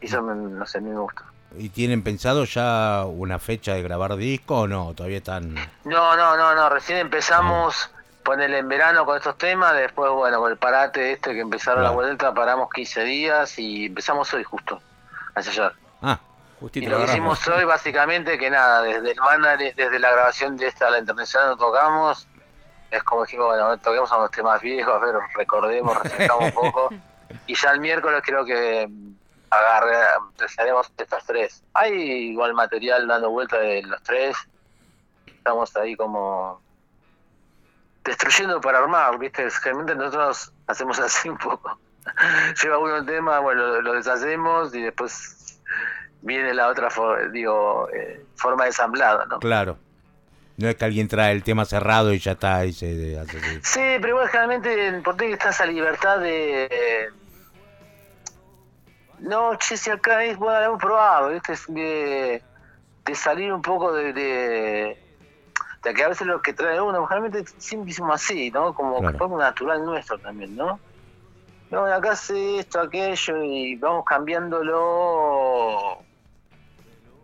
Y 0.00 0.06
eso, 0.06 0.22
me- 0.22 0.34
no 0.34 0.66
sé, 0.66 0.78
a 0.78 0.80
mí 0.80 0.90
me 0.90 0.98
gusta. 0.98 1.22
¿Y 1.58 1.68
tienen 1.70 2.02
pensado 2.02 2.44
ya 2.44 3.04
una 3.06 3.38
fecha 3.38 3.74
de 3.74 3.82
grabar 3.82 4.16
disco 4.16 4.60
o 4.60 4.66
no? 4.66 4.94
Todavía 4.94 5.18
están. 5.18 5.54
No, 5.84 6.16
no, 6.16 6.36
no, 6.36 6.54
no, 6.54 6.68
recién 6.68 6.98
empezamos, 6.98 7.90
ponerle 8.24 8.58
en 8.58 8.68
verano 8.68 9.04
con 9.04 9.16
estos 9.16 9.38
temas, 9.38 9.74
después, 9.74 10.10
bueno, 10.10 10.40
con 10.40 10.50
el 10.50 10.58
parate 10.58 11.12
este 11.12 11.32
que 11.34 11.40
empezaron 11.40 11.82
la 11.82 11.90
Claro. 11.90 12.02
vuelta, 12.02 12.34
paramos 12.34 12.68
15 12.72 13.04
días 13.04 13.58
y 13.58 13.86
empezamos 13.86 14.32
hoy 14.34 14.44
justo 14.44 14.80
a 15.34 15.40
ensayar. 15.40 15.72
Ah, 16.02 16.18
Y 16.56 16.60
justito 16.60 16.90
lo 16.90 16.98
que 16.98 17.04
hicimos 17.04 17.46
hoy, 17.48 17.64
básicamente, 17.64 18.36
que 18.38 18.50
nada, 18.50 18.82
desde 18.82 19.12
el 19.12 19.20
mandarin, 19.20 19.72
desde 19.76 19.98
la 19.98 20.10
grabación 20.10 20.56
de 20.56 20.66
esta, 20.66 20.90
la 20.90 20.98
internacional, 20.98 21.50
no 21.50 21.56
tocamos, 21.56 22.26
es 22.90 23.02
como 23.04 23.24
dijimos, 23.24 23.46
bueno, 23.46 23.76
toquemos 23.78 24.10
a 24.10 24.18
los 24.18 24.30
temas 24.30 24.60
viejos, 24.60 24.92
a 24.94 24.98
ver, 24.98 25.14
recordemos, 25.36 25.96
refrescamos 26.02 26.44
un 26.46 26.52
poco, 26.54 26.88
y 27.46 27.54
ya 27.54 27.70
el 27.70 27.80
miércoles 27.80 28.22
creo 28.24 28.44
que 28.44 28.86
mm, 28.88 29.14
agarré, 29.50 29.96
empezaremos 30.18 30.92
estas 30.96 31.24
tres. 31.24 31.62
Hay 31.74 31.92
igual 32.30 32.54
material 32.54 33.06
dando 33.06 33.30
vuelta 33.30 33.58
de 33.58 33.82
los 33.82 34.02
tres, 34.02 34.36
estamos 35.26 35.74
ahí 35.76 35.94
como 35.96 36.60
destruyendo 38.04 38.60
para 38.60 38.78
armar, 38.78 39.18
¿viste? 39.18 39.50
Generalmente 39.50 39.94
nosotros 39.94 40.52
hacemos 40.66 40.98
así 40.98 41.28
un 41.28 41.38
poco. 41.38 41.78
Lleva 42.62 42.78
uno 42.78 42.96
el 42.96 43.06
tema, 43.06 43.40
bueno, 43.40 43.80
lo, 43.80 43.92
deshacemos 43.94 44.74
y 44.74 44.82
después 44.82 45.60
viene 46.22 46.54
la 46.54 46.68
otra 46.68 46.88
digo, 47.32 47.88
eh, 47.92 48.24
forma 48.36 48.64
de 48.64 48.70
ensamblado, 48.70 49.26
¿no? 49.26 49.38
claro. 49.40 49.78
No 50.58 50.68
es 50.68 50.76
que 50.76 50.84
alguien 50.86 51.06
trae 51.08 51.32
el 51.32 51.42
tema 51.42 51.64
cerrado 51.66 52.12
y 52.14 52.18
ya 52.18 52.32
está 52.32 52.64
y 52.64 52.72
se 52.72 53.18
hace 53.18 53.38
así. 53.38 53.58
Sí, 53.62 53.80
pero 54.00 54.08
igual 54.08 54.28
generalmente 54.28 54.86
en 54.86 55.02
Porteño 55.02 55.34
está 55.34 55.50
esa 55.50 55.66
libertad 55.66 56.18
de... 56.20 57.10
No, 59.18 59.54
che, 59.56 59.76
si 59.76 59.90
acá 59.90 60.24
es, 60.24 60.36
bueno, 60.36 60.58
lo 60.60 60.66
hemos 60.66 60.80
probado, 60.80 61.30
¿viste? 61.30 61.54
De, 61.68 62.42
de 63.04 63.14
salir 63.14 63.52
un 63.52 63.62
poco 63.62 63.92
de, 63.92 64.12
de, 64.12 64.98
de 65.82 65.94
que 65.94 66.04
a 66.04 66.08
veces 66.08 66.26
lo 66.26 66.40
que 66.42 66.52
trae 66.52 66.80
uno, 66.80 67.06
generalmente 67.06 67.50
siempre 67.58 67.90
hicimos 67.90 68.14
así, 68.14 68.50
¿no? 68.50 68.74
Como 68.74 68.98
Claro. 69.00 69.12
que 69.18 69.18
fue 69.28 69.38
natural 69.38 69.84
nuestro 69.84 70.18
también, 70.18 70.54
¿no? 70.56 70.78
No, 71.70 71.84
acá 71.86 72.12
hace 72.12 72.58
esto, 72.60 72.80
aquello, 72.80 73.42
y 73.42 73.74
vamos 73.76 74.04
cambiándolo. 74.04 75.98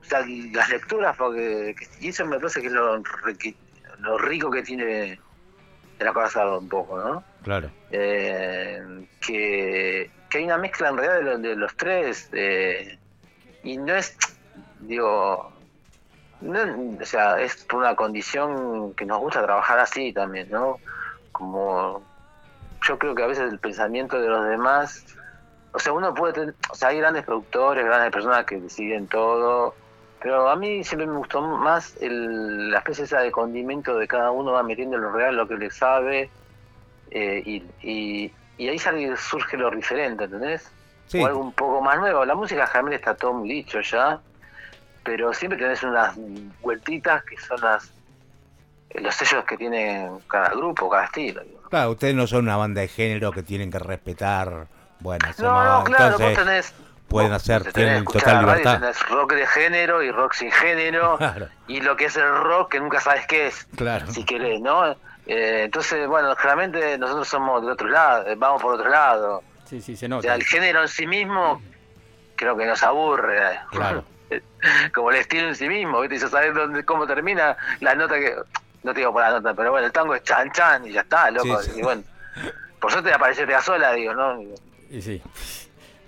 O 0.02 0.04
sea, 0.04 0.24
las 0.52 0.68
lecturas, 0.68 1.16
porque 1.16 1.74
y 2.00 2.08
eso 2.08 2.26
me 2.26 2.36
parece 2.38 2.60
que 2.60 2.66
es 2.66 2.72
lo, 2.72 3.02
rico 4.18 4.50
que 4.50 4.62
tiene 4.62 5.18
el 5.98 6.08
acordado 6.08 6.58
un 6.58 6.68
poco, 6.68 6.98
¿no? 6.98 7.24
Claro. 7.42 7.70
Eh, 7.90 9.06
que, 9.20 10.10
que 10.28 10.38
hay 10.38 10.44
una 10.44 10.58
mezcla 10.58 10.88
en 10.88 10.96
realidad 10.96 11.18
de, 11.18 11.22
los- 11.24 11.42
de 11.42 11.56
los 11.56 11.76
tres, 11.76 12.28
eh, 12.32 12.98
y 13.62 13.76
no 13.78 13.94
es, 13.94 14.16
digo, 14.80 15.52
no, 16.40 16.96
o 17.00 17.04
sea, 17.06 17.40
es 17.40 17.64
por 17.64 17.80
una 17.80 17.94
condición 17.94 18.92
que 18.94 19.06
nos 19.06 19.20
gusta 19.20 19.42
trabajar 19.44 19.78
así 19.78 20.12
también, 20.12 20.50
¿no? 20.50 20.80
Como 21.30 22.02
yo 22.86 22.98
creo 22.98 23.14
que 23.14 23.22
a 23.22 23.28
veces 23.28 23.50
el 23.50 23.60
pensamiento 23.60 24.20
de 24.20 24.28
los 24.28 24.48
demás, 24.48 25.06
o 25.72 25.78
sea, 25.78 25.92
uno 25.92 26.12
puede 26.12 26.32
tener, 26.32 26.54
o 26.70 26.74
sea, 26.74 26.88
hay 26.88 26.98
grandes 26.98 27.24
productores, 27.24 27.84
grandes 27.84 28.10
personas 28.10 28.44
que 28.44 28.60
deciden 28.60 29.06
todo, 29.06 29.76
pero 30.22 30.48
a 30.48 30.56
mí 30.56 30.84
siempre 30.84 31.06
me 31.06 31.16
gustó 31.16 31.42
más 31.42 31.96
el, 32.00 32.70
la 32.70 32.78
especie 32.78 33.04
esa 33.04 33.20
de 33.20 33.32
condimento 33.32 33.96
de 33.96 34.06
cada 34.06 34.30
uno 34.30 34.52
va 34.52 34.62
metiendo 34.62 34.96
lo 34.96 35.10
real, 35.10 35.36
lo 35.36 35.48
que 35.48 35.56
le 35.56 35.70
sabe, 35.70 36.30
eh, 37.10 37.42
y, 37.44 37.64
y, 37.82 38.32
y 38.56 38.68
ahí 38.68 38.78
sale, 38.78 39.16
surge 39.16 39.56
lo 39.56 39.70
diferente, 39.70 40.24
¿entendés? 40.24 40.70
Sí. 41.06 41.20
O 41.20 41.26
algo 41.26 41.40
un 41.40 41.52
poco 41.52 41.80
más 41.80 41.98
nuevo. 41.98 42.24
La 42.24 42.34
música 42.34 42.66
generalmente 42.66 42.96
está 42.96 43.14
todo 43.14 43.34
muy 43.34 43.48
dicho 43.48 43.80
ya, 43.80 44.20
pero 45.02 45.34
siempre 45.34 45.58
tenés 45.58 45.82
unas 45.82 46.16
vueltitas 46.60 47.24
que 47.24 47.36
son 47.38 47.60
las 47.60 47.92
los 48.94 49.14
sellos 49.14 49.44
que 49.44 49.56
tiene 49.56 50.08
cada 50.28 50.50
grupo, 50.50 50.88
cada 50.88 51.04
estilo. 51.06 51.42
Claro, 51.70 51.92
ustedes 51.92 52.14
no 52.14 52.26
son 52.26 52.44
una 52.44 52.56
banda 52.56 52.82
de 52.82 52.88
género 52.88 53.32
que 53.32 53.42
tienen 53.42 53.70
que 53.70 53.78
respetar. 53.78 54.68
Bueno, 55.00 55.26
no, 55.38 55.84
claro, 55.84 55.84
entonces 55.86 56.18
vos 56.20 56.34
tenés, 56.34 56.74
pueden 57.12 57.32
hacer, 57.32 57.72
tienen 57.72 58.04
total 58.04 58.44
radio, 58.44 58.46
libertad. 58.56 58.80
tenés 58.80 59.08
rock 59.08 59.32
de 59.34 59.46
género 59.46 60.02
y 60.02 60.10
rock 60.10 60.32
sin 60.32 60.50
género, 60.50 61.16
Claro. 61.18 61.48
y 61.68 61.80
lo 61.80 61.96
que 61.96 62.06
es 62.06 62.16
el 62.16 62.34
rock 62.36 62.72
que 62.72 62.80
nunca 62.80 63.00
sabes 63.00 63.26
qué 63.26 63.46
es, 63.48 63.66
Claro. 63.76 64.06
si 64.10 64.24
querés, 64.24 64.60
¿no? 64.60 64.90
Eh, 65.26 65.62
entonces, 65.64 66.08
bueno, 66.08 66.34
generalmente 66.34 66.98
nosotros 66.98 67.28
somos 67.28 67.64
de 67.64 67.70
otro 67.72 67.88
lado, 67.88 68.26
eh, 68.26 68.34
vamos 68.36 68.60
por 68.60 68.74
otro 68.74 68.88
lado. 68.90 69.42
Sí, 69.66 69.80
sí, 69.80 69.94
se 69.96 70.06
O 70.06 70.08
nota. 70.08 70.22
sea, 70.22 70.34
el 70.34 70.42
género 70.44 70.82
en 70.82 70.88
sí 70.88 71.06
mismo 71.06 71.62
creo 72.34 72.56
que 72.56 72.66
nos 72.66 72.82
aburre. 72.82 73.60
Claro. 73.70 74.04
Como 74.94 75.10
el 75.10 75.18
estilo 75.18 75.48
en 75.48 75.54
sí 75.54 75.68
mismo, 75.68 76.00
¿viste? 76.00 76.16
Y 76.16 76.18
ya 76.18 76.28
sabes 76.28 76.54
dónde, 76.54 76.84
cómo 76.84 77.06
termina 77.06 77.56
la 77.80 77.94
nota 77.94 78.14
que... 78.16 78.34
No 78.82 78.92
te 78.92 78.98
digo 79.00 79.12
por 79.12 79.22
la 79.22 79.30
nota, 79.30 79.54
pero 79.54 79.70
bueno, 79.70 79.86
el 79.86 79.92
tango 79.92 80.12
es 80.14 80.24
chan 80.24 80.50
chan 80.50 80.84
y 80.86 80.92
ya 80.92 81.02
está, 81.02 81.30
loco. 81.30 81.62
Sí, 81.62 81.70
sí. 81.70 81.78
Y 81.78 81.82
bueno, 81.84 82.02
por 82.80 82.90
suerte 82.90 83.12
aparece 83.12 83.46
sola, 83.60 83.92
digo, 83.92 84.12
¿no? 84.12 84.40
Y 84.90 85.00
sí. 85.00 85.22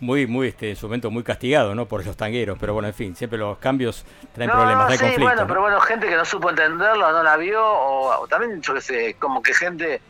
Muy, 0.00 0.26
muy, 0.26 0.48
este, 0.48 0.70
en 0.70 0.76
su 0.76 0.86
momento 0.86 1.10
muy 1.10 1.22
castigado, 1.22 1.74
¿no? 1.74 1.86
Por 1.86 2.04
los 2.04 2.16
tangueros, 2.16 2.58
pero 2.60 2.74
bueno, 2.74 2.88
en 2.88 2.94
fin, 2.94 3.16
siempre 3.16 3.38
los 3.38 3.58
cambios 3.58 4.04
traen 4.34 4.50
No, 4.50 4.56
problemas, 4.56 4.86
traen 4.86 4.98
sí, 4.98 5.04
conflictos. 5.04 5.24
bueno, 5.24 5.40
¿no? 5.42 5.46
pero 5.48 5.60
bueno, 5.62 5.80
gente 5.80 6.08
que 6.08 6.16
no 6.16 6.24
supo 6.24 6.50
entenderlo, 6.50 7.12
no 7.12 7.22
la 7.22 7.36
vio, 7.36 7.64
o, 7.64 8.20
o 8.22 8.26
también, 8.28 8.60
yo 8.60 8.74
qué 8.74 8.80
sé, 8.80 9.14
como 9.18 9.42
que 9.42 9.54
gente... 9.54 10.00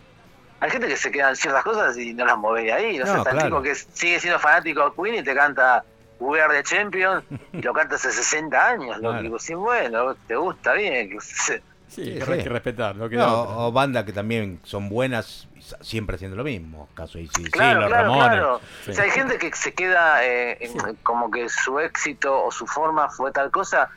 Hay 0.61 0.70
gente 0.70 0.89
que 0.89 0.97
se 0.97 1.11
queda 1.11 1.28
en 1.28 1.36
ciertas 1.36 1.62
cosas 1.62 1.97
y 1.98 2.15
no 2.15 2.24
las 2.24 2.39
mueve 2.39 2.62
de 2.65 2.73
ahí. 2.73 2.98
No, 2.98 3.05
No, 3.05 3.12
sé, 3.12 3.19
el 3.19 3.24
claro. 3.24 3.43
tipo 3.48 3.62
que 3.62 3.74
sigue 3.74 4.19
siendo 4.19 4.39
fanático 4.39 4.82
de 4.89 5.02
Queen 5.02 5.15
y 5.16 5.23
te 5.23 5.35
canta 5.35 5.85
We 6.20 6.40
Are 6.40 6.55
the 6.56 6.62
Champion 6.62 7.23
y 7.52 7.61
lo 7.61 7.74
canta 7.74 7.97
hace 7.97 8.11
60 8.11 8.69
años. 8.69 8.97
Lo 8.97 9.11
Claro. 9.11 9.23
digo, 9.23 9.39
sí, 9.39 9.52
bueno, 9.52 10.15
te 10.27 10.36
gusta 10.36 10.73
bien. 10.73 11.11
que 11.11 11.20
se- 11.20 11.62
Sí, 11.95 12.19
que 12.19 12.33
hay 12.33 12.43
que 12.43 12.49
respetar, 12.49 12.97
No, 12.97 13.66
o 13.66 13.73
bandas 13.73 14.05
que 14.05 14.12
también 14.12 14.61
son 14.65 14.89
buenas 14.89 15.49
siempre 15.81 16.16
haciendo 16.16 16.37
lo 16.37 16.45
mismo. 16.45 16.89
Caso 16.95 17.19
de 17.19 17.29
sí, 17.29 17.45
Claro, 17.51 17.81
los 17.83 17.89
claro, 17.89 18.05
Ramones. 18.09 18.29
claro. 18.29 18.61
Sí. 18.85 18.91
O 18.91 18.95
sea, 18.95 19.05
hay 19.05 19.11
gente 19.11 19.39
que 19.39 19.53
se 19.55 19.73
queda 19.75 20.25
eh, 20.25 20.59
en- 20.61 20.97
como 21.03 21.31
que 21.31 21.49
su 21.49 21.79
éxito 21.79 22.45
o 22.45 22.51
su 22.51 22.66
forma 22.66 23.09
fue 23.09 23.31
tal 23.33 23.51
cosa 23.51 23.89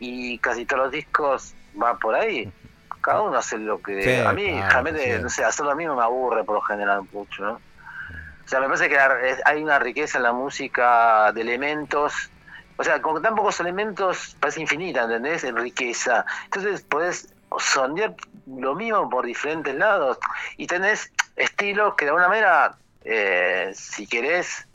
y 0.00 0.38
casi 0.38 0.66
todos 0.66 0.84
los 0.84 0.92
discos 0.92 1.54
van 1.74 1.98
por 1.98 2.14
ahí. 2.14 2.52
Cada 3.00 3.22
uno 3.22 3.36
hace 3.38 3.58
lo 3.58 3.80
que... 3.82 4.02
Sí, 4.02 4.26
a 4.26 4.32
mí, 4.32 4.46
claro, 4.50 4.68
realmente, 4.70 5.16
sí. 5.16 5.22
no 5.22 5.28
sé, 5.28 5.44
hacer 5.44 5.66
lo 5.66 5.76
mismo 5.76 5.94
me 5.94 6.02
aburre 6.02 6.42
por 6.44 6.54
lo 6.56 6.62
general 6.62 7.02
mucho, 7.12 7.42
¿no? 7.44 7.52
O 7.52 8.48
sea, 8.48 8.60
me 8.60 8.66
parece 8.66 8.88
que 8.88 8.98
hay 9.44 9.62
una 9.62 9.78
riqueza 9.78 10.18
en 10.18 10.24
la 10.24 10.32
música 10.32 11.32
de 11.32 11.40
elementos. 11.42 12.30
O 12.76 12.84
sea, 12.84 13.00
con 13.00 13.22
tan 13.22 13.34
pocos 13.34 13.60
elementos 13.60 14.36
parece 14.40 14.60
infinita, 14.60 15.04
¿entendés? 15.04 15.44
En 15.44 15.56
riqueza. 15.56 16.26
Entonces 16.46 16.82
podés 16.82 17.33
sondear 17.58 18.14
lo 18.46 18.74
mismo 18.74 19.08
por 19.08 19.24
diferentes 19.26 19.74
lados. 19.74 20.18
Y 20.56 20.66
tenés 20.66 21.10
estilos 21.36 21.94
que 21.96 22.04
de 22.04 22.10
alguna 22.10 22.28
manera, 22.28 22.78
eh, 23.02 23.70
si 23.74 24.06
querés, 24.06 24.66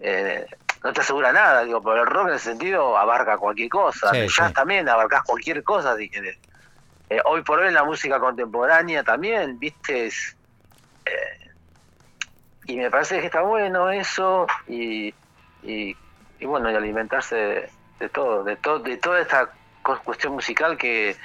eh, 0.00 0.46
no 0.82 0.92
te 0.92 1.00
asegura 1.00 1.32
nada. 1.32 1.64
Digo, 1.64 1.82
pero 1.82 2.02
el 2.02 2.06
rock 2.06 2.28
en 2.28 2.34
ese 2.34 2.50
sentido 2.50 2.96
abarca 2.96 3.38
cualquier 3.38 3.68
cosa. 3.68 4.10
Sí, 4.10 4.18
el 4.18 4.28
jazz 4.28 4.48
sí. 4.48 4.54
también 4.54 4.88
abarcás 4.88 5.22
cualquier 5.24 5.62
cosa 5.62 5.96
si 5.96 6.08
querés. 6.10 6.38
Eh, 7.08 7.20
hoy 7.26 7.42
por 7.42 7.58
hoy 7.60 7.68
en 7.68 7.74
la 7.74 7.84
música 7.84 8.18
contemporánea 8.18 9.02
también, 9.04 9.58
viste, 9.58 10.06
es, 10.06 10.36
eh, 11.04 11.50
y 12.66 12.76
me 12.76 12.90
parece 12.90 13.20
que 13.20 13.26
está 13.26 13.42
bueno 13.42 13.90
eso 13.90 14.46
y, 14.66 15.08
y, 15.60 15.96
y 16.38 16.46
bueno, 16.46 16.70
y 16.70 16.74
alimentarse 16.74 17.36
de, 17.36 17.70
de 17.98 18.08
todo, 18.08 18.42
de 18.42 18.56
todo, 18.56 18.78
de 18.78 18.96
toda 18.96 19.20
esta 19.20 19.54
cu- 19.82 20.02
cuestión 20.02 20.32
musical 20.34 20.76
que, 20.78 21.16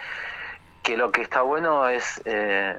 que 0.90 0.98
lo 0.98 1.12
que 1.12 1.22
está 1.22 1.44
bueno 1.44 1.88
es 1.88 2.20
eh, 2.26 2.76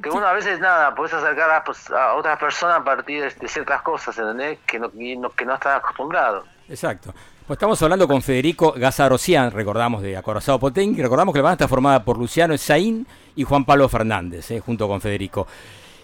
que 0.00 0.08
uno 0.08 0.24
a 0.24 0.32
veces 0.32 0.60
nada, 0.60 0.94
puedes 0.94 1.12
acercar 1.12 1.50
a, 1.50 1.64
pues, 1.64 1.90
a 1.90 2.14
otras 2.14 2.38
personas 2.38 2.76
a 2.78 2.84
partir 2.84 3.20
de, 3.22 3.28
de 3.30 3.48
ciertas 3.48 3.82
cosas, 3.82 4.16
¿entendés? 4.16 4.60
Que 4.64 4.78
no, 4.78 4.88
y 4.96 5.16
no- 5.16 5.30
que 5.30 5.44
no 5.44 5.54
están 5.54 5.76
acostumbrados. 5.78 6.46
Exacto. 6.68 7.12
Pues 7.44 7.56
estamos 7.56 7.82
hablando 7.82 8.06
con 8.06 8.22
Federico 8.22 8.72
Gazarocian, 8.76 9.50
recordamos 9.50 10.00
de 10.02 10.16
Acorazado 10.16 10.60
Potenki, 10.60 11.02
recordamos 11.02 11.32
que 11.32 11.40
la 11.40 11.44
banda 11.44 11.54
está 11.54 11.66
formada 11.66 12.04
por 12.04 12.18
Luciano 12.18 12.54
Esaín 12.54 13.04
y 13.34 13.42
Juan 13.42 13.64
Pablo 13.64 13.88
Fernández, 13.88 14.48
eh, 14.52 14.60
junto 14.60 14.86
con 14.86 15.00
Federico. 15.00 15.48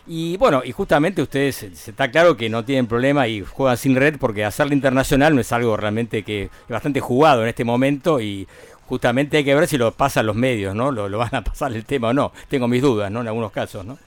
Y 0.07 0.36
bueno, 0.36 0.62
y 0.65 0.73
justamente 0.73 1.23
ustedes, 1.23 1.62
eh, 1.62 1.74
se 1.77 1.93
está 1.93 2.11
claro 2.11 2.36
que 2.36 2.51
no 2.51 2.65
tienen 2.65 2.86
problema 2.86 3.28
y 3.28 3.43
juegan 3.43 3.77
sin 3.77 3.95
red 3.95 4.16
porque 4.19 4.45
hacerlo 4.45 4.74
internacional 4.74 5.35
no 5.35 5.41
es 5.41 5.53
algo 5.53 5.77
realmente 5.77 6.23
que 6.24 6.45
es 6.45 6.69
bastante 6.69 7.01
jugado 7.01 7.43
en 7.43 7.49
este 7.49 7.65
momento 7.65 8.20
y 8.20 8.47
justamente 8.89 9.39
hay 9.39 9.44
que 9.44 9.55
ver 9.55 9.66
si 9.66 9.78
lo 9.78 9.93
pasan 9.93 10.27
los 10.27 10.36
medios, 10.36 10.74
¿no? 10.74 10.90
Lo, 10.93 11.09
lo 11.09 11.19
van 11.19 11.35
a 11.35 11.43
pasar 11.43 11.73
el 11.73 11.85
tema 11.85 12.09
o 12.09 12.12
no. 12.12 12.32
Tengo 12.48 12.69
mis 12.69 12.82
dudas, 12.82 13.11
¿no? 13.11 13.20
En 13.23 13.28
algunos 13.28 13.52
casos, 13.52 13.85
¿no? 13.85 13.98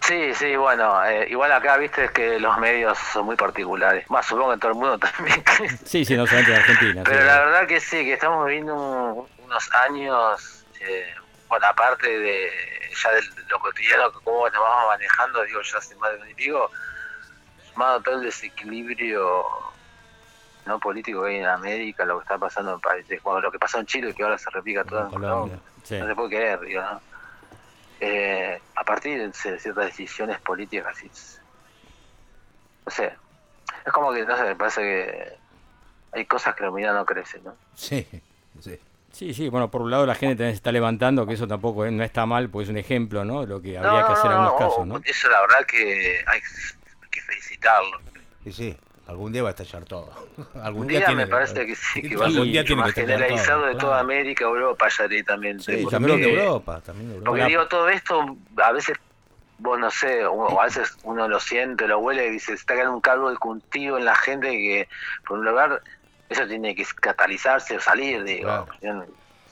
Sí, 0.00 0.32
sí, 0.34 0.56
bueno, 0.56 1.04
eh, 1.04 1.26
igual 1.28 1.52
acá 1.52 1.76
viste 1.76 2.08
que 2.14 2.38
los 2.40 2.56
medios 2.58 2.96
son 3.12 3.26
muy 3.26 3.36
particulares. 3.36 4.08
Más 4.10 4.24
supongo 4.24 4.48
que 4.48 4.54
en 4.54 4.60
todo 4.60 4.70
el 4.72 4.78
mundo 4.78 4.98
también. 5.16 5.42
Sí, 5.84 6.04
sí, 6.04 6.16
no 6.16 6.26
solamente 6.26 6.52
en 6.54 6.58
Argentina. 6.60 7.02
Pero 7.04 7.20
sí. 7.20 7.26
la 7.26 7.38
verdad 7.40 7.66
que 7.66 7.80
sí, 7.80 8.04
que 8.04 8.12
estamos 8.14 8.46
viviendo 8.46 8.74
un- 8.74 9.26
unos 9.44 9.74
años, 9.74 10.64
eh, 10.80 11.12
bueno, 11.48 11.66
aparte 11.66 12.06
de 12.18 12.50
ya 13.02 13.12
de 13.12 13.20
lo 13.48 13.58
cotidiano, 13.60 14.10
que 14.12 14.18
cómo 14.24 14.48
nos 14.48 14.60
vamos 14.62 14.86
manejando, 14.88 15.42
digo, 15.44 15.60
ya 15.62 15.78
hace 15.78 15.94
más 15.96 16.12
de 16.12 16.18
un 16.20 16.30
y 16.30 16.34
pico, 16.34 16.70
sumado 17.72 18.00
todo 18.00 18.14
el 18.16 18.22
desequilibrio 18.24 19.44
no 20.68 20.78
político 20.78 21.22
que 21.24 21.30
hay 21.30 21.36
en 21.38 21.46
América, 21.46 22.04
lo 22.04 22.18
que 22.18 22.22
está 22.22 22.38
pasando 22.38 22.74
en 22.74 22.80
países, 22.80 23.20
bueno, 23.22 23.40
lo 23.40 23.50
que 23.50 23.58
pasó 23.58 23.80
en 23.80 23.86
Chile, 23.86 24.14
que 24.14 24.22
ahora 24.22 24.38
se 24.38 24.50
replica 24.50 24.84
todo 24.84 25.00
en 25.02 25.08
Colombia, 25.10 25.58
Sí. 25.82 25.98
no 25.98 26.06
se 26.06 26.14
puede 26.14 26.28
creer, 26.28 26.60
digo, 26.60 26.82
¿no? 26.82 27.00
Eh, 28.00 28.60
a 28.76 28.84
partir 28.84 29.18
de 29.18 29.32
ciertas 29.32 29.86
decisiones 29.86 30.38
políticas, 30.40 31.02
y, 31.02 31.06
no 32.86 32.90
sé, 32.92 33.12
es 33.84 33.92
como 33.92 34.12
que, 34.12 34.24
no 34.24 34.36
sé, 34.36 34.44
me 34.44 34.54
parece 34.56 34.80
que 34.82 35.32
hay 36.12 36.24
cosas 36.26 36.54
que 36.54 36.62
la 36.62 36.70
humanidad 36.70 36.94
no 36.94 37.04
crece, 37.04 37.40
¿no? 37.40 37.56
Sí, 37.74 38.06
sí. 38.60 38.78
Sí, 39.10 39.34
sí, 39.34 39.48
bueno, 39.48 39.70
por 39.70 39.80
un 39.80 39.90
lado 39.90 40.04
la 40.06 40.14
gente 40.14 40.36
también 40.36 40.52
se 40.52 40.56
está 40.58 40.70
levantando, 40.70 41.26
que 41.26 41.32
eso 41.34 41.48
tampoco 41.48 41.84
es- 41.86 41.92
no 41.92 42.04
está 42.04 42.24
mal, 42.26 42.50
pues 42.50 42.68
es 42.68 42.70
un 42.70 42.76
ejemplo, 42.76 43.24
¿no? 43.24 43.40
De 43.40 43.46
lo 43.48 43.60
que 43.60 43.76
habría 43.78 44.00
No, 44.02 44.06
que 44.06 44.12
hacer 44.12 44.26
en 44.26 44.36
no, 44.36 44.44
algunos 44.44 44.60
no, 44.60 44.68
casos, 44.68 44.86
¿no? 44.86 45.00
Eso 45.04 45.28
la 45.30 45.40
verdad 45.40 45.66
que 45.66 46.22
hay 46.26 46.40
que 47.10 47.20
felicitarlo. 47.22 48.00
Sí, 48.44 48.52
sí. 48.52 48.76
Algún 49.08 49.32
día 49.32 49.42
va 49.42 49.48
a 49.48 49.52
estallar 49.52 49.84
todo. 49.86 50.12
Algún 50.62 50.86
día, 50.86 50.98
día 50.98 51.06
tiene 51.06 51.24
me 51.24 51.30
parece 51.30 51.66
que 51.66 51.74
sí, 51.74 52.02
que 52.02 52.14
va 52.16 52.26
a 52.26 52.30
ser 52.30 52.76
más 52.76 52.92
generalizado 52.92 53.60
todo, 53.62 53.68
de 53.70 53.74
toda 53.76 54.00
América, 54.00 54.44
Europa, 54.44 54.86
ya 54.96 55.08
directamente. 55.08 55.62
Sí, 55.64 55.82
porque- 55.82 55.96
también 55.96 56.20
de 56.20 56.28
Europa, 56.30 56.80
también 56.82 57.08
de 57.08 57.14
Europa. 57.14 57.30
Porque 57.30 57.44
digo, 57.46 57.66
todo 57.68 57.88
esto, 57.88 58.36
a 58.62 58.72
veces, 58.72 58.98
vos 59.56 59.78
no 59.78 59.90
sé, 59.90 60.26
o 60.26 60.60
a 60.60 60.64
veces 60.66 60.94
uno 61.04 61.26
lo 61.26 61.40
siente, 61.40 61.88
lo 61.88 62.00
huele 62.00 62.26
y 62.26 62.30
dice, 62.32 62.48
se 62.48 62.52
está 62.52 62.74
quedando 62.74 62.96
un 62.96 63.00
caldo 63.00 63.30
de 63.30 63.38
cultivo 63.38 63.96
en 63.96 64.04
la 64.04 64.14
gente 64.14 64.50
que, 64.50 64.86
por 65.26 65.38
un 65.38 65.46
lugar, 65.46 65.82
eso 66.28 66.46
tiene 66.46 66.74
que 66.74 66.84
catalizarse 67.00 67.76
o 67.76 67.80
salir, 67.80 68.22
digo. 68.24 68.66
No, 68.82 69.06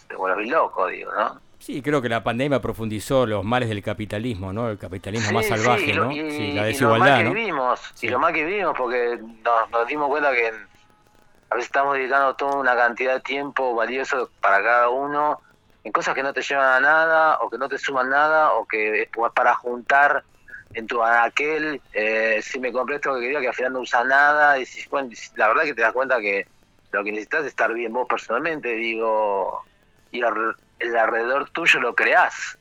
Te 0.07 0.17
vuelves 0.17 0.49
loco, 0.51 0.87
digo, 0.89 1.13
¿no? 1.15 1.41
Sí, 1.67 1.83
creo 1.83 2.01
que 2.01 2.09
la 2.09 2.23
pandemia 2.23 2.61
profundizó 2.61 3.27
los 3.27 3.45
males 3.45 3.69
del 3.69 3.83
capitalismo, 3.83 4.53
¿no? 4.53 4.71
El 4.71 4.79
capitalismo 4.79 5.31
Sí, 5.31 5.35
más 5.35 5.47
salvaje, 5.47 5.95
¿no? 5.95 6.13
y- 6.13 6.31
sí, 6.31 6.53
la 6.53 6.71
y 6.71 6.79
lo 6.79 6.95
mal 6.95 7.09
desigualdad, 7.09 7.19
que 7.19 7.35
vivimos, 7.35 7.81
y 8.03 8.09
lo 8.09 8.19
mal 8.21 8.33
que 8.33 8.45
vivimos, 8.45 8.75
porque 8.79 9.19
nos, 9.43 9.71
nos 9.71 9.87
dimos 9.89 10.09
cuenta 10.09 10.33
que 10.33 10.47
a 10.47 11.55
veces 11.57 11.67
estamos 11.67 11.95
dedicando 11.97 12.37
toda 12.37 12.55
una 12.55 12.77
cantidad 12.77 13.15
de 13.15 13.21
tiempo 13.23 13.75
valioso 13.75 14.31
para 14.41 14.63
cada 14.63 14.91
uno 14.91 15.41
en 15.83 15.91
cosas 15.91 16.15
que 16.15 16.23
no 16.23 16.33
te 16.33 16.43
llevan 16.43 16.69
a 16.69 16.79
nada, 16.81 17.39
o 17.41 17.51
que 17.51 17.59
no 17.59 17.69
te 17.69 17.79
suman 17.79 18.11
nada, 18.11 18.53
o 18.53 18.65
que 18.65 19.03
es 19.03 19.09
para 19.35 19.57
juntar 19.57 20.25
en 20.73 20.87
tu 20.87 21.03
aquel, 21.03 21.83
eh, 21.93 22.39
si 22.43 22.61
me 22.61 22.71
compré 22.71 22.95
esto 22.97 23.13
que 23.15 23.23
quería, 23.23 23.41
que 23.41 23.49
al 23.49 23.55
final 23.55 23.73
no 23.73 23.81
usa 23.81 24.05
nada, 24.05 24.57
y 24.57 24.67
si, 24.67 24.89
bueno, 24.89 25.09
la 25.35 25.49
verdad 25.49 25.65
que 25.65 25.75
te 25.75 25.83
das 25.83 25.93
cuenta 25.93 26.21
que 26.21 26.47
lo 26.93 27.03
que 27.03 27.11
necesitas 27.11 27.41
es 27.41 27.49
estar 27.49 27.75
bien 27.75 27.93
vos 27.93 28.07
personalmente, 28.09 28.69
digo, 28.69 29.65
y 30.13 30.23
al- 30.23 30.55
el 30.79 30.97
alrededor 30.97 31.51
tuyo 31.51 31.81
lo 31.81 31.95
creás, 31.95 32.59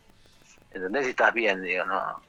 ¿entendés? 0.71 1.05
Si 1.05 1.09
estás 1.11 1.33
bien, 1.33 1.61
digo, 1.61 1.85
no. 1.85 2.21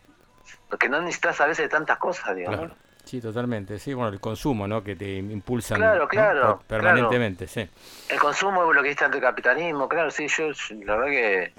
Porque 0.68 0.88
no 0.88 1.00
necesitas 1.00 1.40
a 1.40 1.46
veces 1.46 1.64
de 1.64 1.68
tantas 1.68 1.98
cosas, 1.98 2.34
digo, 2.36 2.52
¿no? 2.52 2.70
Sí, 3.04 3.20
totalmente. 3.20 3.78
Sí, 3.78 3.94
bueno, 3.94 4.12
el 4.12 4.18
consumo, 4.20 4.66
¿no? 4.66 4.82
Que 4.82 4.96
te 4.96 5.18
impulsan 5.18 5.78
Claro, 5.78 6.08
claro, 6.08 6.58
Per- 6.58 6.66
permanentemente, 6.66 7.46
sí. 7.46 7.68
El 8.08 8.18
consumo 8.18 8.68
es 8.68 8.74
lo 8.76 8.82
que 8.82 8.90
está 8.90 9.04
ante 9.04 9.18
el 9.18 9.22
capitalismo, 9.22 9.88
claro, 9.88 10.10
sí, 10.10 10.26
yo 10.26 10.48
la 10.84 10.96
verdad 10.96 11.10
que 11.10 11.52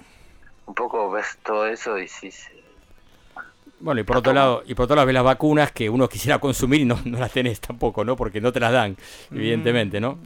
un 0.66 0.74
poco 0.74 1.10
ves 1.10 1.38
todo 1.42 1.66
eso 1.66 1.98
y 1.98 2.06
sí, 2.06 2.30
sí. 2.30 2.52
Bueno, 3.80 4.00
y 4.00 4.04
por 4.04 4.18
otro 4.18 4.32
lado, 4.34 4.62
y 4.66 4.74
por 4.74 4.84
otro 4.84 4.96
lado 4.96 5.06
ves 5.06 5.14
las 5.14 5.24
vacunas 5.24 5.72
que 5.72 5.88
uno 5.88 6.06
quisiera 6.08 6.38
consumir 6.38 6.80
y 6.80 6.84
no, 6.84 7.00
no 7.04 7.18
las 7.18 7.32
tenés 7.32 7.60
tampoco, 7.60 8.04
¿no? 8.04 8.14
Porque 8.16 8.40
no 8.42 8.52
te 8.52 8.60
las 8.60 8.72
dan, 8.72 8.96
evidentemente, 9.32 10.00
¿no? 10.00 10.18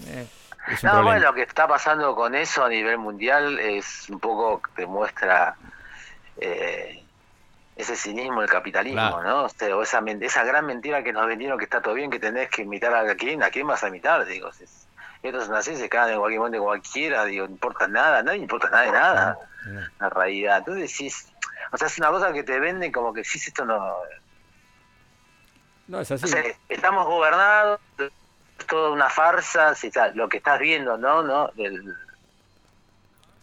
Es 0.73 0.83
un 0.83 0.89
No, 0.89 0.93
problema. 0.95 1.03
bueno, 1.03 1.27
lo 1.29 1.35
que 1.35 1.43
está 1.43 1.67
pasando 1.69 2.15
con 2.15 2.35
eso 2.35 2.65
a 2.65 2.69
nivel 2.69 2.99
mundial 2.99 3.59
es 3.59 4.09
un 4.11 4.19
poco 4.21 4.61
que 4.63 4.83
demuestra 4.83 5.55
eh, 6.39 7.05
ese 7.77 7.97
cinismo 7.97 8.41
del 8.41 8.51
capitalismo, 8.51 9.01
Claro. 9.01 9.23
¿no? 9.23 9.43
O, 9.45 9.49
sea, 9.49 9.77
o 9.77 9.83
esa, 9.83 10.03
esa 10.21 10.45
gran 10.45 10.67
mentira 10.67 11.03
que 11.03 11.13
nos 11.13 11.27
vendieron 11.27 11.59
que 11.59 11.65
está 11.65 11.81
todo 11.81 11.95
bien, 11.95 12.11
que 12.11 12.19
tenés 12.19 12.49
que 12.51 12.63
imitar 12.63 12.95
a 12.95 13.15
quién, 13.15 13.43
a 13.43 13.51
quién 13.51 13.67
vas 13.67 13.83
a 13.85 13.89
imitar, 13.89 14.25
digo. 14.27 14.49
Es- 14.49 14.89
estos 15.23 15.47
son 15.47 15.55
así, 15.55 15.77
se 15.77 15.89
caen 15.89 16.15
en 16.15 16.19
cualquier 16.19 16.41
momento 16.41 16.59
de 16.59 16.65
cualquiera, 16.65 17.25
digo, 17.25 17.47
no 17.47 17.53
importa 17.53 17.87
nada, 17.87 18.23
nadie 18.25 18.39
importa 18.41 18.69
nada 18.71 18.83
de 18.83 18.91
nada, 18.93 19.39
la 20.01 20.09
realidad. 20.11 20.59
Entonces 20.59 20.91
decís, 20.91 21.33
o 21.71 21.77
sea, 21.79 21.87
es 21.87 21.97
una 21.99 22.09
cosa 22.09 22.33
que 22.33 22.43
te 22.43 22.59
venden 22.59 22.91
como 22.91 23.13
que 23.15 23.23
sí, 23.23 23.39
esto 23.39 23.65
no... 23.65 23.95
No, 25.87 26.01
es 26.01 26.11
así. 26.11 26.25
O 26.25 26.29
sea, 26.29 26.43
estamos 26.69 27.07
gobernados, 27.07 27.81
toda 28.69 28.91
una 28.91 29.09
farsa, 29.11 29.75
si 29.75 29.89
está- 29.89 30.13
lo 30.15 30.29
que 30.29 30.39
estás 30.39 30.59
viendo, 30.61 30.97
¿no? 30.97 31.23
¿no? 31.23 31.51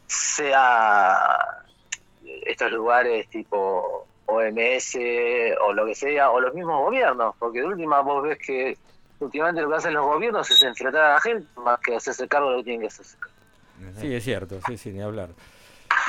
Sea 0.08 1.38
estos 2.46 2.72
lugares 2.72 3.28
tipo 3.30 4.08
OMS 4.26 4.98
o 5.62 5.74
lo 5.74 5.86
que 5.86 5.96
sea, 5.96 6.32
o 6.32 6.40
los 6.40 6.54
mismos 6.54 6.80
gobiernos, 6.82 7.36
porque 7.40 7.60
de 7.60 7.66
última 7.66 8.02
vos 8.02 8.24
ves 8.24 8.38
que 8.38 8.78
últimamente 9.20 9.62
lo 9.62 9.70
que 9.70 9.76
hacen 9.76 9.94
los 9.94 10.06
gobiernos 10.06 10.50
es 10.50 10.62
enfrentar 10.64 11.04
a 11.04 11.14
la 11.16 11.22
gente 11.22 11.48
más 11.58 11.80
que 11.80 11.96
hacerse 11.96 12.28
cargo 12.28 12.50
de 12.50 12.54
lo 12.54 12.58
que 12.60 12.64
tienen 12.66 12.82
que 12.82 12.88
hacerse. 12.88 13.18
Sí, 14.00 14.14
es 14.14 14.24
cierto, 14.24 14.60
sí, 14.68 14.78
sí, 14.78 14.92
ni 14.92 15.02
hablar. 15.02 15.30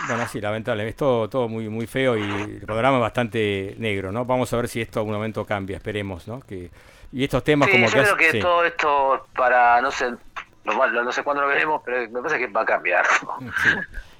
Bueno, 0.07 0.27
sí, 0.29 0.41
lamentable, 0.41 0.89
es 0.89 0.97
todo, 0.97 1.29
todo 1.29 1.49
muy, 1.49 1.69
muy 1.69 1.87
feo 1.87 2.17
y 2.17 2.23
el 2.23 2.61
programa 2.65 2.97
es 2.99 3.03
bastante 3.03 3.75
negro, 3.79 4.13
¿no? 4.13 4.25
Vamos 4.25 4.53
a 4.53 4.57
ver 4.57 4.69
si 4.69 4.81
esto 4.81 5.01
algún 5.01 5.15
momento 5.15 5.45
cambia, 5.45 5.77
esperemos, 5.77 6.27
¿no? 6.27 6.41
Que, 6.41 6.71
y 7.13 7.25
estos 7.25 7.43
temas 7.45 7.69
Sí, 7.69 7.73
como 7.75 7.87
yo 7.87 7.93
que... 7.93 8.03
creo 8.03 8.17
que 8.17 8.31
sí. 8.33 8.41
todo 8.41 8.65
esto 8.65 9.27
para, 9.35 9.81
no 9.81 9.91
sé, 9.91 10.11
no, 10.65 10.87
no 11.05 11.13
sé 11.13 11.23
cuándo 11.23 11.43
lo 11.43 11.49
veremos, 11.49 11.83
pero 11.85 12.01
me 12.11 12.21
parece 12.23 12.39
que 12.39 12.47
va 12.49 12.63
a 12.63 12.67
cambiar. 12.67 13.05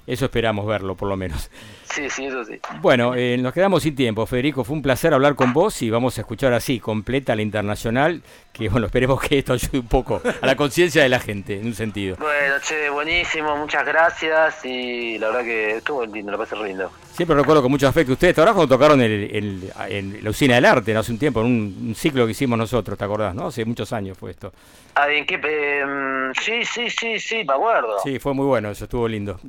Eso 0.07 0.25
esperamos 0.25 0.65
verlo, 0.65 0.95
por 0.95 1.07
lo 1.07 1.15
menos. 1.15 1.49
Sí, 1.93 2.09
sí, 2.09 2.25
eso 2.25 2.43
sí. 2.45 2.59
Bueno, 2.81 3.13
eh, 3.15 3.37
nos 3.37 3.53
quedamos 3.53 3.83
sin 3.83 3.95
tiempo, 3.95 4.25
Federico. 4.25 4.63
Fue 4.63 4.75
un 4.75 4.81
placer 4.81 5.13
hablar 5.13 5.35
con 5.35 5.51
vos 5.53 5.81
y 5.81 5.89
vamos 5.89 6.17
a 6.17 6.21
escuchar 6.21 6.53
así, 6.53 6.79
completa 6.79 7.35
la 7.35 7.41
internacional, 7.41 8.21
que 8.53 8.69
bueno, 8.69 8.85
esperemos 8.87 9.19
que 9.21 9.39
esto 9.39 9.53
ayude 9.53 9.79
un 9.79 9.87
poco 9.87 10.21
a 10.41 10.45
la 10.45 10.55
conciencia 10.55 11.03
de 11.03 11.09
la 11.09 11.19
gente, 11.19 11.59
en 11.59 11.67
un 11.67 11.75
sentido. 11.75 12.15
Bueno, 12.19 12.55
che, 12.61 12.89
buenísimo, 12.89 13.55
muchas 13.57 13.85
gracias 13.85 14.63
y 14.65 15.17
la 15.17 15.27
verdad 15.27 15.43
que 15.43 15.77
estuvo 15.77 16.05
lindo, 16.05 16.31
lo 16.31 16.37
pasé 16.37 16.55
lindo. 16.55 16.89
Siempre 17.11 17.35
recuerdo 17.35 17.61
con 17.61 17.71
mucho 17.71 17.87
afecto. 17.87 18.13
Ustedes, 18.13 18.33
¿te 18.35 18.41
acordás 18.41 18.55
cuando 18.55 18.75
tocaron 18.75 19.01
el- 19.01 20.21
la 20.23 20.29
usina 20.29 20.55
del 20.55 20.65
arte, 20.65 20.93
¿no? 20.93 21.01
hace 21.01 21.11
un 21.11 21.19
tiempo, 21.19 21.41
en 21.41 21.47
un, 21.47 21.77
un 21.89 21.95
ciclo 21.95 22.25
que 22.25 22.31
hicimos 22.31 22.57
nosotros, 22.57 22.97
¿te 22.97 23.03
acordás? 23.03 23.35
¿no? 23.35 23.47
Hace 23.47 23.65
muchos 23.65 23.91
años 23.93 24.17
fue 24.17 24.31
esto. 24.31 24.53
Ah, 24.95 25.09
¿en 25.11 25.25
qué? 25.25 25.35
em, 25.35 26.33
sí, 26.33 26.63
sí, 26.65 26.89
sí, 26.89 27.19
sí, 27.19 27.43
me 27.45 27.53
acuerdo. 27.53 27.97
Sí, 28.03 28.19
fue 28.19 28.33
muy 28.33 28.45
bueno, 28.45 28.71
eso 28.71 28.85
estuvo 28.85 29.07
lindo. 29.07 29.39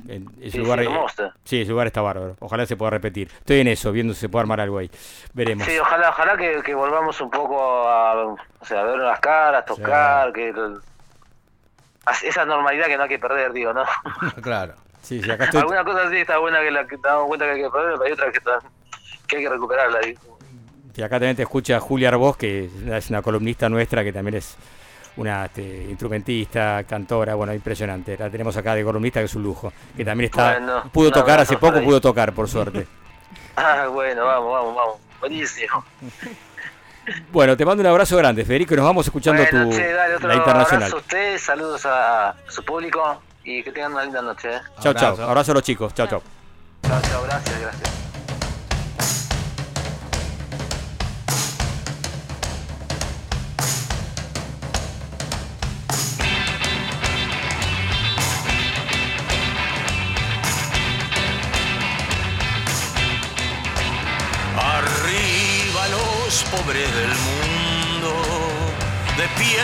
Ese 0.41 0.51
Sí, 0.51 0.57
lugar, 0.57 0.79
sí, 0.79 0.85
eh, 0.85 1.29
sí, 1.43 1.61
ese 1.61 1.71
lugar 1.71 1.87
está 1.87 2.01
bárbaro. 2.01 2.32
Ojalá 2.39 2.65
se 2.65 2.75
pueda 2.77 2.89
repetir. 2.91 3.29
Estoy 3.39 3.59
en 3.61 3.67
eso, 3.67 3.91
viendo 3.91 4.13
si 4.13 4.21
se 4.21 4.29
puede 4.29 4.41
armar 4.41 4.59
algo 4.61 4.77
ahí. 4.77 4.89
Veremos. 5.33 5.65
Sí, 5.65 5.77
ojalá, 5.79 6.09
ojalá 6.09 6.37
que, 6.37 6.61
que 6.63 6.73
volvamos 6.75 7.19
un 7.21 7.29
poco 7.29 7.87
a, 7.87 8.25
o 8.25 8.37
sea, 8.63 8.81
a 8.81 8.83
ver 8.83 8.97
las 8.99 9.19
caras, 9.19 9.65
tocar, 9.65 10.31
que 10.33 10.49
el- 10.49 10.79
esa 12.23 12.45
normalidad 12.45 12.87
que 12.87 12.97
no 12.97 13.03
hay 13.03 13.09
que 13.09 13.19
perder, 13.19 13.53
digo, 13.53 13.73
¿no? 13.73 13.83
claro. 14.41 14.73
Sí, 15.01 15.21
sí, 15.21 15.29
acá 15.29 15.45
estoy. 15.45 15.61
Alguna 15.61 15.83
cosa 15.83 16.09
sí 16.09 16.17
está 16.17 16.37
buena 16.37 16.59
que, 16.61 16.71
la, 16.71 16.87
que 16.87 16.97
damos 16.97 17.27
cuenta 17.27 17.45
que 17.45 17.51
hay 17.51 17.61
que 17.63 17.69
perder, 17.69 17.91
pero 17.93 18.03
hay 18.03 18.11
otra 18.13 18.31
que, 18.31 18.37
está- 18.37 18.59
que 19.27 19.35
hay 19.37 19.43
que 19.43 19.49
recuperarla. 19.49 19.99
digo. 19.99 20.21
Y 20.95 21.01
acá 21.01 21.15
también 21.15 21.35
te 21.35 21.41
escucha 21.41 21.79
Julia 21.79 22.09
Arbós, 22.09 22.37
que 22.37 22.69
es 22.91 23.09
una 23.09 23.21
columnista 23.21 23.67
nuestra, 23.67 24.03
que 24.03 24.13
también 24.13 24.35
es 24.35 24.55
una 25.17 25.45
este, 25.45 25.87
instrumentista, 25.89 26.83
cantora, 26.83 27.35
bueno, 27.35 27.53
impresionante. 27.53 28.17
La 28.17 28.29
tenemos 28.29 28.55
acá 28.57 28.75
de 28.75 28.83
columnista, 28.83 29.19
que 29.19 29.25
es 29.25 29.35
un 29.35 29.43
lujo. 29.43 29.71
Que 29.95 30.03
también 30.03 30.29
está. 30.29 30.53
Bueno, 30.53 30.83
pudo 30.91 31.11
tocar 31.11 31.39
hace 31.39 31.57
poco, 31.57 31.81
pudo 31.81 32.01
tocar, 32.01 32.33
por 32.33 32.47
suerte. 32.49 32.87
Ah, 33.55 33.85
bueno, 33.87 34.25
vamos, 34.25 34.51
vamos, 34.51 34.75
vamos. 34.75 34.95
Buenísimo. 35.19 35.85
Bueno, 37.31 37.57
te 37.57 37.65
mando 37.65 37.81
un 37.81 37.87
abrazo 37.87 38.15
grande, 38.15 38.45
Federico, 38.45 38.73
y 38.73 38.77
nos 38.77 38.85
vamos 38.85 39.05
escuchando 39.05 39.43
bueno, 39.43 39.69
tu, 39.69 39.75
che, 39.75 39.91
dale 39.91 40.15
otro 40.15 40.27
la 40.29 40.35
internacional. 40.35 40.83
abrazo 40.83 40.95
a 40.95 40.99
ustedes, 40.99 41.41
saludos 41.41 41.85
a 41.85 42.33
su 42.47 42.63
público 42.63 43.21
y 43.43 43.61
que 43.61 43.71
tengan 43.71 43.91
una 43.91 44.03
linda 44.05 44.21
noche. 44.21 44.55
¿eh? 44.55 44.61
Chao, 44.79 44.93
chao. 44.93 45.21
Abrazo 45.21 45.51
a 45.51 45.55
los 45.55 45.63
chicos. 45.63 45.93
Chao, 45.93 46.07
chao. 46.07 46.21
Chao, 46.87 47.01
chao, 47.01 47.23
gracias, 47.23 47.59
gracias. 47.59 48.02
Del 66.91 67.13
mundo, 67.29 68.11
de 69.17 69.27
pie 69.39 69.63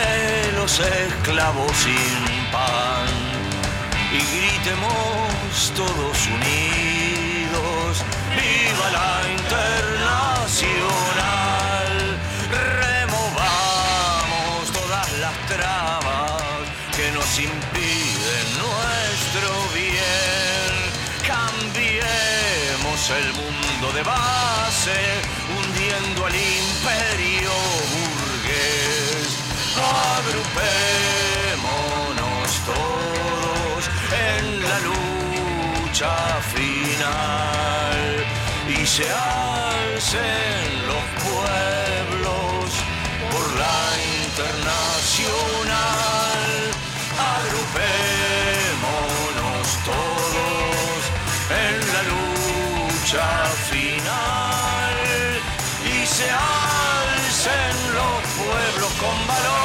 los 0.55 0.73
esclavos 0.79 1.71
sin 1.77 2.21
pan, 2.51 3.07
y 4.11 4.19
gritemos 4.37 5.73
todos 5.75 6.27
unidos, 6.27 8.03
viva 8.35 8.89
la 8.91 9.21
internacional, 9.37 11.91
removamos 12.51 14.71
todas 14.71 15.11
las 15.19 15.35
trabas 15.47 16.41
que 16.95 17.11
nos 17.11 17.39
impiden 17.39 18.57
nuestro 18.63 19.49
bien, 19.73 20.71
cambiemos 21.27 23.09
el 23.09 23.33
mundo 23.33 23.91
de 23.93 24.03
base, 24.03 25.18
final 35.99 38.23
y 38.69 38.85
se 38.85 39.03
alcen 39.03 40.87
los 40.87 41.03
pueblos 41.27 42.71
por 43.29 43.45
la 43.57 43.81
internacional. 44.23 46.71
Agrupémonos 47.35 49.67
todos 49.83 50.99
en 51.67 51.75
la 51.93 52.01
lucha 52.13 53.27
final 53.69 54.97
y 55.83 55.85
se 56.07 56.27
alcen 56.31 57.75
los 57.93 58.23
pueblos 58.37 58.91
con 59.01 59.17
valor 59.27 59.58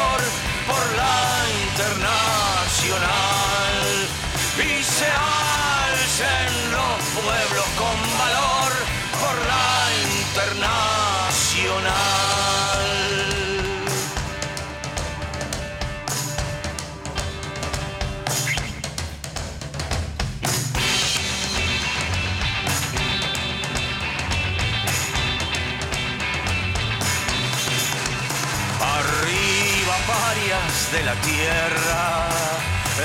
tierra, 31.44 32.28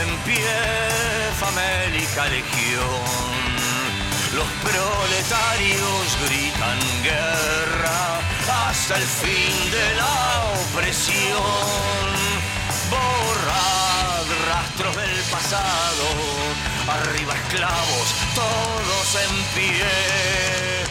en 0.02 0.10
pie 0.28 0.56
famélica 1.44 2.26
legión. 2.28 3.36
Los 4.40 4.50
proletarios 4.68 6.06
gritan 6.26 6.80
guerra 7.04 8.00
hasta 8.70 8.96
el 8.98 9.08
fin 9.24 9.72
de 9.72 9.88
la 10.02 10.18
opresión. 10.64 12.08
Borrad 12.94 14.28
rastros 14.52 14.96
del 14.96 15.18
pasado, 15.36 16.06
arriba 16.98 17.34
esclavos, 17.42 18.08
todos 18.36 19.08
en 19.26 19.34
pie. 19.56 20.90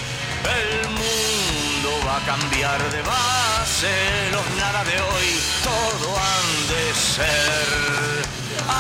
El 0.61 0.89
mundo 1.01 1.91
va 2.07 2.17
a 2.17 2.25
cambiar 2.33 2.81
de 2.91 3.03
base, 3.03 3.93
los 4.33 4.47
nada 4.57 4.85
de 4.85 5.01
hoy, 5.01 5.29
todo 5.65 6.09
han 6.17 6.68
de 6.68 6.68
ser. 6.99 8.27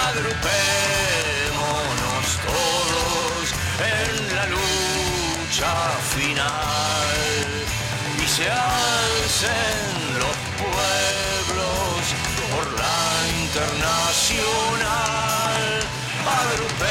Agrupémonos 0.08 2.26
todos 2.50 3.44
en 3.96 4.10
la 4.36 4.44
lucha 4.46 5.74
final 6.14 7.16
y 8.22 8.24
se 8.26 8.46
alcen 8.50 9.86
los 10.18 10.36
pueblos 10.58 11.98
por 12.50 12.64
la 12.80 13.00
internacional. 13.44 15.62
Agrupémonos 16.26 16.87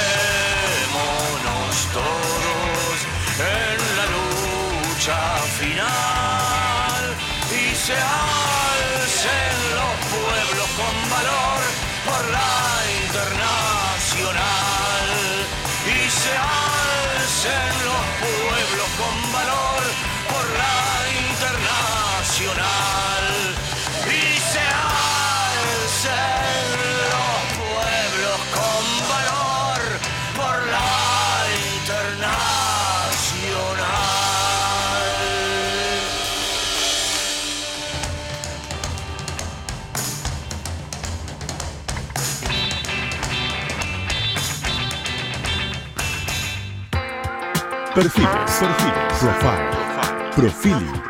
Perfiles, 47.98 48.30
perfiles, 48.60 49.18
profile, 49.19 50.32
profiling, 50.36 51.02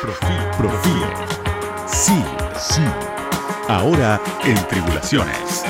profil, 0.00 0.38
profil. 0.56 1.02
Sí, 1.86 2.24
sí. 2.58 2.80
Ahora 3.68 4.18
en 4.42 4.54
Tribulaciones. 4.66 5.62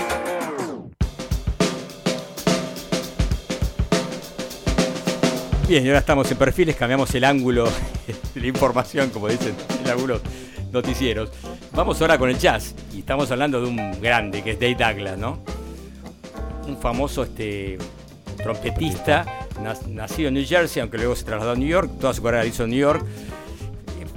Bien, 5.67 5.85
y 5.85 5.89
ahora 5.89 5.99
estamos 5.99 6.31
en 6.31 6.39
perfiles, 6.39 6.77
cambiamos 6.77 7.13
el 7.17 7.25
ángulo 7.25 7.65
de 8.07 8.41
la 8.41 8.47
información, 8.47 9.11
como 9.11 9.27
dicen 9.27 9.57
en 9.85 9.91
algunos 9.91 10.21
noticieros. 10.71 11.31
Vamos 11.73 12.01
ahora 12.01 12.19
con 12.19 12.31
el 12.31 12.39
jazz, 12.39 12.77
y 12.95 13.01
estamos 13.01 13.29
hablando 13.33 13.61
de 13.61 13.67
un 13.67 14.01
grande, 14.01 14.45
que 14.45 14.53
es 14.53 14.61
Dave 14.61 14.77
Douglas, 14.77 15.19
¿no? 15.19 15.41
Un 16.69 16.79
famoso 16.79 17.25
este, 17.25 17.79
trompetista, 18.43 19.47
nacido 19.89 20.29
en 20.29 20.35
New 20.35 20.45
Jersey, 20.47 20.81
aunque 20.81 20.99
luego 20.99 21.15
se 21.17 21.25
trasladó 21.25 21.53
a 21.53 21.57
New 21.57 21.69
York, 21.69 21.91
toda 22.01 22.13
su 22.15 22.23
carrera 22.23 22.43
la 22.43 22.49
hizo 22.49 22.65
en 22.65 22.71
New 22.71 22.79
York. 22.79 23.05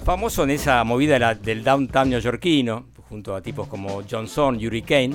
Famoso 0.03 0.43
en 0.43 0.51
esa 0.51 0.83
movida 0.83 1.33
del 1.33 1.63
downtown 1.63 2.09
neoyorquino, 2.09 2.85
junto 3.09 3.35
a 3.35 3.41
tipos 3.41 3.67
como 3.67 4.03
Johnson, 4.09 4.59
Yuri 4.59 4.81
Kane. 4.83 5.13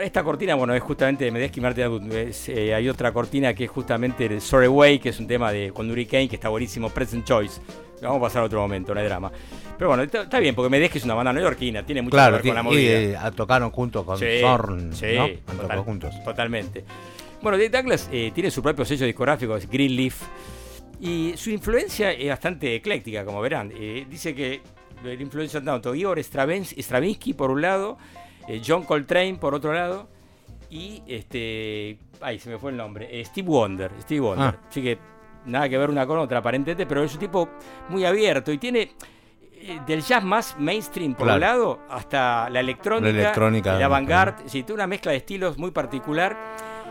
Esta 0.00 0.22
cortina, 0.22 0.54
bueno, 0.54 0.74
es 0.74 0.82
justamente 0.82 1.24
de 1.24 1.30
Medeski 1.32 1.58
y 1.58 1.62
Martin 1.62 2.08
eh, 2.12 2.72
hay 2.74 2.88
otra 2.88 3.12
cortina 3.12 3.52
que 3.52 3.64
es 3.64 3.70
justamente 3.70 4.26
el 4.26 4.40
Sorry 4.40 4.68
Way, 4.68 5.00
que 5.00 5.08
es 5.08 5.18
un 5.18 5.26
tema 5.26 5.50
de 5.50 5.72
con 5.72 5.90
Hurricane, 5.90 6.28
que 6.28 6.36
está 6.36 6.48
buenísimo, 6.48 6.88
Present 6.88 7.24
Choice. 7.26 7.60
Lo 8.00 8.08
Vamos 8.10 8.18
a 8.18 8.22
pasar 8.28 8.42
a 8.42 8.44
otro 8.46 8.60
momento, 8.60 8.94
no 8.94 9.00
hay 9.00 9.06
drama. 9.06 9.32
Pero 9.76 9.88
bueno, 9.88 10.04
está, 10.04 10.22
está 10.22 10.38
bien, 10.38 10.54
porque 10.54 10.70
Medeski 10.70 10.98
es 10.98 11.04
una 11.04 11.14
banda 11.14 11.32
neoyorquina, 11.32 11.84
tiene 11.84 12.02
mucho 12.02 12.12
Claro, 12.14 12.36
que 12.40 12.44
ver 12.44 12.54
con 12.54 12.54
la 12.54 12.60
y, 12.60 12.64
movida. 12.74 12.92
eh, 13.00 13.16
ah, 13.20 13.30
tocaron 13.32 13.70
junto 13.72 14.04
con 14.06 14.18
Sí, 14.18 14.38
Zorn, 14.40 14.94
sí, 14.94 15.06
¿no? 15.16 15.28
Total- 15.60 15.78
juntos. 15.80 16.14
Totalmente. 16.24 16.84
Bueno, 17.40 17.56
Dave 17.56 17.68
Douglas 17.70 18.08
eh, 18.12 18.32
tiene 18.34 18.50
su 18.50 18.62
propio 18.62 18.84
sello 18.84 19.06
discográfico, 19.06 19.56
es 19.56 19.68
Greenleaf, 19.68 20.22
y 21.00 21.34
su 21.36 21.50
influencia 21.50 22.10
es 22.10 22.28
bastante 22.28 22.74
ecléctica, 22.74 23.24
como 23.24 23.40
verán. 23.40 23.72
Eh, 23.74 24.06
dice 24.10 24.34
que 24.34 24.60
la 25.04 25.12
influencia 25.14 25.62
tanto 25.62 25.94
Igor 25.94 26.18
Stravins- 26.18 26.76
Stravinsky 26.76 27.34
por 27.34 27.50
un 27.52 27.62
lado, 27.62 27.96
eh, 28.48 28.60
John 28.66 28.82
Coltrane 28.82 29.36
por 29.36 29.54
otro 29.54 29.72
lado, 29.72 30.08
y 30.70 31.02
este. 31.06 31.98
Ay, 32.20 32.40
se 32.40 32.50
me 32.50 32.58
fue 32.58 32.72
el 32.72 32.76
nombre. 32.76 33.24
Steve 33.24 33.48
Wonder. 33.48 33.92
Steve 34.00 34.20
Wonder. 34.20 34.54
Ah. 34.56 34.66
Así 34.68 34.82
que 34.82 34.98
nada 35.46 35.68
que 35.68 35.78
ver 35.78 35.88
una 35.88 36.04
con 36.06 36.18
otra, 36.18 36.38
aparentemente, 36.38 36.84
pero 36.86 37.04
es 37.04 37.14
un 37.14 37.20
tipo 37.20 37.48
muy 37.88 38.04
abierto 38.04 38.52
y 38.52 38.58
tiene. 38.58 38.92
Del 39.86 40.02
jazz 40.02 40.22
más 40.22 40.56
mainstream 40.58 41.14
por 41.14 41.26
un 41.28 41.40
lado 41.40 41.80
hasta 41.90 42.48
la 42.48 42.60
electrónica, 42.60 43.12
La 43.12 43.20
electrónica, 43.22 43.76
el 43.76 43.82
avant-garde, 43.82 44.44
sí, 44.46 44.62
tiene 44.62 44.74
una 44.74 44.86
mezcla 44.86 45.10
de 45.10 45.18
estilos 45.18 45.58
muy 45.58 45.72
particular 45.72 46.36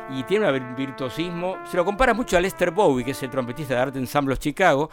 y 0.10 0.24
tiene 0.24 0.48
un 0.50 0.56
vir- 0.56 0.76
virtuosismo. 0.76 1.58
Se 1.70 1.78
lo 1.78 1.86
compara 1.86 2.14
mucho 2.14 2.38
a 2.38 2.42
Lester 2.42 2.72
Bowie, 2.72 3.04
que 3.06 3.12
es 3.12 3.24
el 3.24 3.30
trompetista 3.30 3.76
de 3.76 3.80
Art 3.82 3.96
Ensemble 3.96 4.38
Chicago, 4.38 4.90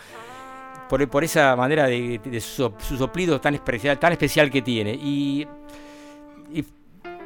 por, 0.89 1.09
por 1.09 1.24
esa 1.24 1.55
manera 1.57 1.86
de, 1.86 2.20
de 2.23 2.41
su, 2.41 2.73
su 2.78 2.97
soplido 2.97 3.41
tan 3.41 3.55
especial, 3.55 3.99
tan 3.99 4.12
especial 4.12 4.51
que 4.51 4.62
tiene. 4.62 4.93
Y 4.95 5.47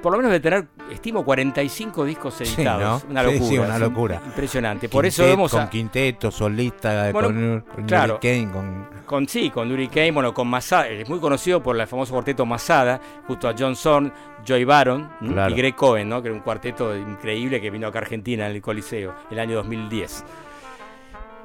por 0.02 0.12
lo 0.12 0.18
menos 0.18 0.32
de 0.32 0.40
tener, 0.40 0.66
estimo, 0.90 1.24
45 1.24 2.04
discos 2.04 2.34
Sí, 2.34 2.44
editados. 2.44 3.04
¿no? 3.04 3.10
Una 3.10 3.22
locura. 3.22 3.48
sí, 3.48 3.58
una 3.58 3.78
locura. 3.78 4.22
Impresionante. 4.24 4.88
Por 4.88 5.06
eso 5.06 5.24
vemos 5.24 5.50
con 5.50 5.62
a, 5.62 5.70
quinteto, 5.70 6.30
solista, 6.30 7.10
Bueno, 7.12 7.28
con, 7.28 7.60
con 7.74 7.84
claro. 7.86 8.14
Hurricane, 8.14 8.50
con 8.50 8.98
con 9.08 9.26
sí, 9.26 9.50
con 9.50 9.72
Hurricane, 9.72 10.12
bueno, 10.12 10.32
con 10.34 10.46
Masada, 10.46 10.86
es 10.88 11.08
muy 11.08 11.18
conocido 11.18 11.62
por 11.62 11.80
el 11.80 11.86
famoso 11.86 12.12
cuarteto 12.12 12.44
Masada, 12.44 13.00
junto 13.26 13.48
a 13.48 13.54
John 13.58 13.74
Zorn, 13.74 14.12
Joy 14.44 14.64
Baron 14.64 15.10
y 15.20 15.54
Greg 15.54 15.74
Cohen, 15.74 16.08
¿no? 16.10 16.20
que 16.22 16.28
era 16.28 16.34
un 16.36 16.42
cuarteto 16.42 16.94
increíble 16.94 17.60
que 17.60 17.70
vino 17.70 17.88
acá 17.88 17.98
a 18.00 18.02
Argentina 18.02 18.46
en 18.46 18.54
el 18.54 18.62
Coliseo 18.62 19.14
el 19.30 19.38
año 19.38 19.56
2010. 19.56 20.24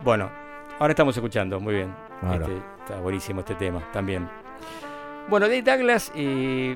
Bueno, 0.03 0.29
ahora 0.77 0.91
estamos 0.91 1.15
escuchando, 1.15 1.59
muy 1.59 1.75
bien. 1.75 1.95
Claro. 2.19 2.45
Este, 2.45 2.57
está 2.83 2.99
buenísimo 2.99 3.39
este 3.39 3.55
tema 3.55 3.81
también. 3.93 4.29
Bueno, 5.29 5.47
Dave 5.47 5.61
Douglas 5.61 6.11
eh, 6.15 6.75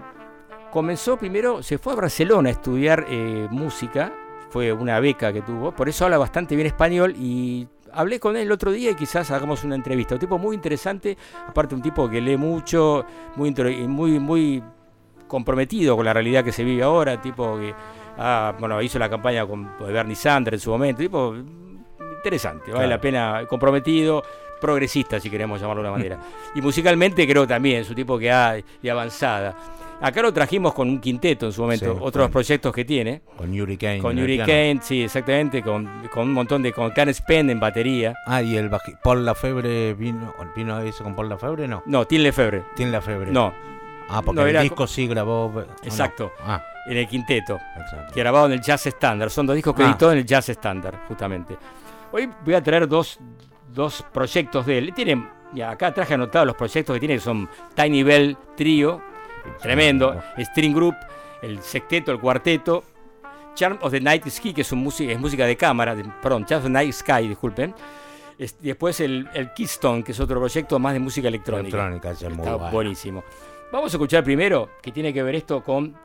comenzó 0.71 1.17
primero, 1.17 1.63
se 1.63 1.77
fue 1.77 1.93
a 1.93 1.95
Barcelona 1.95 2.49
a 2.49 2.51
estudiar 2.51 3.05
eh, 3.09 3.47
música, 3.51 4.13
fue 4.49 4.71
una 4.71 4.99
beca 4.99 5.33
que 5.33 5.41
tuvo, 5.41 5.71
por 5.71 5.89
eso 5.89 6.05
habla 6.05 6.17
bastante 6.17 6.55
bien 6.55 6.67
español 6.67 7.15
y 7.17 7.67
hablé 7.91 8.19
con 8.19 8.35
él 8.35 8.43
el 8.43 8.51
otro 8.51 8.71
día 8.71 8.91
y 8.91 8.95
quizás 8.95 9.31
hagamos 9.31 9.63
una 9.63 9.75
entrevista. 9.75 10.15
Un 10.15 10.19
tipo 10.19 10.37
muy 10.37 10.55
interesante, 10.55 11.17
aparte 11.47 11.75
un 11.75 11.81
tipo 11.81 12.09
que 12.09 12.21
lee 12.21 12.37
mucho, 12.37 13.05
muy, 13.35 13.51
muy, 13.87 14.19
muy 14.19 14.63
comprometido 15.27 15.95
con 15.95 16.05
la 16.05 16.13
realidad 16.13 16.43
que 16.43 16.51
se 16.51 16.63
vive 16.63 16.83
ahora, 16.83 17.21
tipo 17.21 17.57
que 17.57 17.73
ah, 18.17 18.55
bueno, 18.59 18.81
hizo 18.81 18.99
la 18.99 19.09
campaña 19.09 19.45
con 19.45 19.69
Bernie 19.79 20.15
Sanders 20.15 20.55
en 20.55 20.59
su 20.59 20.71
momento, 20.71 20.99
tipo 20.99 21.35
interesante, 22.15 22.71
vale 22.71 22.87
la 22.87 22.99
pena, 22.99 23.45
comprometido, 23.47 24.23
progresista 24.59 25.19
si 25.19 25.29
queremos 25.29 25.61
llamarlo 25.61 25.83
de 25.83 25.89
una 25.89 25.97
manera. 25.97 26.19
y 26.55 26.61
musicalmente 26.61 27.27
creo 27.27 27.47
también, 27.47 27.81
es 27.81 27.89
un 27.89 27.95
tipo 27.95 28.17
que 28.17 28.31
ha 28.31 28.53
de 28.81 28.91
avanzada. 28.91 29.55
Acá 29.99 30.21
lo 30.21 30.31
trajimos 30.31 30.73
con 30.75 30.87
un 30.89 30.99
quinteto 30.99 31.47
en 31.47 31.51
su 31.51 31.61
momento, 31.61 31.85
Sí, 31.85 31.99
otros 32.01 32.25
con- 32.25 32.31
proyectos 32.31 32.71
que 32.73 32.85
tiene. 32.85 33.21
con 33.35 33.49
Hurricane. 33.59 33.99
Con 33.99 34.11
en 34.11 34.19
el 34.19 34.25
piano. 34.27 34.43
Hurricane, 34.43 34.79
sí, 34.83 35.03
exactamente, 35.03 35.63
con, 35.63 36.07
con 36.11 36.27
un 36.27 36.33
montón 36.33 36.61
de. 36.61 36.71
con 36.71 36.91
Karen 36.91 37.13
Spen 37.13 37.49
en 37.49 37.59
batería. 37.59 38.13
Ah, 38.27 38.41
y 38.43 38.55
el 38.57 38.69
Paul 39.03 39.25
Lafebre 39.25 39.95
vino, 39.95 40.33
vino 40.55 40.79
eso 40.81 41.03
con 41.03 41.15
Paul 41.15 41.29
Lafebre, 41.29 41.67
¿no? 41.67 41.81
No, 41.87 42.05
Tim 42.05 42.21
Lefebvre. 42.21 42.63
Tim 42.75 42.91
Lafebre. 42.91 43.31
No. 43.31 43.51
Ah, 44.09 44.21
porque 44.21 44.39
No, 44.39 44.47
el 44.47 44.61
disco 44.61 44.85
sí 44.87 45.07
grabó. 45.07 45.45
¿o 45.47 45.51
no? 45.51 45.61
Exacto. 45.83 46.31
Ah, 46.45 46.63
En 46.87 46.95
el 46.97 47.07
quinteto. 47.07 47.55
exacto. 47.75 48.13
Que 48.13 48.19
grabado 48.21 48.45
en 48.45 48.51
el 48.53 48.61
Jazz 48.61 48.85
Standard. 48.85 49.29
Son 49.31 49.45
dos 49.47 49.55
discos 49.55 49.75
que 49.75 49.83
Ah. 49.83 49.87
editó 49.89 50.11
en 50.11 50.19
el 50.19 50.25
Jazz 50.25 50.47
Standard, 50.49 50.95
justamente. 51.07 51.57
Hoy 52.11 52.29
voy 52.45 52.53
a 52.53 52.61
traer 52.63 52.87
dos, 52.87 53.19
dos 53.73 54.05
proyectos 54.13 54.65
de 54.67 54.77
él. 54.77 54.93
Tiene, 54.93 55.27
ya, 55.53 55.71
acá 55.71 55.93
traje 55.93 56.13
anotados 56.13 56.45
los 56.47 56.55
proyectos 56.55 56.93
que 56.93 56.99
tiene, 56.99 57.15
que 57.15 57.19
son 57.19 57.49
Tiny 57.75 58.03
Bell 58.03 58.37
Trio, 58.55 59.01
tremendo, 59.61 60.21
String 60.37 60.73
Group, 60.75 60.95
el 61.41 61.61
sexteto, 61.61 62.11
el 62.11 62.19
cuarteto, 62.19 62.83
Charm 63.55 63.79
of 63.81 63.91
the 63.91 63.99
Night 64.01 64.27
Sky, 64.27 64.53
que 64.53 64.61
es, 64.61 64.71
un 64.71 64.79
música, 64.79 65.11
es 65.11 65.19
música 65.19 65.45
de 65.45 65.55
cámara, 65.57 65.95
de- 65.95 66.03
perdón, 66.21 66.45
Charm 66.45 66.59
of 66.59 66.65
the 66.65 66.69
Night 66.71 66.93
Sky, 66.93 67.27
disculpen. 67.27 67.73
Es- 68.37 68.55
después 68.61 68.99
el, 68.99 69.27
el 69.33 69.51
Keystone, 69.53 70.03
que 70.03 70.11
es 70.11 70.19
otro 70.19 70.39
proyecto 70.39 70.77
más 70.79 70.93
de 70.93 70.99
música 70.99 71.27
electrónica. 71.27 71.75
Electrónica, 71.87 72.11
es 72.11 72.21
muy 72.23 72.45
Está 72.45 72.55
bueno. 72.55 72.71
buenísimo. 72.71 73.23
Vamos 73.71 73.91
a 73.93 73.97
escuchar 73.97 74.23
primero, 74.23 74.69
que 74.81 74.91
tiene 74.91 75.11
que 75.11 75.23
ver 75.23 75.35
esto 75.35 75.63
con 75.63 75.95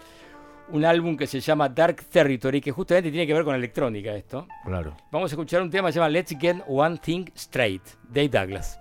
un 0.71 0.85
álbum 0.87 1.17
que 1.17 1.27
se 1.27 1.41
llama 1.41 1.69
Dark 1.69 1.97
Territory, 2.11 2.61
que 2.63 2.73
justamente 2.73 3.11
tiene 3.11 3.27
que 3.27 3.35
ver 3.35 3.45
con 3.45 3.55
electrónica 3.55 4.13
esto. 4.15 4.47
Claro. 4.65 4.97
Vamos 5.11 5.31
a 5.31 5.35
escuchar 5.35 5.61
un 5.61 5.69
tema 5.71 5.89
que 5.89 5.93
se 5.93 5.99
llama 5.99 6.09
Let's 6.09 6.35
Get 6.41 6.57
One 6.67 6.97
Thing 6.97 7.27
Straight, 7.35 7.83
Dave 8.09 8.29
Douglas. 8.31 8.79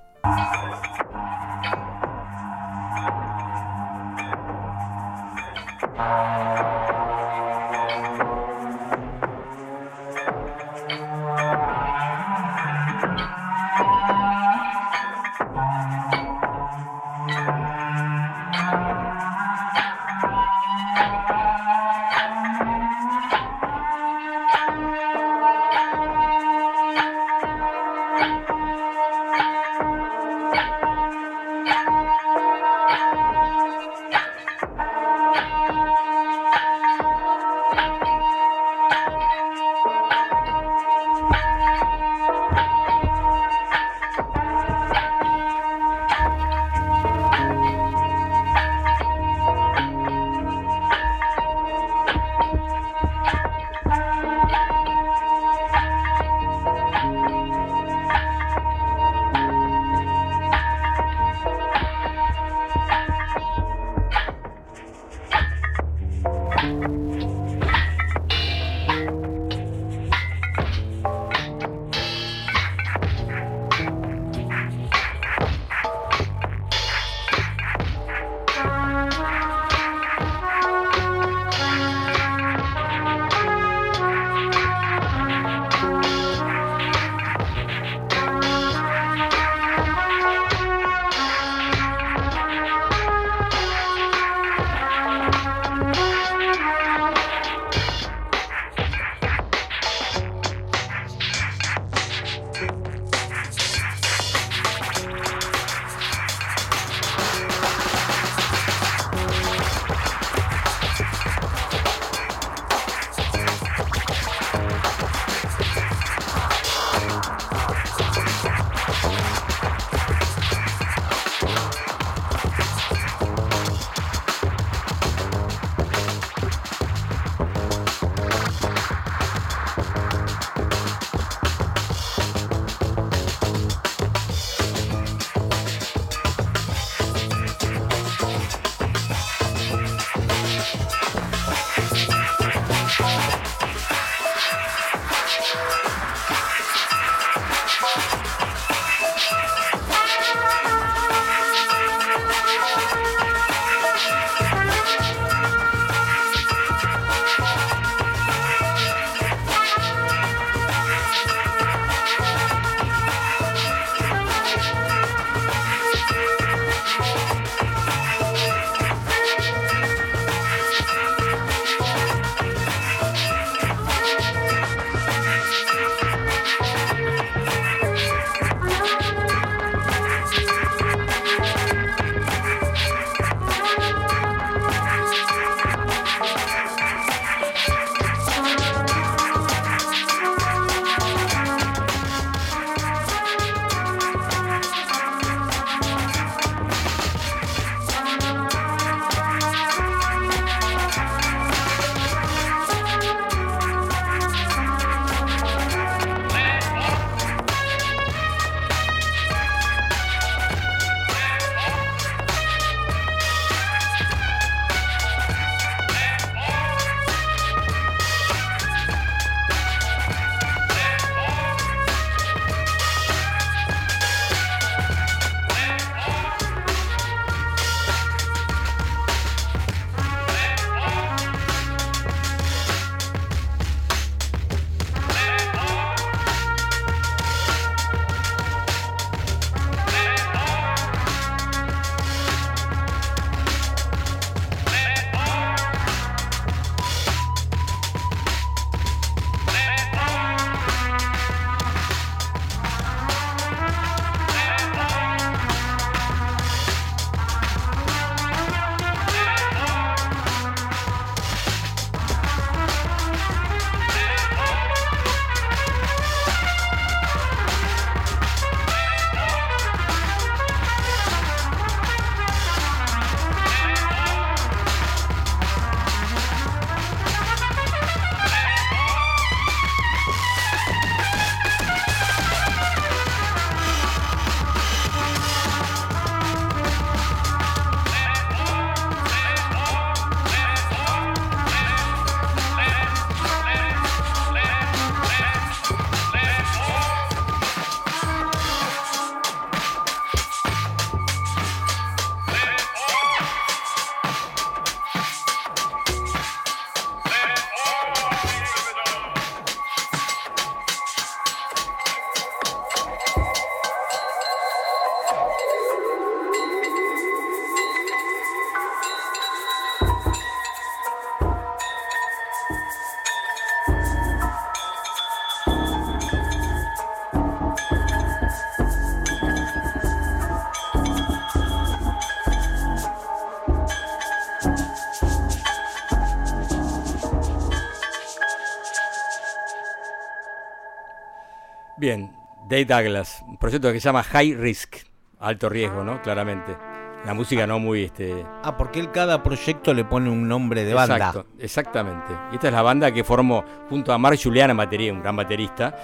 Dave 342.52 342.66
Douglas, 342.66 343.24
un 343.28 343.38
proyecto 343.38 343.72
que 343.72 343.80
se 343.80 343.86
llama 343.86 344.04
High 344.04 344.36
Risk, 344.36 344.76
alto 345.22 345.48
riesgo, 345.48 345.86
¿no? 345.86 346.02
Claramente. 346.02 346.58
La 347.06 347.14
música 347.14 347.48
no 347.48 347.60
muy 347.60 347.86
este. 347.86 348.26
Ah, 348.44 348.58
porque 348.58 348.82
él 348.82 348.92
cada 348.92 349.24
proyecto 349.24 349.74
le 349.74 349.86
pone 349.86 350.10
un 350.10 350.28
nombre 350.28 350.66
de 350.66 350.74
banda. 350.74 350.98
Exacto, 350.98 351.26
exactamente. 351.40 352.14
Y 352.32 352.36
esta 352.36 352.48
es 352.50 352.54
la 352.54 352.62
banda 352.62 352.92
que 352.92 353.06
formó 353.06 353.44
junto 353.70 353.94
a 353.94 353.98
Mark 353.98 354.20
Julian 354.22 354.52
en 354.52 354.58
batería, 354.58 354.92
un 354.92 355.02
gran 355.02 355.16
baterista, 355.16 355.76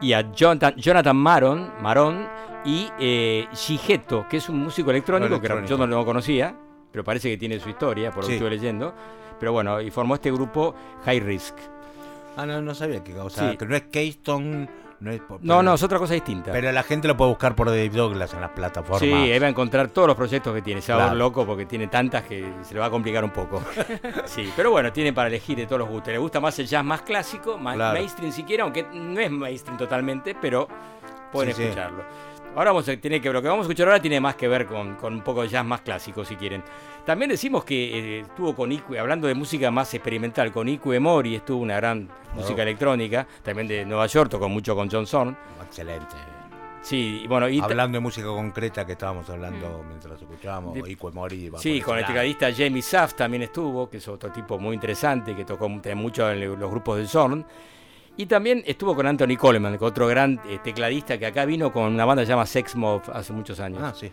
y 0.00 0.12
a 0.12 0.30
Jonathan, 0.32 0.74
Jonathan 0.76 1.16
Maron, 1.16 1.72
Maron 1.80 2.26
y 2.64 2.90
eh, 2.98 3.46
Shigeto, 3.54 4.26
que 4.28 4.38
es 4.38 4.48
un 4.48 4.58
músico 4.58 4.90
electrónico, 4.90 5.34
Electrónico. 5.36 5.66
que 5.66 5.70
yo 5.70 5.78
no 5.78 5.86
lo 5.86 6.04
conocía, 6.04 6.52
pero 6.90 7.04
parece 7.04 7.30
que 7.30 7.36
tiene 7.38 7.60
su 7.60 7.68
historia, 7.70 8.10
por 8.10 8.24
lo 8.24 8.28
que 8.28 8.34
estuve 8.34 8.50
leyendo. 8.50 8.92
Pero 9.38 9.52
bueno, 9.52 9.80
y 9.80 9.90
formó 9.92 10.16
este 10.16 10.32
grupo 10.32 10.74
High 11.04 11.20
Risk. 11.20 11.54
Ah, 12.36 12.44
no, 12.44 12.60
no 12.60 12.74
sabía 12.74 13.02
que, 13.04 13.16
o 13.18 13.30
sea, 13.30 13.52
Sí. 13.52 13.56
que 13.56 13.66
no 13.66 13.76
es 13.76 13.82
Keystone, 13.84 14.68
no 15.00 15.10
es... 15.12 15.20
No, 15.42 15.62
no, 15.62 15.74
es 15.74 15.82
otra 15.82 15.98
cosa 15.98 16.14
distinta. 16.14 16.50
Pero 16.52 16.72
la 16.72 16.82
gente 16.82 17.06
lo 17.08 17.16
puede 17.16 17.30
buscar 17.30 17.54
por 17.54 17.68
Dave 17.68 17.88
Douglas 17.88 18.34
en 18.34 18.40
las 18.40 18.50
plataformas. 18.50 19.00
Sí, 19.00 19.12
ahí 19.12 19.38
va 19.38 19.46
a 19.46 19.50
encontrar 19.50 19.88
todos 19.88 20.08
los 20.08 20.16
proyectos 20.16 20.52
que 20.54 20.62
tiene. 20.62 20.80
Se 20.80 20.92
va 20.92 20.98
a 20.98 21.02
Claro. 21.06 21.18
loco 21.18 21.46
porque 21.46 21.66
tiene 21.66 21.86
tantas 21.86 22.24
que 22.24 22.44
se 22.62 22.74
le 22.74 22.80
va 22.80 22.86
a 22.86 22.90
complicar 22.90 23.22
un 23.24 23.30
poco. 23.30 23.62
sí, 24.26 24.52
pero 24.56 24.70
bueno, 24.72 24.92
tiene 24.92 25.12
para 25.12 25.28
elegir 25.28 25.56
de 25.56 25.66
todos 25.66 25.80
los 25.80 25.88
gustos. 25.88 26.12
Le 26.12 26.18
gusta 26.18 26.40
más 26.40 26.58
el 26.58 26.66
jazz 26.66 26.84
más 26.84 27.02
clásico, 27.02 27.56
más 27.58 27.74
Claro. 27.76 27.98
mainstream 27.98 28.32
siquiera, 28.32 28.64
aunque 28.64 28.84
no 28.92 29.20
es 29.20 29.30
mainstream 29.30 29.78
totalmente, 29.78 30.34
pero 30.40 30.66
pueden 31.32 31.54
Sí, 31.54 31.62
sí. 31.62 31.68
Ahora 32.56 32.72
vamos 32.72 32.88
a 32.88 32.96
tener 32.96 33.20
que 33.20 33.32
lo 33.32 33.40
que 33.40 33.46
vamos 33.48 33.64
a 33.64 33.66
escuchar 33.68 33.86
ahora 33.88 34.02
tiene 34.02 34.20
más 34.20 34.34
que 34.34 34.48
ver 34.48 34.66
con, 34.66 34.96
con 34.96 35.14
un 35.14 35.20
poco 35.22 35.42
de 35.42 35.48
jazz 35.48 35.64
más 35.64 35.80
clásico, 35.82 36.24
si 36.24 36.34
quieren. 36.34 36.62
También 37.06 37.30
decimos 37.30 37.64
que 37.64 38.18
eh, 38.18 38.20
estuvo 38.22 38.54
con 38.54 38.72
Ique, 38.72 38.98
hablando 38.98 39.28
de 39.28 39.34
música 39.34 39.70
más 39.70 39.94
experimental, 39.94 40.50
con 40.50 40.68
Ique 40.68 40.96
Emori, 40.96 41.36
estuvo 41.36 41.62
una 41.62 41.76
gran 41.76 42.08
música 42.34 42.62
electrónica, 42.62 43.26
también 43.42 43.68
de 43.68 43.84
Nueva 43.84 44.06
York, 44.06 44.30
tocó 44.30 44.48
mucho 44.48 44.74
con 44.74 44.90
John 44.90 45.06
Zorn. 45.06 45.36
Excelente. 45.64 46.16
Sí, 46.82 47.24
bueno, 47.28 47.48
y 47.48 47.60
Hablando 47.60 47.96
de 47.96 48.00
música 48.00 48.26
concreta 48.26 48.84
que 48.84 48.92
estábamos 48.92 49.28
hablando 49.30 49.84
mientras 49.86 50.20
escuchábamos, 50.20 50.74
De- 50.74 50.80
Mori. 51.14 51.50
Sí, 51.62 51.80
con 51.80 51.96
el 51.98 52.04
tecladista 52.06 52.48
Jamie 52.56 52.82
Saft 52.82 53.16
también 53.16 53.42
estuvo, 53.44 53.88
que 53.88 53.98
es 53.98 54.08
otro 54.08 54.30
tipo 54.32 54.58
muy 54.58 54.74
interesante, 54.74 55.34
que 55.36 55.44
tocó 55.44 55.68
mu- 55.68 55.80
mucho 55.94 56.30
en 56.30 56.58
los 56.58 56.70
grupos 56.70 56.96
del 56.96 57.08
Zorn. 57.08 57.44
Y 58.18 58.26
también 58.26 58.62
estuvo 58.66 58.94
con 58.94 59.06
Anthony 59.06 59.36
Coleman, 59.38 59.78
otro 59.80 60.06
gran 60.06 60.40
eh, 60.46 60.58
tecladista 60.62 61.16
que 61.18 61.24
acá 61.26 61.44
vino 61.46 61.72
con 61.72 61.84
una 61.84 62.04
banda 62.04 62.24
llamada 62.24 62.46
Sex 62.46 62.74
Mob 62.76 63.00
hace 63.12 63.32
muchos 63.32 63.58
años. 63.60 63.80
Ah, 63.82 63.94
sí. 63.96 64.10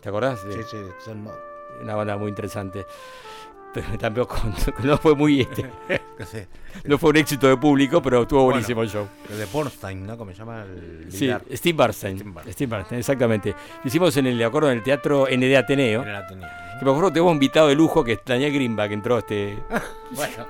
¿Te 0.00 0.08
acordás? 0.08 0.44
de- 0.44 0.54
Sí, 0.54 0.60
sí, 0.70 0.76
son 1.04 1.22
mo- 1.22 1.32
Una 1.82 1.94
banda 1.94 2.16
muy 2.16 2.28
interesante. 2.30 2.84
Pero 3.74 3.86
tampoco 3.98 4.36
no 4.82 4.96
fue 4.98 5.14
muy 5.14 5.42
este, 5.42 5.70
que 6.18 6.24
sé. 6.26 6.48
no 6.84 6.96
fue 6.98 7.10
un 7.10 7.16
éxito 7.18 7.46
de 7.46 7.56
público, 7.58 8.00
pero 8.02 8.22
estuvo 8.22 8.40
Bueno, 8.40 8.54
buenísimo 8.56 8.82
el 8.82 8.88
show. 8.90 9.06
que 9.28 9.34
De 9.34 9.44
Bornstein, 9.46 10.06
¿no? 10.06 10.16
Como 10.16 10.30
se 10.32 10.38
llama 10.38 10.62
el 10.62 11.06
Sí. 11.12 11.30
Steve 11.52 11.76
Barstein. 11.76 12.18
Steve 12.50 12.70
Barstein. 12.70 12.98
Exactamente. 12.98 13.50
Lo 13.50 13.88
hicimos 13.88 14.16
en 14.16 14.26
el, 14.26 14.38
de 14.38 14.44
acuerdo, 14.46 14.70
en 14.70 14.78
el 14.78 14.82
teatro 14.82 15.26
ND 15.30 15.56
Ateneo. 15.56 16.02
En 16.02 16.08
el 16.08 16.16
Ateneo. 16.16 16.48
Que 16.82 16.88
que 16.88 17.10
tuvimos 17.10 17.30
un 17.30 17.34
invitado 17.34 17.68
de 17.68 17.76
lujo 17.76 18.02
que 18.02 18.14
es 18.14 18.24
Daniel 18.24 18.52
Greenback, 18.52 18.88
que 18.88 18.94
entró 18.94 19.18
este. 19.18 19.56
Bueno, 20.10 20.46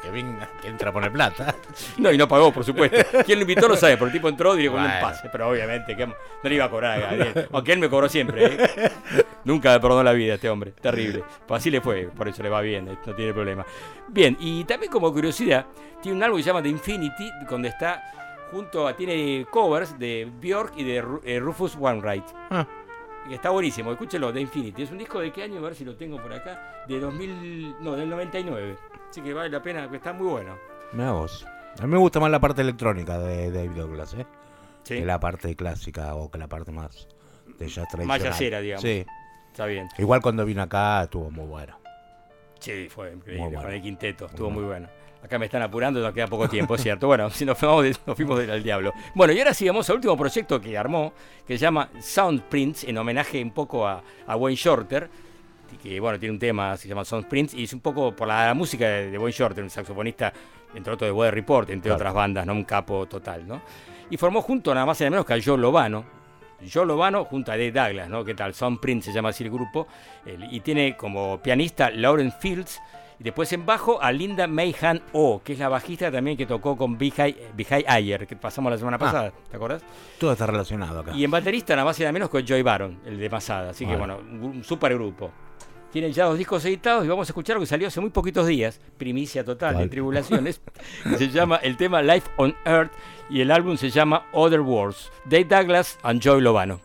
que 0.00 0.10
venga, 0.10 0.48
que 0.62 0.68
entra 0.68 0.88
a 0.88 0.92
poner 0.92 1.12
plata. 1.12 1.54
No, 1.98 2.10
y 2.10 2.16
no 2.16 2.26
pagó, 2.26 2.50
por 2.50 2.64
supuesto. 2.64 2.96
Quien 3.26 3.38
lo 3.38 3.42
invitó 3.42 3.68
lo 3.68 3.76
sabe, 3.76 3.94
pero 3.96 4.06
el 4.06 4.12
tipo 4.12 4.26
entró 4.26 4.58
y 4.58 4.66
con 4.68 4.76
un 4.76 4.84
Bueno. 4.84 5.00
pase. 5.02 5.28
Pero 5.30 5.50
obviamente 5.50 5.94
que 5.94 6.06
no 6.06 6.14
le 6.44 6.54
iba 6.54 6.64
a 6.64 6.70
cobrar 6.70 6.96
a 6.96 7.00
Gabriel. 7.00 7.48
Aunque 7.52 7.72
él 7.72 7.78
me 7.80 7.90
cobró 7.90 8.08
siempre. 8.08 8.46
¿eh? 8.46 8.92
Nunca 9.44 9.72
me 9.72 9.80
perdonó 9.80 10.02
la 10.02 10.12
vida 10.12 10.34
este 10.34 10.48
hombre. 10.48 10.72
Terrible. 10.80 11.24
Pues 11.46 11.60
así 11.60 11.70
le 11.70 11.82
fue, 11.82 12.04
por 12.16 12.26
eso 12.26 12.42
le 12.42 12.48
va 12.48 12.62
bien, 12.62 12.88
eh, 12.88 12.96
no 13.04 13.14
tiene 13.14 13.34
problema. 13.34 13.66
Bien, 14.08 14.34
y 14.40 14.64
también 14.64 14.90
como 14.90 15.12
curiosidad, 15.12 15.66
tiene 16.00 16.16
un 16.16 16.22
álbum 16.22 16.38
que 16.38 16.44
se 16.44 16.50
llama 16.50 16.62
The 16.62 16.68
Infinity, 16.70 17.30
donde 17.50 17.68
está 17.68 18.02
junto 18.50 18.86
a. 18.86 18.96
Tiene 18.96 19.44
covers 19.50 19.98
de 19.98 20.30
Björk 20.40 20.72
y 20.76 20.84
de 20.84 21.04
eh, 21.24 21.38
Rufus 21.38 21.76
Wainwright. 21.76 22.24
Ah. 22.50 22.66
Que 23.28 23.36
está 23.36 23.50
buenísimo, 23.50 23.92
escúchelo, 23.92 24.32
The 24.32 24.40
Infinity. 24.40 24.82
Es 24.82 24.90
un 24.90 24.98
disco 24.98 25.20
de 25.20 25.32
qué 25.32 25.44
año, 25.44 25.58
a 25.58 25.62
ver 25.62 25.74
si 25.74 25.84
lo 25.84 25.96
tengo 25.96 26.20
por 26.20 26.32
acá. 26.32 26.84
De 26.88 26.98
2000. 26.98 27.76
No, 27.80 27.94
del 27.94 28.08
99. 28.10 28.76
Así 29.08 29.20
que 29.20 29.32
vale 29.32 29.48
la 29.48 29.62
pena, 29.62 29.88
que 29.88 29.96
está 29.96 30.12
muy 30.12 30.26
bueno. 30.26 30.56
Mira 30.92 31.12
vos. 31.12 31.46
A 31.78 31.82
mí 31.82 31.88
me 31.88 31.98
gusta 31.98 32.18
más 32.20 32.30
la 32.30 32.40
parte 32.40 32.62
electrónica 32.62 33.18
de 33.18 33.50
Dave 33.50 33.68
Douglas, 33.68 34.14
¿eh? 34.14 34.26
Sí. 34.82 34.96
Que 34.96 35.04
la 35.04 35.20
parte 35.20 35.54
clásica 35.54 36.14
o 36.14 36.30
que 36.30 36.38
la 36.38 36.48
parte 36.48 36.72
más 36.72 37.06
de 37.58 37.68
jazz 37.68 37.88
tradicional. 37.88 38.06
Más 38.06 38.22
yacera, 38.22 38.60
digamos. 38.60 38.82
Sí. 38.82 39.06
Está 39.50 39.66
bien. 39.66 39.88
Igual 39.98 40.20
cuando 40.20 40.44
vino 40.44 40.62
acá 40.62 41.04
estuvo 41.04 41.30
muy 41.30 41.46
bueno. 41.46 41.78
Sí, 42.58 42.88
fue 42.88 43.12
increíble. 43.12 43.42
Muy 43.42 43.52
bueno. 43.52 43.62
Con 43.68 43.72
el 43.72 43.82
quinteto, 43.82 44.26
estuvo 44.26 44.50
muy 44.50 44.64
bueno. 44.64 44.88
Acá 45.22 45.38
me 45.38 45.44
están 45.46 45.62
apurando, 45.62 46.00
nos 46.00 46.12
queda 46.12 46.26
poco 46.26 46.48
tiempo, 46.48 46.74
es 46.74 46.82
cierto. 46.82 47.06
Bueno, 47.06 47.30
si 47.30 47.44
nos 47.44 47.56
fuimos, 47.56 47.84
de- 47.84 47.96
nos 48.06 48.16
fuimos 48.16 48.38
del 48.44 48.62
diablo. 48.62 48.92
Bueno, 49.14 49.32
y 49.32 49.38
ahora 49.38 49.54
sí 49.54 49.66
vamos 49.66 49.88
al 49.88 49.96
último 49.96 50.16
proyecto 50.16 50.60
que 50.60 50.76
armó, 50.76 51.12
que 51.46 51.56
se 51.56 51.62
llama 51.62 51.88
Soundprints, 52.00 52.84
en 52.84 52.98
homenaje 52.98 53.40
un 53.42 53.52
poco 53.52 53.86
a, 53.86 54.02
a 54.26 54.36
Wayne 54.36 54.56
Shorter, 54.56 55.08
que 55.82 56.00
bueno, 56.00 56.18
tiene 56.18 56.32
un 56.34 56.38
tema 56.38 56.76
se 56.76 56.88
llama 56.88 57.04
Soundprints, 57.04 57.54
y 57.54 57.64
es 57.64 57.72
un 57.72 57.80
poco 57.80 58.14
por 58.14 58.26
la, 58.28 58.46
la 58.46 58.54
música 58.54 58.86
de, 58.88 59.10
de 59.10 59.18
Wayne 59.18 59.32
Shorter, 59.32 59.62
un 59.64 59.70
saxofonista, 59.70 60.32
entre 60.74 60.92
otros 60.92 61.08
de 61.08 61.12
Weather 61.12 61.34
Report, 61.34 61.70
entre 61.70 61.88
Claro. 61.88 61.96
otras 61.96 62.14
bandas, 62.14 62.44
¿no? 62.46 62.52
Un 62.54 62.64
capo 62.64 63.06
total, 63.06 63.46
¿no? 63.46 63.62
Y 64.10 64.16
formó 64.16 64.42
junto 64.42 64.74
nada 64.74 64.84
más 64.86 65.00
y 65.00 65.04
nada 65.04 65.10
menos 65.12 65.26
que 65.26 65.34
a 65.34 65.38
Joe 65.42 65.56
Lovano, 65.56 66.04
Joe 66.72 66.84
Lovano 66.84 67.24
junto 67.24 67.50
a 67.52 67.56
Dave 67.56 67.72
Douglas, 67.72 68.08
¿no? 68.08 68.24
¿Qué 68.24 68.34
tal? 68.34 68.54
Soundprint 68.54 69.02
se 69.04 69.12
llama 69.12 69.30
así 69.30 69.44
el 69.44 69.50
grupo. 69.50 69.86
y 70.50 70.60
tiene 70.60 70.96
como 70.96 71.40
pianista 71.40 71.90
Lauren 71.90 72.32
Fields. 72.32 72.80
Y 73.22 73.26
después 73.26 73.52
en 73.52 73.64
bajo 73.64 74.02
a 74.02 74.10
Linda 74.10 74.48
Mayhan 74.48 75.00
O, 75.12 75.40
que 75.44 75.52
es 75.52 75.60
la 75.60 75.68
bajista 75.68 76.10
también 76.10 76.36
que 76.36 76.44
tocó 76.44 76.76
con 76.76 76.98
Bihai 76.98 77.36
Ayer, 77.86 78.26
que 78.26 78.34
pasamos 78.34 78.72
la 78.72 78.76
semana 78.78 78.96
Ah. 78.96 78.98
pasada, 78.98 79.32
¿te 79.48 79.56
acordás? 79.56 79.80
Todo 80.18 80.32
está 80.32 80.44
relacionado 80.44 80.98
acá. 80.98 81.12
Y 81.14 81.22
en 81.22 81.30
baterista 81.30 81.76
nada 81.76 81.84
más 81.84 81.96
y 82.00 82.02
nada 82.02 82.10
menos 82.10 82.28
que 82.28 82.42
Joy 82.42 82.62
Baron, 82.62 82.98
el 83.06 83.20
de 83.20 83.30
Masada. 83.30 83.70
Así 83.70 83.86
que 83.86 83.94
Bueno. 83.94 84.16
un, 84.18 84.64
super 84.64 84.92
grupo. 84.94 85.30
Tienen 85.92 86.10
ya 86.12 86.24
dos 86.24 86.36
discos 86.36 86.64
editados 86.64 87.04
y 87.04 87.08
vamos 87.08 87.28
a 87.28 87.30
escuchar 87.30 87.54
lo 87.54 87.60
que 87.60 87.66
salió 87.66 87.86
hace 87.86 88.00
muy 88.00 88.10
poquitos 88.10 88.44
días, 88.48 88.80
primicia 88.98 89.44
total 89.44 89.78
de. 89.78 89.88
Tribulaciones. 89.88 90.60
se 91.16 91.28
llama 91.28 91.58
el 91.58 91.76
tema 91.76 92.02
Life 92.02 92.28
on 92.38 92.56
Earth 92.64 92.90
y 93.30 93.40
el 93.40 93.52
álbum 93.52 93.76
se 93.76 93.90
llama 93.90 94.26
Other 94.32 94.62
Worlds. 94.62 95.12
Dave 95.26 95.44
Douglas 95.44 95.96
and 96.02 96.20
Joy 96.20 96.40
Lovano. 96.40 96.80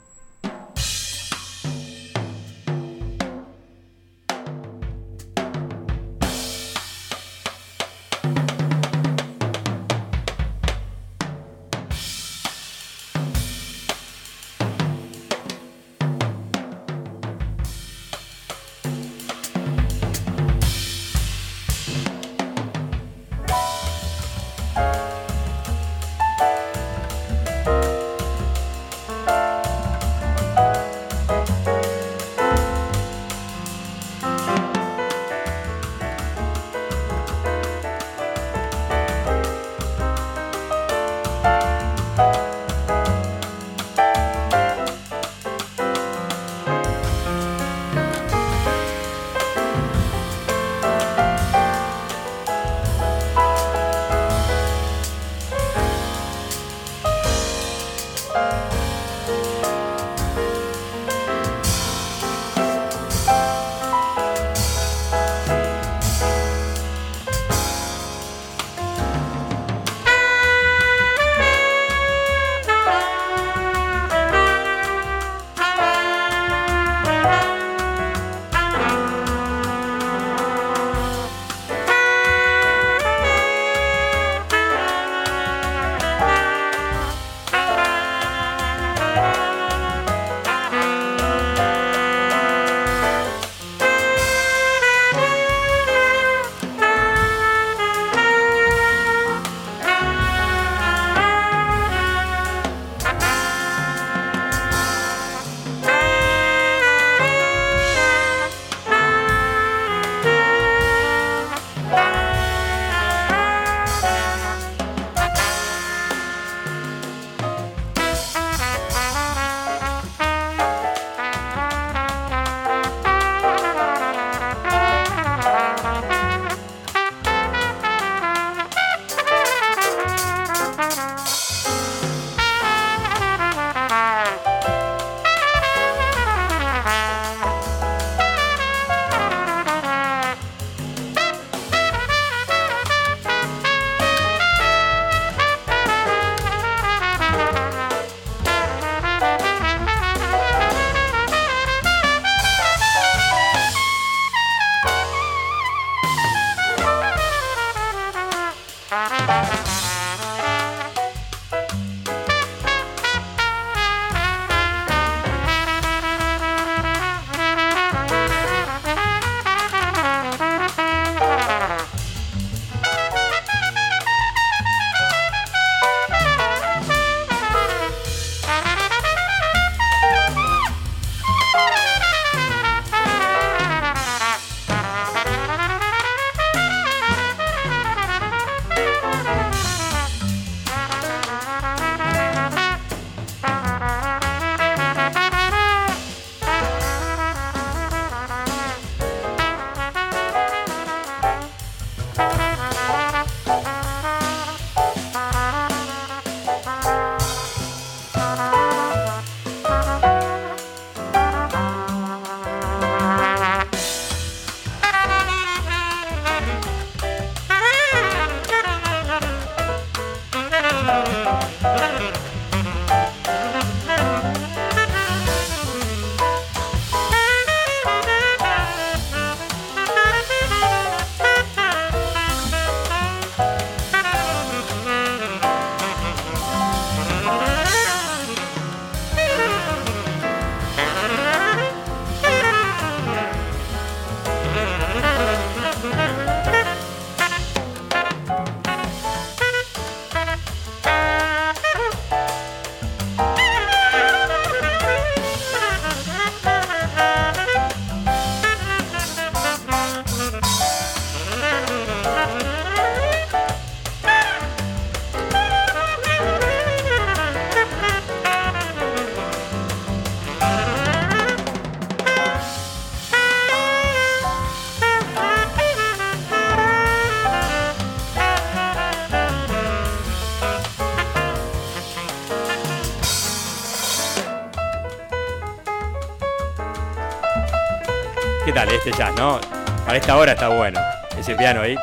Para 289.97 290.05
esta 290.05 290.17
hora 290.17 290.31
está 290.33 290.47
bueno. 290.49 290.79
Ese 291.17 291.33
piano 291.33 291.61
ahí. 291.61 291.75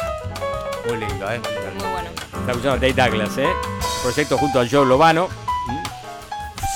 Muy 0.87 0.99
lindo, 0.99 1.29
¿eh? 1.33 1.41
Muy 1.41 1.89
bueno. 1.89 2.11
Está 2.39 2.53
escuchando 2.53 2.77
Dave 2.77 2.93
Douglas, 2.93 3.37
¿eh? 3.39 3.49
Proyecto 4.05 4.39
junto 4.39 4.61
a 4.61 4.69
Joe 4.71 4.87
Lovano. 4.87 5.29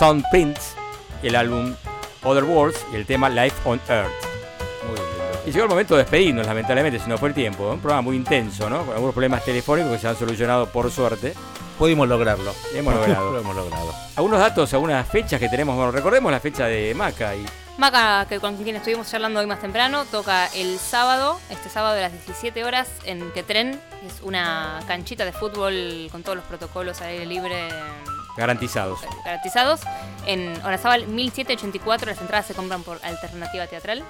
Sound 0.01 0.24
Prints, 0.32 0.74
el 1.23 1.36
álbum 1.36 1.77
Other 2.24 2.43
Worlds 2.43 2.85
y 2.93 2.97
el 2.97 3.06
tema 3.06 3.28
Life 3.28 3.55
on 3.65 3.81
Earth. 3.89 4.10
Muy 4.89 4.97
lindo. 4.97 5.40
Y 5.47 5.52
llegó 5.52 5.62
el 5.62 5.70
momento 5.70 5.94
de 5.94 6.02
despedirnos, 6.02 6.44
lamentablemente, 6.44 6.98
si 6.98 7.09
no 7.09 7.16
fue 7.16 7.28
el 7.28 7.36
tiempo. 7.36 7.70
Un 7.70 7.78
programa 7.78 8.02
muy 8.02 8.16
intenso, 8.16 8.69
¿no? 8.69 8.85
Con 8.85 8.94
algunos 8.94 9.15
problemas 9.15 9.44
telefónicos 9.44 9.93
que 9.93 9.98
se 10.01 10.09
han 10.09 10.16
solucionado 10.16 10.66
por 10.66 10.90
suerte. 10.90 11.35
Pudimos 11.78 12.09
lograrlo. 12.09 12.52
Hemos 12.74 12.94
logrado. 12.94 13.31
Lo 13.31 13.39
hemos 13.43 13.55
logrado. 13.55 13.94
Algunos 14.16 14.40
datos, 14.40 14.74
algunas 14.74 15.06
fechas 15.06 15.39
que 15.39 15.48
tenemos. 15.48 15.77
Bueno, 15.77 15.93
recordemos 15.93 16.32
la 16.32 16.40
fecha 16.40 16.66
de 16.66 16.93
Maca 16.97 17.36
y 17.36 17.47
Maca, 17.79 18.27
que 18.29 18.41
con 18.41 18.57
quien 18.57 18.75
estuvimos 18.75 19.09
charlando 19.09 19.39
hoy 19.39 19.47
más 19.47 19.61
temprano, 19.61 20.05
toca 20.05 20.49
el 20.49 20.81
sábado, 20.81 21.39
este 21.49 21.69
sábado 21.69 21.97
a 21.97 22.01
las 22.01 22.13
17 22.13 22.65
horas 22.65 22.89
en 23.05 23.31
Quetren. 23.31 23.81
Es 24.05 24.21
una 24.23 24.81
canchita 24.89 25.25
de 25.25 25.33
fútbol 25.33 26.09
con 26.11 26.25
todos 26.25 26.35
los 26.35 26.45
protocolos 26.47 27.01
al 27.03 27.11
aire 27.11 27.27
libre 27.27 27.69
garantizados. 28.37 28.99
garantizados. 29.25 29.81
En 30.27 30.61
Orazábal 30.65 31.07
1784 31.07 32.11
las 32.11 32.21
entradas 32.21 32.47
se 32.47 32.55
compran 32.55 32.83
por 32.83 32.99
alternativa 33.05 33.69
teatral. 33.69 34.03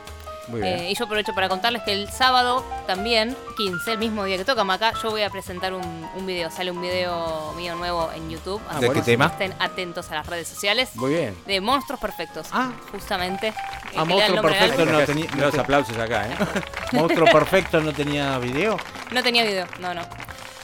Muy 0.48 0.60
bien. 0.62 0.78
Eh, 0.78 0.90
y 0.90 0.94
yo 0.94 1.04
aprovecho 1.04 1.34
para 1.34 1.48
contarles 1.48 1.82
que 1.82 1.92
el 1.92 2.08
sábado 2.10 2.64
también, 2.86 3.36
15, 3.56 3.92
el 3.92 3.98
mismo 3.98 4.24
día 4.24 4.36
que 4.36 4.44
toca 4.44 4.64
Maca, 4.64 4.92
yo 5.02 5.10
voy 5.10 5.22
a 5.22 5.30
presentar 5.30 5.72
un, 5.72 5.82
un 6.16 6.26
video. 6.26 6.50
Sale 6.50 6.70
un 6.70 6.80
video 6.80 7.52
mío 7.56 7.76
nuevo 7.76 8.10
en 8.14 8.30
YouTube. 8.30 8.60
¿De 8.80 8.90
qué 8.90 9.02
tema? 9.02 9.26
Estén 9.26 9.54
atentos 9.58 10.10
a 10.10 10.14
las 10.16 10.26
redes 10.26 10.48
sociales. 10.48 10.90
Muy 10.94 11.12
bien. 11.12 11.36
De 11.46 11.60
Monstruos 11.60 12.00
Perfectos. 12.00 12.48
Ah. 12.52 12.72
Justamente. 12.92 13.52
Ah, 13.96 14.02
El 14.02 14.08
que 14.08 14.14
le 14.14 14.20
da 14.20 14.26
el 14.26 14.32
Monstruo 14.32 14.34
nombre 14.42 14.58
al 14.58 14.68
Perfecto 14.70 14.82
álbum. 14.82 15.00
no 15.00 15.06
tenía. 15.06 15.46
Los 15.46 15.58
aplausos 15.58 15.96
acá, 15.98 16.26
¿eh? 16.28 16.36
Monstruo 16.92 17.26
Perfecto 17.30 17.80
no 17.80 17.92
tenía 17.92 18.38
video. 18.38 18.76
No 19.10 19.22
tenía 19.22 19.44
video, 19.44 19.66
no, 19.80 19.94
no. 19.94 20.02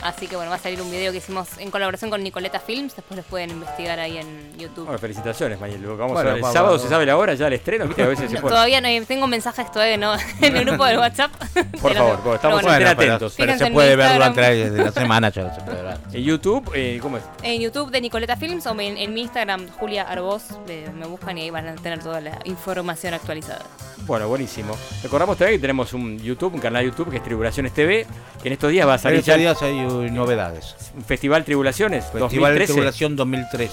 Así 0.05 0.27
que 0.29 0.37
bueno, 0.37 0.51
va 0.51 0.57
a 0.57 0.61
salir 0.61 0.81
un 0.83 0.91
video 0.91 1.11
que 1.13 1.19
hicimos 1.19 1.49
en 1.59 1.71
colaboración 1.71 2.11
con 2.11 2.23
Nicoleta 2.23 2.61
Films. 2.61 2.95
Después 2.95 3.17
los 3.17 3.25
pueden 3.27 3.49
investigar 3.51 3.99
ahí 3.99 4.19
en 4.19 4.53
YouTube. 4.59 4.85
Bueno, 4.85 4.99
felicitaciones, 4.99 5.59
Mayel. 5.59 5.81
Vamos 5.87 6.13
Bueno, 6.13 6.19
a 6.31 6.35
ver. 6.35 6.45
El 6.45 6.53
sábado 6.53 6.75
va. 6.75 6.79
se 6.79 6.89
sabe 6.89 7.07
la 7.07 7.17
hora, 7.17 7.33
ya 7.35 7.47
el 7.47 7.55
estreno, 7.55 7.87
¿viste? 7.87 8.03
A 8.03 8.07
veces 8.09 8.29
se 8.29 8.35
No, 8.37 8.43
pone. 8.43 8.53
todavía 8.53 8.81
no 8.83 8.89
hay- 8.89 9.01
tengo 9.07 9.27
mensajes 9.27 9.73
todavía 9.73 9.97
no 9.97 10.15
en 10.43 10.57
el 10.57 10.65
grupo 10.67 10.85
del 10.85 10.99
WhatsApp. 10.99 11.31
Por 11.33 11.93
Pero 11.93 11.95
favor, 11.95 12.21
no. 12.25 12.35
estamos 12.35 12.63
bueno, 12.63 12.79
pero, 12.79 12.91
atentos. 12.91 13.35
pero 13.37 13.57
se 13.59 13.65
en 13.67 13.73
puede 13.73 13.97
ver 13.97 14.13
durante 14.13 14.71
la 14.71 14.93
semana, 14.93 15.29
ya 15.31 15.55
se 15.55 15.61
puede 15.63 15.83
ver. 15.83 15.97
En 16.13 16.23
YouTube, 16.23 16.71
eh, 16.75 16.99
¿cómo 17.01 17.17
es? 17.17 17.23
En 17.43 17.61
YouTube 17.63 17.91
de 17.91 18.01
Nicoleta 18.03 18.37
Films 18.37 18.67
o 18.67 18.73
en, 18.79 18.99
en 18.99 19.15
mi 19.15 19.23
Instagram, 19.23 19.69
Julia 19.79 20.03
Arbós, 20.03 20.43
eh, 20.69 20.89
me 20.95 21.07
buscan 21.07 21.39
y 21.39 21.43
ahí 21.43 21.51
van 21.51 21.67
a 21.69 21.75
tener 21.77 22.01
toda 22.01 22.21
la 22.21 22.39
información 22.45 23.15
actualizada. 23.15 23.63
Bueno, 24.07 24.29
buenísimo. 24.29 24.77
Recordamos 25.03 25.39
también 25.39 25.59
que 25.59 25.63
tenemos 25.63 25.95
un 25.95 26.19
YouTube, 26.19 26.53
un 26.55 26.61
canal 26.61 26.83
de 26.85 26.91
YouTube 26.91 27.11
que 27.11 27.17
es 27.17 27.23
Tribulaciones 27.23 27.73
TV, 27.73 28.07
que 28.43 28.49
en 28.49 28.53
estos 28.53 28.71
días 28.71 28.87
va 28.87 28.93
a 28.93 28.97
En 28.97 29.01
salir 29.01 29.19
estos 29.21 29.33
ya 29.35 29.39
días 29.39 29.63
hay 29.63 29.81
novedades. 30.03 30.75
un 30.97 31.05
Festival 31.05 31.45
Tribulaciones 31.45 32.05
Festival 32.05 32.31
2013. 32.53 32.73
Tribulación 32.73 33.17
2003. 33.17 33.71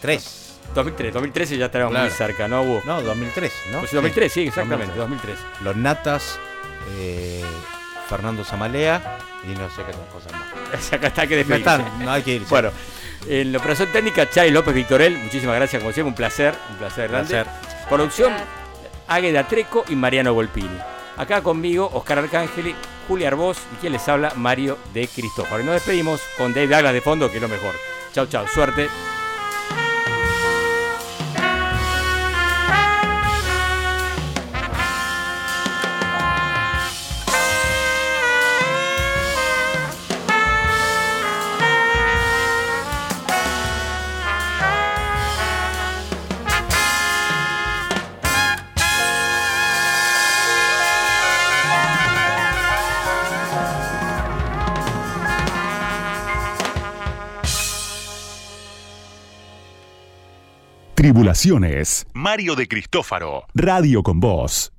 3. 0.00 0.38
2003, 0.74 1.12
2013 1.14 1.58
ya 1.58 1.66
estaremos 1.66 1.90
Claro. 1.92 2.06
muy 2.08 2.16
cerca, 2.16 2.48
¿no, 2.48 2.62
Hugo? 2.62 2.82
No, 2.86 3.02
2003, 3.02 3.52
¿no? 3.72 3.80
Pues 3.80 3.92
2003, 3.92 4.32
sí, 4.32 4.42
exactamente, 4.48 4.94
2003. 4.96 5.36
2003. 5.38 5.62
Los 5.64 5.76
Natas, 5.76 6.38
eh, 6.98 7.44
Fernando 8.08 8.42
Zamalea 8.44 9.18
y 9.44 9.48
no 9.58 9.68
sé 9.70 9.82
qué 9.84 9.90
otras 9.92 10.08
cosas 10.12 10.32
más. 10.32 10.92
Acá 10.92 11.08
está 11.08 11.26
que 11.26 11.34
No 11.34 11.38
despedirse. 11.38 11.70
están, 11.70 12.04
no 12.04 12.10
hay 12.12 12.22
que 12.22 12.34
irse. 12.36 12.48
Bueno, 12.48 12.70
en 13.28 13.52
la 13.52 13.58
operación 13.58 13.88
técnica, 13.92 14.30
Chay 14.30 14.50
López 14.50 14.74
Victorel, 14.74 15.18
muchísimas 15.18 15.56
gracias, 15.56 15.82
como 15.82 15.92
siempre, 15.92 16.08
un 16.10 16.14
placer, 16.14 16.54
un 16.70 16.76
placer 16.76 17.10
grande. 17.10 17.28
Placer. 17.42 17.52
Producción, 17.88 18.32
Águeda 19.08 19.46
Treco 19.46 19.84
y 19.88 19.94
Mariano 19.96 20.32
Volpini. 20.32 20.78
Acá 21.18 21.42
conmigo, 21.42 21.90
Oscar 21.92 22.18
Arcángeli, 22.18 22.74
Julia 23.12 23.28
Arbós 23.28 23.58
y 23.74 23.76
quien 23.76 23.92
les 23.92 24.08
habla, 24.08 24.32
Mario 24.36 24.78
de 24.94 25.06
Cristóforo. 25.06 25.60
Y 25.60 25.66
nos 25.66 25.74
despedimos 25.74 26.22
con 26.38 26.54
Dave 26.54 26.66
Douglas 26.66 26.94
de 26.94 27.02
fondo, 27.02 27.30
que 27.30 27.36
es 27.36 27.42
lo 27.42 27.48
mejor. 27.48 27.74
Chau, 28.14 28.26
chau, 28.26 28.48
suerte. 28.48 28.88
Tribulaciones. 61.02 62.06
Mario 62.14 62.54
de 62.54 62.68
Cristófaro. 62.68 63.42
Radio 63.56 64.04
con 64.04 64.20
Voz. 64.20 64.72